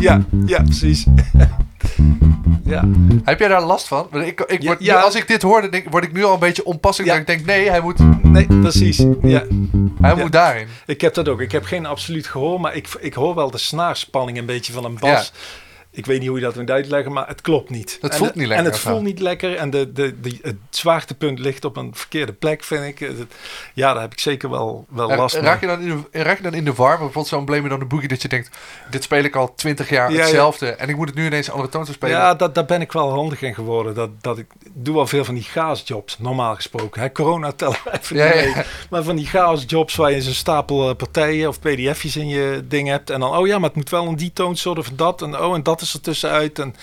ja, 0.00 0.22
ja, 0.46 0.62
precies. 0.62 1.06
ja. 2.64 2.84
Heb 3.24 3.38
jij 3.38 3.48
daar 3.48 3.62
last 3.62 3.88
van? 3.88 4.08
Ik, 4.12 4.40
ik 4.40 4.60
Ja, 4.62 4.66
word, 4.66 4.80
nu- 4.80 4.86
ja. 4.86 5.00
als 5.00 5.14
ik 5.14 5.28
dit 5.28 5.42
hoor, 5.42 5.60
dan 5.60 5.70
denk, 5.70 5.90
word 5.90 6.04
ik 6.04 6.12
nu 6.12 6.24
al 6.24 6.32
een 6.32 6.38
beetje 6.38 6.64
onpasselijk. 6.64 7.12
Ja. 7.12 7.18
Dat 7.18 7.28
ik 7.28 7.34
denk, 7.36 7.46
nee, 7.58 7.68
hij 7.70 7.80
moet, 7.80 8.22
Nee, 8.22 8.46
precies. 8.46 9.04
Ja. 9.22 9.44
hij 10.00 10.14
moet 10.14 10.32
daarin. 10.32 10.66
Ik 10.86 11.00
heb 11.00 11.14
dat 11.14 11.28
ook. 11.28 11.40
Ik 11.40 11.52
heb 11.52 11.64
geen 11.64 11.86
absoluut 11.86 12.26
gehoor, 12.26 12.60
maar 12.60 12.74
ik, 12.74 12.88
ik 13.00 13.14
hoor 13.14 13.34
wel 13.34 13.50
de 13.50 13.58
snaarspanning 13.58 14.38
een 14.38 14.46
beetje 14.46 14.72
van 14.72 14.84
een 14.84 14.98
bas. 14.98 15.32
Ik 15.94 16.06
weet 16.06 16.18
niet 16.18 16.28
hoe 16.28 16.38
je 16.38 16.44
dat 16.44 16.56
moet 16.56 16.70
uitleggen, 16.70 17.12
maar 17.12 17.28
het 17.28 17.40
klopt 17.40 17.70
niet. 17.70 17.98
Het 18.00 18.12
En 18.12 18.18
voelt 18.18 18.32
de- 18.32 18.38
niet 18.38 18.48
lekker 18.48 18.66
En 18.66 18.72
het 18.72 18.80
voelt 18.80 19.02
niet 19.02 19.18
lekker. 19.20 19.56
En 19.56 19.70
de, 19.70 19.92
de, 19.92 20.20
de, 20.20 20.38
het 20.42 20.56
zwaartepunt 20.70 21.38
ligt 21.38 21.64
op 21.64 21.76
een 21.76 21.90
verkeerde 21.94 22.32
plek, 22.32 22.64
vind 22.64 22.84
ik. 22.84 23.10
Ja, 23.74 23.92
daar 23.92 24.02
heb 24.02 24.12
ik 24.12 24.20
zeker 24.20 24.50
wel, 24.50 24.86
wel 24.88 25.10
En 25.10 25.16
last 25.18 25.34
raak, 25.36 25.60
je 25.60 25.66
van. 25.66 25.78
dan 25.80 25.88
in 25.88 26.06
de, 26.10 26.22
raak 26.22 26.36
je 26.36 26.42
dan 26.42 26.54
in 26.54 26.64
de 26.64 26.72
war? 26.74 26.90
Bijvoorbeeld 26.90 27.26
zo'n 27.26 27.44
Blame 27.44 27.72
on 27.72 27.78
the 27.78 27.84
Boogie 27.84 28.08
dat 28.08 28.22
je 28.22 28.28
denkt... 28.28 28.50
dit 28.90 29.02
speel 29.02 29.24
ik 29.24 29.36
al 29.36 29.54
twintig 29.54 29.88
jaar 29.88 30.10
Ja, 30.10 30.16
ja. 30.16 30.22
hetzelfde... 30.22 30.70
en 30.70 30.88
ik 30.88 30.96
moet 30.96 31.08
het 31.08 31.16
nu 31.16 31.26
ineens 31.26 31.50
andere 31.50 31.68
toon 31.68 31.86
spelen. 31.86 32.16
Ja, 32.16 32.34
dat, 32.34 32.54
daar 32.54 32.64
ben 32.64 32.80
ik 32.80 32.92
wel 32.92 33.10
handig 33.10 33.42
in 33.42 33.54
geworden. 33.54 33.94
Dat, 33.94 34.10
dat 34.20 34.38
ik 34.38 34.46
doe 34.72 34.98
al 34.98 35.06
veel 35.06 35.24
van 35.24 35.34
die 35.34 35.44
chaosjobs, 35.44 36.18
normaal 36.18 36.54
gesproken. 36.54 37.00
Hè, 37.00 37.12
corona 37.12 37.52
tellen 37.52 37.76
even 38.00 38.16
Ja. 38.16 38.64
Maar 38.90 39.02
van 39.02 39.16
die 39.16 39.26
chaosjobs 39.26 39.94
waar 39.96 40.12
je 40.12 40.22
zo'n 40.22 40.32
stapel 40.32 40.88
eh, 40.88 40.96
partijen 40.96 41.48
of 41.48 41.60
pdf'jes 41.60 42.16
in 42.16 42.28
je 42.28 42.64
ding 42.68 42.88
hebt. 42.88 43.10
En 43.10 43.20
dan, 43.20 43.36
oh 43.36 43.46
ja, 43.46 43.58
maar 43.58 43.68
het 43.68 43.76
moet 43.76 43.90
wel 43.90 44.06
een 44.06 44.16
die 44.16 44.32
toonsoort 44.32 44.78
of 44.78 44.90
dat. 44.94 45.22
En 45.22 45.38
oh, 45.40 45.54
en 45.54 45.62
dat 45.62 45.80
er 45.92 46.00
tussenuit. 46.00 46.58
En, 46.58 46.74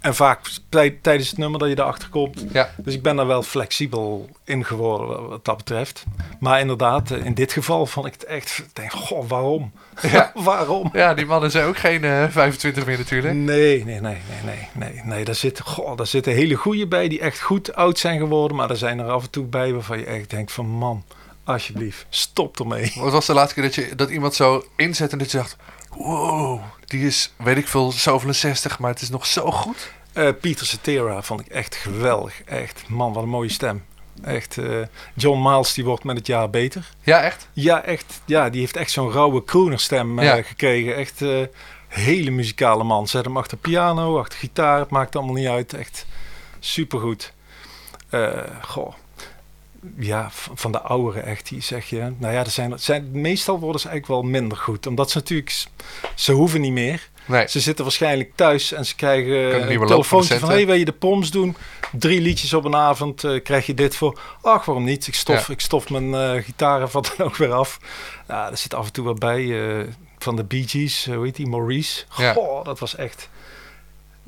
en 0.00 0.14
vaak 0.14 0.40
tij- 0.68 0.98
tijdens 1.02 1.28
het 1.28 1.38
nummer 1.38 1.58
dat 1.58 1.68
je 1.68 1.78
erachter 1.78 2.08
komt. 2.08 2.44
Ja. 2.52 2.70
Dus 2.76 2.94
ik 2.94 3.02
ben 3.02 3.16
daar 3.16 3.26
wel 3.26 3.42
flexibel 3.42 4.28
in 4.44 4.64
geworden 4.64 5.28
wat- 5.28 5.44
dat 5.44 5.56
betreft. 5.56 6.04
Maar 6.40 6.60
inderdaad, 6.60 7.10
eh, 7.10 7.24
in 7.24 7.34
dit 7.34 7.52
geval 7.52 7.86
vond 7.86 8.06
ik 8.06 8.12
het 8.12 8.24
echt... 8.24 8.62
Denk, 8.72 8.92
goh, 8.92 9.28
waarom? 9.28 9.72
Ja. 10.02 10.32
waarom? 10.50 10.90
Ja, 10.92 11.14
die 11.14 11.26
mannen 11.26 11.50
zijn 11.50 11.66
ook 11.66 11.78
geen 11.78 12.04
eh 12.04 12.24
25 12.30 12.86
meer 12.86 12.98
natuurlijk. 12.98 13.34
Nee, 13.34 13.84
nee, 13.84 14.00
nee, 14.00 14.00
nee, 14.00 14.18
nee, 14.44 14.68
nee, 14.92 15.00
nee. 15.04 15.24
Daar, 15.24 15.34
zit, 15.34 15.60
goh, 15.60 15.96
daar 15.96 16.06
zitten 16.06 16.32
hele 16.32 16.54
goede 16.54 16.86
bij 16.86 17.08
die 17.08 17.20
echt 17.20 17.40
goed 17.40 17.74
oud 17.74 17.98
zijn 17.98 18.18
geworden. 18.18 18.56
Maar 18.56 18.70
er 18.70 18.76
zijn 18.76 18.98
er 18.98 19.10
af 19.10 19.22
en 19.22 19.30
toe 19.30 19.44
bij 19.44 19.72
waarvan 19.72 19.98
je 19.98 20.04
echt 20.04 20.30
denkt 20.30 20.52
van 20.52 20.66
man, 20.66 21.04
alsjeblieft, 21.44 22.06
stop 22.08 22.58
ermee. 22.60 22.92
Wat 22.94 23.12
was 23.12 23.26
de 23.26 23.32
laatste 23.34 23.54
keer 23.54 23.62
dat, 23.62 23.74
je, 23.74 23.94
dat 23.96 24.10
iemand 24.10 24.34
zo 24.34 24.64
inzet 24.76 25.12
en 25.12 25.18
dat 25.18 25.30
je 25.30 25.36
dacht... 25.36 25.56
Wow, 25.96 26.60
die 26.84 27.06
is, 27.06 27.32
weet 27.36 27.56
ik 27.56 27.68
veel, 27.68 27.92
zoveel 27.92 28.32
60, 28.34 28.78
maar 28.78 28.90
het 28.90 29.00
is 29.00 29.08
nog 29.10 29.26
zo 29.26 29.50
goed. 29.50 29.92
Eh 30.12 30.28
Peter 30.40 30.66
Cetera 30.66 31.22
vond 31.22 31.40
ik 31.40 31.46
echt 31.46 31.74
geweldig. 31.74 32.42
Echt, 32.44 32.88
man, 32.88 33.12
wat 33.12 33.22
een 33.22 33.28
mooie 33.28 33.48
stem. 33.50 33.84
Echt, 34.22 34.58
eh, 34.58 34.78
John 35.14 35.42
Miles 35.48 35.74
die 35.74 35.84
wordt 35.84 36.04
met 36.04 36.16
het 36.16 36.26
jaar 36.26 36.50
beter. 36.50 36.88
Ja, 37.02 37.20
echt? 37.22 37.48
Ja, 37.52 37.82
echt. 37.82 38.20
Ja, 38.24 38.50
die 38.50 38.60
heeft 38.60 38.76
echt 38.76 38.90
zo'n 38.90 39.12
rauwe 39.12 39.44
croonerstem 39.44 40.18
eh, 40.18 40.24
Ja. 40.24 40.42
gekregen. 40.42 40.96
Echt 40.96 41.20
hele 41.88 42.30
muzikale 42.30 42.84
man. 42.84 43.08
Zet 43.08 43.24
hem 43.24 43.36
achter 43.36 43.56
piano, 43.58 44.18
achter 44.18 44.38
gitaar. 44.38 44.78
Het 44.78 44.90
maakt 44.90 45.16
allemaal 45.16 45.34
niet 45.34 45.48
uit. 45.48 45.74
Echt 45.74 46.06
supergoed. 46.58 47.32
Goh. 48.62 48.92
Ja, 49.96 50.28
van 50.54 50.72
de 50.72 50.80
ouderen 50.80 51.24
echt, 51.24 51.48
die 51.48 51.60
zeg 51.60 51.88
je. 51.88 52.12
Nou 52.18 52.32
ja, 52.32 52.44
er 52.44 52.50
zijn, 52.50 52.78
zijn, 52.78 53.08
meestal 53.12 53.58
worden 53.58 53.80
ze 53.80 53.88
eigenlijk 53.88 54.22
wel 54.22 54.30
minder 54.30 54.58
goed. 54.58 54.86
Omdat 54.86 55.10
ze 55.10 55.18
natuurlijk, 55.18 55.64
ze 56.14 56.32
hoeven 56.32 56.60
niet 56.60 56.72
meer. 56.72 57.10
Nee. 57.26 57.48
Ze 57.48 57.60
zitten 57.60 57.84
waarschijnlijk 57.84 58.32
thuis 58.34 58.72
en 58.72 58.86
ze 58.86 58.94
krijgen 58.94 59.70
een 59.70 59.86
telefoontje 59.86 60.38
van... 60.38 60.48
de 60.48 60.54
hey, 60.54 60.66
wil 60.66 60.74
je 60.74 60.84
de 60.84 60.92
poms 60.92 61.30
doen? 61.30 61.56
Drie 61.92 62.20
liedjes 62.20 62.54
op 62.54 62.64
een 62.64 62.74
avond, 62.74 63.24
eh, 63.24 63.42
krijg 63.42 63.66
je 63.66 63.74
dit 63.74 63.96
voor. 63.96 64.20
Ach, 64.42 64.64
waarom 64.64 64.84
niet? 64.84 65.06
Ik 65.06 65.14
stof, 65.14 65.46
Ja. 65.46 65.52
ik 65.52 65.60
stof 65.60 65.90
mijn 65.90 66.14
eh 66.14 66.44
gitaar 66.44 66.88
wat 66.88 67.14
dan 67.16 67.26
ook 67.26 67.36
weer 67.36 67.52
af. 67.52 67.78
Ja, 68.28 68.50
er 68.50 68.56
zit 68.56 68.74
af 68.74 68.86
en 68.86 68.92
toe 68.92 69.04
wat 69.04 69.18
bij 69.18 69.70
eh, 69.78 69.86
van 70.18 70.36
de 70.36 70.44
Bee 70.44 70.68
Gees. 70.68 71.06
hoe 71.06 71.24
heet 71.24 71.36
die? 71.36 71.46
Maurice. 71.46 72.04
Ja. 72.16 72.32
Goh, 72.32 72.64
dat 72.64 72.78
was 72.78 72.96
echt... 72.96 73.28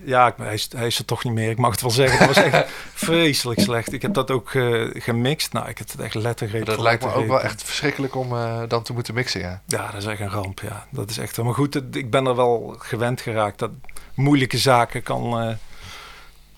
Ja, 0.04 0.26
ik, 0.26 0.34
hij, 0.36 0.54
is, 0.54 0.68
hij 0.76 0.86
is 0.86 0.98
er 0.98 1.04
toch 1.04 1.24
niet 1.24 1.32
meer. 1.32 1.50
Ik 1.50 1.58
mag 1.58 1.70
het 1.70 1.80
wel 1.80 1.90
zeggen. 1.90 2.18
Dat 2.18 2.36
was 2.36 2.44
echt 2.44 2.66
vreselijk 2.94 3.60
slecht. 3.60 3.92
Ik 3.92 4.02
heb 4.02 4.14
dat 4.14 4.30
ook 4.30 4.54
eh, 4.54 4.84
gemixt. 4.92 5.52
Nou, 5.52 5.68
ik 5.68 5.78
heb 5.78 5.90
het 5.90 6.00
echt 6.00 6.14
lettergreep 6.14 6.64
Dat 6.66 6.78
lijkt 6.80 7.04
me 7.04 7.12
ook 7.12 7.26
wel 7.26 7.40
echt 7.42 7.62
verschrikkelijk 7.62 8.14
om 8.14 8.32
eh, 8.36 8.62
dan 8.68 8.82
te 8.82 8.92
moeten 8.92 9.14
mixen, 9.14 9.40
ja. 9.40 9.62
Ja, 9.66 9.86
dat 9.90 10.02
is 10.02 10.06
echt 10.08 10.20
een 10.20 10.30
ramp. 10.30 10.60
Ja, 10.60 10.86
dat 10.90 11.10
is 11.10 11.18
echt. 11.18 11.36
Maar 11.42 11.54
goed, 11.54 11.74
het- 11.74 11.96
ik 11.96 12.10
ben 12.10 12.26
er 12.26 12.36
wel 12.36 12.76
gewend 12.78 13.20
geraakt 13.20 13.58
dat 13.58 13.70
moeilijke 14.14 14.58
zaken 14.58 15.02
kan, 15.02 15.40
eh, 15.40 15.54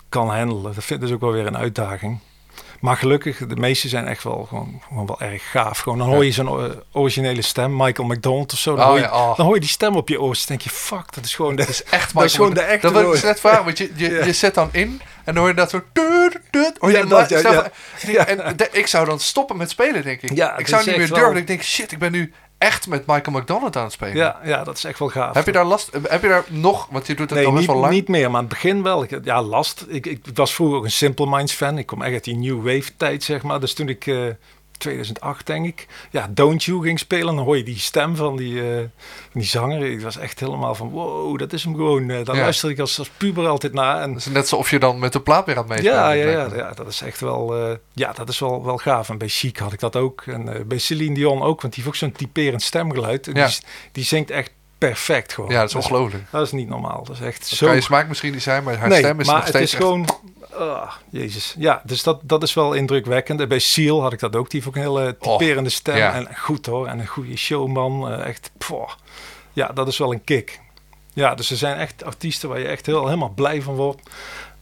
kan 0.09 0.29
handelen. 0.35 0.63
Dat 0.73 0.83
vind 0.83 1.01
ik 1.01 1.05
dus 1.07 1.15
ook 1.15 1.21
wel 1.21 1.31
weer 1.31 1.45
een 1.47 1.57
uitdaging. 1.57 2.19
Maar 2.79 2.97
gelukkig, 2.97 3.37
de 3.37 3.55
meeste 3.55 3.87
zijn 3.87 4.07
echt 4.07 4.23
wel 4.23 4.45
gewoon, 4.49 4.81
gewoon 4.87 5.05
wel 5.05 5.21
erg 5.21 5.51
gaaf. 5.51 5.79
Gewoon, 5.79 5.97
dan 5.97 6.07
hoor 6.07 6.25
je 6.25 6.31
zo'n 6.31 6.47
eh, 6.47 6.75
originele 6.91 7.41
stem, 7.41 7.75
Michael 7.75 8.07
McDonald 8.07 8.53
of 8.53 8.59
zo. 8.59 8.75
Dan, 8.75 8.83
Oh, 8.83 8.89
hoor, 8.89 8.97
je, 8.97 9.03
ja, 9.03 9.11
oh. 9.29 9.35
dan 9.37 9.45
hoor 9.45 9.55
je 9.55 9.61
die 9.61 9.69
stem 9.69 9.95
op 9.95 10.09
je 10.09 10.21
oor. 10.21 10.33
Dan 10.33 10.43
denk 10.47 10.61
je, 10.61 10.69
fuck, 10.69 11.13
dat 11.13 11.25
is 11.25 11.35
gewoon 11.35 11.55
de, 11.55 11.61
Dat 11.61 11.69
is 11.69 11.83
echt 11.83 12.13
Dat 12.15 12.23
is 12.23 12.35
gewoon 12.35 12.53
de 12.53 12.61
echte 12.61 12.91
Dat 12.91 13.01
woord. 13.01 13.11
dus 13.11 13.23
net 13.23 13.39
vragen, 13.39 13.63
want 13.63 13.77
je, 13.77 13.91
je, 13.95 14.33
zet 14.33 14.53
dan 14.53 14.69
in 14.71 15.01
en 15.23 15.33
dan 15.33 15.37
hoor 15.37 15.47
je 15.47 15.53
dat 15.53 15.69
zo... 15.69 15.81
Je 15.93 16.41
Ja, 16.81 17.03
dat, 17.05 17.29
ja, 18.07 18.27
En 18.27 18.57
de- 18.57 18.69
ik 18.71 18.87
zou 18.87 19.05
dan 19.05 19.19
stoppen 19.19 19.57
met 19.57 19.69
spelen, 19.69 20.03
denk 20.03 20.21
ik. 20.21 20.35
Ja, 20.35 20.57
ik 20.57 20.67
zou 20.67 20.81
is 20.81 20.87
niet 20.87 20.97
meer 20.97 21.13
durven. 21.13 21.35
Ik 21.37 21.47
denk, 21.47 21.63
shit, 21.63 21.91
ik 21.91 21.99
ben 21.99 22.11
nu 22.11 22.33
echt 22.57 22.87
met 22.87 23.05
Michael 23.05 23.37
McDonald 23.37 23.75
aan 23.75 23.83
het 23.83 23.91
spelen. 23.93 24.15
ja, 24.15 24.39
ja, 24.43 24.63
dat 24.63 24.77
is 24.77 24.83
echt 24.83 24.99
wel 24.99 25.07
gaaf. 25.09 25.33
Heb 25.35 25.45
je 25.45 25.51
daar 25.51 25.65
last... 25.65 25.89
Heb 26.07 26.21
je 26.21 26.27
daar 26.27 26.43
nog... 26.47 26.87
Want 26.91 27.07
je 27.07 27.15
doet 27.15 27.29
het 27.29 27.39
Nee, 27.39 27.47
al 27.47 27.53
best 27.53 27.63
niet, 27.63 27.71
wel 27.73 27.81
lang. 27.81 27.93
niet 27.93 28.07
meer, 28.07 28.27
maar 28.27 28.39
aan 28.39 28.45
het 28.45 28.53
begin 28.53 28.83
wel. 28.83 29.03
Ik, 29.03 29.19
ja, 29.23 29.41
last. 29.41 29.85
Ik, 29.87 30.05
ik 30.05 30.21
was 30.33 30.53
vroeger 30.53 30.77
ook 30.77 30.83
een 30.83 30.91
Simple 30.91 31.27
Minds 31.29 31.53
fan. 31.53 31.77
Ik 31.77 31.85
kom 31.85 32.01
echt 32.01 32.13
uit 32.13 32.23
die 32.23 32.35
New 32.37 32.55
Wave 32.57 32.91
tijd, 32.97 33.23
zeg 33.23 33.43
maar. 33.43 33.59
Dus 33.59 33.73
toen 33.73 33.89
ik, 33.89 34.07
eh 34.07 34.25
2008 34.77 35.45
denk 35.45 35.65
ik, 35.65 35.87
ja, 36.11 36.27
Don't 36.29 36.63
You 36.63 36.81
ging 36.83 36.99
spelen, 36.99 37.35
dan 37.35 37.45
hoor 37.45 37.57
je 37.57 37.63
die 37.63 37.79
stem 37.79 38.15
van 38.15 38.35
die, 38.35 38.61
van 39.31 39.39
die 39.41 39.43
zanger. 39.43 39.81
Ik 39.85 40.01
was 40.01 40.17
echt 40.17 40.39
helemaal 40.39 40.75
van, 40.75 40.89
wow, 40.89 41.37
dat 41.39 41.53
is 41.53 41.63
hem 41.63 41.75
gewoon. 41.75 42.09
Eh, 42.09 42.25
daar 42.25 42.35
Ja. 42.35 42.41
luisterde 42.41 42.73
ik 42.73 42.79
als, 42.81 42.99
als 42.99 43.09
puber 43.09 43.47
altijd 43.47 43.73
naar. 43.73 44.01
En 44.01 44.09
Het 44.09 44.19
is 44.19 44.25
net 44.25 44.37
alsof 44.37 44.69
je 44.69 44.79
dan 44.79 44.99
met 44.99 45.13
de 45.13 45.21
plaat 45.21 45.45
weer 45.45 45.57
aan 45.57 45.71
het 45.71 45.81
ja, 45.83 46.11
ja, 46.11 46.29
ja, 46.29 46.55
ja, 46.55 46.71
dat 46.71 46.87
is 46.87 47.01
echt 47.01 47.19
wel, 47.19 47.55
eh, 47.55 47.75
ja, 47.93 48.11
dat 48.13 48.29
is 48.29 48.39
wel, 48.39 48.65
wel 48.65 48.77
gaaf. 48.77 49.09
En 49.09 49.17
bij 49.17 49.27
Chic 49.27 49.57
had 49.57 49.73
ik 49.73 49.79
dat 49.79 49.95
ook. 49.95 50.21
En 50.25 50.67
bij 50.67 50.77
Celine 50.77 51.13
Dion 51.15 51.41
ook, 51.41 51.61
want 51.61 51.73
die 51.73 51.83
heeft 51.83 51.87
ook 51.87 51.95
zo'n 51.95 52.11
typerend 52.11 52.61
stemgeluid. 52.61 53.27
En 53.27 53.35
Ja. 53.35 53.47
Die, 53.47 53.57
die 53.91 54.03
zingt 54.03 54.29
echt 54.31 54.51
perfect 54.77 55.33
gewoon. 55.33 55.49
Ja, 55.49 55.59
dat 55.59 55.69
is 55.69 55.75
ongelooflijk. 55.75 56.23
Dat 56.31 56.45
is 56.45 56.51
niet 56.51 56.67
normaal. 56.69 57.03
Dat 57.03 57.15
is 57.15 57.21
echt 57.21 57.39
Dat 57.39 57.49
zo 57.49 57.65
kan 57.65 57.75
je 57.75 57.81
smaak 57.81 58.07
misschien 58.07 58.31
niet 58.33 58.43
zijn, 58.43 58.63
maar 58.63 58.77
haar 58.77 58.87
nee, 58.89 58.99
stem 58.99 59.19
is 59.19 59.25
maar 59.25 59.35
nog 59.35 59.43
het 59.45 59.53
steeds 59.55 59.73
is 59.73 59.79
echt- 59.79 59.83
gewoon... 59.83 60.07
ah, 60.53 60.91
jezus. 61.09 61.55
Ja, 61.57 61.81
dus 61.85 62.03
dat, 62.03 62.19
dat 62.23 62.43
is 62.43 62.53
wel 62.53 62.73
indrukwekkend. 62.73 63.39
En 63.41 63.47
Bij 63.47 63.59
Seal 63.59 64.01
had 64.01 64.13
ik 64.13 64.19
dat 64.19 64.35
ook. 64.35 64.49
Die 64.49 64.61
heeft 64.61 64.77
ook 64.77 64.83
een 64.83 64.89
hele 64.91 65.17
typerende 65.17 65.69
stem. 65.69 65.95
ja. 65.95 66.13
En 66.13 66.27
goed 66.35 66.65
hoor. 66.65 66.87
En 66.87 66.99
een 66.99 67.07
goede 67.07 67.37
showman. 67.37 68.11
eh, 68.11 68.25
echt. 68.27 68.51
Ja, 69.53 69.67
dat 69.67 69.87
is 69.87 69.97
wel 69.97 70.11
een 70.13 70.23
kick. 70.23 70.59
Ja, 71.13 71.35
dus 71.35 71.51
er 71.51 71.57
zijn 71.57 71.77
echt 71.77 72.03
artiesten 72.03 72.49
waar 72.49 72.59
je 72.59 72.67
echt 72.67 72.85
heel, 72.85 73.05
helemaal 73.05 73.29
blij 73.35 73.61
van 73.61 73.75
wordt. 73.75 74.09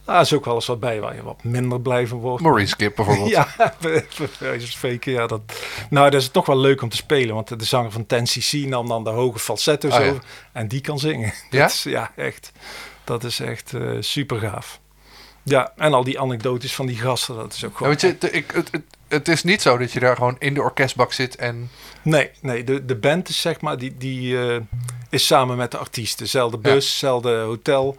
Ah, 0.06 0.14
er 0.14 0.20
is 0.20 0.32
ook 0.32 0.44
wel 0.44 0.54
eens 0.54 0.66
wat 0.66 0.80
bij 0.80 1.00
waar 1.00 1.14
je 1.14 1.22
wat 1.22 1.44
minder 1.44 1.80
blij 1.80 2.06
van 2.06 2.18
wordt. 2.18 2.42
Maurice 2.42 2.68
Skip 2.68 2.96
bijvoorbeeld. 2.96 3.28
Ja, 3.36 3.48
spreken, 4.58 5.12
ja, 5.12 5.26
dat, 5.26 5.40
nou, 5.90 6.10
dat 6.10 6.20
is 6.20 6.28
toch 6.28 6.46
wel 6.46 6.58
leuk 6.58 6.82
om 6.82 6.88
te 6.88 6.96
spelen. 6.96 7.34
Want 7.34 7.58
de 7.58 7.64
zanger 7.64 7.90
van 7.92 8.06
10cc 8.14 8.68
nam 8.68 8.88
dan 8.88 9.04
de 9.04 9.10
hoge 9.10 9.38
falsetto's 9.38 9.92
Oh, 9.94 10.00
ja. 10.00 10.08
over. 10.10 10.22
En 10.52 10.68
die 10.68 10.80
kan 10.80 10.98
zingen. 10.98 11.32
Ja? 11.50 11.60
Dat 11.62 11.70
is, 11.70 11.82
ja, 11.82 12.12
echt. 12.16 12.52
Dat 13.04 13.24
is 13.24 13.40
echt 13.40 13.74
eh, 13.74 13.90
super 14.00 14.38
gaaf. 14.38 14.80
Ja, 15.42 15.72
en 15.76 15.94
al 15.94 16.04
die 16.04 16.20
anekdotes 16.20 16.74
van 16.74 16.86
die 16.86 16.96
gasten, 16.96 17.36
dat 17.36 17.52
is 17.52 17.64
ook 17.64 17.70
Ja, 17.70 17.76
gewoon... 17.76 17.92
weet 17.92 18.00
je, 18.20 18.30
ik, 18.30 18.50
het, 18.50 18.68
het, 18.72 18.82
het 19.08 19.28
is 19.28 19.42
niet 19.42 19.62
zo 19.62 19.76
dat 19.78 19.92
je 19.92 20.00
daar 20.00 20.16
gewoon 20.16 20.36
in 20.38 20.54
de 20.54 20.62
orkestbak 20.62 21.12
zit 21.12 21.36
en... 21.36 21.70
Nee, 22.02 22.30
nee 22.40 22.64
de, 22.64 22.84
de 22.84 22.96
band 22.96 23.28
is 23.28 23.40
zeg 23.40 23.60
maar, 23.60 23.78
die, 23.78 23.96
die 23.96 24.38
eh, 24.48 24.56
is 25.10 25.26
samen 25.26 25.56
met 25.56 25.70
de 25.70 25.78
artiesten. 25.78 26.24
Dezelfde 26.24 26.58
Ja. 26.62 26.74
bus, 26.74 26.88
hetzelfde 26.88 27.38
hotel. 27.38 27.96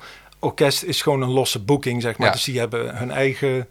Orkest 0.47 0.83
is 0.83 1.01
gewoon 1.01 1.21
een 1.21 1.31
losse 1.31 1.59
boeking, 1.59 2.01
zeg 2.01 2.17
maar. 2.17 2.27
Ja. 2.27 2.33
Dus 2.33 2.43
die 2.43 2.59
hebben 2.59 2.97
hun 2.97 3.11
eigen 3.11 3.67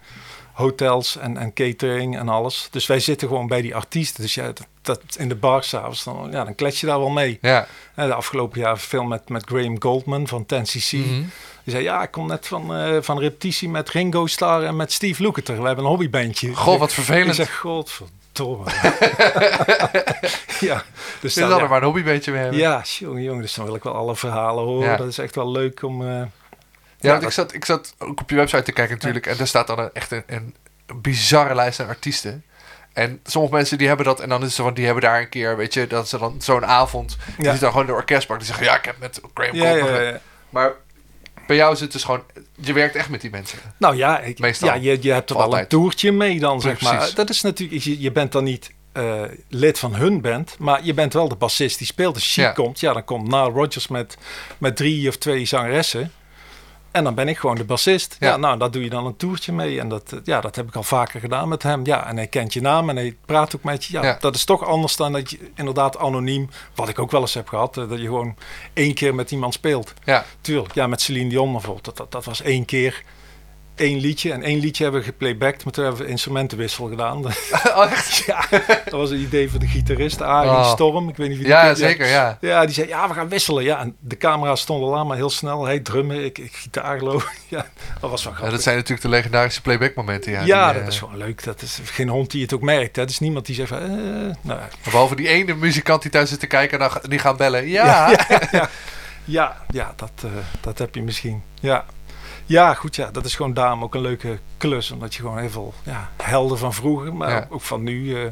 hotels 0.53 1.16
en, 1.16 1.37
en 1.37 1.53
catering 1.53 2.18
en 2.18 2.29
alles. 2.29 2.68
Dus 2.70 2.87
wij 2.87 3.01
zitten 3.01 3.29
gewoon 3.29 3.47
bij 3.47 3.62
die 3.62 3.74
artiesten. 3.74 4.22
Dus 4.22 4.35
ja, 4.35 4.45
dat, 4.47 4.66
dat 4.83 5.01
in 5.18 5.29
de 5.29 5.35
bar 5.35 5.62
s'avonds, 5.64 6.05
dan, 6.05 6.29
ja, 6.31 6.45
dan 6.45 6.55
klets 6.55 6.81
je 6.81 6.87
daar 6.87 6.99
wel 6.99 7.09
mee. 7.11 7.39
Ja. 7.41 7.66
En 7.95 8.07
de 8.07 8.14
afgelopen 8.14 8.61
jaar 8.61 8.79
veel 8.79 9.03
met, 9.05 9.29
met 9.29 9.45
Graham 9.47 9.83
Goldman 9.83 10.27
van 10.29 10.43
10cc. 10.55 10.91
Mhm. 10.99 11.22
Die 11.64 11.74
zei, 11.74 11.83
ja, 11.83 12.03
ik 12.03 12.11
kom 12.11 12.27
net 12.27 12.47
van, 12.47 12.74
eh 12.74 12.97
van 13.01 13.18
repetitie 13.18 13.68
met 13.68 13.89
Ringo 13.91 14.27
Starr 14.27 14.64
en 14.64 14.77
met 14.77 14.93
Steve 14.93 15.22
Lukather. 15.22 15.61
We 15.61 15.66
hebben 15.66 15.85
een 15.85 15.91
hobbybandje. 15.91 16.55
Goh, 16.55 16.79
wat 16.79 16.89
Ik 16.89 16.95
vervelend. 16.95 17.35
zeg, 17.35 17.57
godverdomme. 17.57 18.64
ja, 20.61 20.85
dus 21.20 21.35
dan, 21.35 21.49
ja. 21.49 21.59
er 21.59 21.68
maar 21.68 21.79
een 21.79 21.85
hobbybeetje 21.85 22.33
mee 22.33 22.41
hebben. 22.41 22.59
Ja, 22.61 22.83
jongen, 22.99 23.22
jongen, 23.22 23.43
dus 23.43 23.55
dan 23.55 23.64
wil 23.64 23.74
ik 23.74 23.83
wel 23.83 23.95
alle 23.95 24.16
verhalen 24.16 24.64
horen. 24.64 24.89
Ja. 24.91 24.97
Dat 24.97 25.07
is 25.09 25.18
echt 25.18 25.35
wel 25.35 25.51
leuk 25.51 25.83
om... 25.83 26.09
eh, 26.09 26.22
Ja, 27.07 27.15
Ja, 27.15 27.21
want 27.21 27.35
dat- 27.35 27.53
ik, 27.55 27.65
zat, 27.65 27.79
ik 27.81 27.95
zat 27.95 28.09
ook 28.09 28.21
op 28.21 28.31
je 28.31 28.37
website 28.37 28.63
te 28.63 28.73
kijken 28.73 28.95
natuurlijk. 28.95 29.27
En 29.27 29.37
daar 29.37 29.47
staat 29.47 29.67
dan 29.67 29.79
een, 29.79 29.91
echt 29.93 30.11
een, 30.11 30.23
een 30.27 30.55
bizarre 31.01 31.55
lijst 31.55 31.81
aan 31.81 31.89
artiesten. 31.89 32.45
En 32.93 33.21
sommige 33.25 33.55
mensen 33.55 33.79
die 33.79 33.87
hebben 33.89 34.07
dat. 34.07 34.21
En 34.21 34.29
dan 34.29 34.43
is 34.45 34.55
zo 34.55 34.63
van, 34.65 34.75
die 34.75 34.85
hebben 34.85 35.03
daar 35.03 35.21
een 35.21 35.29
keer, 35.29 35.57
weet 35.57 35.75
je, 35.75 35.87
dat 35.87 36.09
ze 36.09 36.19
dan 36.19 36.37
zo'n 36.41 36.67
avond. 36.67 37.09
Die 37.09 37.27
Ja. 37.27 37.43
zitten 37.43 37.61
dan 37.61 37.71
gewoon 37.71 37.87
in 37.87 37.93
de 37.93 37.99
orkestbak. 37.99 38.37
Die 38.39 38.47
zeggen, 38.47 38.65
ja, 38.65 38.77
ik 38.77 38.85
heb 38.85 38.99
met 38.99 39.21
Graham 39.35 39.55
ja. 39.57 40.21
Maar 40.51 40.73
bij 41.47 41.57
jou 41.57 41.73
is 41.73 41.81
het 41.81 41.93
dus 41.93 42.05
gewoon, 42.05 42.23
je 42.55 42.73
werkt 42.73 42.95
echt 42.95 43.09
met 43.09 43.21
die 43.21 43.31
mensen. 43.31 43.59
Nou 43.77 43.97
ja, 43.97 44.21
ik, 44.21 44.39
Meestal. 44.39 44.69
ja 44.69 44.75
je, 44.75 44.99
je 45.01 45.13
hebt 45.13 45.31
er 45.31 45.37
wel 45.37 45.59
een 45.59 45.67
toertje 45.67 46.13
mee 46.13 46.39
dan, 46.39 46.61
zeg 46.61 46.81
maar. 46.81 47.11
Dat 47.15 47.31
is 47.31 47.41
natuurlijk... 47.43 47.83
Je, 47.83 48.01
je 48.01 48.13
bent 48.13 48.33
dan 48.33 48.45
niet 48.45 48.71
eh, 48.93 49.23
lid 49.49 49.79
van 49.79 49.95
hun 49.95 50.21
band, 50.21 50.57
maar 50.59 50.85
je 50.85 50.95
bent 50.95 51.13
wel 51.13 51.29
de 51.29 51.37
bassist 51.37 51.79
die 51.79 51.87
speelt. 51.87 52.15
Als 52.15 52.33
Chic 52.33 52.45
Ja. 52.45 52.51
komt, 52.51 52.81
ja, 52.81 52.93
dan 52.93 53.05
komt 53.05 53.25
Nile 53.29 53.51
Rodgers 53.51 53.89
met, 53.89 54.17
met 54.59 54.77
drie 54.77 55.09
of 55.09 55.17
twee 55.17 55.45
zangeressen. 55.45 56.13
En 56.97 57.05
dan 57.05 57.15
ben 57.15 57.29
ik 57.29 57.39
gewoon 57.39 57.57
de 57.57 57.65
bassist. 57.65 58.17
Ja. 58.21 58.29
Ja. 58.29 58.37
nou, 58.37 58.59
daar 58.59 58.71
doe 58.71 58.83
je 58.83 58.91
dan 58.91 59.07
een 59.07 59.17
toertje 59.17 59.53
mee. 59.53 59.81
En 59.81 59.89
dat, 59.89 60.13
eh, 60.13 60.19
ja, 60.25 60.41
dat 60.41 60.57
heb 60.57 60.67
ik 60.69 60.77
al 60.77 60.83
vaker 60.83 61.21
gedaan 61.21 61.49
met 61.49 61.63
hem. 61.63 61.87
Ja, 61.87 62.07
en 62.07 62.17
hij 62.17 62.27
kent 62.27 62.53
je 62.53 62.61
naam 62.61 62.89
en 62.89 62.97
hij 62.97 63.17
praat 63.27 63.57
ook 63.57 63.63
met 63.63 63.85
je. 63.85 63.93
Ja, 63.93 64.03
Ja. 64.05 64.17
dat 64.21 64.35
is 64.35 64.45
toch 64.45 64.65
anders 64.65 64.97
dan 64.97 65.13
dat 65.13 65.31
je 65.31 65.51
inderdaad 65.55 65.99
anoniem, 65.99 66.49
wat 66.75 66.89
ik 66.89 66.99
ook 66.99 67.11
wel 67.11 67.21
eens 67.21 67.35
heb 67.35 67.49
gehad, 67.49 67.77
eh, 67.77 67.89
dat 67.89 67.99
je 67.99 68.05
gewoon 68.05 68.37
één 68.73 68.95
keer 68.95 69.15
met 69.15 69.31
iemand 69.31 69.55
speelt. 69.55 69.93
Ja, 70.05 70.25
Tuurlijk, 70.41 70.75
ja, 70.75 70.87
met 70.87 71.01
Celine 71.01 71.29
Dion 71.29 71.53
bijvoorbeeld. 71.53 71.85
Dat, 71.85 71.97
dat, 71.97 72.13
dat 72.13 72.25
was 72.25 72.43
één 72.43 72.65
keer 72.65 73.03
één 73.77 73.99
liedje. 74.01 74.33
En 74.33 74.43
één 74.43 74.59
liedje 74.61 74.83
hebben 74.83 75.01
we 75.01 75.07
geplaybacked, 75.07 75.64
maar 75.64 75.72
toen 75.72 75.85
hebben 75.85 76.03
we 76.05 76.09
instrumentenwissel 76.11 76.87
gedaan. 76.89 77.24
oh, 77.77 77.87
echt? 77.91 78.16
ja, 78.16 78.45
dat 78.85 78.91
was 78.91 79.11
een 79.11 79.20
idee 79.20 79.51
van 79.51 79.61
de 79.61 79.66
gitarist, 79.66 80.22
Arie 80.22 80.51
Oh. 80.51 80.70
Storm. 80.70 81.09
Ik 81.09 81.16
weet 81.16 81.29
niet 81.29 81.37
je 81.37 81.43
die 81.45 81.53
Ja, 81.53 81.64
kent. 81.64 81.79
zeker, 81.79 82.07
ja. 82.07 82.39
Ja, 82.41 82.64
die 82.64 82.74
zei, 82.74 82.89
ja, 82.89 83.09
we 83.09 83.14
gaan 83.14 83.29
wisselen. 83.29 83.64
Ja, 83.64 83.79
en 83.81 83.97
de 84.01 84.16
camera's 84.16 84.61
stonden 84.61 84.89
al 84.89 84.97
aan, 84.97 85.07
maar 85.07 85.16
heel 85.16 85.31
snel. 85.31 85.64
Hij 85.64 85.81
drummen, 85.81 86.24
ik, 86.24 86.39
ik 86.39 86.53
gitaar. 86.55 87.01
Ja, 87.49 87.66
dat 88.01 88.11
was 88.11 88.24
wel 88.24 88.33
Ja, 88.33 88.39
grappig. 88.39 88.51
dat 88.51 88.62
zijn 88.62 88.77
natuurlijk 88.77 89.03
de 89.03 89.09
legendarische 89.09 89.61
playback 89.62 89.95
momenten. 89.95 90.33
Ja, 90.33 90.43
Ja, 90.45 90.64
die, 90.64 90.74
dat 90.74 90.83
eh, 90.83 90.89
is 90.89 90.99
gewoon 90.99 91.16
leuk. 91.16 91.45
Dat 91.45 91.62
is 91.62 91.81
geen 91.85 92.09
hond 92.09 92.31
die 92.31 92.43
het 92.43 92.53
ook 92.55 92.62
merkt. 92.62 92.97
Hè. 92.97 93.03
Het 93.03 93.11
is 93.11 93.18
niemand 93.18 93.47
die 93.47 93.55
zegt 93.55 93.68
van, 93.68 93.79
eh, 93.79 94.35
nou, 94.41 94.61
Behalve 94.85 95.16
die 95.16 95.29
ene 95.29 95.55
muzikant 95.55 96.03
die 96.03 96.11
thuis 96.11 96.29
zit 96.29 96.41
te 96.41 96.47
kijken 96.47 96.81
en 96.81 96.91
die 97.09 97.18
gaan 97.18 97.37
bellen. 97.37 97.66
Ja, 97.68 97.85
Ja, 98.11 98.27
ja, 98.53 98.68
ja, 99.24 99.57
ja 99.70 99.93
dat, 99.97 100.11
eh, 100.24 100.31
dat 100.61 100.79
heb 100.79 100.95
je 100.95 101.03
misschien. 101.03 101.43
Ja. 101.61 101.85
Ja, 102.47 102.75
goed, 102.75 102.97
ja, 102.97 103.11
dat 103.11 103.25
is 103.25 103.35
gewoon 103.35 103.55
daarom 103.55 103.83
ook 103.83 103.95
een 103.95 104.01
leuke 104.01 104.39
klus. 104.57 104.91
Omdat 104.91 105.15
je 105.15 105.21
gewoon 105.21 105.39
heel 105.39 105.51
veel 105.51 105.75
ja, 105.83 106.11
helden 106.23 106.59
van 106.59 106.75
vroeger, 106.75 107.15
maar 107.15 107.31
Ja. 107.31 107.47
ook 107.51 107.61
van 107.63 107.83
nu, 107.83 108.17
eh, 108.23 108.31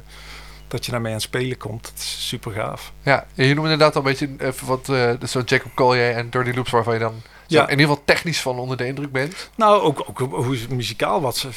dat 0.68 0.84
je 0.84 0.90
daarmee 0.90 1.10
aan 1.12 1.18
het 1.18 1.26
spelen 1.26 1.56
komt. 1.56 1.82
Dat 1.84 1.92
is 1.96 2.28
super 2.28 2.52
gaaf. 2.52 2.92
Ja, 3.02 3.26
je 3.34 3.44
noemde 3.44 3.60
inderdaad 3.70 3.96
al 3.96 4.00
een 4.02 4.08
beetje 4.08 4.28
even 4.38 4.66
wat, 4.66 4.88
eh 4.88 5.10
dus 5.18 5.30
zo'n 5.30 5.42
Jacob 5.46 5.74
Collier 5.74 6.10
en 6.16 6.30
Dirty 6.30 6.50
Loops 6.56 6.70
waarvan 6.70 6.94
je 6.94 7.00
dan 7.00 7.22
Ja. 7.46 7.62
in 7.64 7.70
ieder 7.70 7.86
geval 7.86 8.02
technisch 8.04 8.40
van 8.40 8.58
onder 8.58 8.76
de 8.76 8.86
indruk 8.86 9.12
bent. 9.12 9.50
Nou, 9.56 9.80
ook, 9.82 10.04
ook 10.08 10.18
hoe 10.18 10.56
muzikaal 10.68 11.20
wat 11.20 11.36
ze... 11.36 11.48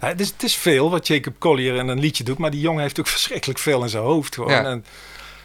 Ja, 0.00 0.06
het, 0.08 0.20
is, 0.20 0.28
het 0.28 0.42
is 0.42 0.56
veel 0.56 0.90
wat 0.90 1.06
Jacob 1.06 1.34
Collier 1.38 1.74
in 1.74 1.88
een 1.88 1.98
liedje 2.00 2.24
doet, 2.24 2.38
maar 2.38 2.50
die 2.50 2.60
jongen 2.60 2.82
heeft 2.82 3.00
ook 3.00 3.06
verschrikkelijk 3.18 3.58
veel 3.58 3.82
in 3.82 3.88
zijn 3.88 4.02
hoofd 4.02 4.34
gewoon. 4.34 4.50
En, 4.50 4.84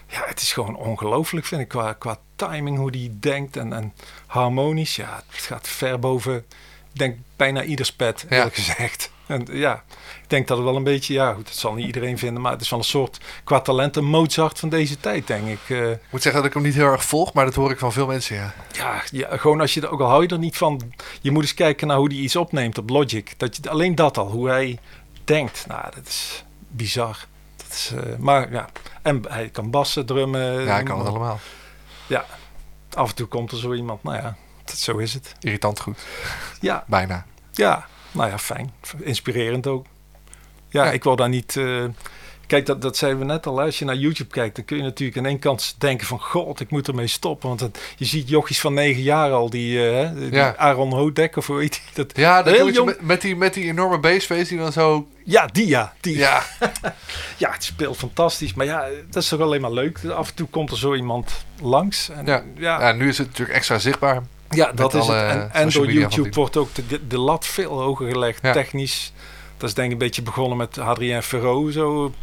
ja, 0.08 0.24
het 0.26 0.42
is 0.42 0.54
gewoon 0.54 0.76
ongelooflijk, 0.76 1.46
vind 1.46 1.62
ik, 1.62 1.68
qua, 1.68 1.94
qua 1.94 2.18
timing, 2.36 2.78
hoe 2.78 2.92
die 2.92 3.20
denkt 3.20 3.58
en, 3.58 3.74
en 3.74 3.94
harmonisch. 4.26 4.96
Ja, 4.96 5.24
het 5.32 5.42
gaat 5.44 5.68
ver 5.68 6.00
boven 6.00 6.46
denk 6.94 7.18
bijna 7.36 7.64
ieders 7.64 7.94
pet, 7.94 8.26
Ja. 8.30 8.36
eerlijk 8.38 8.56
gezegd. 8.56 9.12
En 9.26 9.48
ja, 9.52 9.84
ik 10.24 10.30
denk 10.30 10.48
dat 10.48 10.58
het 10.58 10.66
wel 10.66 10.76
een 10.76 10.84
beetje, 10.84 11.14
ja 11.14 11.34
goed, 11.34 11.46
dat 11.46 11.56
zal 11.56 11.74
niet 11.74 11.86
iedereen 11.86 12.18
vinden, 12.18 12.42
maar 12.42 12.52
het 12.52 12.62
is 12.62 12.70
wel 12.70 12.80
een 12.80 12.86
soort, 12.86 13.20
qua 13.44 13.60
talent, 13.62 13.96
een 13.96 14.06
Mozart 14.06 14.60
van 14.60 14.70
deze 14.70 15.00
tijd, 15.00 15.28
denk 15.28 15.48
ik. 15.48 15.60
Eh, 15.68 15.92
Ik 15.92 16.00
moet 16.10 16.22
zeggen 16.22 16.42
dat 16.42 16.50
ik 16.50 16.54
hem 16.56 16.64
niet 16.64 16.74
heel 16.74 16.92
erg 16.92 17.04
volg, 17.04 17.34
maar 17.34 17.46
dat 17.46 17.56
hoor 17.56 17.72
ik 17.72 17.80
van 17.80 17.92
veel 17.94 18.08
mensen, 18.08 18.36
ja. 18.36 18.54
ja, 18.72 19.02
ja, 19.12 19.38
gewoon 19.38 19.62
als 19.62 19.74
je 19.74 19.82
er, 19.82 19.90
ook 19.90 20.00
al 20.02 20.08
hou 20.08 20.22
je 20.22 20.28
er 20.28 20.38
niet 20.40 20.58
van, 20.58 20.94
je 21.22 21.32
moet 21.32 21.42
eens 21.44 21.54
kijken 21.54 21.88
naar 21.88 21.98
hoe 21.98 22.08
hij 22.08 22.18
iets 22.18 22.36
opneemt 22.36 22.78
op 22.78 22.90
Logic. 22.90 23.34
Dat 23.38 23.56
je, 23.56 23.70
alleen 23.70 23.96
dat 23.96 24.18
al, 24.18 24.28
hoe 24.32 24.48
hij 24.50 24.80
denkt, 25.24 25.66
nou, 25.68 25.84
dat 25.96 26.08
is 26.08 26.44
bizar. 26.68 27.26
Eh, 27.96 28.16
maar 28.18 28.52
ja, 28.52 28.70
en 29.02 29.24
hij 29.30 29.50
kan 29.50 29.70
bassen, 29.72 30.06
drummen. 30.06 30.64
Ja, 30.64 30.80
ik 30.80 30.86
kan 30.86 31.00
het 31.00 31.08
allemaal. 31.08 31.40
Af 32.94 33.10
en 33.10 33.16
toe 33.16 33.28
komt 33.28 33.52
er 33.52 33.58
zo 33.58 33.74
iemand, 33.74 34.04
nou 34.04 34.16
ja, 34.18 34.36
dat, 34.66 34.76
zo 34.78 34.98
is 34.98 35.14
het. 35.14 35.36
Irritant 35.40 35.80
goed. 35.80 36.06
Ja, 36.60 36.84
Bijna. 36.88 37.26
Ja, 37.52 37.86
nou 38.12 38.30
ja, 38.30 38.38
fijn. 38.38 38.74
Inspirerend 39.00 39.68
ook. 39.68 39.86
Ja, 40.70 40.84
Ja. 40.86 40.92
ik 40.92 41.04
wil 41.04 41.16
daar 41.16 41.30
niet... 41.30 41.56
eh, 41.58 41.84
kijk, 42.48 42.66
dat, 42.66 42.82
dat 42.82 42.98
zeiden 42.98 43.20
we 43.20 43.26
net 43.26 43.46
al. 43.48 43.62
Als 43.62 43.80
je 43.80 43.86
naar 43.86 43.96
YouTube 43.96 44.30
kijkt, 44.30 44.56
dan 44.56 44.66
kun 44.66 44.78
je 44.78 44.84
natuurlijk 44.84 45.18
aan 45.18 45.26
één 45.26 45.40
kant 45.40 45.76
denken 45.78 46.08
van... 46.08 46.20
God, 46.22 46.60
ik 46.60 46.70
moet 46.70 46.88
ermee 46.88 47.08
stoppen. 47.08 47.48
Want 47.48 47.60
het- 47.60 47.80
je 47.98 48.06
ziet 48.06 48.30
jochies 48.30 48.60
van 48.60 48.74
negen 48.74 49.02
jaar 49.02 49.32
al, 49.32 49.50
die, 49.50 49.90
eh, 49.92 50.10
die 50.16 50.32
Ja. 50.32 50.56
Aaron 50.58 50.94
Hodek 50.94 51.36
of 51.36 51.48
hoe 51.48 51.60
heet 51.60 51.72
die? 51.74 52.06
Dat, 52.06 52.18
Ja, 52.18 52.44
dat 52.44 52.54
Heel 52.56 52.70
jong- 52.72 52.86
met, 52.88 53.02
met, 53.02 53.22
die, 53.22 53.36
met 53.36 53.54
die 53.54 53.66
enorme 53.66 54.00
bassface 54.00 54.48
die 54.50 54.58
dan 54.58 54.72
zo... 54.72 55.08
ja, 55.24 55.46
die 55.46 55.68
ja. 55.68 55.94
Die. 56.02 56.18
Ja, 56.18 56.44
ja, 57.38 57.52
het 57.52 57.64
speelt 57.64 57.98
fantastisch. 57.98 58.54
Maar 58.54 58.66
ja, 58.66 58.86
dat 59.10 59.24
is 59.24 59.30
toch 59.30 59.40
alleen 59.40 59.62
maar 59.62 59.72
leuk. 59.72 60.00
Af 60.06 60.30
en 60.30 60.36
toe 60.36 60.48
komt 60.48 60.72
er 60.72 60.78
zo 60.78 60.96
iemand 60.96 61.46
langs. 61.62 62.10
En, 62.10 62.26
Ja. 62.26 62.44
ja, 62.58 62.80
ja, 62.88 62.92
nu 62.92 63.08
is 63.08 63.18
het 63.18 63.28
natuurlijk 63.28 63.58
extra 63.58 63.80
zichtbaar. 63.80 64.22
Ja, 64.50 64.72
dat 64.72 64.94
is 64.94 65.08
het. 65.08 65.52
En, 65.52 65.70
door 65.70 65.92
YouTube 65.92 66.30
wordt 66.32 66.58
ook 66.58 66.70
de, 66.88 67.08
de 67.08 67.18
lat 67.20 67.46
veel 67.46 67.82
hoger 67.82 68.08
gelegd, 68.12 68.40
Ja. 68.42 68.52
technisch. 68.54 69.12
Dat 69.58 69.70
is 69.70 69.76
denk 69.76 69.88
ik 69.88 69.94
een 69.94 69.98
beetje 70.00 70.22
begonnen 70.22 70.58
met 70.58 70.78
Adrien 70.78 71.24
Ferro, 71.24 71.70
zo. 71.72 72.14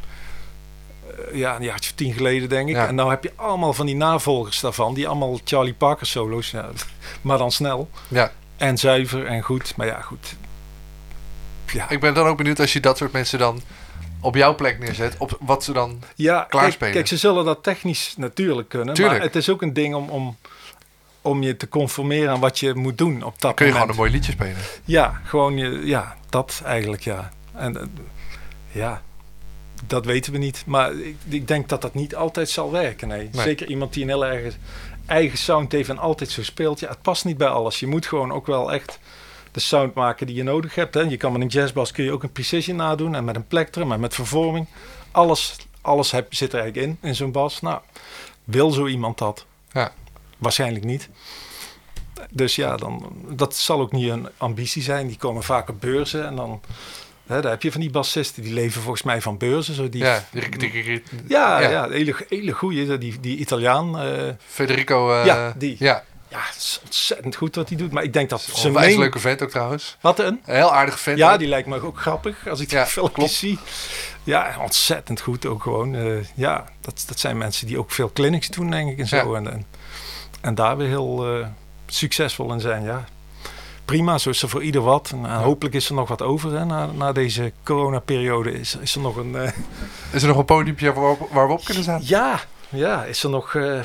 Eh, 1.29 1.39
ja, 1.39 1.57
een 1.57 1.63
jaartje 1.63 1.91
of 1.91 1.97
tien 1.97 2.13
geleden, 2.13 2.49
denk 2.49 2.69
ik. 2.69 2.75
Ja. 2.75 2.87
En 2.87 2.95
nou 2.95 3.11
heb 3.11 3.23
je 3.23 3.33
allemaal 3.37 3.73
van 3.73 3.87
die 3.87 3.97
navolgers 3.97 4.61
daarvan, 4.61 4.95
die 4.95 5.09
allemaal 5.09 5.41
Charlie 5.45 5.75
Parker 5.75 6.07
solo's, 6.07 6.51
ja, 6.51 6.69
maar 7.23 7.39
dan 7.39 7.53
snel. 7.53 7.91
Ja, 8.09 8.33
En 8.57 8.79
zuiver 8.79 9.27
en 9.27 9.43
goed. 9.43 9.77
Maar 9.77 9.87
ja, 9.87 10.01
goed. 10.01 10.37
Ja, 11.73 11.91
ik 11.91 12.01
ben 12.01 12.15
dan 12.15 12.27
ook 12.27 12.37
benieuwd 12.37 12.61
als 12.61 12.73
je 12.73 12.81
dat 12.81 12.97
soort 12.97 13.13
mensen 13.13 13.39
dan 13.39 13.63
op 14.21 14.35
jouw 14.35 14.55
plek 14.55 14.79
neerzet. 14.79 15.15
Op 15.19 15.37
wat 15.41 15.65
ze 15.65 15.73
dan... 15.73 16.03
ja 16.15 16.47
klaarspelen. 16.49 16.93
kijk, 16.93 17.07
ze 17.07 17.17
zullen 17.17 17.45
dat 17.45 17.63
technisch 17.63 18.15
natuurlijk 18.17 18.69
kunnen. 18.69 18.95
Tuurlijk. 18.95 19.17
Maar 19.17 19.27
het 19.27 19.37
is 19.37 19.49
ook 19.51 19.63
een 19.63 19.73
ding 19.73 19.95
om, 19.95 20.09
om, 20.09 20.37
om 21.23 21.43
je 21.43 21.57
te 21.57 21.69
conformeren 21.69 22.31
aan 22.31 22.41
wat 22.41 22.59
je 22.59 22.75
moet 22.75 22.99
doen 22.99 23.23
op 23.23 23.41
dat 23.41 23.55
Kun 23.55 23.67
je 23.67 23.73
gewoon 23.73 23.87
moment. 23.87 23.91
een 23.91 23.97
mooi 23.97 24.11
liedje 24.11 24.33
spelen. 24.33 24.57
Ja, 24.85 25.21
gewoon 25.25 25.57
je, 25.57 25.87
ja, 25.87 26.17
dat 26.29 26.63
eigenlijk, 26.65 27.03
ja. 27.03 27.31
En 27.55 27.77
eh, 27.77 27.87
ja, 28.73 29.03
dat 29.87 30.05
weten 30.05 30.33
we 30.33 30.39
niet. 30.39 30.63
Maar 30.67 30.95
ik, 30.95 31.17
ik 31.29 31.49
denk 31.49 31.69
dat 31.69 31.83
dat 31.83 31.95
niet 31.95 32.15
altijd 32.15 32.51
zal 32.51 32.71
werken. 32.71 33.09
Nee. 33.09 33.29
Nee. 33.33 33.43
Zeker 33.43 33.69
iemand 33.69 33.93
die 33.93 34.03
een 34.03 34.09
heel 34.09 34.27
erg 34.27 34.57
eigen 35.07 35.39
sound 35.39 35.73
heeft 35.73 35.89
en 35.89 35.99
altijd 35.99 36.31
zo 36.31 36.43
speelt. 36.43 36.81
Ja, 36.81 36.89
het 36.89 37.03
past 37.03 37.25
niet 37.25 37.37
bij 37.37 37.49
alles. 37.49 37.81
Je 37.81 37.87
moet 37.87 38.07
gewoon 38.07 38.33
ook 38.33 38.47
wel 38.47 38.73
echt 38.73 38.99
de 39.53 39.61
sound 39.61 39.95
maken 39.95 40.27
die 40.27 40.37
je 40.37 40.43
nodig 40.43 40.75
hebt. 40.75 40.95
Hè. 40.95 41.01
Je 41.01 41.17
kan 41.17 41.33
met 41.33 41.41
een 41.41 41.47
jazzbas 41.47 41.93
kun 41.93 42.05
je 42.05 42.13
ook 42.13 42.23
een 42.23 42.33
precision 42.33 42.77
nadoen 42.77 43.15
en 43.15 43.25
met 43.25 43.37
een 43.37 43.47
plectrum 43.47 43.93
en 43.93 44.01
met 44.01 44.15
vervorming. 44.15 44.67
Alles, 45.11 45.57
alles 45.81 46.11
heb, 46.11 46.35
zit 46.35 46.53
er 46.53 46.61
eigenlijk 46.61 46.87
in, 46.87 47.09
in 47.09 47.15
zo'n 47.15 47.33
bas. 47.33 47.61
Nou, 47.61 47.81
wil 48.45 48.71
zo 48.71 48.87
iemand 48.87 49.19
dat? 49.19 49.47
Ja. 49.73 49.93
Waarschijnlijk 50.39 50.85
niet. 50.85 51.09
Dus 52.31 52.57
ja, 52.57 52.77
dan, 52.77 53.13
dat 53.29 53.57
zal 53.57 53.81
ook 53.81 53.93
niet 53.93 54.11
een 54.11 54.29
ambitie 54.37 54.83
zijn. 54.83 55.07
Die 55.07 55.17
komen 55.17 55.43
vaak 55.43 55.69
op 55.69 55.81
beurzen 55.81 56.27
en 56.27 56.37
dan... 56.37 56.61
Daar 57.27 57.45
heb 57.45 57.63
je 57.63 57.73
van 57.73 57.81
die 57.81 57.91
bassisten, 57.91 58.43
die 58.43 58.53
leven 58.53 58.81
volgens 58.83 59.03
mij 59.03 59.21
van 59.21 59.39
beurzen. 59.39 59.75
Zo 59.75 59.89
die, 59.89 60.03
Ja, 60.03 60.25
die, 60.31 60.49
die, 60.49 60.71
die- 60.83 61.03
ja, 61.29 61.61
ja. 61.61 61.71
ja. 61.71 61.89
hele, 61.89 62.15
hele 62.29 62.53
goeie. 62.53 62.99
Die, 62.99 63.21
die 63.21 63.37
Italiaan. 63.39 63.99
eh, 63.99 64.29
Federico... 64.47 65.13
eh, 65.21 65.25
Ja, 65.27 65.55
die. 65.57 65.77
Ja, 65.79 66.05
ja, 66.29 66.39
het 66.41 66.57
is 66.57 66.81
ontzettend 66.85 67.37
goed 67.37 67.55
wat 67.55 67.69
hij 67.69 67.79
doet. 67.79 67.93
Maar 67.93 68.03
ik 68.03 68.13
denk 68.13 68.31
dat 68.31 68.47
een 68.53 68.57
zijn 68.59 68.73
main... 68.73 68.99
leuke 68.99 69.19
vent 69.19 69.43
ook 69.43 69.51
trouwens. 69.51 69.97
Wat 70.01 70.19
een? 70.19 70.41
Een 70.45 70.55
heel 70.55 70.73
aardig 70.75 71.01
vent. 71.01 71.19
Ja, 71.19 71.33
ook. 71.33 71.39
die 71.39 71.49
lijkt 71.49 71.69
me 71.69 71.83
ook 71.83 72.01
grappig 72.01 72.49
als 72.49 72.61
ik 72.61 72.69
die 72.69 72.79
Ja, 72.79 72.87
filmpjes 72.87 73.15
klopt. 73.17 73.33
zie. 73.33 73.59
Ja, 74.25 74.57
ontzettend 74.61 75.21
goed 75.21 75.47
ook 75.47 75.63
gewoon. 75.63 75.95
Eh, 75.95 76.17
ja, 76.35 76.65
dat, 76.81 77.05
dat 77.07 77.19
zijn 77.21 77.39
mensen 77.39 77.67
die 77.67 77.79
ook 77.79 77.91
veel 77.91 78.13
clinics 78.13 78.49
doen, 78.49 78.71
denk 78.71 78.91
ik, 78.91 78.99
en 78.99 79.07
zo. 79.09 79.35
En, 79.35 79.51
en, 79.53 79.67
en 80.41 80.55
daar 80.55 80.77
weer 80.77 80.89
heel 80.89 81.45
succesvol 81.87 82.53
in 82.53 82.61
zijn, 82.61 82.83
ja. 82.85 83.05
Prima, 83.85 84.19
zo 84.19 84.31
is 84.31 84.43
er 84.43 84.49
voor 84.49 84.63
ieder 84.63 84.81
wat. 84.83 85.11
En, 85.13 85.25
hopelijk 85.35 85.75
is 85.75 85.89
er 85.89 85.95
nog 85.95 86.09
wat 86.09 86.23
over 86.23 86.53
hè, 86.59 86.65
na, 86.65 86.87
na 86.87 87.13
deze 87.13 87.53
coronaperiode. 87.63 88.53
Is, 88.61 88.77
is 88.81 88.95
er 88.95 89.01
nog 89.01 89.17
een... 89.17 89.35
eh, 89.37 89.51
Is 90.13 90.23
er 90.23 90.29
nog 90.29 90.39
een 90.39 90.45
podiumpje 90.45 90.93
waar 90.93 91.05
we, 91.05 91.11
op, 91.25 91.31
waar 91.33 91.47
we 91.47 91.53
op 91.53 91.65
kunnen 91.65 91.83
staan? 91.83 92.01
ja, 92.05 92.41
ja, 92.69 93.05
is 93.05 93.23
er 93.23 93.31
nog... 93.31 93.55
eh, 93.55 93.81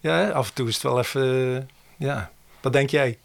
ja, 0.00 0.28
af 0.28 0.48
en 0.48 0.54
toe 0.54 0.68
is 0.68 0.74
het 0.74 0.82
wel 0.82 0.98
even... 0.98 1.56
eh, 1.56 2.06
ja, 2.06 2.30
wat 2.60 2.72
denk 2.72 2.90
jij? 2.90 3.18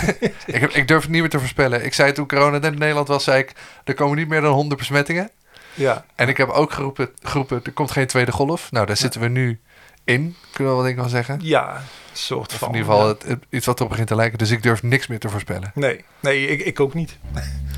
ik, 0.46 0.60
heb, 0.60 0.70
ik 0.70 0.88
durf 0.88 1.02
het 1.02 1.10
niet 1.10 1.20
meer 1.20 1.30
te 1.30 1.38
voorspellen. 1.38 1.84
Ik 1.84 1.94
zei 1.94 2.12
toen 2.12 2.26
corona 2.28 2.58
net 2.58 2.72
in 2.72 2.78
Nederland 2.78 3.08
was, 3.08 3.24
zei 3.24 3.38
ik... 3.38 3.52
Er 3.84 3.94
komen 3.94 4.16
niet 4.16 4.28
meer 4.28 4.40
dan 4.40 4.52
100 4.52 4.78
besmettingen. 4.80 5.30
Ja, 5.74 6.04
En 6.14 6.28
ik 6.28 6.36
heb 6.36 6.48
ook 6.48 6.72
geroepen, 6.72 7.10
geroepen 7.22 7.60
er 7.64 7.72
komt 7.72 7.90
geen 7.90 8.06
tweede 8.06 8.32
golf. 8.32 8.70
Nou, 8.72 8.86
daar 8.86 8.96
zitten 8.96 9.20
we 9.20 9.28
nu 9.28 9.60
in, 10.08 10.36
kunnen 10.52 10.72
we 10.72 10.78
wel 10.78 10.82
denk 10.88 10.88
ik 10.96 11.00
wel 11.00 11.08
zeggen. 11.08 11.38
ja, 11.42 11.82
soort 12.12 12.52
Of 12.52 12.58
van... 12.58 12.68
in 12.68 12.74
ieder 12.74 12.90
geval 12.90 13.06
ja. 13.06 13.12
het, 13.12 13.22
het- 13.22 13.44
iets 13.50 13.66
wat 13.66 13.76
erop 13.78 13.90
begint 13.90 14.08
te 14.08 14.14
lijken. 14.14 14.38
Dus 14.38 14.50
ik 14.50 14.62
durf 14.62 14.82
niks 14.82 15.06
meer 15.06 15.18
te 15.18 15.28
voorspellen. 15.28 15.70
Nee, 15.74 16.04
nee 16.20 16.46
ik, 16.46 16.60
ik 16.60 16.80
ook 16.80 16.94
niet. 16.94 17.18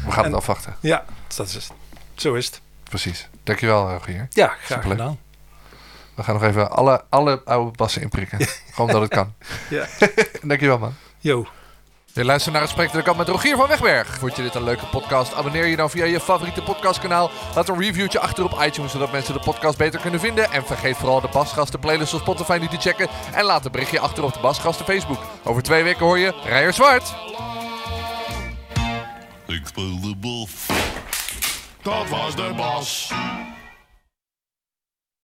We 0.05 0.11
gaan 0.11 0.25
En- 0.25 0.31
het 0.31 0.35
afwachten. 0.41 0.77
Ja, 0.81 1.05
dat 1.37 1.47
is 1.47 1.55
het. 1.55 1.71
Zo 2.15 2.35
is 2.35 2.47
het. 2.47 2.61
Precies. 2.83 3.29
Dankjewel, 3.43 3.91
Rogier. 3.91 4.27
Ja, 4.31 4.47
graag 4.47 4.61
Superleuk. 4.83 4.99
gedaan. 4.99 5.19
We 6.15 6.23
gaan 6.23 6.35
nog 6.35 6.45
even 6.45 6.71
alle, 6.71 7.05
alle 7.09 7.43
oude 7.45 7.77
bassen 7.77 8.03
inprikken. 8.03 8.39
Gewoon 8.75 8.91
dat 8.91 9.01
het 9.01 9.11
kan. 9.11 9.35
Ja. 9.71 9.87
Dankjewel, 10.43 10.79
man. 10.79 10.95
Yo. 11.19 11.47
Je 12.13 12.25
luistert 12.25 12.53
naar 12.53 12.63
het 12.63 12.71
Gesprek 12.71 12.93
de 12.93 13.03
Kant 13.03 13.17
met 13.17 13.29
Rogier 13.29 13.57
van 13.57 13.69
Wegberg. 13.69 14.19
Vond 14.19 14.37
je 14.37 14.43
dit 14.43 14.55
een 14.55 14.65
leuke 14.65 14.87
podcast? 14.87 15.35
Abonneer 15.35 15.67
je 15.67 15.77
dan 15.77 15.91
via 15.91 16.05
je 16.05 16.21
favoriete 16.21 16.63
podcastkanaal. 16.63 17.31
Laat 17.55 17.69
een 17.69 17.81
reviewtje 17.81 18.21
achter 18.21 18.45
op 18.45 18.63
iTunes, 18.63 18.93
zodat 18.93 19.13
mensen 19.13 19.35
de 19.35 19.41
podcast 19.41 19.79
beter 19.79 20.01
kunnen 20.01 20.21
vinden. 20.21 20.51
En 20.51 20.67
vergeet 20.67 20.97
vooral 20.97 21.21
de 21.21 21.29
Basgasten 21.33 21.81
playlist 21.81 22.15
op 22.15 22.21
Spotify 22.21 22.59
niet 22.61 22.71
te 22.71 22.77
checken. 22.77 23.09
En 23.33 23.45
laat 23.45 23.65
een 23.65 23.73
berichtje 23.73 24.01
achter 24.01 24.25
op 24.25 24.33
de 24.33 24.41
Basgasten 24.41 24.85
Facebook. 24.85 25.19
Over 25.45 25.63
twee 25.63 25.83
weken 25.83 26.07
hoor 26.07 26.19
je 26.19 26.35
Rijer 26.45 26.73
Zwart. 26.73 27.15
Ik 29.47 29.67
speel 29.67 30.01
de 30.01 30.15
bas. 30.17 30.67
Dat 31.83 32.09
was 32.09 32.37
de 32.37 32.53
bas. 32.57 33.13